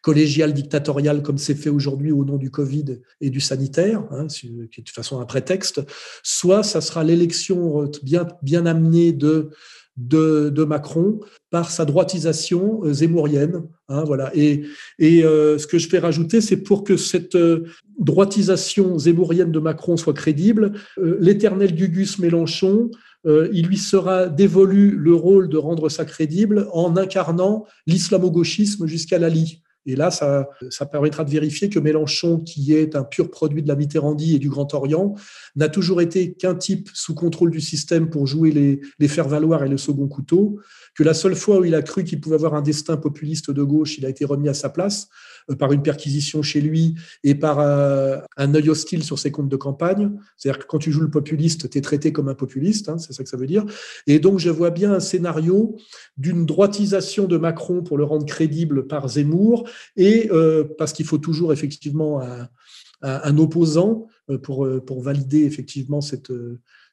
collégiale 0.01 0.53
dictatoriale 0.53 1.21
comme 1.21 1.37
c'est 1.37 1.55
fait 1.55 1.69
aujourd'hui 1.69 2.11
au 2.11 2.23
nom 2.23 2.37
du 2.37 2.49
Covid 2.49 2.99
et 3.21 3.29
du 3.29 3.41
sanitaire, 3.41 4.03
hein, 4.11 4.27
qui 4.27 4.47
est 4.47 4.51
de 4.51 4.67
toute 4.67 4.89
façon 4.89 5.19
un 5.19 5.25
prétexte, 5.25 5.81
soit 6.23 6.63
ça 6.63 6.81
sera 6.81 7.03
l'élection 7.03 7.89
bien, 8.03 8.65
amenée 8.65 9.11
de 9.11 9.51
de, 9.97 10.63
Macron 10.63 11.19
par 11.49 11.71
sa 11.71 11.85
droitisation 11.85 12.83
euh, 12.83 12.93
zémourienne. 12.93 13.63
Hein, 13.87 14.03
voilà. 14.03 14.31
Et, 14.35 14.65
euh, 15.01 15.57
ce 15.57 15.67
que 15.67 15.77
je 15.77 15.87
fais 15.87 15.99
rajouter, 15.99 16.41
c'est 16.41 16.57
pour 16.57 16.83
que 16.83 16.97
cette 16.97 17.35
euh, 17.35 17.63
droitisation 17.97 18.97
zémourienne 18.97 19.51
de 19.51 19.59
Macron 19.59 19.97
soit 19.97 20.13
crédible, 20.13 20.73
l'éternel 20.97 21.73
Gugus 21.73 22.19
Mélenchon, 22.19 22.91
il 23.25 23.65
lui 23.65 23.77
sera 23.77 24.27
dévolu 24.27 24.91
le 24.91 25.15
rôle 25.15 25.49
de 25.49 25.57
rendre 25.57 25.89
ça 25.89 26.05
crédible 26.05 26.67
en 26.73 26.95
incarnant 26.95 27.65
l'islamo-gauchisme 27.87 28.85
jusqu'à 28.85 29.17
Lali. 29.17 29.63
Et 29.85 29.95
là, 29.95 30.09
ça, 30.09 30.49
ça 30.69 30.85
permettra 30.85 31.23
de 31.23 31.29
vérifier 31.29 31.69
que 31.69 31.79
Mélenchon, 31.79 32.39
qui 32.39 32.73
est 32.73 32.95
un 32.95 33.03
pur 33.03 33.29
produit 33.29 33.61
de 33.61 33.67
la 33.67 33.75
Mitterrandie 33.75 34.35
et 34.35 34.39
du 34.39 34.49
Grand 34.49 34.73
Orient, 34.73 35.13
n'a 35.55 35.69
toujours 35.69 36.01
été 36.01 36.33
qu'un 36.33 36.55
type 36.55 36.89
sous 36.93 37.13
contrôle 37.13 37.51
du 37.51 37.61
système 37.61 38.09
pour 38.09 38.25
jouer 38.25 38.51
les, 38.51 38.81
les 38.97 39.07
faire-valoir 39.07 39.63
et 39.63 39.69
le 39.69 39.77
second 39.77 40.07
couteau, 40.07 40.59
que 40.95 41.03
la 41.03 41.13
seule 41.13 41.35
fois 41.35 41.59
où 41.59 41.65
il 41.65 41.75
a 41.75 41.81
cru 41.81 42.03
qu'il 42.03 42.21
pouvait 42.21 42.35
avoir 42.35 42.55
un 42.55 42.61
destin 42.61 42.95
populiste 42.95 43.51
de 43.51 43.61
gauche, 43.61 43.97
il 43.97 44.05
a 44.05 44.09
été 44.09 44.23
remis 44.23 44.47
à 44.47 44.53
sa 44.53 44.69
place, 44.69 45.09
euh, 45.51 45.55
par 45.55 45.73
une 45.73 45.83
perquisition 45.83 46.41
chez 46.41 46.61
lui 46.61 46.95
et 47.23 47.35
par 47.35 47.59
euh, 47.59 48.17
un 48.37 48.55
œil 48.55 48.69
hostile 48.69 49.03
sur 49.03 49.19
ses 49.19 49.29
comptes 49.29 49.49
de 49.49 49.57
campagne. 49.57 50.11
C'est-à-dire 50.37 50.59
que 50.59 50.67
quand 50.67 50.79
tu 50.79 50.91
joues 50.91 51.01
le 51.01 51.09
populiste, 51.09 51.69
tu 51.69 51.77
es 51.77 51.81
traité 51.81 52.13
comme 52.13 52.29
un 52.29 52.33
populiste, 52.33 52.87
hein, 52.87 52.97
c'est 52.97 53.11
ça 53.11 53.23
que 53.23 53.29
ça 53.29 53.37
veut 53.37 53.45
dire. 53.45 53.65
Et 54.07 54.19
donc, 54.19 54.39
je 54.39 54.49
vois 54.49 54.71
bien 54.71 54.93
un 54.93 55.01
scénario 55.01 55.75
d'une 56.17 56.45
droitisation 56.45 57.27
de 57.27 57.37
Macron 57.37 57.83
pour 57.83 57.97
le 57.97 58.05
rendre 58.05 58.25
crédible 58.25 58.87
par 58.87 59.09
Zemmour, 59.09 59.69
et 59.97 60.29
euh, 60.31 60.63
parce 60.77 60.93
qu'il 60.93 61.05
faut 61.05 61.17
toujours 61.17 61.51
effectivement 61.51 62.21
un, 63.01 63.37
opposant 63.37 64.07
pour, 64.41 64.67
pour 64.85 65.01
valider 65.01 65.43
effectivement 65.43 66.01
cette 66.01 66.31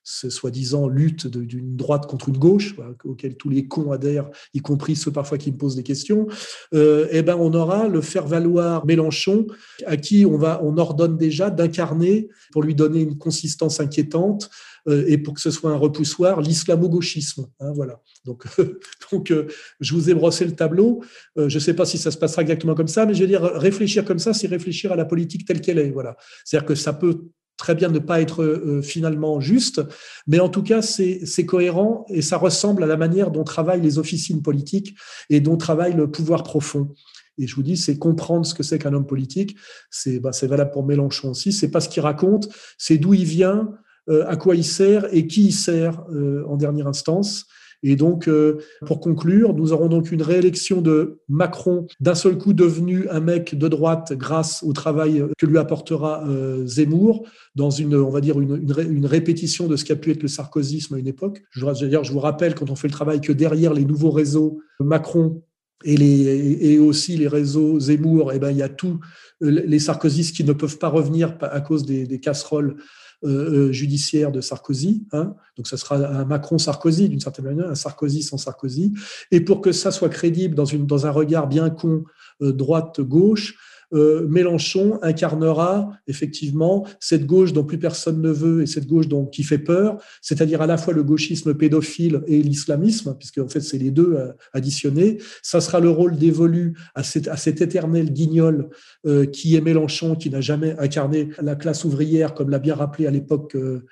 ce 0.04 0.30
soi-disant 0.30 0.88
lutte 0.88 1.26
d'une 1.26 1.76
droite 1.76 2.06
contre 2.06 2.28
une 2.28 2.38
gauche, 2.38 2.74
auquel 3.04 3.36
tous 3.36 3.48
les 3.48 3.66
cons 3.66 3.92
adhèrent, 3.92 4.28
y 4.54 4.60
compris 4.60 4.96
ceux 4.96 5.12
parfois 5.12 5.38
qui 5.38 5.52
me 5.52 5.56
posent 5.56 5.76
des 5.76 5.82
questions, 5.82 6.26
euh, 6.74 7.06
eh 7.10 7.22
ben 7.22 7.36
on 7.38 7.54
aura 7.54 7.88
le 7.88 8.00
faire-valoir 8.00 8.84
Mélenchon, 8.84 9.46
à 9.86 9.96
qui 9.96 10.26
on, 10.26 10.36
va, 10.36 10.60
on 10.62 10.76
ordonne 10.76 11.16
déjà 11.16 11.50
d'incarner, 11.50 12.28
pour 12.50 12.62
lui 12.62 12.74
donner 12.74 13.00
une 13.00 13.16
consistance 13.16 13.80
inquiétante, 13.80 14.50
euh, 14.88 15.04
et 15.06 15.18
pour 15.18 15.34
que 15.34 15.40
ce 15.40 15.52
soit 15.52 15.70
un 15.70 15.76
repoussoir, 15.76 16.40
l'islamo-gauchisme. 16.40 17.46
Hein, 17.60 17.72
voilà. 17.72 18.00
Donc, 18.24 18.44
donc 19.12 19.30
euh, 19.30 19.46
je 19.80 19.94
vous 19.94 20.10
ai 20.10 20.14
brossé 20.14 20.44
le 20.44 20.52
tableau. 20.52 21.04
je 21.36 21.44
ne 21.44 21.60
sais 21.60 21.74
pas 21.74 21.84
si 21.84 21.98
ça 21.98 22.10
se 22.10 22.18
passera 22.18 22.42
exactement 22.42 22.74
comme 22.74 22.88
ça, 22.88 23.06
mais 23.06 23.14
je 23.14 23.20
veux 23.20 23.28
dire, 23.28 23.42
réfléchir 23.42 24.04
comme 24.04 24.18
ça, 24.18 24.34
c'est 24.34 24.48
réfléchir 24.48 24.90
à 24.90 24.96
la 24.96 25.04
politique 25.04 25.46
telle 25.46 25.60
qu'elle 25.60 25.78
est. 25.78 25.90
Voilà. 25.92 26.16
C'est-à-dire 26.44 26.66
que 26.66 26.74
ça 26.74 26.92
peut 26.92 27.28
très 27.62 27.76
bien 27.76 27.90
ne 27.90 28.00
pas 28.00 28.20
être 28.20 28.42
euh, 28.42 28.82
finalement 28.82 29.38
juste, 29.38 29.80
mais 30.26 30.40
en 30.40 30.48
tout 30.48 30.64
cas, 30.64 30.82
c'est 30.82 31.46
cohérent 31.46 32.04
et 32.08 32.20
ça 32.20 32.36
ressemble 32.36 32.82
à 32.82 32.86
la 32.86 32.96
manière 32.96 33.30
dont 33.30 33.44
travaillent 33.44 33.80
les 33.80 33.98
officines 33.98 34.42
politiques 34.42 34.96
et 35.30 35.38
dont 35.38 35.56
travaille 35.56 35.94
le 35.94 36.10
pouvoir 36.10 36.42
profond. 36.42 36.92
Et 37.38 37.46
je 37.46 37.54
vous 37.54 37.62
dis, 37.62 37.76
c'est 37.76 37.98
comprendre 37.98 38.44
ce 38.44 38.52
que 38.52 38.64
c'est 38.64 38.80
qu'un 38.80 38.92
homme 38.94 39.06
politique. 39.06 39.56
C'est 39.90 40.18
bah, 40.18 40.32
valable 40.42 40.72
pour 40.72 40.84
Mélenchon 40.84 41.30
aussi. 41.30 41.52
C'est 41.52 41.70
pas 41.70 41.80
ce 41.80 41.88
qu'il 41.88 42.02
raconte, 42.02 42.48
c'est 42.78 42.98
d'où 42.98 43.14
il 43.14 43.24
vient, 43.24 43.70
euh, 44.08 44.24
à 44.26 44.34
quoi 44.34 44.56
il 44.56 44.64
sert 44.64 45.06
et 45.14 45.28
qui 45.28 45.46
il 45.46 45.52
sert 45.52 46.02
euh, 46.10 46.44
en 46.48 46.56
dernière 46.56 46.88
instance. 46.88 47.46
Et 47.82 47.96
donc, 47.96 48.28
euh, 48.28 48.58
pour 48.86 49.00
conclure, 49.00 49.54
nous 49.54 49.72
aurons 49.72 49.88
donc 49.88 50.12
une 50.12 50.22
réélection 50.22 50.80
de 50.80 51.18
Macron, 51.28 51.86
d'un 52.00 52.14
seul 52.14 52.38
coup 52.38 52.52
devenu 52.52 53.08
un 53.08 53.20
mec 53.20 53.58
de 53.58 53.68
droite 53.68 54.12
grâce 54.12 54.62
au 54.62 54.72
travail 54.72 55.24
que 55.36 55.46
lui 55.46 55.58
apportera 55.58 56.24
euh, 56.28 56.64
Zemmour, 56.66 57.26
dans 57.56 57.70
une, 57.70 57.96
on 57.96 58.10
va 58.10 58.20
dire, 58.20 58.40
une, 58.40 59.06
répétition 59.06 59.66
de 59.66 59.76
ce 59.76 59.84
qu'a 59.84 59.96
pu 59.96 60.12
être 60.12 60.22
le 60.22 60.28
sarkozysme 60.28 60.94
à 60.94 60.98
une 60.98 61.08
époque. 61.08 61.42
D'ailleurs, 61.56 62.04
je 62.04 62.12
vous 62.12 62.20
rappelle, 62.20 62.54
quand 62.54 62.70
on 62.70 62.76
fait 62.76 62.88
le 62.88 62.92
travail, 62.92 63.20
que 63.20 63.32
derrière 63.32 63.74
les 63.74 63.84
nouveaux 63.84 64.10
réseaux 64.10 64.60
Macron 64.78 65.42
et, 65.84 66.78
aussi 66.78 67.16
les 67.16 67.26
réseaux 67.26 67.80
Zemmour, 67.80 68.32
et 68.32 68.36
eh 68.36 68.38
ben, 68.38 68.50
il 68.52 68.58
y 68.58 68.62
a 68.62 68.68
tous 68.68 69.00
les 69.40 69.80
sarkozystes 69.80 70.36
qui 70.36 70.44
ne 70.44 70.52
peuvent 70.52 70.78
pas 70.78 70.88
revenir 70.88 71.36
à 71.40 71.60
cause 71.60 71.84
des 71.84 72.20
casseroles 72.20 72.76
euh, 73.24 73.68
euh, 73.68 73.72
judiciaire 73.72 74.32
de 74.32 74.40
Sarkozy. 74.40 75.06
Hein. 75.12 75.34
donc, 75.56 75.68
ça 75.68 75.76
sera 75.76 75.96
un 75.96 76.24
Macron-Sarkozy 76.24 77.08
d'une 77.08 77.20
certaine 77.20 77.44
manière, 77.44 77.70
un 77.70 77.74
Sarkozy 77.74 78.22
sans 78.22 78.38
Sarkozy. 78.38 78.92
Et 79.30 79.40
pour 79.40 79.60
que 79.60 79.72
ça 79.72 79.90
soit 79.90 80.08
crédible 80.08 80.54
dans, 80.54 81.06
un 81.06 81.10
regard 81.10 81.46
bien 81.46 81.70
con 81.70 82.04
euh, 82.40 82.52
droite-gauche, 82.52 83.56
euh, 83.92 84.26
Mélenchon 84.28 84.98
incarnera 85.02 85.90
effectivement 86.06 86.86
cette 87.00 87.26
gauche 87.26 87.52
dont 87.52 87.64
plus 87.64 87.78
personne 87.78 88.20
ne 88.20 88.30
veut 88.30 88.62
et 88.62 88.66
cette 88.66 88.86
gauche 88.86 89.08
dont, 89.08 89.26
qui 89.26 89.42
fait 89.42 89.58
peur, 89.58 90.02
c'est-à-dire 90.20 90.62
à 90.62 90.66
la 90.66 90.76
fois 90.76 90.94
le 90.94 91.02
gauchisme 91.02 91.54
pédophile 91.54 92.22
et 92.26 92.42
l'islamisme, 92.42 93.16
puisque 93.18 93.38
en 93.38 93.48
fait 93.48 93.60
c'est 93.60 93.78
les 93.78 93.90
deux 93.90 94.14
euh, 94.14 94.32
additionnés. 94.52 95.18
Ça 95.42 95.60
sera 95.60 95.80
le 95.80 95.90
rôle 95.90 96.16
dévolu 96.16 96.74
à, 96.94 97.00
à 97.00 97.36
cet 97.36 97.60
éternel 97.60 98.12
guignol 98.12 98.70
euh, 99.06 99.26
qui 99.26 99.56
est 99.56 99.60
Mélenchon, 99.60 100.14
qui 100.14 100.30
n'a 100.30 100.40
jamais 100.40 100.76
incarné 100.78 101.28
la 101.40 101.56
classe 101.56 101.84
ouvrière, 101.84 102.34
comme 102.34 102.50
l'a 102.50 102.58
bien 102.58 102.74
rappelé 102.74 103.06
à 103.06 103.10
l'époque 103.10 103.54
euh, 103.56 103.84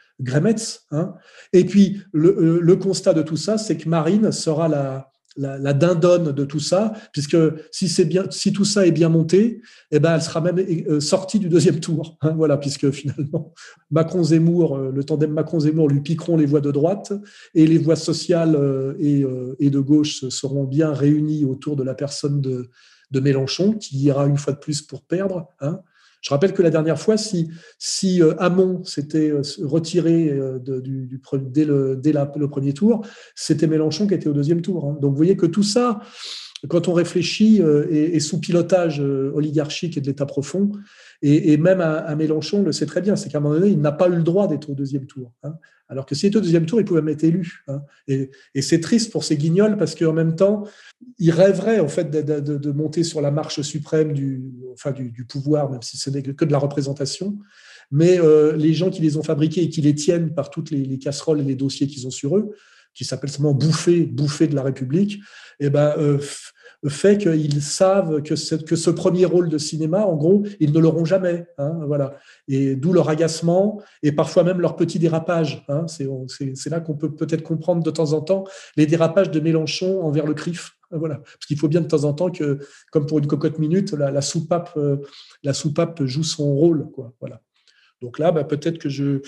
Hein. 0.91 1.15
Et 1.55 1.65
puis 1.65 2.03
le, 2.13 2.61
le 2.61 2.77
constat 2.77 3.15
de 3.15 3.23
tout 3.23 3.39
ça, 3.39 3.57
c'est 3.57 3.79
que 3.79 3.89
Marine 3.89 4.33
sera 4.33 4.69
la, 4.69 5.11
la, 5.37 5.73
dindonne 5.73 6.33
de 6.33 6.45
tout 6.45 6.61
ça, 6.61 6.93
puisque 7.13 7.37
si 7.71 7.89
c'est 7.89 8.05
bien, 8.05 8.25
si 8.31 8.53
tout 8.53 8.65
ça 8.65 8.87
est 8.87 8.91
bien 8.91 9.09
monté, 9.09 9.63
eh 9.91 9.99
ben 9.99 10.15
elle 10.15 10.23
sera 10.23 10.41
même 10.41 10.59
euh, 10.59 11.01
sortie 11.01 11.39
du 11.39 11.49
deuxième 11.49 11.81
tour. 11.81 12.19
Hein, 12.23 12.33
voilà, 12.37 12.57
puisque 12.57 12.91
finalement 12.91 13.55
Macron 13.91 14.25
Zemmour, 14.25 14.77
euh, 14.77 14.91
le 14.93 15.05
tandem 15.05 15.33
Macron 15.33 15.61
Zemmour 15.61 15.89
lui 15.89 16.01
piqueront 16.01 16.37
les 16.37 16.47
voix 16.47 16.61
de 16.61 16.71
droite 16.71 17.13
et 17.55 17.67
les 17.67 17.79
voix 17.79 17.97
sociales 17.97 18.57
euh, 18.57 18.95
et, 18.99 19.71
de 19.71 19.81
gauche 19.81 20.29
seront 20.29 20.65
bien 20.65 20.93
réunies 20.93 21.45
autour 21.45 21.77
de 21.77 21.85
la 21.85 21.95
personne 21.95 22.41
de, 22.41 22.69
de 23.11 23.21
Mélenchon, 23.21 23.75
qui 23.75 23.99
ira 23.99 24.27
une 24.27 24.37
fois 24.37 24.53
de 24.53 24.59
plus 24.59 24.83
pour 24.83 25.03
perdre. 25.03 25.49
Hein. 25.61 25.81
Je 26.21 26.31
rappelle 26.31 26.53
que 26.53 26.63
la 26.63 26.71
dernière 26.71 27.01
fois, 27.01 27.17
si, 27.17 27.51
si 27.79 28.23
euh, 28.23 28.35
Hamon 28.39 28.85
s'était 28.85 29.31
euh, 29.31 29.43
retiré 29.63 30.29
euh, 30.29 30.59
dès, 30.59 31.65
le, 31.65 31.97
dès 31.97 32.13
le 32.13 32.49
premier 32.49 32.75
tour, 32.75 33.07
c'était 33.35 33.67
Mélenchon 33.67 34.07
qui 34.07 34.15
était 34.15 34.29
au 34.29 34.35
deuxième 34.35 34.61
tour. 34.61 34.85
Hein. 34.85 34.99
Donc 35.01 35.13
vous 35.13 35.17
voyez 35.17 35.37
que 35.37 35.47
tout 35.47 35.63
ça, 35.63 36.01
quand 36.69 36.89
on 36.89 36.93
réfléchit, 36.93 37.61
est, 37.91 38.21
sous 38.21 38.41
pilotage 38.41 39.01
oligarchique 39.01 39.97
et 39.97 40.01
de 40.01 40.07
l'État 40.07 40.27
profond. 40.27 40.73
Et, 41.23 41.57
même 41.57 41.81
à, 41.81 42.15
Mélenchon 42.17 42.63
le 42.63 42.73
sait 42.73 42.87
très 42.87 43.01
bien, 43.01 43.17
c'est 43.17 43.31
qu'à 43.31 43.39
un 43.39 43.41
moment 43.41 43.55
donné, 43.55 43.69
il 43.69 43.81
n'a 43.81 43.93
pas 43.93 44.09
eu 44.09 44.17
le 44.17 44.23
droit 44.23 44.49
d'être 44.49 44.71
au 44.71 44.75
deuxième 44.75 45.07
tour. 45.07 45.33
Hein. 45.43 45.55
Alors 45.91 46.07
que 46.07 46.15
s'il 46.15 46.29
était 46.29 46.39
au 46.39 46.41
deuxième 46.41 46.67
tour, 46.67 46.81
il 46.81 46.85
pouvait 46.85 47.03
même 47.03 47.15
être 47.15 47.25
élu. 47.25 47.65
Hein. 47.67 47.83
Et, 48.07 48.31
c'est 48.63 48.81
triste 48.81 49.11
pour 49.11 49.25
ces 49.25 49.37
guignols 49.37 49.77
parce 49.77 49.97
qu'en 49.97 50.13
même 50.13 50.37
temps, 50.37 50.65
il 51.19 51.33
rêverait 51.33 51.81
en 51.81 51.89
fait 51.89 52.11
de, 52.11 52.71
monter 52.71 53.03
sur 53.03 53.21
la 53.21 53.33
marche 53.33 53.61
suprême 53.61 54.13
du, 54.13 54.43
enfin, 54.73 54.93
du, 54.93 55.25
pouvoir, 55.25 55.71
même 55.71 55.83
si 55.83 55.99
ce 55.99 56.09
n'est 56.09 56.23
que 56.23 56.45
de 56.45 56.53
la 56.53 56.59
représentation. 56.59 57.39
Mais 57.91 58.21
euh, 58.21 58.57
les 58.57 58.73
gens 58.73 58.89
qui 58.89 59.03
les 59.03 59.17
ont 59.17 59.25
fabriqués 59.25 59.63
et 59.63 59.69
qui 59.69 59.81
les 59.81 59.97
tiennent 59.97 60.33
par 60.33 60.51
toutes 60.51 60.71
les, 60.71 60.99
casseroles 60.99 61.41
et 61.41 61.45
les 61.45 61.57
dossiers 61.57 61.89
qu'ils 61.89 62.07
ont 62.07 62.13
sur 62.13 62.37
eux, 62.37 62.55
qui 62.95 63.05
s'appellent 63.05 63.31
seulement 63.31 63.55
bouffer, 63.55 64.05
bouffer 64.05 64.47
de 64.47 64.55
la 64.55 64.63
République, 64.63 65.21
eh 65.61 65.71
ben, 65.71 65.95
euh, 65.99 66.19
fait 66.89 67.19
qu'ils 67.19 67.63
savent 67.63 68.23
que, 68.23 68.65
que 68.65 68.77
ce 68.77 68.91
premier 68.91 69.27
rôle 69.27 69.49
de 69.51 69.59
cinéma, 69.59 70.07
en 70.07 70.17
gros, 70.17 70.45
ils 70.61 70.73
ne 70.73 70.79
l'auront 70.79 71.05
jamais. 71.05 71.47
Hein, 71.59 71.79
voilà. 71.87 72.17
Et 72.49 72.75
d'où 72.75 72.93
leur 72.93 73.11
agacement 73.11 73.83
et 74.03 74.13
parfois 74.13 74.45
même 74.45 74.61
leur 74.61 74.77
petit 74.77 74.99
dérapage. 74.99 75.65
Hein, 75.69 75.87
c'est 75.89 76.71
là 76.71 76.81
qu'on 76.81 76.95
peut 76.95 77.15
peut-être 77.15 77.43
comprendre 77.43 77.83
de 77.83 77.91
temps 77.91 78.13
en 78.15 78.23
temps 78.23 78.45
les 78.77 78.87
dérapages 78.87 79.31
de 79.31 79.41
Mélenchon 79.41 80.03
envers 80.03 80.27
le 80.27 80.33
CRIF. 80.33 80.73
Voilà. 80.91 81.17
Parce 81.17 81.47
qu'il 81.47 81.59
faut 81.59 81.69
bien 81.69 81.83
de 81.83 81.87
temps 81.87 82.05
en 82.05 82.15
temps 82.15 82.31
que, 82.31 82.59
comme 82.91 83.07
pour 83.07 83.19
une 83.19 83.27
cocotte 83.27 83.59
minute, 83.59 83.93
la, 83.93 84.23
soupape, 84.23 84.73
euh, 84.77 84.97
la 85.43 85.53
soupape 85.53 86.03
joue 86.05 86.25
son 86.25 86.55
rôle. 86.55 86.89
Voilà. 87.21 87.43
Donc 88.01 88.19
là, 88.19 88.33
bah, 88.33 88.45
peut-être 88.45 88.79
que 88.79 88.89
je, 88.89 89.21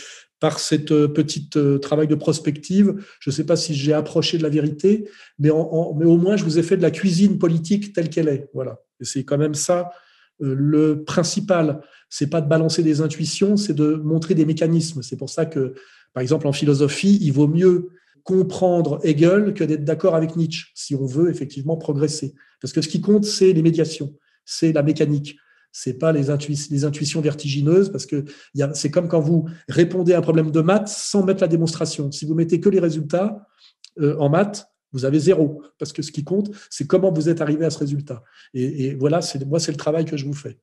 par 0.43 0.59
cette 0.59 0.91
euh, 0.91 1.07
petite 1.07 1.57
euh, 1.57 1.79
travail 1.79 2.09
de 2.09 2.17
prospective, 2.17 2.97
je 3.21 3.31
ne 3.31 3.33
sais 3.33 3.47
pas 3.47 3.55
si 3.55 3.75
j'ai 3.77 3.93
approché 3.93 4.39
de 4.39 4.43
la 4.43 4.49
vérité, 4.49 5.09
mais, 5.39 5.51
mais, 5.51 6.05
au 6.05 6.17
moins 6.17 6.37
je 6.37 6.43
vous 6.43 6.59
ai 6.59 6.65
fait 6.65 6.77
de 6.77 6.83
la 6.83 6.91
cuisine 6.91 7.39
politique 7.39 7.93
telle 7.93 8.11
qu'elle 8.11 8.27
est. 8.27 8.51
Voilà. 8.53 8.81
Et 9.01 9.05
c'est 9.05 9.23
quand 9.23 9.39
même 9.39 9.55
ça 9.55 9.93
euh, 10.43 10.57
le 10.59 11.05
principal. 11.05 11.81
C'est 12.11 12.27
pas 12.27 12.41
de 12.41 12.49
balancer 12.49 12.83
des 12.83 13.01
intuitions, 13.01 13.57
c'est 13.57 13.73
de 13.73 13.95
montrer 13.95 14.35
des 14.35 14.45
mécanismes. 14.45 15.01
C'est 15.03 15.17
pour 15.17 15.31
ça 15.31 15.47
que, 15.47 15.75
par 16.13 16.23
exemple, 16.23 16.49
en 16.49 16.53
philosophie, 16.53 17.19
il 17.21 17.33
vaut 17.33 17.47
mieux 17.47 17.91
comprendre 18.25 18.99
Hegel 19.05 19.55
que 19.55 19.63
d'être 19.63 19.85
d'accord 19.85 20.17
avec 20.17 20.35
Nietzsche, 20.35 20.73
si 20.75 20.97
on 20.97 21.07
veut 21.07 21.31
effectivement 21.31 21.77
progresser. 21.77 22.35
Parce 22.61 22.73
que 22.73 22.83
ce 22.83 22.89
qui 22.89 23.01
compte, 23.01 23.25
c'est 23.25 23.53
les 23.53 23.63
médiations, 23.63 24.13
c'est 24.45 24.73
la 24.73 24.83
mécanique 24.83 25.37
c'est 25.73 25.99
pas 25.99 26.13
les, 26.13 26.31
intuitions 26.31 27.21
vertigineuses 27.21 27.91
parce 27.91 28.07
que 28.07 28.25
c'est 28.75 28.91
comme 28.91 29.09
quand 29.09 29.21
vous 29.21 29.49
répondez 29.69 30.13
à 30.13 30.19
un 30.19 30.23
problème 30.23 30.51
de 30.51 30.61
maths 30.61 30.89
sans 30.89 31.25
mettre 31.25 31.41
la 31.41 31.49
démonstration. 31.49 32.13
Si 32.13 32.27
vous 32.27 32.35
mettez 32.35 32.61
que 32.61 32.69
les 32.69 32.79
résultats 32.79 33.47
euh, 34.01 34.17
en 34.19 34.29
maths, 34.29 34.69
vous 34.93 35.07
avez 35.07 35.19
zéro 35.19 35.63
parce 35.79 35.93
que 35.93 36.03
ce 36.03 36.13
qui 36.13 36.25
compte, 36.25 36.51
c'est 36.71 36.87
comment 36.87 37.11
vous 37.11 37.31
êtes 37.31 37.41
arrivé 37.41 37.65
à 37.65 37.71
ce 37.71 37.79
résultat. 37.79 38.23
Et, 38.53 38.95
voilà, 38.95 39.21
moi, 39.47 39.59
c'est 39.59 39.73
le 39.73 39.79
travail 39.79 40.05
que 40.05 40.19
je 40.19 40.27
vous 40.27 40.35
fais. 40.35 40.59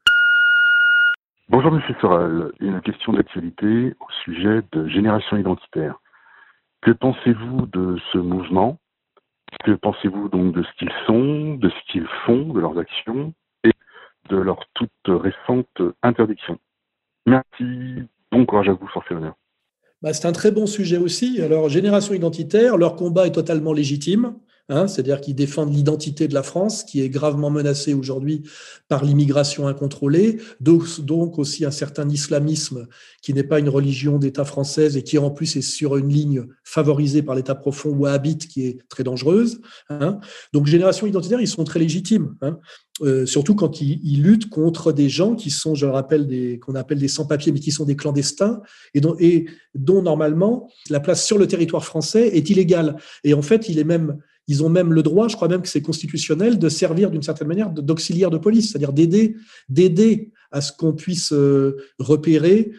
Bonjour 1.50 1.72
Monsieur 1.72 1.96
Soral, 2.00 2.52
une 2.60 2.80
question 2.82 3.12
d'actualité 3.14 3.96
au 4.00 4.12
sujet 4.24 4.62
de 4.72 4.88
génération 4.88 5.36
identitaire. 5.36 6.00
Que 6.84 6.92
pensez-vous 6.92 7.66
de 7.66 7.98
ce 8.14 8.20
mouvement? 8.20 8.78
Que 9.66 9.72
pensez-vous 9.72 10.30
donc 10.30 10.54
de 10.54 10.62
ce 10.62 10.70
qu'ils 10.78 10.94
sont, 11.08 11.56
de 11.56 11.70
ce 11.70 11.92
qu'ils 11.92 12.08
font, 12.28 12.54
de 12.54 12.60
leurs 12.60 12.78
actions? 12.78 13.34
De 14.30 14.38
leur 14.38 14.60
toute 14.74 14.90
récente 15.08 15.82
interdiction. 16.04 16.58
Merci, 17.26 18.04
bon 18.32 18.46
courage 18.46 18.70
à 18.70 18.74
vous, 18.74 18.88
Forfait 18.88 19.16
bah, 20.02 20.14
c'est 20.14 20.28
un 20.28 20.32
très 20.32 20.52
bon 20.52 20.66
sujet 20.66 20.98
aussi. 20.98 21.42
Alors, 21.42 21.68
génération 21.68 22.14
identitaire, 22.14 22.78
leur 22.78 22.96
combat 22.96 23.28
est 23.28 23.34
totalement 23.34 23.74
légitime. 23.74 24.36
Hein, 24.70 24.88
c'est-à-dire 24.88 25.20
qu'ils 25.20 25.36
défendent 25.36 25.74
l'identité 25.74 26.28
de 26.28 26.34
la 26.34 26.44
France, 26.44 26.84
qui 26.84 27.02
est 27.02 27.10
gravement 27.10 27.50
menacée 27.50 27.94
aujourd'hui 27.96 28.44
par 28.88 29.04
l'immigration 29.04 29.68
incontrôlée, 29.68 30.38
donc, 30.60 31.40
aussi 31.40 31.66
un 31.66 31.72
certain 31.72 32.08
islamisme 32.08 32.88
qui 33.22 33.34
n'est 33.34 33.44
pas 33.44 33.60
une 33.60 33.70
religion 33.70 34.20
d'État 34.20 34.46
française 34.46 34.96
et 34.96 35.04
qui 35.04 35.18
en 35.18 35.32
plus 35.32 35.56
est 35.56 35.62
sur 35.62 35.98
une 35.98 36.10
ligne 36.10 36.46
favorisée 36.64 37.24
par 37.24 37.36
l'État 37.36 37.56
profond 37.56 37.90
ou 37.90 38.06
habite 38.06 38.48
qui 38.48 38.66
est 38.68 38.78
très 38.90 39.04
dangereuse. 39.04 39.60
Hein. 39.90 40.20
Donc, 40.54 40.68
génération 40.68 41.08
identitaire, 41.08 41.42
ils 41.42 41.48
sont 41.48 41.64
très 41.64 41.80
légitimes. 41.80 42.36
Hein. 42.42 42.60
Euh, 43.02 43.26
surtout 43.26 43.56
quand 43.56 43.82
ils, 43.82 44.22
luttent 44.22 44.50
contre 44.50 44.92
des 44.92 45.10
gens 45.10 45.36
qui 45.36 45.50
sont, 45.50 45.74
je 45.74 45.86
le 45.86 45.92
rappelle, 45.92 46.60
qu'on 46.60 46.76
appelle 46.76 47.00
des 47.00 47.08
sans-papiers, 47.08 47.52
mais 47.52 47.60
qui 47.60 47.72
sont 47.72 47.86
des 47.86 47.96
clandestins, 47.96 48.62
et 48.94 49.46
dont 49.74 50.02
normalement 50.02 50.70
la 50.90 51.00
place 51.00 51.26
sur 51.26 51.38
le 51.38 51.48
territoire 51.48 51.86
français 51.86 52.28
est 52.28 52.50
illégale. 52.50 52.98
Et 53.24 53.34
en 53.34 53.42
fait, 53.42 53.70
il 53.70 53.80
est 53.80 53.84
même, 53.84 54.20
ils 54.50 54.64
ont 54.64 54.70
même 54.70 54.92
le 54.94 55.04
droit, 55.04 55.28
je 55.28 55.36
crois 55.36 55.48
même 55.48 55.62
que 55.62 55.70
c'est 55.70 55.84
constitutionnel, 55.84 56.58
de 56.58 56.70
servir 56.70 57.12
d'une 57.12 57.22
certaine 57.22 57.48
manière 57.48 57.70
d'auxiliaire 57.70 58.32
de 58.32 58.40
police, 58.40 58.72
c'est-à-dire 58.72 58.92
d'aider, 58.92 59.36
d'aider 59.70 60.32
à 60.52 60.60
ce 60.62 60.72
qu'on 60.72 60.94
puisse 60.94 61.32
euh, 61.32 61.78
repérer 62.00 62.72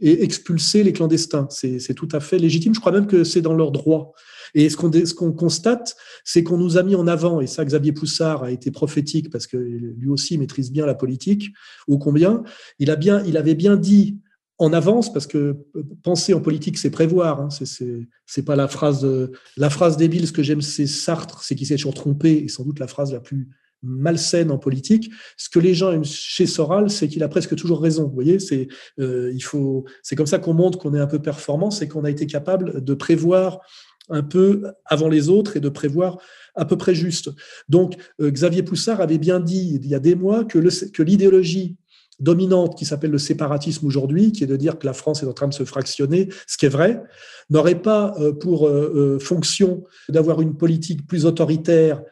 et 0.00 0.22
expulser 0.22 0.82
les 0.82 0.92
clandestins. 0.92 1.48
C'est 1.48 1.94
tout 1.94 2.08
à 2.12 2.20
fait 2.20 2.38
légitime. 2.38 2.74
Je 2.74 2.80
crois 2.80 2.92
même 2.92 3.06
que 3.06 3.24
c'est 3.24 3.40
dans 3.40 3.54
leur 3.54 3.72
droit. 3.72 4.12
Et 4.52 4.68
ce 4.68 5.14
qu'on 5.14 5.32
constate, 5.32 5.96
c'est 6.24 6.42
qu'on 6.42 6.58
nous 6.58 6.76
a 6.76 6.82
mis 6.82 6.94
en 6.94 7.06
avant, 7.06 7.40
et 7.40 7.46
ça 7.46 7.64
Xavier 7.64 7.92
Poussard 7.92 8.44
a 8.44 8.50
été 8.50 8.70
prophétique 8.70 9.30
parce 9.30 9.46
que 9.46 9.56
lui 9.56 10.10
aussi 10.10 10.36
maîtrise 10.36 10.70
bien 10.70 10.84
la 10.84 10.94
politique, 10.94 11.52
ou 11.88 11.96
combien, 11.96 12.42
il, 12.78 12.90
a 12.90 12.96
bien, 12.96 13.24
il 13.24 13.38
avait 13.38 13.54
bien 13.54 13.76
dit 13.76 14.18
en 14.58 14.72
avance, 14.72 15.12
parce 15.12 15.26
que 15.26 15.56
penser 16.02 16.32
en 16.32 16.40
politique, 16.40 16.78
c'est 16.78 16.90
prévoir. 16.90 17.40
Hein, 17.40 17.48
c'est 18.26 18.44
pas 18.44 18.56
la 18.56 18.68
phrase, 18.68 19.06
la 19.56 19.70
phrase 19.70 19.96
débile. 19.96 20.26
Ce 20.26 20.32
que 20.32 20.42
j'aime, 20.42 20.60
c'est 20.60 20.86
Sartre, 20.86 21.42
c'est 21.42 21.54
qu'il 21.54 21.66
s'est 21.66 21.76
toujours 21.76 21.94
trompé, 21.94 22.44
et 22.44 22.48
sans 22.48 22.64
doute 22.64 22.78
la 22.78 22.86
phrase 22.86 23.12
la 23.12 23.20
plus 23.20 23.48
malsaine 23.84 24.50
en 24.50 24.58
politique. 24.58 25.10
Ce 25.36 25.48
que 25.48 25.58
les 25.58 25.74
gens 25.74 25.92
aiment 25.92 26.04
chez 26.04 26.46
Soral, 26.46 26.90
c'est 26.90 27.08
qu'il 27.08 27.22
a 27.22 27.28
presque 27.28 27.54
toujours 27.54 27.80
raison. 27.80 28.04
Vous 28.04 28.14
voyez, 28.14 28.38
c'est 28.38 28.68
euh, 28.98 29.30
il 29.34 29.42
faut, 29.42 29.84
c'est 30.02 30.16
comme 30.16 30.26
ça 30.26 30.38
qu'on 30.38 30.54
montre 30.54 30.78
qu'on 30.78 30.94
est 30.94 31.00
un 31.00 31.06
peu 31.06 31.20
performant, 31.20 31.70
c'est 31.70 31.88
qu'on 31.88 32.04
a 32.04 32.10
été 32.10 32.26
capable 32.26 32.82
de 32.82 32.94
prévoir 32.94 33.60
un 34.10 34.22
peu 34.22 34.64
avant 34.84 35.08
les 35.08 35.28
autres 35.28 35.56
et 35.56 35.60
de 35.60 35.68
prévoir 35.68 36.18
à 36.54 36.64
peu 36.64 36.76
près 36.76 36.94
juste. 36.94 37.30
Donc, 37.68 37.96
euh, 38.20 38.30
Xavier 38.30 38.62
Poussard 38.62 39.00
avait 39.00 39.18
bien 39.18 39.40
dit 39.40 39.78
il 39.82 39.86
y 39.86 39.94
a 39.94 40.00
des 40.00 40.14
mois 40.14 40.44
que 40.44 40.58
l'idéologie 41.02 41.76
dominante 42.20 42.76
qui 42.76 42.84
s'appelle 42.84 43.10
le 43.10 43.18
séparatisme 43.18 43.86
aujourd'hui, 43.86 44.32
qui 44.32 44.44
est 44.44 44.48
de 44.48 44.56
dire 44.56 44.78
que 44.78 44.86
la 44.86 44.92
France 44.92 45.22
est 45.22 45.26
en 45.26 45.32
train 45.32 45.48
de 45.48 45.54
se 45.54 45.64
fractionner, 45.64 46.28
ce 46.46 46.56
qui 46.56 46.66
est 46.66 46.70
vrai, 46.70 47.02
n'aurait 47.50 47.80
pas 47.80 48.14
pour 48.40 48.70
fonction 49.20 49.82
d'avoir 50.08 50.40
une 50.40 50.56
politique 50.56 51.06
plus 51.06 51.26
autoritaire 51.26 52.00
euh, 52.00 52.02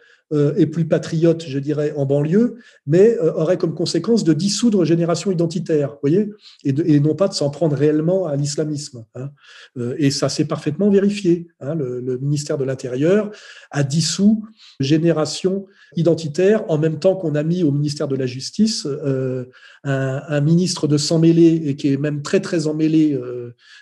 et 0.56 0.66
plus 0.66 0.86
patriote, 0.86 1.44
je 1.46 1.58
dirais, 1.58 1.92
en 1.96 2.06
banlieue, 2.06 2.56
mais 2.86 3.16
euh, 3.18 3.32
aurait 3.34 3.58
comme 3.58 3.74
conséquence 3.74 4.24
de 4.24 4.32
dissoudre 4.32 4.84
génération 4.84 5.30
identitaire, 5.30 5.96
voyez, 6.00 6.30
et, 6.64 7.00
non 7.00 7.14
pas 7.14 7.28
de 7.28 7.34
s'en 7.34 7.50
prendre 7.50 7.76
réellement 7.76 8.26
à 8.26 8.36
l'islamisme. 8.36 9.04
Hein. 9.14 9.30
Euh, 9.76 9.94
et 9.98 10.10
ça 10.10 10.28
s'est 10.28 10.46
parfaitement 10.46 10.90
vérifié. 10.90 11.48
Hein. 11.60 11.74
Le, 11.74 12.18
ministère 12.18 12.58
de 12.58 12.64
l'Intérieur 12.64 13.30
a 13.70 13.82
dissous 13.82 14.44
génération 14.80 15.66
identitaire 15.96 16.64
en 16.70 16.78
même 16.78 16.98
temps 16.98 17.16
qu'on 17.16 17.34
a 17.34 17.42
mis 17.42 17.62
au 17.62 17.72
ministère 17.72 18.08
de 18.08 18.16
la 18.16 18.26
Justice 18.26 18.86
un, 19.84 20.40
ministre 20.40 20.86
de 20.86 20.96
s'en 20.96 21.18
mêler 21.18 21.62
et 21.66 21.76
qui 21.76 21.92
est 21.92 21.96
même 21.96 22.22
très 22.22 22.40
très 22.40 22.66
emmêlé 22.66 23.18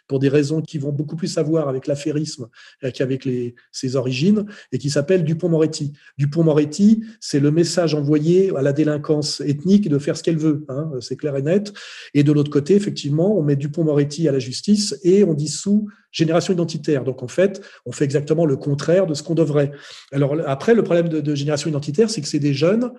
pour 0.06 0.18
des 0.18 0.28
raisons 0.28 0.62
qui 0.62 0.78
vont 0.78 0.92
beaucoup 0.92 1.16
plus 1.16 1.38
avoir 1.38 1.68
avec 1.68 1.86
l'affairisme 1.86 2.48
qu'avec 2.94 3.28
ses 3.72 3.96
origines 3.96 4.46
et 4.72 4.78
qui 4.78 4.90
s'appelle 4.90 5.24
Dupont-Moretti. 5.24 5.92
Dupont 6.18 6.39
moretti 6.42 7.02
c'est 7.20 7.40
le 7.40 7.50
message 7.50 7.94
envoyé 7.94 8.54
à 8.56 8.62
la 8.62 8.72
délinquance 8.72 9.40
ethnique 9.40 9.88
de 9.88 9.98
faire 9.98 10.16
ce 10.16 10.22
qu'elle 10.22 10.38
veut, 10.38 10.64
hein, 10.68 10.90
c'est 11.00 11.16
clair 11.16 11.36
et 11.36 11.42
net. 11.42 11.72
Et 12.14 12.22
de 12.22 12.32
l'autre 12.32 12.50
côté, 12.50 12.74
effectivement, 12.74 13.38
on 13.38 13.42
met 13.42 13.56
Dupont-Moretti 13.56 14.28
à 14.28 14.32
la 14.32 14.38
justice 14.38 14.98
et 15.02 15.24
on 15.24 15.34
dissout 15.34 15.88
génération 16.12 16.52
identitaire. 16.52 17.04
Donc 17.04 17.22
en 17.22 17.28
fait, 17.28 17.62
on 17.86 17.92
fait 17.92 18.04
exactement 18.04 18.46
le 18.46 18.56
contraire 18.56 19.06
de 19.06 19.14
ce 19.14 19.22
qu'on 19.22 19.34
devrait. 19.34 19.72
Alors 20.12 20.36
après, 20.46 20.74
le 20.74 20.82
problème 20.82 21.08
de 21.08 21.34
génération 21.34 21.70
identitaire, 21.70 22.10
c'est 22.10 22.20
que 22.20 22.28
c'est 22.28 22.38
des 22.38 22.54
jeunes 22.54 22.90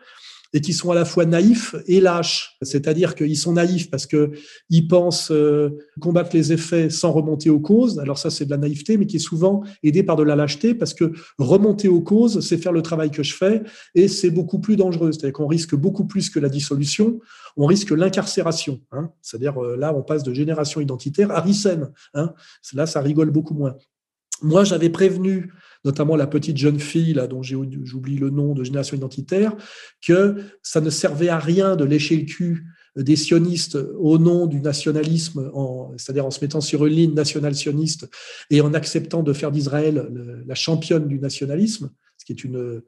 et 0.54 0.62
qui 0.62 0.74
sont 0.74 0.91
à 0.91 0.95
la 0.95 1.06
fois 1.06 1.26
naïfs 1.26 1.76
et 1.88 1.99
lâches. 1.99 2.58
C'est-à-dire 2.62 3.16
qu'ils 3.16 3.38
sont 3.38 3.54
naïfs 3.54 3.89
parce 3.89 4.06
qu'ils 4.06 4.88
pensent 4.88 5.32
euh, 5.32 5.70
combattre 5.99 6.32
les 6.34 6.52
effets 6.52 6.89
sans 6.89 7.12
remonter 7.12 7.49
aux 7.49 7.60
causes. 7.60 7.99
Alors 7.99 8.18
ça, 8.18 8.30
c'est 8.30 8.45
de 8.45 8.49
la 8.49 8.58
naïveté, 8.58 8.97
mais 8.97 9.06
qui 9.06 9.18
est 9.18 9.20
souvent 9.20 9.64
aidé 9.84 10.04
par 10.04 10.16
de 10.16 10.24
la 10.24 10.36
lâcheté 10.36 10.74
parce 10.74 10.93
que 10.93 11.14
remonter 11.38 11.88
aux 11.88 12.02
causes, 12.02 12.41
c'est 12.41 12.58
faire 12.58 12.74
le 12.74 12.82
travail 12.82 13.12
que 13.12 13.24
je 13.24 13.34
fais 13.34 13.64
et 13.95 14.08
c'est 14.08 14.32
beaucoup 14.32 14.60
plus 14.60 14.76
dangereux. 14.76 15.12
C'est-à-dire 15.12 15.34
qu'on 15.34 15.47
risque 15.47 15.76
beaucoup 15.76 16.06
plus 16.06 16.30
que 16.30 16.39
la 16.39 16.49
dissolution, 16.49 17.20
on 17.58 17.66
risque 17.66 17.91
l'incarcération. 17.91 18.82
Hein. 18.91 19.12
C'est-à-dire 19.22 19.62
euh, 19.64 19.78
là, 19.78 19.93
on 19.95 20.04
passe 20.04 20.24
de 20.24 20.34
génération 20.34 20.82
identitaire 20.82 21.32
à 21.32 21.41
ricène. 21.41 21.91
Hein. 22.14 22.34
Là, 22.74 22.86
ça 22.86 23.02
rigole 23.02 23.32
beaucoup 23.32 23.54
moins. 23.54 23.76
Moi, 24.42 24.64
j'avais 24.64 24.89
prévenu 24.89 25.52
notamment 25.84 26.16
la 26.16 26.28
petite 26.28 26.58
jeune 26.58 26.80
fille, 26.80 27.14
là, 27.14 27.28
dont 27.28 27.42
j'oublie 27.42 28.18
le 28.18 28.30
nom, 28.30 28.54
de 28.54 28.64
Génération 28.64 28.96
Identitaire, 28.98 29.56
que 30.06 30.38
ça 30.62 30.82
ne 30.82 30.89
servait 30.89 31.30
à 31.30 31.39
rien 31.39 31.76
de 31.76 31.86
lécher 31.86 32.16
le 32.18 32.26
cul 32.26 32.66
des 32.96 33.16
sionistes 33.16 33.78
au 33.98 34.18
nom 34.18 34.48
du 34.48 34.60
nationalisme, 34.60 35.50
c'est-à-dire 35.98 36.26
en 36.26 36.32
se 36.32 36.42
mettant 36.42 36.62
sur 36.62 36.86
une 36.86 36.94
ligne 36.94 37.14
nationale 37.14 37.56
sioniste 37.56 38.10
et 38.50 38.62
en 38.62 38.74
acceptant 38.74 39.24
de 39.24 39.34
faire 39.34 39.52
d'Israël 39.52 40.10
la 40.46 40.56
championne 40.56 41.08
du 41.08 41.20
nationalisme, 41.20 41.89
ce 42.18 42.26
qui 42.26 42.34
est 42.34 42.44
une, 42.44 42.82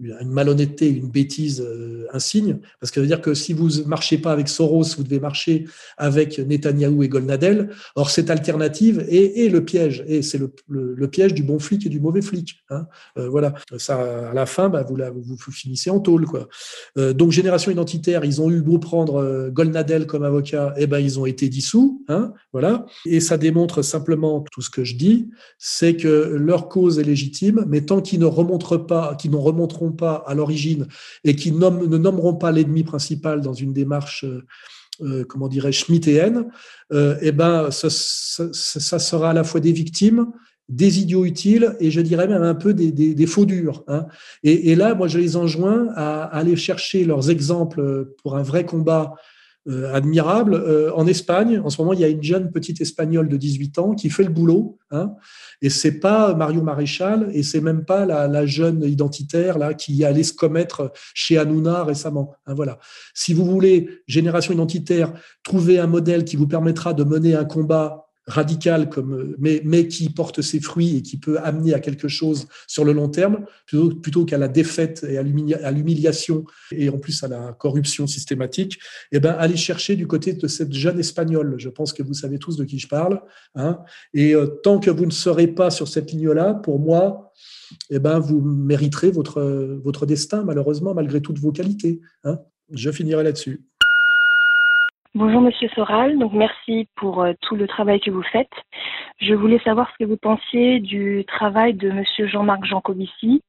une 0.00 0.30
malhonnêteté, 0.30 0.88
une 0.88 1.08
bêtise 1.08 1.60
euh, 1.60 2.06
insigne, 2.12 2.58
parce 2.80 2.90
que 2.90 2.96
ça 2.96 3.00
veut 3.00 3.06
dire 3.06 3.20
que 3.20 3.34
si 3.34 3.52
vous 3.52 3.68
ne 3.68 3.84
marchez 3.84 4.18
pas 4.18 4.32
avec 4.32 4.48
Soros, 4.48 4.84
vous 4.96 5.04
devez 5.04 5.20
marcher 5.20 5.66
avec 5.96 6.38
Netanyahou 6.38 7.02
et 7.02 7.08
Golnadel. 7.08 7.70
Or, 7.96 8.10
cette 8.10 8.30
alternative 8.30 9.04
est, 9.08 9.50
le 9.50 9.64
piège, 9.64 10.04
et 10.06 10.22
c'est 10.22 10.38
le, 10.38 11.08
piège 11.08 11.34
du 11.34 11.42
bon 11.42 11.58
flic 11.58 11.86
et 11.86 11.88
du 11.88 12.00
mauvais 12.00 12.22
flic. 12.22 12.62
Hein. 12.70 12.86
Euh, 13.18 13.28
voilà, 13.28 13.54
ça, 13.78 14.30
à 14.30 14.34
la 14.34 14.46
fin, 14.46 14.68
bah, 14.68 14.84
vous, 14.84 15.36
finissez 15.52 15.90
en 15.90 16.00
tôle. 16.00 16.26
Quoi. 16.26 16.48
Euh, 16.98 17.12
donc, 17.12 17.32
génération 17.32 17.70
identitaire, 17.70 18.24
ils 18.24 18.40
ont 18.40 18.50
eu 18.50 18.62
beau 18.62 18.78
prendre 18.78 19.50
Golnadel 19.50 20.06
comme 20.06 20.22
avocat, 20.22 20.74
eh 20.76 20.86
ben 20.86 20.98
ils 20.98 21.18
ont 21.18 21.26
été 21.26 21.48
dissous. 21.48 22.04
Hein, 22.08 22.32
voilà, 22.52 22.86
et 23.06 23.20
ça 23.20 23.36
démontre 23.36 23.82
simplement 23.82 24.44
tout 24.50 24.62
ce 24.62 24.70
que 24.70 24.84
je 24.84 24.96
dis, 24.96 25.30
c'est 25.58 25.96
que 25.96 26.08
leur 26.08 26.68
cause 26.68 26.98
est 26.98 27.04
légitime, 27.04 27.64
mais 27.68 27.82
tant 27.82 28.00
qu'ils 28.00 28.20
ne 28.20 28.26
remonteront 28.26 28.78
pas, 28.78 29.14
qu'ils 29.16 29.30
n'en 29.32 29.40
remonteront 29.40 29.89
pas 29.92 30.24
à 30.26 30.34
l'origine 30.34 30.86
et 31.24 31.36
qui 31.36 31.52
ne 31.52 31.96
nommeront 31.96 32.34
pas 32.34 32.52
l'ennemi 32.52 32.84
principal 32.84 33.40
dans 33.40 33.52
une 33.52 33.72
démarche, 33.72 34.24
euh, 34.24 34.44
euh, 35.02 35.24
comment 35.24 35.48
dirais-je, 35.48 35.84
schmittéenne, 35.84 36.46
euh, 36.92 37.16
eh 37.20 37.32
ben, 37.32 37.70
ça, 37.70 37.88
sera 37.90 39.30
à 39.30 39.32
la 39.32 39.44
fois 39.44 39.60
des 39.60 39.72
victimes, 39.72 40.26
des 40.68 41.00
idiots 41.00 41.24
utiles 41.24 41.76
et 41.80 41.90
je 41.90 42.00
dirais 42.00 42.28
même 42.28 42.42
un 42.42 42.54
peu 42.54 42.74
des, 42.74 43.26
faux 43.26 43.44
durs. 43.44 43.82
Hein. 43.88 44.06
Et, 44.44 44.74
là, 44.74 44.94
moi, 44.94 45.08
je 45.08 45.18
les 45.18 45.36
enjoins 45.36 45.88
à 45.96 46.24
aller 46.24 46.56
chercher 46.56 47.04
leurs 47.04 47.30
exemples 47.30 48.14
pour 48.22 48.36
un 48.36 48.42
vrai 48.42 48.64
combat 48.64 49.14
euh, 49.68 49.92
admirable. 49.92 50.54
Euh, 50.54 50.90
en 50.94 51.06
Espagne, 51.06 51.60
en 51.62 51.68
ce 51.68 51.80
moment, 51.82 51.92
il 51.92 52.00
y 52.00 52.04
a 52.04 52.08
une 52.08 52.22
jeune 52.22 52.50
petite 52.50 52.80
espagnole 52.80 53.28
de 53.28 53.36
18 53.36 53.78
ans 53.78 53.94
qui 53.94 54.08
fait 54.08 54.24
le 54.24 54.30
boulot. 54.30 54.78
Hein, 54.90 55.14
et 55.60 55.68
c'est 55.68 56.00
pas 56.00 56.34
Mario 56.34 56.62
Maréchal 56.62 57.28
et 57.34 57.42
c'est 57.42 57.60
même 57.60 57.84
pas 57.84 58.06
la, 58.06 58.46
jeune 58.46 58.82
identitaire 58.82 59.58
là 59.58 59.74
qui 59.74 60.04
allait 60.04 60.22
se 60.22 60.32
commettre 60.32 60.92
chez 61.14 61.36
Hanouna 61.36 61.84
récemment. 61.84 62.34
Hein, 62.46 62.54
voilà. 62.54 62.78
Si 63.12 63.34
vous 63.34 63.44
voulez, 63.44 63.88
génération 64.06 64.54
identitaire, 64.54 65.12
trouver 65.42 65.78
un 65.78 65.86
modèle 65.86 66.24
qui 66.24 66.36
vous 66.36 66.48
permettra 66.48 66.94
de 66.94 67.04
mener 67.04 67.34
un 67.34 67.44
combat 67.44 68.09
radical, 68.30 68.88
comme, 68.88 69.34
mais, 69.38 69.60
mais 69.64 69.88
qui 69.88 70.08
porte 70.08 70.40
ses 70.40 70.60
fruits 70.60 70.96
et 70.96 71.02
qui 71.02 71.18
peut 71.18 71.38
amener 71.40 71.74
à 71.74 71.80
quelque 71.80 72.08
chose 72.08 72.46
sur 72.66 72.84
le 72.84 72.92
long 72.92 73.08
terme, 73.08 73.44
plutôt, 73.66 73.90
plutôt 73.90 74.24
qu'à 74.24 74.38
la 74.38 74.48
défaite 74.48 75.04
et 75.08 75.18
à 75.18 75.22
l'humiliation 75.72 76.44
et 76.72 76.88
en 76.88 76.98
plus 76.98 77.22
à 77.22 77.28
la 77.28 77.52
corruption 77.52 78.06
systématique, 78.06 78.78
eh 79.12 79.20
ben, 79.20 79.34
allez 79.38 79.56
chercher 79.56 79.96
du 79.96 80.06
côté 80.06 80.32
de 80.32 80.46
cette 80.46 80.72
jeune 80.72 80.98
espagnole. 80.98 81.56
Je 81.58 81.68
pense 81.68 81.92
que 81.92 82.02
vous 82.02 82.14
savez 82.14 82.38
tous 82.38 82.56
de 82.56 82.64
qui 82.64 82.78
je 82.78 82.88
parle. 82.88 83.20
Hein. 83.54 83.80
Et 84.14 84.34
euh, 84.34 84.46
tant 84.46 84.78
que 84.78 84.90
vous 84.90 85.06
ne 85.06 85.10
serez 85.10 85.48
pas 85.48 85.70
sur 85.70 85.88
cette 85.88 86.12
ligne-là, 86.12 86.54
pour 86.54 86.78
moi, 86.78 87.32
eh 87.90 87.98
ben, 87.98 88.18
vous 88.18 88.40
mériterez 88.40 89.10
votre, 89.10 89.42
votre 89.82 90.06
destin, 90.06 90.44
malheureusement, 90.44 90.94
malgré 90.94 91.20
toutes 91.20 91.38
vos 91.38 91.52
qualités. 91.52 92.00
Hein. 92.24 92.38
Je 92.72 92.90
finirai 92.90 93.24
là-dessus. 93.24 93.64
Bonjour 95.16 95.40
Monsieur 95.40 95.68
Soral, 95.74 96.18
donc 96.18 96.32
merci 96.34 96.86
pour 96.94 97.24
euh, 97.24 97.32
tout 97.40 97.56
le 97.56 97.66
travail 97.66 97.98
que 97.98 98.12
vous 98.12 98.22
faites. 98.22 98.52
Je 99.18 99.34
voulais 99.34 99.58
savoir 99.64 99.90
ce 99.90 100.04
que 100.04 100.08
vous 100.08 100.16
pensiez 100.16 100.78
du 100.78 101.24
travail 101.26 101.74
de 101.74 101.90
Monsieur 101.90 102.28
Jean-Marc 102.28 102.64
Jancovici 102.64 103.42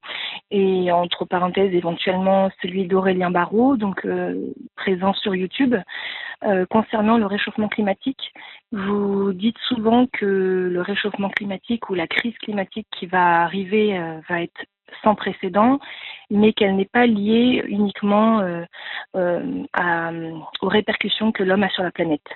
et 0.50 0.92
entre 0.92 1.24
parenthèses 1.24 1.72
éventuellement 1.76 2.50
celui 2.64 2.88
d'Aurélien 2.88 3.30
Barraud, 3.30 3.78
donc 3.78 4.06
euh, 4.06 4.44
présent 4.76 5.14
sur 5.14 5.36
YouTube, 5.36 5.76
euh, 6.46 6.66
concernant 6.66 7.20
le 7.20 7.28
réchauffement 7.28 7.68
climatique. 7.68 8.34
Vous 8.72 9.34
dites 9.34 9.58
souvent 9.68 10.08
que 10.08 10.70
le 10.72 10.82
réchauffement 10.82 11.30
climatique 11.30 11.90
ou 11.90 11.94
la 11.94 12.08
crise 12.08 12.38
climatique 12.38 12.88
qui 12.98 13.06
va 13.06 13.44
arriver 13.44 14.00
va 14.30 14.42
être 14.42 14.62
sans 15.04 15.16
précédent, 15.16 15.80
mais 16.30 16.54
qu'elle 16.54 16.76
n'est 16.76 16.90
pas 16.92 17.08
liée 17.08 17.64
uniquement 17.68 18.42
euh, 18.42 18.64
euh, 19.16 20.32
aux 20.62 20.68
répercussions 20.68 21.32
que 21.32 21.44
l'homme 21.44 21.64
a 21.64 21.70
sur 21.70 21.84
la 21.84 21.92
planète. 21.92 22.28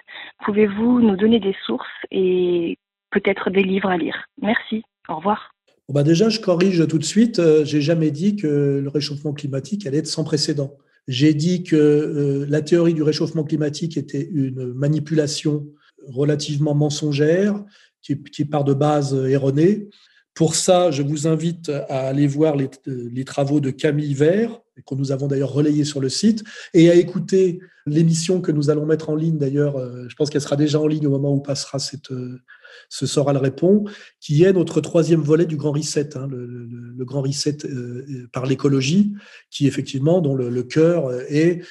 Pouvez-vous 0.46 1.02
nous 1.02 1.16
donner 1.16 1.40
des 1.40 1.56
sources 1.66 1.88
et 2.12 2.78
peut-être 3.12 3.50
des 3.50 3.64
livres 3.64 3.90
à 3.90 3.98
lire? 3.98 4.26
Merci. 4.42 4.84
Au 5.08 5.18
revoir. 5.18 5.52
bah 5.90 6.04
déjà, 6.04 6.30
je 6.30 6.40
corrige 6.40 6.88
tout 6.88 6.98
de 6.98 7.04
suite. 7.04 7.40
Euh, 7.40 7.64
j'ai 7.64 7.82
jamais 7.82 8.12
dit 8.12 8.36
que 8.36 8.80
le 8.84 8.90
réchauffement 8.90 9.34
climatique 9.34 9.86
allait 9.86 10.00
être 10.00 10.08
sans 10.08 10.24
précédent. 10.24 10.74
J'ai 11.08 11.36
dit 11.36 11.64
que 11.64 12.48
la 12.50 12.64
théorie 12.64 12.96
du 12.96 13.04
réchauffement 13.04 13.44
climatique 13.44 13.96
était 13.96 14.28
une 14.34 14.74
manipulation 14.74 15.68
relativement 16.08 16.76
mensongère 16.76 17.64
qui, 18.02 18.46
part 18.46 18.64
de 18.64 18.74
bases 18.74 19.14
erronées 19.14 19.90
pour 20.36 20.56
ça, 20.56 20.92
je 20.92 21.02
vous 21.02 21.28
invite 21.28 21.70
à 21.70 22.08
aller 22.08 22.28
voir 22.28 22.58
les, 22.58 23.24
travaux 23.24 23.62
de 23.62 23.72
Camille 23.72 24.14
Vert, 24.14 24.60
que 24.86 24.94
nous 24.94 25.14
avons 25.14 25.28
d'ailleurs 25.28 25.54
relayés 25.54 25.86
sur 25.86 26.02
le 26.02 26.10
site, 26.10 26.44
et 26.74 26.92
à 26.92 26.96
écouter 26.96 27.60
l'émission 27.86 28.42
que 28.42 28.52
nous 28.52 28.70
allons 28.70 28.86
mettre 28.86 29.10
en 29.10 29.16
ligne. 29.16 29.38
D'ailleurs, 29.38 29.78
euh, 29.78 30.06
je 30.10 30.16
pense 30.16 30.30
qu'elle 30.30 30.42
sera 30.42 30.58
déjà 30.58 30.82
en 30.82 30.88
ligne 30.88 31.08
au 31.08 31.10
moment 31.10 31.34
où 31.34 31.40
passera 31.40 31.80
cette, 31.80 32.12
euh, 32.12 32.42
ce 32.90 33.06
Soral 33.06 33.38
répond, 33.38 33.86
qui 34.20 34.44
est 34.44 34.52
notre 34.52 34.82
troisième 34.82 35.22
volet 35.22 35.46
du 35.46 35.56
Grand 35.56 35.72
Reset, 35.72 36.18
hein, 36.18 36.28
le, 36.30 37.06
Grand 37.06 37.22
Reset 37.22 37.60
euh, 37.64 38.28
par 38.34 38.46
l'écologie, 38.46 39.14
qui 39.50 39.68
effectivement, 39.68 40.20
dont 40.20 40.36
le, 40.36 40.64
cœur 40.64 41.14
est, 41.30 41.62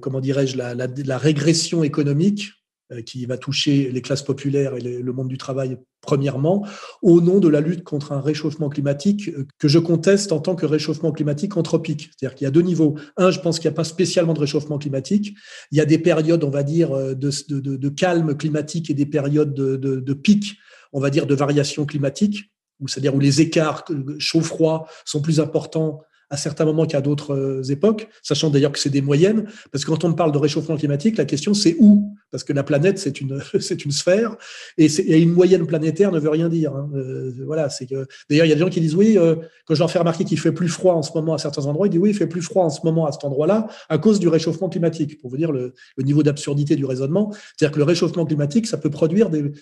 comment 0.00 0.20
dirais-je, 0.20 0.56
la, 0.56 1.18
régression 1.18 1.84
économique 1.84 2.50
euh, 2.50 2.63
qui 3.06 3.26
va 3.26 3.38
toucher 3.38 3.90
les 3.90 4.02
classes 4.02 4.22
populaires 4.22 4.74
et 4.76 4.80
le 4.80 5.12
monde 5.12 5.28
du 5.28 5.38
travail 5.38 5.78
premièrement, 6.04 6.66
au 7.02 7.20
nom 7.20 7.40
de 7.40 7.48
la 7.48 7.60
lutte 7.60 7.82
contre 7.82 8.12
un 8.12 8.20
réchauffement 8.20 8.68
climatique 8.68 9.28
euh, 9.28 9.46
que 9.58 9.68
je 9.68 9.78
conteste 9.78 10.32
en 10.32 10.38
tant 10.38 10.54
que 10.54 10.66
réchauffement 10.66 11.10
climatique 11.12 11.56
anthropique. 11.56 12.10
C'est-à-dire 12.10 12.36
qu'il 12.36 12.44
y 12.44 12.48
a 12.48 12.50
deux 12.50 12.62
niveaux. 12.62 12.96
Un, 13.16 13.30
je 13.30 13.40
pense 13.40 13.58
qu'il 13.58 13.68
n'y 13.68 13.74
a 13.74 13.76
pas 13.76 13.84
spécialement 13.84 14.34
de 14.34 14.40
réchauffement 14.40 14.78
climatique. 14.78 15.34
Il 15.72 15.78
y 15.78 15.80
a 15.80 15.86
des 15.86 15.98
périodes, 15.98 16.44
on 16.44 16.50
va 16.50 16.62
dire, 16.62 16.92
euh, 16.92 17.14
de, 17.14 17.30
de, 17.48 17.88
calme 17.88 18.36
climatique 18.36 18.90
et 18.90 18.94
des 18.94 19.06
périodes 19.06 19.54
de, 19.54 19.76
de 19.76 20.14
pic, 20.14 20.56
on 20.92 21.00
va 21.00 21.10
dire, 21.10 21.26
de 21.26 21.34
variation 21.34 21.86
climatique, 21.86 22.52
c'est-à-dire 22.86 23.14
où 23.14 23.20
les 23.20 23.40
écarts 23.40 23.84
chaud-froid 24.18 24.88
sont 25.04 25.20
plus 25.20 25.40
importants 25.40 26.02
à 26.30 26.36
certains 26.36 26.64
moments 26.64 26.86
qu'à 26.86 27.00
d'autres 27.00 27.34
euh, 27.34 27.62
époques, 27.64 28.08
sachant 28.22 28.50
d'ailleurs 28.50 28.72
que 28.72 28.78
c'est 28.78 28.90
des 28.90 29.02
moyennes, 29.02 29.46
parce 29.72 29.84
que 29.84 29.90
quand 29.90 30.04
on 30.04 30.12
parle 30.12 30.32
de 30.32 30.38
réchauffement 30.38 30.76
climatique, 30.76 31.16
la 31.16 31.24
question 31.24 31.54
c'est 31.54 31.76
où? 31.78 32.14
Parce 32.30 32.44
que 32.44 32.52
la 32.52 32.62
planète, 32.62 32.98
c'est 32.98 33.20
une, 33.20 33.40
c'est 33.60 33.84
une 33.84 33.92
sphère, 33.92 34.36
et, 34.78 34.88
une 35.20 35.32
moyenne 35.32 35.66
planétaire 35.66 36.12
ne 36.12 36.18
veut 36.18 36.30
rien 36.30 36.48
dire. 36.48 36.74
Hein. 36.74 36.90
Euh, 36.94 37.32
voilà, 37.46 37.68
c'est 37.68 37.86
que 37.86 38.06
d'ailleurs 38.28 38.46
il 38.46 38.50
y 38.50 38.52
a 38.52 38.56
des 38.56 38.60
gens 38.60 38.70
qui 38.70 38.80
disent 38.80 38.94
oui, 38.94 39.18
euh, 39.18 39.36
quand 39.66 39.74
je 39.74 39.80
leur 39.80 39.90
fais 39.90 39.98
remarquer 39.98 40.24
qu'il 40.24 40.38
fait 40.38 40.52
plus 40.52 40.68
froid 40.68 40.94
en 40.94 41.02
ce 41.02 41.12
moment 41.14 41.34
à 41.34 41.38
certains 41.38 41.66
endroits, 41.66 41.86
ils 41.86 41.90
disent 41.90 42.00
oui, 42.00 42.10
il 42.10 42.16
fait 42.16 42.26
plus 42.26 42.42
froid 42.42 42.64
en 42.64 42.70
ce 42.70 42.80
moment 42.84 43.06
à 43.06 43.12
cet 43.12 43.24
endroit-là 43.24 43.68
à 43.88 43.98
cause 43.98 44.20
du 44.20 44.28
réchauffement 44.28 44.68
climatique. 44.68 45.20
Pour 45.20 45.30
vous 45.30 45.36
dire 45.36 45.52
le, 45.52 45.74
le 45.96 46.04
niveau 46.04 46.22
d'absurdité 46.22 46.76
du 46.76 46.84
raisonnement, 46.84 47.32
c'est-à-dire 47.56 47.72
que 47.72 47.78
le 47.78 47.84
réchauffement 47.84 48.26
climatique, 48.26 48.66
ça 48.66 48.78
peut 48.78 48.90
produire 48.90 49.30
des 49.30 49.52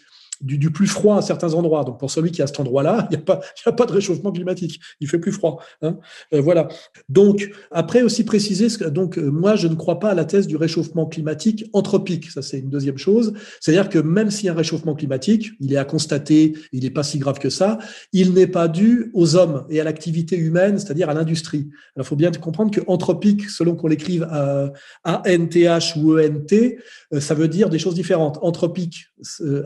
du, 0.41 0.71
plus 0.71 0.87
froid 0.87 1.19
à 1.19 1.23
certains 1.23 1.55
endroits. 1.55 1.85
Donc 1.85 1.99
pour 1.99 2.11
celui 2.11 2.31
qui 2.31 2.41
est 2.41 2.45
à 2.45 2.47
cet 2.47 2.61
endroit-là, 2.61 3.09
il 3.11 3.17
n'y 3.17 3.23
a, 3.23 3.25
pas, 3.25 3.41
a 3.67 3.73
pas 3.73 3.87
de 3.87 3.93
réchauffement 3.93 4.33
climatique. 4.33 4.81
Il 5.01 5.09
fait 5.09 5.19
plus 5.19 5.33
froid. 5.33 5.63
Hein. 5.83 5.99
Euh, 6.35 6.41
voilà. 6.41 6.69
Donc 7.09 7.51
après 7.71 8.03
aussi 8.03 8.25
préciser, 8.25 8.69
donc 8.91 9.19
euh, 9.19 9.31
moi 9.31 9.57
je 9.57 9.69
ne 9.69 9.75
crois 9.75 10.01
pas 10.01 10.11
à 10.11 10.15
la 10.15 10.25
thèse 10.25 10.47
du 10.47 10.57
réchauffement 10.57 11.07
climatique 11.07 11.71
anthropique. 11.73 12.31
Ça 12.31 12.43
c'est 12.43 12.59
une 12.59 12.71
deuxième 12.71 12.99
chose. 12.99 13.35
C'est-à-dire 13.61 13.89
que 13.89 13.99
même 13.99 14.31
s'il 14.31 14.47
y 14.47 14.49
a 14.49 14.53
un 14.53 14.57
réchauffement 14.57 14.95
climatique, 14.95 15.53
il 15.61 15.73
est 15.73 15.77
à 15.77 15.85
constater, 15.85 16.55
il 16.73 16.83
n'est 16.83 16.91
pas 16.91 17.03
si 17.03 17.19
grave 17.19 17.39
que 17.39 17.51
ça. 17.51 17.79
Il 18.13 18.33
n'est 18.33 18.47
pas 18.47 18.69
dû 18.69 19.11
aux 19.15 19.37
hommes 19.37 19.65
et 19.71 19.81
à 19.81 19.85
l'activité 19.85 20.37
humaine, 20.37 20.79
c'est-à-dire 20.79 21.09
à, 21.09 21.15
l'industrie. 21.15 21.69
Alors 21.95 22.07
il 22.07 22.09
faut 22.09 22.17
bien 22.17 22.31
comprendre 22.33 22.71
que 22.71 22.81
anthropique, 22.87 23.49
selon 23.49 23.77
qu'on 23.77 23.87
l'écrive 23.87 24.25
à 24.25 24.73
A-N-T-H 25.05 25.97
ou 25.99 26.17
E-N-T, 26.17 26.79
euh, 27.13 27.21
ça 27.21 27.35
veut 27.35 27.49
dire 27.49 27.69
des 27.69 27.79
choses 27.79 27.95
différentes. 27.95 28.39
Anthropique, 28.43 29.07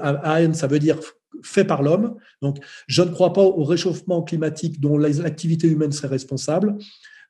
A-N, 0.02 0.54
ça 0.54 0.65
veut 0.66 0.78
dire 0.78 0.98
fait 1.42 1.64
par 1.64 1.82
l'homme. 1.82 2.16
Donc, 2.42 2.58
je 2.86 3.02
ne 3.02 3.10
crois 3.10 3.32
pas 3.32 3.42
au 3.42 3.64
réchauffement 3.64 4.22
climatique 4.22 4.80
dont 4.80 4.98
l'activité 4.98 5.68
humaine 5.68 5.92
serait 5.92 6.08
responsable. 6.08 6.76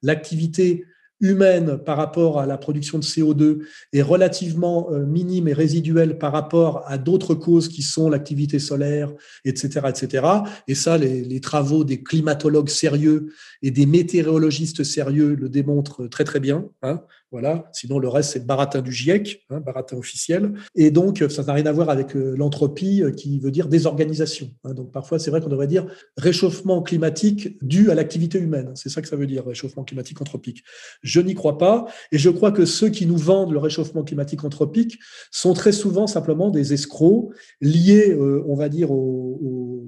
L'activité 0.02 0.84
humaine 1.20 1.78
par 1.78 1.96
rapport 1.96 2.40
à 2.40 2.46
la 2.46 2.58
production 2.58 2.98
de 2.98 3.04
CO2 3.04 3.60
est 3.92 4.02
relativement 4.02 4.92
euh, 4.92 5.06
minime 5.06 5.48
et 5.48 5.54
résiduelle 5.54 6.18
par 6.18 6.32
rapport 6.32 6.84
à 6.86 6.98
d'autres 6.98 7.34
causes 7.34 7.68
qui 7.68 7.82
sont 7.82 8.10
l'activité 8.10 8.58
solaire, 8.58 9.12
etc., 9.44 9.80
etc. 9.88 10.26
Et 10.68 10.74
ça, 10.74 10.98
les, 10.98 11.24
les, 11.24 11.40
travaux 11.40 11.84
des 11.84 12.02
climatologues 12.02 12.68
sérieux 12.68 13.32
et 13.62 13.70
des 13.70 13.86
météorologistes 13.86 14.84
sérieux 14.84 15.34
le 15.34 15.48
démontrent 15.48 16.06
très 16.06 16.24
très 16.24 16.40
bien. 16.40 16.68
Hein. 16.82 17.00
Voilà. 17.32 17.68
Sinon, 17.72 17.98
le 17.98 18.08
reste, 18.08 18.32
c'est 18.32 18.38
le 18.38 18.44
baratin 18.44 18.80
du 18.80 18.92
GIEC, 18.92 19.44
hein, 19.50 19.60
baratin 19.60 19.96
officiel. 19.96 20.52
Et 20.76 20.92
donc, 20.92 21.24
ça 21.28 21.42
n'a 21.42 21.54
rien 21.54 21.66
à 21.66 21.72
voir 21.72 21.90
avec 21.90 22.14
euh, 22.14 22.36
l'entropie, 22.36 23.02
euh, 23.02 23.10
qui 23.10 23.40
veut 23.40 23.50
dire 23.50 23.66
désorganisation. 23.66 24.50
Hein. 24.62 24.74
Donc, 24.74 24.92
parfois, 24.92 25.18
c'est 25.18 25.30
vrai 25.30 25.40
qu'on 25.40 25.48
devrait 25.48 25.66
dire 25.66 25.86
réchauffement 26.16 26.82
climatique 26.82 27.58
dû 27.62 27.90
à 27.90 27.96
l'activité 27.96 28.38
humaine. 28.38 28.70
C'est 28.76 28.90
ça 28.90 29.02
que 29.02 29.08
ça 29.08 29.16
veut 29.16 29.26
dire, 29.26 29.44
réchauffement 29.44 29.82
climatique 29.82 30.20
anthropique. 30.20 30.62
Je 31.02 31.20
n'y 31.20 31.34
crois 31.34 31.58
pas. 31.58 31.86
Et 32.12 32.18
je 32.18 32.30
crois 32.30 32.52
que 32.52 32.64
ceux 32.64 32.90
qui 32.90 33.06
nous 33.06 33.16
vendent 33.16 33.52
le 33.52 33.58
réchauffement 33.58 34.04
climatique 34.04 34.44
anthropique 34.44 34.98
sont 35.32 35.52
très 35.52 35.72
souvent 35.72 36.06
simplement 36.06 36.50
des 36.50 36.74
escrocs 36.74 37.30
liés, 37.60 38.10
euh, 38.12 38.44
on 38.46 38.54
va 38.54 38.68
dire, 38.68 38.92
au 38.92 39.84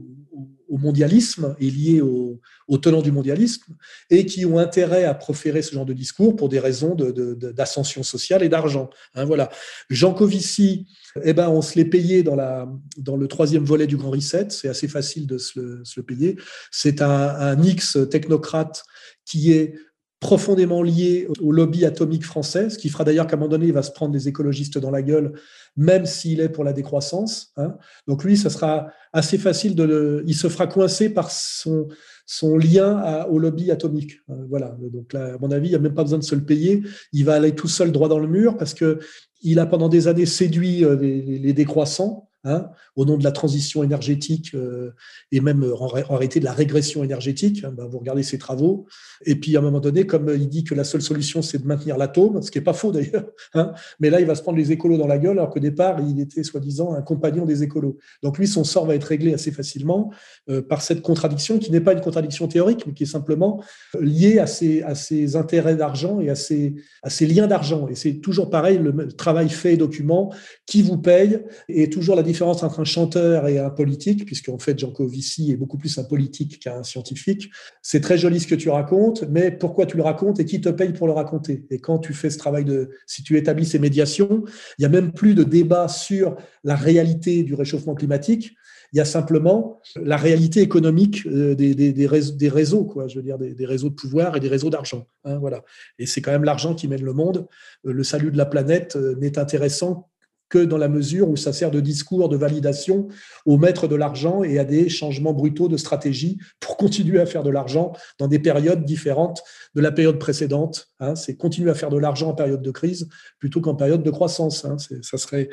au 0.69 0.79
mondialisme 0.79 1.57
et 1.59 1.71
liés 1.71 2.01
au, 2.01 2.41
tenants 2.77 3.01
du 3.01 3.11
mondialisme 3.11 3.75
et 4.11 4.27
qui 4.27 4.45
ont 4.45 4.59
intérêt 4.59 5.05
à 5.05 5.15
proférer 5.15 5.63
ce 5.63 5.75
genre 5.75 5.87
de 5.87 5.95
discours 5.95 6.37
pour 6.37 6.51
des 6.51 6.59
raisons 6.59 6.95
d'ascension 6.95 8.03
sociale 8.03 8.43
et 8.43 8.51
d'argent. 8.51 8.91
Hein, 9.15 9.25
voilà. 9.25 9.49
Jean 9.89 10.13
Covici, 10.13 10.87
eh 11.25 11.33
ben, 11.33 11.49
on 11.49 11.63
se 11.63 11.77
l'est 11.77 11.87
payé 11.87 12.23
dans, 12.23 12.37
le 12.37 13.27
troisième 13.29 13.65
volet 13.65 13.87
du 13.87 13.97
Grand 13.97 14.11
Reset. 14.11 14.49
C'est 14.51 14.69
assez 14.69 14.89
facile 14.89 15.27
de 15.27 15.39
se 15.39 15.59
le, 15.59 16.03
payer. 16.03 16.37
C'est 16.71 17.01
un 17.01 17.63
X 17.63 17.99
technocrate 18.11 18.85
qui 19.25 19.53
est 19.53 19.75
profondément 20.21 20.83
lié 20.83 21.29
au 21.41 21.53
lobby 21.53 21.85
atomique 21.85 22.25
français, 22.25 22.71
ce 22.71 22.79
qui 22.79 22.89
fera 22.89 23.05
d'ailleurs 23.05 23.27
qu'à 23.27 23.37
un 23.37 23.39
moment 23.39 23.51
donné, 23.51 23.67
il 23.67 23.73
va 23.73 23.83
se 23.83 23.93
prendre 23.93 24.13
des 24.13 24.27
écologistes 24.27 24.77
dans 24.77 24.91
la 24.91 25.03
gueule, 25.03 25.33
même 25.77 26.07
s'il 26.07 26.41
est 26.41 26.49
pour 26.49 26.65
la 26.65 26.73
décroissance. 26.73 27.53
Hein. 27.57 27.77
Donc 28.09 28.25
lui, 28.25 28.37
ça 28.37 28.51
sera 28.51 28.89
assez 29.13 29.39
facile 29.39 29.77
de 29.77 29.85
le... 29.85 30.25
Il 30.27 30.35
se 30.35 30.49
fera 30.49 30.67
coincer 30.67 31.09
par 31.11 31.31
son, 31.31 31.87
son 32.27 32.59
lien 32.59 33.25
au 33.31 33.39
lobby 33.39 33.71
atomique. 33.71 34.19
Hein. 34.29 34.39
Voilà. 34.49 34.77
Donc 34.93 35.13
là, 35.13 35.35
à 35.35 35.39
mon 35.39 35.53
avis, 35.53 35.69
il 35.69 35.71
n'y 35.71 35.77
a 35.77 35.81
même 35.81 35.95
pas 35.95 36.03
besoin 36.05 36.19
de 36.19 36.25
se 36.25 36.35
le 36.35 36.45
payer. 36.45 36.83
Il 37.13 37.25
va 37.25 37.35
aller 37.35 37.55
tout 37.55 37.69
seul 37.69 37.93
droit 37.93 38.09
dans 38.09 38.19
le 38.19 38.29
mur 38.29 38.57
parce 38.57 38.75
que 38.75 38.99
il 39.43 39.61
a 39.61 39.67
pendant 39.67 39.89
des 39.89 40.09
années 40.09 40.27
séduit 40.27 40.85
euh, 40.85 40.97
les 40.97 41.53
décroissants 41.53 42.28
Hein, 42.45 42.71
au 42.95 43.05
nom 43.05 43.19
de 43.19 43.25
la 43.25 43.33
transition 43.33 43.83
énergétique 43.83 44.53
euh, 44.55 44.93
et 45.33 45.41
même 45.41 45.65
euh, 45.65 45.75
en, 45.75 45.89
réalité 45.89 46.39
de 46.39 46.45
la 46.45 46.53
régression 46.53 47.03
énergétique. 47.03 47.65
Hein, 47.65 47.75
ben, 47.77 47.87
vous 47.87 47.99
regardez 47.99 48.23
ses 48.23 48.39
travaux. 48.39 48.87
Et 49.27 49.35
puis 49.35 49.57
à 49.57 49.59
un 49.59 49.63
moment 49.63 49.81
donné, 49.81 50.07
comme 50.07 50.29
il 50.33 50.49
dit 50.49 50.63
que 50.63 50.73
la 50.73 50.85
seule 50.85 51.03
solution 51.03 51.43
c'est 51.43 51.59
de 51.59 51.67
maintenir 51.67 51.99
l'atome, 51.99 52.41
ce 52.41 52.53
qui 52.53 52.59
n'est 52.59 52.65
pas 52.65 52.75
faux 52.75 52.93
d'ailleurs, 52.93 53.27
hein, 53.55 53.73
mais 53.99 54.09
là 54.09 54.21
il 54.21 54.27
va 54.27 54.37
se 54.37 54.43
prendre 54.43 54.57
les 54.57 54.71
écolos 54.71 54.97
dans 54.97 55.09
la 55.09 55.19
gueule 55.19 55.41
alors 55.41 55.51
qu'au 55.51 55.59
départ 55.59 55.99
il 56.01 56.21
était 56.21 56.45
soi-disant 56.45 56.95
un 56.95 57.03
compagnon 57.03 57.45
des 57.45 57.65
écolos. 57.65 57.99
Donc 58.23 58.39
lui, 58.39 58.47
son 58.47 58.63
sort 58.63 58.87
va 58.87 58.95
être 58.95 59.05
réglé 59.05 59.35
assez 59.35 59.51
facilement 59.51 60.13
euh, 60.49 60.63
par 60.63 60.83
cette 60.83 61.03
contradiction 61.03 61.59
qui 61.59 61.73
n'est 61.73 61.81
pas 61.81 61.93
une 61.93 62.01
contradiction 62.01 62.47
théorique, 62.47 62.87
mais 62.87 62.95
qui 62.95 63.03
est 63.03 63.07
simplement 63.07 63.65
liée 64.01 64.39
à 64.39 64.47
ses, 64.47 65.35
intérêts 65.35 65.75
d'argent 65.75 66.21
et 66.21 66.31
à 66.31 66.37
ses, 66.37 66.77
à 67.03 67.11
ses 67.11 67.27
liens 67.27 67.49
d'argent. 67.49 67.89
Et 67.89 67.97
c'est 67.97 68.21
toujours 68.21 68.49
pareil, 68.49 68.79
le 68.79 69.09
travail 69.09 69.49
fait 69.49 69.75
et 69.75 69.77
document, 69.77 70.33
qui 70.67 70.83
vous 70.83 70.99
paye, 70.99 71.41
et 71.69 71.91
toujours 71.91 72.15
la 72.15 72.23
différence 72.29 72.63
entre 72.63 72.81
un 72.81 72.85
chanteur 72.85 73.49
et 73.49 73.59
un 73.59 73.71
politique, 73.71 74.25
puisqu'en 74.25 74.59
fait, 74.59 74.79
Jean 74.79 74.93
Covici 74.93 75.51
est 75.51 75.57
beaucoup 75.57 75.79
plus 75.79 75.99
un 75.99 76.05
politique 76.05 76.61
qu'un 76.61 76.85
scientifique. 76.85 77.51
C'est 77.83 78.01
très 78.01 78.17
joli 78.17 78.39
ce 78.39 78.47
que 78.47 78.55
tu 78.55 78.69
racontes, 78.69 79.25
mais 79.29 79.51
pourquoi 79.51 79.87
tu 79.87 79.97
le 79.97 80.05
racontes 80.05 80.39
et 80.39 80.45
qui 80.45 80.61
te 80.61 80.69
paye 80.69 80.93
pour 80.93 81.07
le 81.07 81.13
raconter? 81.13 81.67
Et 81.71 81.81
quand 81.81 81.99
tu 81.99 82.15
fais 82.15 82.31
ce 82.31 82.39
travail 82.39 82.65
de, 82.65 82.91
si 83.07 83.23
tu 83.23 83.37
établis 83.37 83.67
ces 83.67 83.79
médiations, 83.79 84.45
il 84.79 84.83
n'y 84.83 84.87
a 84.87 84.89
même 84.89 85.13
plus 85.13 85.35
de 85.35 85.43
débat 85.43 85.89
sur 85.89 86.37
la 86.63 86.77
réalité 86.77 87.43
du 87.43 87.55
réchauffement 87.55 87.95
climatique. 87.95 88.55
Il 88.93 88.97
y 88.97 89.01
a 89.01 89.05
simplement 89.05 89.81
la 89.97 90.17
réalité 90.17 90.61
économique 90.61 91.27
euh, 91.27 91.55
des, 91.55 91.75
des, 91.75 92.07
réseaux, 92.49 92.85
quoi, 92.85 93.07
je 93.07 93.17
veux 93.17 93.23
dire, 93.23 93.39
des, 93.39 93.67
réseaux 93.67 93.91
de 93.91 93.95
pouvoir 93.95 94.37
et 94.37 94.41
des 94.41 94.49
réseaux 94.49 94.71
d'argent. 94.71 95.07
Hein, 95.25 95.39
voilà. 95.39 95.63
Et 95.99 96.07
c'est 96.07 96.23
quand 96.23 96.31
même 96.31 96.45
l'argent 96.45 96.75
qui 96.75 96.89
mène 96.89 97.05
le 97.05 97.13
monde. 97.13 97.47
Euh, 97.87 97.93
le 97.93 98.03
salut 98.03 98.31
de 98.31 98.39
la 98.39 98.47
planète 98.47 98.97
euh, 98.97 99.15
n'est 99.17 99.39
intéressant 99.39 100.09
que 100.49 100.59
dans 100.59 100.79
la 100.79 100.89
mesure 100.89 101.29
où 101.29 101.37
ça 101.37 101.53
sert 101.53 101.71
de 101.71 101.81
discours 101.81 102.29
de 102.29 102.37
validation 102.37 103.09
aux 103.47 103.59
maîtres 103.59 103.89
de 103.89 103.97
l'argent 103.97 104.43
et 104.43 104.59
à 104.59 104.65
des 104.65 104.89
changements 104.89 105.33
brutaux 105.33 105.69
de 105.69 105.77
stratégie 105.77 106.39
pour 106.61 106.77
continuer 106.77 107.21
à 107.21 107.27
faire 107.27 107.43
de 107.43 107.51
l'argent 107.51 107.93
dans 108.19 108.29
des 108.29 108.39
périodes 108.39 108.85
différentes 108.85 109.43
de 109.75 109.81
la 109.81 109.93
période 109.93 110.19
précédente. 110.19 110.89
Hein. 111.01 111.15
c'est 111.15 111.37
continuer 111.37 111.71
à 111.71 111.75
faire 111.75 111.91
de 111.91 111.99
l'argent 111.99 112.31
en 112.31 112.35
période 112.35 112.63
de 112.63 112.71
crise 112.71 113.09
plutôt 113.39 113.61
qu'en 113.61 113.75
période 113.75 114.03
de 114.03 114.11
croissance. 114.11 114.65
Hein. 114.65 114.77
ça, 115.03 115.19
serait, 115.19 115.49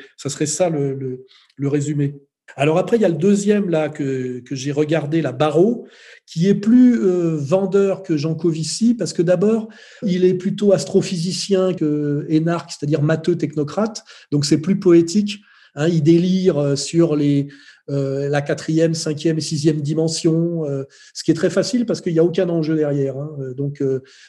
ça 0.46 0.68
le 0.70 1.24
résumé. 1.68 2.14
Alors 2.54 2.78
après, 2.78 2.96
il 2.96 3.02
y 3.02 3.04
a 3.04 3.08
le 3.08 3.16
deuxième 3.16 3.68
là 3.68 3.88
que, 3.88 4.40
que 4.40 4.54
j'ai 4.54 4.72
regardé, 4.72 5.20
la 5.20 5.32
Barreau, 5.32 5.86
qui 6.26 6.48
est 6.48 6.54
plus 6.54 7.00
euh, 7.00 7.36
vendeur 7.36 8.02
que 8.02 8.16
Jean 8.16 8.34
Covici, 8.34 8.94
parce 8.94 9.12
que 9.12 9.22
d'abord, 9.22 9.68
il 10.02 10.24
est 10.24 10.34
plutôt 10.34 10.72
astrophysicien 10.72 11.74
que 11.74 12.24
énarque, 12.28 12.70
c'est-à-dire 12.70 13.02
matheux 13.02 13.36
technocrate, 13.36 14.04
donc 14.30 14.44
c'est 14.44 14.58
plus 14.58 14.78
poétique. 14.78 15.40
Hein, 15.74 15.88
il 15.88 16.02
délire 16.02 16.58
euh, 16.58 16.76
sur 16.76 17.16
les, 17.16 17.48
euh, 17.88 18.28
la 18.28 18.42
quatrième, 18.42 18.94
cinquième 18.94 19.38
et 19.38 19.40
sixième 19.40 19.80
dimension, 19.80 20.64
euh, 20.64 20.84
ce 21.14 21.22
qui 21.22 21.30
est 21.30 21.34
très 21.34 21.50
facile 21.50 21.86
parce 21.86 22.00
qu'il 22.00 22.12
n'y 22.12 22.18
a 22.18 22.24
aucun 22.24 22.48
enjeu 22.48 22.74
derrière. 22.74 23.16
Hein. 23.16 23.30
Euh, 23.40 23.54
donc, 23.54 23.82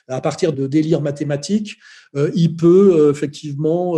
à 0.08 0.22
partir 0.22 0.54
de 0.54 0.68
délire 0.68 1.02
mathématique, 1.02 1.78
il 2.34 2.56
peut 2.56 3.12
effectivement 3.12 3.96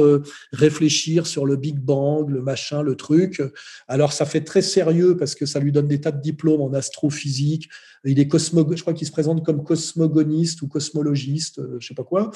réfléchir 0.52 1.26
sur 1.28 1.46
le 1.46 1.56
Big 1.56 1.80
Bang, 1.80 2.30
le 2.30 2.42
machin, 2.42 2.82
le 2.82 2.96
truc. 2.96 3.42
Alors, 3.88 4.12
ça 4.12 4.26
fait 4.26 4.42
très 4.42 4.62
sérieux 4.62 5.16
parce 5.16 5.36
que 5.36 5.46
ça 5.46 5.60
lui 5.60 5.72
donne 5.72 5.88
des 5.88 6.02
tas 6.02 6.12
de 6.12 6.22
diplômes 6.22 6.62
en 6.62 6.74
astrophysique. 6.74 7.70
Il 8.04 8.20
est 8.20 8.28
cosmo, 8.28 8.68
je 8.76 8.82
crois 8.82 8.94
qu'il 8.94 9.08
se 9.08 9.12
présente 9.12 9.46
comme 9.46 9.64
cosmogoniste 9.64 10.62
ou 10.64 10.68
cosmologiste, 10.68 11.62
je 11.80 11.88
sais 11.88 11.94
pas 11.94 12.04
quoi. 12.04 12.32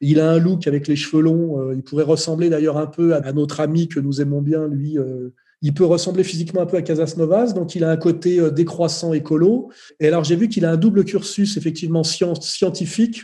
Il 0.00 0.18
a 0.18 0.30
un 0.30 0.38
look 0.38 0.66
avec 0.66 0.88
les 0.88 0.96
cheveux 0.96 1.22
longs. 1.22 1.72
il 1.72 1.82
pourrait 1.82 2.04
ressembler 2.04 2.50
d'ailleurs 2.50 2.78
un 2.78 2.86
peu 2.86 3.14
à, 3.14 3.32
notre 3.32 3.60
ami 3.60 3.86
que 3.88 4.00
nous 4.00 4.20
aimons 4.20 4.42
bien, 4.42 4.66
lui. 4.66 4.96
Il 5.62 5.74
peut 5.74 5.84
ressembler 5.84 6.22
physiquement 6.24 6.60
un 6.60 6.66
peu 6.66 6.76
à 6.76 6.82
Casas 6.82 7.14
Novas, 7.16 7.52
donc 7.52 7.74
il 7.74 7.82
a 7.84 7.90
un 7.90 7.96
côté 7.96 8.38
euh, 8.38 8.50
décroissant 8.50 9.12
écolo. 9.12 9.70
Et 10.00 10.06
alors 10.06 10.24
j'ai 10.24 10.36
vu 10.36 10.48
qu'il 10.48 10.64
a 10.64 10.70
un 10.70 10.76
double 10.76 11.04
cursus 11.04 11.56
effectivement 11.56 12.04
scientifique. 12.04 13.22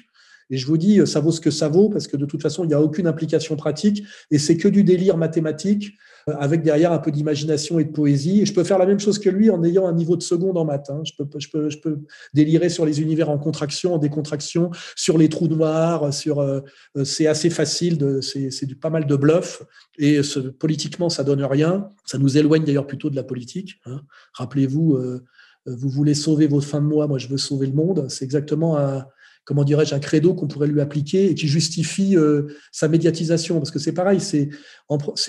Et 0.50 0.56
je 0.56 0.66
vous 0.66 0.76
dis, 0.76 1.00
euh, 1.00 1.06
ça 1.06 1.20
vaut 1.20 1.32
ce 1.32 1.40
que 1.40 1.50
ça 1.50 1.68
vaut, 1.68 1.88
parce 1.88 2.06
que 2.06 2.16
de 2.16 2.26
toute 2.26 2.42
façon, 2.42 2.64
il 2.64 2.68
n'y 2.68 2.74
a 2.74 2.80
aucune 2.80 3.06
implication 3.06 3.56
pratique, 3.56 4.04
et 4.30 4.38
c'est 4.38 4.56
que 4.56 4.68
du 4.68 4.84
délire 4.84 5.16
mathématique 5.16 5.94
avec 6.26 6.62
derrière 6.62 6.92
un 6.92 6.98
peu 6.98 7.10
d'imagination 7.10 7.78
et 7.78 7.84
de 7.84 7.92
poésie. 7.92 8.42
Et 8.42 8.46
je 8.46 8.54
peux 8.54 8.64
faire 8.64 8.78
la 8.78 8.86
même 8.86 9.00
chose 9.00 9.18
que 9.18 9.28
lui 9.28 9.50
en 9.50 9.62
ayant 9.62 9.86
un 9.86 9.92
niveau 9.92 10.16
de 10.16 10.22
seconde 10.22 10.56
en 10.56 10.64
maths. 10.64 10.90
Hein. 10.90 11.02
Je, 11.04 11.12
peux, 11.16 11.28
je, 11.38 11.48
peux, 11.50 11.70
je 11.70 11.78
peux 11.78 12.00
délirer 12.32 12.68
sur 12.68 12.86
les 12.86 13.00
univers 13.00 13.30
en 13.30 13.38
contraction, 13.38 13.94
en 13.94 13.98
décontraction, 13.98 14.70
sur 14.96 15.18
les 15.18 15.28
trous 15.28 15.48
noirs, 15.48 16.12
sur. 16.12 16.40
Euh, 16.40 16.60
euh, 16.96 17.04
c'est 17.04 17.26
assez 17.26 17.50
facile, 17.50 18.20
c'est 18.22 18.80
pas 18.80 18.90
mal 18.90 19.06
de 19.06 19.16
bluff. 19.16 19.62
Et 19.98 20.22
ce, 20.22 20.40
politiquement, 20.40 21.08
ça 21.08 21.24
donne 21.24 21.44
rien. 21.44 21.90
Ça 22.04 22.18
nous 22.18 22.36
éloigne 22.38 22.64
d'ailleurs 22.64 22.86
plutôt 22.86 23.10
de 23.10 23.16
la 23.16 23.24
politique. 23.24 23.80
Hein. 23.86 24.00
Rappelez-vous, 24.34 24.94
euh, 24.94 25.24
vous 25.66 25.88
voulez 25.88 26.14
sauver 26.14 26.46
vos 26.46 26.60
fins 26.60 26.80
de 26.80 26.86
mois, 26.86 27.06
moi 27.06 27.18
je 27.18 27.28
veux 27.28 27.38
sauver 27.38 27.66
le 27.66 27.74
monde. 27.74 28.06
C'est 28.08 28.24
exactement 28.24 28.78
un 28.78 29.06
comment 29.44 29.64
dirais-je, 29.64 29.94
un 29.94 30.00
credo 30.00 30.34
qu'on 30.34 30.48
pourrait 30.48 30.68
lui 30.68 30.80
appliquer 30.80 31.30
et 31.30 31.34
qui 31.34 31.48
justifie 31.48 32.16
euh, 32.16 32.48
sa 32.72 32.88
médiatisation. 32.88 33.58
Parce 33.58 33.70
que 33.70 33.78
c'est 33.78 33.92
pareil, 33.92 34.20
c'est 34.20 34.50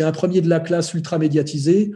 un 0.03 0.11
premier 0.11 0.41
de 0.41 0.49
la 0.49 0.59
classe 0.59 0.93
ultra 0.93 1.17
médiatisé. 1.19 1.91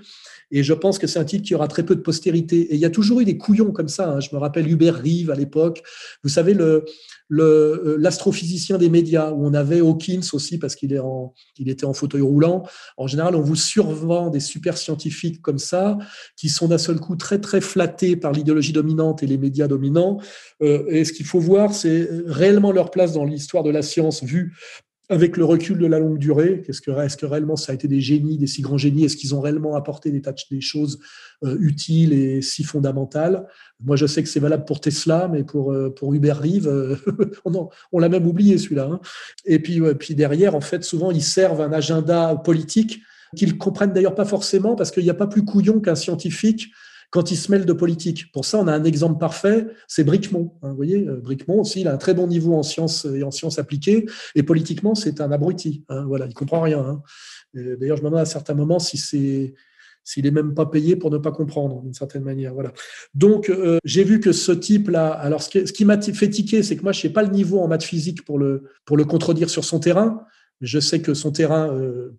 Et 0.51 0.63
je 0.63 0.73
pense 0.73 0.97
que 0.97 1.07
c'est 1.07 1.19
un 1.19 1.25
type 1.25 1.43
qui 1.43 1.55
aura 1.55 1.67
très 1.67 1.83
peu 1.83 1.95
de 1.95 2.01
postérité. 2.01 2.59
Et 2.61 2.75
il 2.75 2.79
y 2.79 2.85
a 2.85 2.89
toujours 2.89 3.21
eu 3.21 3.25
des 3.25 3.37
couillons 3.37 3.71
comme 3.71 3.87
ça. 3.87 4.09
Hein. 4.09 4.19
Je 4.19 4.29
me 4.33 4.39
rappelle 4.39 4.69
Hubert 4.69 4.95
Rive 4.95 5.31
à 5.31 5.35
l'époque. 5.35 5.83
Vous 6.23 6.29
savez, 6.29 6.55
euh, 6.55 7.97
l'astrophysicien 7.99 8.77
des 8.77 8.89
médias, 8.89 9.31
où 9.31 9.45
on 9.45 9.53
avait 9.53 9.79
Hawkins 9.79 10.21
aussi, 10.33 10.57
parce 10.57 10.75
qu'il 10.75 10.93
est 10.93 10.99
en, 10.99 11.33
il 11.57 11.69
était 11.69 11.85
en 11.85 11.93
fauteuil 11.93 12.21
roulant. 12.21 12.63
En 12.97 13.07
général, 13.07 13.35
on 13.35 13.41
vous 13.41 13.55
survend 13.55 14.29
des 14.29 14.39
super 14.39 14.77
scientifiques 14.77 15.41
comme 15.41 15.59
ça, 15.59 15.97
qui 16.35 16.49
sont 16.49 16.67
d'un 16.67 16.77
seul 16.77 16.99
coup 16.99 17.15
très, 17.15 17.39
très 17.39 17.61
flattés 17.61 18.15
par 18.15 18.31
l'idéologie 18.31 18.73
dominante 18.73 19.21
et 19.23 19.27
les 19.27 19.37
médias 19.37 19.67
dominants. 19.67 20.19
Euh, 20.61 20.85
et 20.89 21.05
ce 21.05 21.13
qu'il 21.13 21.25
faut 21.25 21.39
voir, 21.39 21.73
c'est 21.73 22.09
réellement 22.25 22.71
leur 22.71 22.91
place 22.91 23.13
dans 23.13 23.25
l'histoire 23.25 23.63
de 23.63 23.69
la 23.69 23.81
science 23.81 24.23
vue 24.23 24.53
avec 25.09 25.37
le 25.37 25.45
recul 25.45 25.79
de 25.79 25.87
la 25.87 25.97
longue 25.97 26.19
durée, 26.19 26.63
est-ce 26.67 26.81
que 26.81 27.25
réellement 27.25 27.55
ça 27.55 27.71
a 27.71 27.75
été 27.75 27.87
des 27.87 27.99
génies, 27.99 28.37
des 28.37 28.45
si 28.45 28.61
grands 28.61 28.77
génies? 28.77 29.05
Est-ce 29.05 29.17
qu'ils 29.17 29.33
ont 29.33 29.41
réellement 29.41 29.75
apporté 29.75 30.11
des, 30.11 30.21
des 30.51 30.61
choses 30.61 30.99
euh, 31.43 31.57
utiles 31.59 32.13
et 32.13 32.43
si 32.43 32.63
fondamentales? 32.63 33.47
Moi, 33.83 33.95
je 33.95 34.05
sais 34.05 34.21
que 34.21 34.29
c'est 34.29 34.39
valable 34.39 34.65
pour 34.65 34.79
Tesla, 34.81 35.27
mais 35.27 35.43
pour, 35.43 35.71
euh, 35.71 35.89
pour 35.89 36.13
Hubert 36.13 36.39
Reeve, 36.39 36.67
euh, 36.67 36.95
on, 37.91 37.99
l'a 37.99 38.09
même 38.09 38.27
oublié 38.27 38.59
celui-là. 38.59 38.87
Hein. 38.91 38.99
Et 39.45 39.57
puis, 39.57 39.81
puis 39.95 40.13
derrière, 40.13 40.53
en 40.53 40.61
fait, 40.61 40.83
souvent, 40.83 41.09
ils 41.09 41.23
servent 41.23 41.61
un 41.61 41.73
agenda 41.73 42.35
politique 42.35 43.01
qu'ils 43.35 43.57
comprennent 43.57 43.93
d'ailleurs 43.93 44.15
pas 44.15 44.25
forcément, 44.25 44.75
parce 44.75 44.91
qu'il 44.91 45.03
n'y 45.03 45.09
a 45.09 45.15
pas 45.15 45.27
plus 45.27 45.43
couillon 45.43 45.79
qu'un 45.79 45.95
scientifique 45.95 46.71
quand 47.09 47.31
il 47.31 47.37
se 47.37 47.51
mêle 47.51 47.65
de 47.65 47.73
politique. 47.73 48.31
Pour 48.31 48.45
ça, 48.45 48.59
on 48.59 48.67
a 48.67 48.73
un 48.73 48.83
exemple 48.83 49.19
parfait, 49.19 49.67
c'est 49.87 50.03
Bricmont. 50.03 50.53
Hein, 50.61 50.69
vous 50.69 50.75
voyez, 50.75 51.07
euh, 51.07 51.19
Bricmont 51.21 51.61
aussi, 51.61 51.81
il 51.81 51.87
a 51.87 51.93
un 51.93 51.97
très 51.97 52.13
bon 52.13 52.27
niveau 52.27 52.55
en 52.55 52.63
sciences 52.63 53.05
et 53.05 53.23
en 53.23 53.31
sciences 53.31 53.59
appliquées, 53.59 54.05
et 54.35 54.43
politiquement, 54.43 54.95
c'est 54.95 55.21
un 55.21 55.31
abruti. 55.31 55.83
Hein, 55.89 56.05
voilà, 56.07 56.27
il 56.27 56.33
comprend 56.33 56.61
rien. 56.61 56.79
Hein. 56.79 57.01
D'ailleurs, 57.53 57.97
je 57.97 58.03
me 58.03 58.09
demande 58.09 58.21
à 58.21 58.25
certains 58.25 58.53
moments 58.53 58.79
si 58.79 58.97
c'est 58.97 59.53
s'il 60.09 60.25
est 60.25 60.31
même 60.31 60.55
pas 60.55 60.65
payé 60.65 60.95
pour 60.95 61.11
ne 61.11 61.19
pas 61.19 61.31
comprendre 61.31 61.81
d'une 61.81 61.93
certaine 61.93 62.23
manière. 62.23 62.53
Voilà. 62.53 62.73
Donc 63.13 63.49
euh, 63.49 63.77
j'ai 63.83 64.03
vu 64.03 64.19
que 64.19 64.31
ce 64.31 64.51
type-là, 64.51 65.09
alors 65.09 65.43
ce 65.43 65.59
qui, 65.59 65.85
m'a 65.85 66.01
fait 66.01 66.29
tiquer, 66.29 66.63
c'est 66.63 66.77
que 66.77 66.83
moi 66.83 66.91
je 66.91 67.01
sais 67.01 67.11
pas 67.11 67.21
le 67.21 67.29
niveau 67.29 67.59
en 67.59 67.67
maths 67.67 67.83
physique 67.83 68.25
pour 68.25 68.39
le 68.39 68.63
pour 68.85 68.97
le 68.97 69.05
contredire 69.05 69.49
sur 69.49 69.63
son 69.63 69.79
terrain. 69.79 70.25
Je 70.61 70.79
sais 70.79 71.01
que 71.01 71.13
son 71.13 71.31
terrain, 71.31 71.73
euh, 71.73 72.17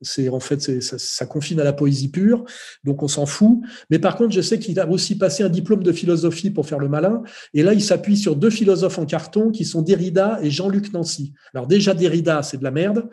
c'est 0.00 0.28
en 0.28 0.40
fait 0.40 0.80
ça, 0.80 0.98
ça, 0.98 1.26
confine 1.26 1.60
à 1.60 1.64
la 1.64 1.72
poésie 1.72 2.10
pure, 2.10 2.44
donc 2.84 3.02
on 3.02 3.08
s'en 3.08 3.26
fout. 3.26 3.60
Mais 3.90 3.98
par 3.98 4.16
contre, 4.16 4.32
je 4.32 4.40
sais 4.40 4.58
qu'il 4.58 4.78
a 4.80 4.88
aussi 4.88 5.18
passé 5.18 5.42
un 5.42 5.48
diplôme 5.48 5.82
de 5.82 5.92
philosophie 5.92 6.50
pour 6.50 6.66
faire 6.66 6.78
le 6.78 6.88
malin. 6.88 7.22
Et 7.54 7.62
là, 7.62 7.72
il 7.74 7.82
s'appuie 7.82 8.16
sur 8.16 8.36
deux 8.36 8.50
philosophes 8.50 8.98
en 8.98 9.06
carton 9.06 9.50
qui 9.50 9.64
sont 9.64 9.82
Derrida 9.82 10.38
et 10.42 10.50
Jean-Luc 10.50 10.92
Nancy. 10.92 11.32
Alors 11.54 11.66
déjà 11.66 11.94
Derrida, 11.94 12.42
c'est 12.42 12.58
de 12.58 12.64
la 12.64 12.70
merde 12.70 13.08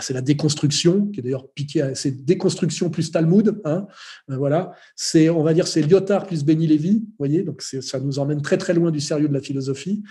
c'est 0.00 0.14
la 0.14 0.22
déconstruction, 0.22 1.06
qui 1.08 1.20
est 1.20 1.22
d'ailleurs 1.22 1.48
piqué, 1.50 1.92
c'est 1.94 2.24
déconstruction 2.24 2.90
plus 2.90 3.10
Talmud. 3.10 3.60
Hein, 3.64 3.86
euh, 4.30 4.36
voilà, 4.36 4.72
c'est, 4.96 5.28
on 5.28 5.42
va 5.42 5.52
dire, 5.52 5.66
c'est 5.66 5.82
Lyotard 5.82 6.26
plus 6.26 6.44
Béni 6.44 6.66
Lévy, 6.66 7.00
vous 7.00 7.14
voyez, 7.18 7.42
donc 7.42 7.62
ça 7.62 8.00
nous 8.00 8.18
emmène 8.18 8.40
très 8.40 8.56
très 8.56 8.72
loin 8.72 8.90
du 8.90 9.00
sérieux 9.00 9.28
de 9.28 9.34
la 9.34 9.40
philosophie. 9.40 10.02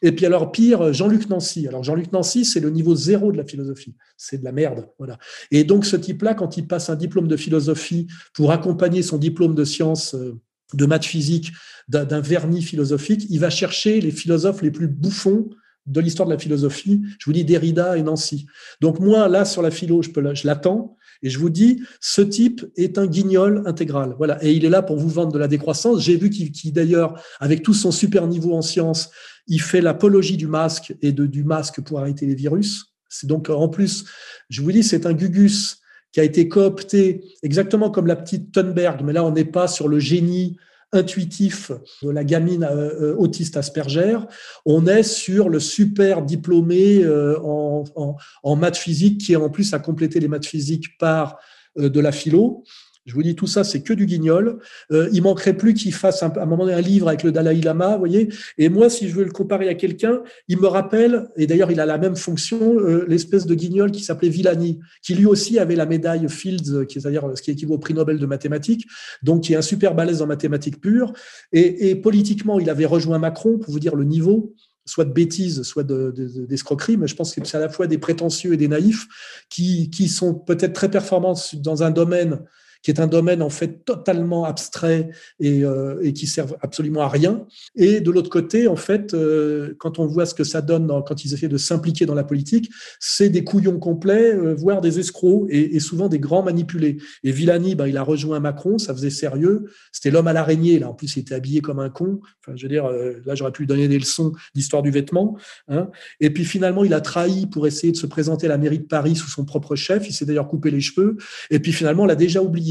Et 0.00 0.12
puis 0.12 0.24
alors 0.24 0.50
pire, 0.50 0.92
Jean-Luc 0.92 1.28
Nancy. 1.28 1.68
Alors 1.68 1.84
Jean-Luc 1.84 2.12
Nancy, 2.12 2.44
c'est 2.44 2.60
le 2.60 2.70
niveau 2.70 2.94
zéro 2.94 3.32
de 3.32 3.36
la 3.36 3.44
philosophie, 3.44 3.94
c'est 4.16 4.38
de 4.38 4.44
la 4.44 4.52
merde, 4.52 4.88
voilà. 4.98 5.18
Donc 5.64 5.86
ce 5.86 5.96
type-là, 5.96 6.34
quand 6.34 6.56
il 6.56 6.66
passe 6.66 6.90
un 6.90 6.96
diplôme 6.96 7.28
de 7.28 7.36
philosophie 7.36 8.06
pour 8.34 8.52
accompagner 8.52 9.02
son 9.02 9.18
diplôme 9.18 9.54
de 9.54 9.64
sciences 9.64 10.14
euh, 10.14 10.38
de 10.74 10.86
maths 10.86 11.06
physique 11.06 11.52
d'un 11.88 12.20
vernis 12.20 12.60
philosophique, 12.60 13.26
il 13.30 13.40
va 13.40 13.48
chercher 13.48 14.02
les 14.02 14.10
philosophes 14.10 14.60
les 14.60 14.70
plus 14.70 14.88
bouffons 14.88 15.48
de 15.86 16.00
l'histoire 16.00 16.28
de 16.28 16.34
la 16.34 16.38
philosophie. 16.38 17.00
Je 17.18 17.24
vous 17.24 17.32
dis 17.32 17.44
Derrida 17.44 17.96
et 17.96 18.02
Nancy. 18.02 18.46
Donc 18.82 19.00
moi, 19.00 19.28
là, 19.28 19.46
sur 19.46 19.62
la 19.62 19.70
philo, 19.70 20.02
je, 20.02 20.10
l'attends. 20.46 20.96
Et 21.22 21.30
je 21.30 21.38
vous 21.38 21.50
dis, 21.50 21.82
ce 22.00 22.20
type 22.20 22.64
est 22.76 22.98
un 22.98 23.06
guignol 23.06 23.62
intégral. 23.64 24.14
Et 24.42 24.52
il 24.52 24.64
est 24.64 24.68
là 24.68 24.82
pour 24.82 24.98
vous 24.98 25.08
vendre 25.08 25.32
de 25.32 25.38
la 25.38 25.48
décroissance. 25.48 26.02
J'ai 26.02 26.16
vu 26.16 26.30
qu'il, 26.30 26.72
d'ailleurs, 26.72 27.20
avec 27.40 27.62
tout 27.62 27.74
son 27.74 27.90
super 27.90 28.26
niveau 28.26 28.54
en 28.54 28.62
sciences, 28.62 29.10
il 29.46 29.60
fait 29.62 29.80
l'apologie 29.80 30.36
du 30.36 30.46
masque 30.46 30.94
et 31.00 31.12
du 31.12 31.42
masque 31.42 31.80
pour 31.80 31.98
arrêter 31.98 32.26
les 32.26 32.34
virus. 32.34 32.87
Donc, 33.24 33.50
en 33.50 33.68
plus, 33.68 34.04
je 34.48 34.62
vous 34.62 34.72
dis, 34.72 34.82
c'est 34.82 35.06
un 35.06 35.12
gugus 35.12 35.80
qui 36.12 36.20
a 36.20 36.24
été 36.24 36.48
coopté 36.48 37.22
exactement 37.42 37.90
comme 37.90 38.06
la 38.06 38.16
petite 38.16 38.52
Thunberg. 38.52 39.02
Mais 39.04 39.12
là, 39.12 39.24
on 39.24 39.30
n'est 39.30 39.44
pas 39.44 39.68
sur 39.68 39.88
le 39.88 39.98
génie 39.98 40.56
intuitif 40.92 41.70
de 42.02 42.10
la 42.10 42.24
gamine 42.24 42.64
euh, 42.64 43.10
euh, 43.10 43.16
autiste 43.16 43.56
Asperger, 43.56 44.18
on 44.64 44.86
est 44.86 45.02
sur 45.02 45.50
le 45.50 45.60
super 45.60 46.22
diplômé 46.22 47.04
euh, 47.04 47.38
en 47.38 48.56
maths 48.56 48.78
physique 48.78 49.20
qui 49.20 49.36
en 49.36 49.50
plus 49.50 49.74
a 49.74 49.78
complété 49.78 50.18
les 50.18 50.28
maths 50.28 50.46
physiques 50.46 50.96
par 50.98 51.38
de 51.76 52.00
la 52.00 52.10
philo. 52.10 52.64
Je 53.08 53.14
vous 53.14 53.22
dis 53.22 53.34
tout 53.34 53.46
ça, 53.46 53.64
c'est 53.64 53.80
que 53.80 53.94
du 53.94 54.04
guignol. 54.04 54.58
Euh, 54.92 55.08
il 55.12 55.22
manquerait 55.22 55.56
plus 55.56 55.72
qu'il 55.72 55.94
fasse 55.94 56.22
à 56.22 56.30
un 56.36 56.44
moment 56.44 56.66
donné 56.66 56.76
un 56.76 56.82
livre 56.82 57.08
avec 57.08 57.22
le 57.22 57.32
Dalai 57.32 57.54
Lama, 57.62 57.92
vous 57.92 58.00
voyez. 58.00 58.28
Et 58.58 58.68
moi, 58.68 58.90
si 58.90 59.08
je 59.08 59.14
veux 59.14 59.24
le 59.24 59.30
comparer 59.30 59.68
à 59.68 59.74
quelqu'un, 59.74 60.20
il 60.46 60.58
me 60.58 60.66
rappelle, 60.66 61.28
et 61.36 61.46
d'ailleurs 61.46 61.70
il 61.70 61.80
a 61.80 61.86
la 61.86 61.96
même 61.96 62.16
fonction, 62.16 62.78
euh, 62.78 63.06
l'espèce 63.08 63.46
de 63.46 63.54
guignol 63.54 63.90
qui 63.92 64.02
s'appelait 64.04 64.28
Villani, 64.28 64.78
qui 65.02 65.14
lui 65.14 65.24
aussi 65.24 65.58
avait 65.58 65.74
la 65.74 65.86
médaille 65.86 66.28
Fields, 66.28 66.86
qui 66.86 66.98
est 66.98 67.08
dire 67.08 67.24
ce 67.34 67.40
qui 67.40 67.50
équivaut 67.50 67.74
au 67.74 67.78
prix 67.78 67.94
Nobel 67.94 68.18
de 68.18 68.26
mathématiques, 68.26 68.86
donc 69.22 69.44
qui 69.44 69.54
est 69.54 69.56
un 69.56 69.62
super 69.62 69.94
balèze 69.94 70.20
en 70.20 70.26
mathématiques 70.26 70.78
pures. 70.78 71.14
Et, 71.52 71.94
politiquement, 71.96 72.60
il 72.60 72.68
avait 72.68 72.84
rejoint 72.84 73.18
Macron 73.18 73.58
pour 73.58 73.72
vous 73.72 73.80
dire 73.80 73.96
le 73.96 74.04
niveau 74.04 74.54
soit 74.84 75.04
de 75.04 75.12
bêtises, 75.12 75.62
soit 75.62 75.82
d'escroquerie, 75.84 76.96
de, 76.96 77.00
mais 77.00 77.06
je 77.06 77.14
pense 77.14 77.34
que 77.34 77.44
c'est 77.44 77.56
à 77.56 77.60
la 77.60 77.68
fois 77.68 77.86
des 77.86 77.98
prétentieux 77.98 78.54
et 78.54 78.56
des 78.56 78.68
naïfs 78.68 79.06
qui 79.48 80.08
sont 80.08 80.34
peut-être 80.34 80.72
très 80.72 80.90
performants 80.90 81.34
dans 81.54 81.82
un 81.82 81.90
domaine 81.90 82.40
qui 82.82 82.90
est 82.90 83.00
un 83.00 83.06
domaine 83.06 83.42
en 83.42 83.50
fait 83.50 83.84
totalement 83.84 84.44
abstrait 84.44 85.10
et, 85.40 85.64
euh, 85.64 86.00
et 86.02 86.12
qui 86.12 86.26
sert 86.26 86.46
absolument 86.60 87.02
à 87.02 87.08
rien. 87.08 87.46
Et 87.74 88.00
de 88.00 88.10
l'autre 88.10 88.30
côté, 88.30 88.68
en 88.68 88.76
fait, 88.76 89.14
euh, 89.14 89.74
quand 89.78 89.98
on 89.98 90.06
voit 90.06 90.26
ce 90.26 90.34
que 90.34 90.44
ça 90.44 90.60
donne 90.60 90.88
quand 91.06 91.24
ils 91.24 91.34
essaient 91.34 91.48
de 91.48 91.56
s'impliquer 91.56 92.06
dans 92.06 92.14
la 92.14 92.24
politique, 92.24 92.70
c'est 93.00 93.28
des 93.28 93.44
couillons 93.44 93.78
complets, 93.78 94.34
euh, 94.34 94.54
voire 94.54 94.80
des 94.80 94.98
escrocs 94.98 95.46
et, 95.50 95.78
souvent 95.80 96.08
des 96.08 96.18
grands 96.18 96.42
manipulés. 96.42 96.98
Et 97.24 97.32
Villani, 97.32 97.74
ben, 97.74 97.86
il 97.86 97.96
a 97.96 98.02
rejoint 98.02 98.40
Macron, 98.40 98.78
ça 98.78 98.94
faisait 98.94 99.10
sérieux. 99.10 99.66
C'était 99.92 100.10
l'homme 100.10 100.26
à 100.26 100.32
l'araignée. 100.32 100.78
Là, 100.78 100.90
en 100.90 100.94
plus, 100.94 101.16
il 101.16 101.20
était 101.20 101.34
habillé 101.34 101.60
comme 101.60 101.78
un 101.78 101.88
con. 101.88 102.20
Enfin, 102.40 102.56
je 102.56 102.62
veux 102.62 102.68
dire, 102.68 102.88
là, 103.24 103.34
j'aurais 103.34 103.52
pu 103.52 103.62
lui 103.62 103.66
donner 103.66 103.88
des 103.88 103.98
leçons 103.98 104.32
d'histoire 104.54 104.82
du 104.82 104.90
vêtement. 104.90 105.36
Hein. 105.68 105.88
Et 106.20 106.30
puis 106.30 106.44
finalement, 106.44 106.84
il 106.84 106.94
a 106.94 107.00
trahi 107.00 107.46
pour 107.46 107.66
essayer 107.66 107.92
de 107.92 107.96
se 107.96 108.06
présenter 108.06 108.46
à 108.46 108.48
la 108.48 108.58
mairie 108.58 108.80
de 108.80 108.84
Paris 108.84 109.16
sous 109.16 109.28
son 109.28 109.44
propre 109.44 109.76
chef. 109.76 110.08
Il 110.08 110.12
s'est 110.12 110.24
d'ailleurs 110.24 110.48
coupé 110.48 110.70
les 110.70 110.80
cheveux. 110.80 111.16
Et 111.50 111.58
puis 111.60 111.72
finalement, 111.72 112.02
on 112.02 112.06
l'a 112.06 112.16
déjà 112.16 112.42
oublié. 112.42 112.67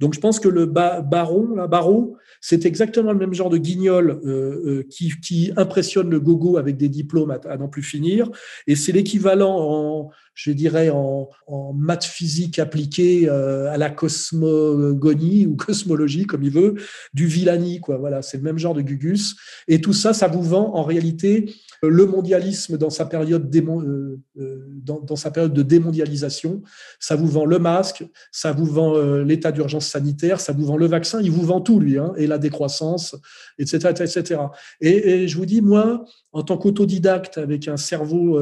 Donc 0.00 0.14
je 0.14 0.20
pense 0.20 0.40
que 0.40 0.48
le 0.48 0.66
baron, 0.66 1.54
la 1.54 1.66
barreau, 1.66 2.16
c'est 2.40 2.66
exactement 2.66 3.12
le 3.12 3.18
même 3.18 3.34
genre 3.34 3.50
de 3.50 3.58
guignol 3.58 4.20
euh, 4.24 4.82
euh, 4.82 4.88
qui, 4.88 5.52
impressionne 5.56 6.10
le 6.10 6.20
gogo 6.20 6.58
avec 6.58 6.76
des 6.76 6.88
diplômes 6.88 7.30
à, 7.30 7.56
n'en 7.56 7.68
plus 7.68 7.82
finir. 7.82 8.30
Et 8.66 8.76
c'est 8.76 8.92
l'équivalent 8.92 9.56
en, 9.58 10.10
je 10.36 10.50
dirais, 10.52 10.90
en, 10.90 11.28
maths 11.74 12.04
physique 12.04 12.58
appliquée 12.58 13.28
euh, 13.28 13.72
à 13.72 13.78
la 13.78 13.90
cosmogonie 13.90 15.46
ou 15.46 15.56
cosmologie, 15.56 16.26
comme 16.26 16.42
il 16.42 16.50
veut, 16.50 16.74
du 17.14 17.26
Villani. 17.26 17.80
Quoi. 17.80 17.96
Voilà, 17.96 18.20
c'est 18.20 18.36
le 18.36 18.42
même 18.42 18.58
genre 18.58 18.74
de 18.74 18.82
gugus. 18.82 19.34
Et 19.66 19.80
tout 19.80 19.94
ça, 19.94 20.12
ça 20.12 20.28
vous 20.28 20.42
vend 20.42 20.74
en 20.74 20.82
réalité 20.84 21.54
le 21.82 22.06
mondialisme 22.06 22.78
dans 22.78 22.90
sa 22.90 23.06
période, 23.06 23.54
euh, 23.54 24.16
euh, 24.38 24.66
dans, 24.82 25.16
sa 25.16 25.30
période 25.30 25.52
de 25.52 25.62
démondialisation. 25.62 26.62
Ça 27.00 27.16
vous 27.16 27.26
vend 27.26 27.44
le 27.44 27.58
masque, 27.58 28.04
ça 28.32 28.52
vous 28.52 28.66
vend 28.66 28.96
euh, 28.96 29.22
l'état 29.24 29.52
d'urgence 29.52 29.86
sanitaire, 29.86 30.40
ça 30.40 30.52
vous 30.52 30.64
vend 30.64 30.76
le 30.76 30.86
vaccin, 30.86 31.20
il 31.20 31.30
vous 31.30 31.44
vend 31.44 31.60
tout, 31.60 31.80
lui, 31.80 31.98
hein, 31.98 32.12
et 32.16 32.26
la 32.26 32.38
décroissance, 32.38 33.16
etc. 33.58 33.90
etc. 33.90 34.40
Et, 34.80 35.28
je 35.28 35.36
vous 35.36 35.46
dis, 35.46 35.60
moi, 35.60 36.04
en 36.32 36.42
tant 36.42 36.58
qu'autodidacte, 36.58 37.38
avec 37.38 37.68
un 37.68 37.76
cerveau 37.76 38.38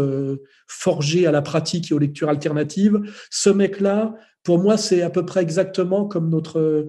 forgé 0.67 1.27
à 1.27 1.33
la 1.33 1.43
pratique 1.43 1.84
et 1.91 1.95
aux 1.95 1.99
lectures 1.99 2.29
alternatives, 2.29 3.01
ce 3.31 3.51
mec-là, 3.51 4.15
pour 4.43 4.59
moi, 4.59 4.77
c'est 4.77 5.03
à 5.03 5.11
peu 5.11 5.25
près 5.25 5.43
exactement 5.43 6.07
comme 6.07 6.29
notre, 6.29 6.89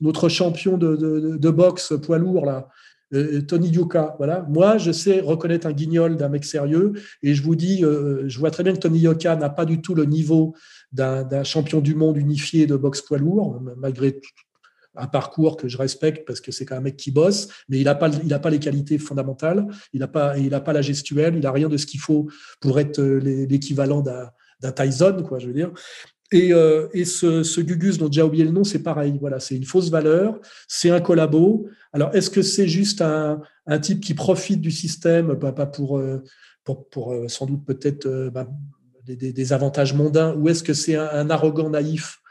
notre 0.00 0.28
champion 0.28 0.76
de, 0.78 0.96
de, 1.36 1.50
boxe 1.50 1.92
poids 2.02 2.18
lourd, 2.18 2.46
là. 2.46 2.68
Euh, 3.14 3.42
Tony 3.42 3.68
Yoka. 3.68 4.14
Voilà. 4.16 4.46
Moi, 4.48 4.78
je 4.78 4.90
sais 4.90 5.20
reconnaître 5.20 5.66
un 5.66 5.72
guignol 5.72 6.16
d'un 6.16 6.30
mec 6.30 6.44
sérieux 6.44 6.92
et 7.22 7.34
je 7.34 7.42
vous 7.42 7.56
dis, 7.56 7.84
euh, 7.84 8.24
je 8.26 8.38
vois 8.38 8.50
très 8.50 8.62
bien 8.62 8.72
que 8.72 8.78
Tony 8.78 9.00
Yoka 9.00 9.36
n'a 9.36 9.50
pas 9.50 9.66
du 9.66 9.82
tout 9.82 9.94
le 9.94 10.06
niveau 10.06 10.54
d'un 10.92 11.44
champion 11.44 11.80
du 11.80 11.94
monde 11.94 12.16
unifié 12.16 12.66
de 12.66 12.76
boxe 12.76 13.02
poids 13.02 13.18
lourd, 13.18 13.60
malgré 13.76 14.20
un 14.96 15.06
parcours 15.06 15.56
que 15.56 15.68
je 15.68 15.78
respecte 15.78 16.26
parce 16.26 16.40
que 16.40 16.52
c'est 16.52 16.64
quand 16.64 16.74
même 16.74 16.82
un 16.82 16.84
mec 16.84 16.96
qui 16.96 17.10
bosse, 17.10 17.48
mais 17.68 17.78
il 17.78 17.84
n'a 17.84 17.94
pas, 17.94 18.08
il 18.08 18.32
a 18.32 18.38
pas 18.38 18.50
les 18.50 18.58
qualités 18.58 18.98
fondamentales, 18.98 19.66
il 19.92 20.00
n'a 20.00 20.08
pas, 20.08 20.38
il 20.38 20.52
a 20.54 20.60
pas 20.60 20.72
la 20.72 20.82
gestuelle, 20.82 21.34
il 21.34 21.40
n'a 21.40 21.52
rien 21.52 21.68
de 21.68 21.76
ce 21.76 21.86
qu'il 21.86 22.00
faut 22.00 22.28
pour 22.60 22.78
être 22.78 23.00
euh, 23.00 23.18
l'équivalent 23.48 24.02
d'un 24.02 24.72
Tyson, 24.72 25.24
quoi, 25.26 25.38
je 25.38 25.46
veux 25.46 25.54
dire. 25.54 25.70
Et, 26.30 26.52
euh, 26.54 26.88
et 26.94 27.04
ce, 27.04 27.42
ce, 27.42 27.60
Gugus, 27.60 27.98
dont 27.98 28.08
j'ai 28.10 28.22
oublié 28.22 28.44
le 28.44 28.52
nom, 28.52 28.64
c'est 28.64 28.82
pareil. 28.82 29.18
Voilà, 29.20 29.38
c'est 29.38 29.54
une 29.54 29.64
fausse 29.64 29.90
valeur, 29.90 30.40
c'est 30.66 30.90
un 30.90 31.00
collabo. 31.00 31.68
Alors, 31.92 32.14
est-ce 32.14 32.30
que 32.30 32.40
c'est 32.40 32.68
juste 32.68 33.02
un, 33.02 33.42
un, 33.66 33.78
type 33.78 34.00
qui 34.00 34.14
profite 34.14 34.60
du 34.60 34.70
système, 34.70 35.38
pas, 35.38 35.52
pas 35.52 35.66
pour, 35.66 36.02
pour, 36.64 36.88
pour, 36.88 37.14
sans 37.28 37.44
doute 37.44 37.66
peut-être 37.66 38.30
bah, 38.32 38.48
des, 39.04 39.32
des, 39.32 39.52
avantages 39.52 39.94
mondains, 39.94 40.34
ou 40.34 40.48
est-ce 40.48 40.62
que 40.62 40.74
c'est 40.74 40.96
un, 40.96 41.28
arrogant 41.28 41.70
naïf 41.70 42.21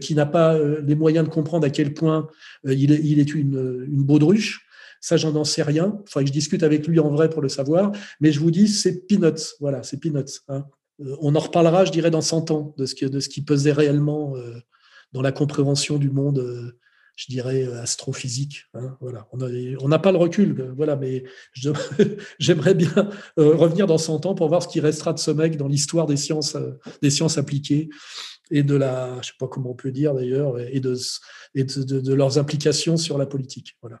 qui 0.00 0.14
n'a 0.14 0.26
pas 0.26 0.58
les 0.58 0.94
moyens 0.94 1.26
de 1.26 1.32
comprendre 1.32 1.66
à 1.66 1.70
quel 1.70 1.94
point 1.94 2.28
il 2.66 2.92
est, 2.92 3.00
il 3.02 3.20
est 3.20 3.34
une, 3.34 3.86
une 3.88 4.02
baudruche 4.02 4.68
ça, 5.00 5.16
j'en 5.16 5.44
sais 5.44 5.62
rien. 5.62 5.96
Il 6.06 6.10
faudrait 6.10 6.24
que 6.24 6.28
je 6.28 6.32
discute 6.32 6.62
avec 6.62 6.86
lui 6.86 6.98
en 6.98 7.10
vrai 7.10 7.30
pour 7.30 7.42
le 7.42 7.48
savoir. 7.48 7.92
Mais 8.20 8.32
je 8.32 8.40
vous 8.40 8.50
dis, 8.50 8.68
c'est 8.68 9.06
peanuts. 9.06 9.54
Voilà, 9.60 9.82
c'est. 9.82 10.00
Hein. 10.48 10.64
Euh, 11.00 11.16
on 11.20 11.34
en 11.34 11.38
reparlera, 11.38 11.84
je 11.84 11.92
dirais, 11.92 12.10
dans 12.10 12.20
100 12.20 12.50
ans, 12.50 12.74
de 12.76 12.86
ce 12.86 12.94
qui, 12.94 13.08
de 13.08 13.20
ce 13.20 13.28
qui 13.28 13.42
pesait 13.42 13.72
réellement 13.72 14.36
euh, 14.36 14.58
dans 15.12 15.22
la 15.22 15.32
compréhension 15.32 15.98
du 15.98 16.10
monde, 16.10 16.40
euh, 16.40 16.78
je 17.18 17.26
dirais, 17.28 17.64
astrophysique. 17.64 18.66
Hein, 18.74 18.96
voilà. 19.00 19.26
On 19.32 19.88
n'a 19.88 19.98
pas 19.98 20.12
le 20.12 20.18
recul, 20.18 20.72
voilà, 20.76 20.94
mais 20.94 21.24
j'aimerais 22.38 22.74
bien 22.74 23.10
revenir 23.36 23.88
dans 23.88 23.98
100 23.98 24.24
ans 24.26 24.34
pour 24.36 24.48
voir 24.48 24.62
ce 24.62 24.68
qui 24.68 24.78
restera 24.78 25.12
de 25.12 25.18
ce 25.18 25.32
mec 25.32 25.56
dans 25.56 25.66
l'histoire 25.66 26.06
des 26.06 26.16
sciences, 26.16 26.56
des 27.02 27.10
sciences 27.10 27.36
appliquées 27.36 27.88
et 28.52 28.62
de 28.62 28.76
la, 28.76 29.20
je 29.20 29.28
sais 29.28 29.34
pas 29.38 29.48
comment 29.48 29.70
on 29.70 29.74
peut 29.74 29.90
dire 29.90 30.14
d'ailleurs, 30.14 30.60
et, 30.60 30.78
de, 30.78 30.96
et 31.56 31.64
de, 31.64 32.14
leurs 32.14 32.38
implications 32.38 32.96
sur 32.96 33.18
la 33.18 33.26
politique. 33.26 33.76
Voilà. 33.82 34.00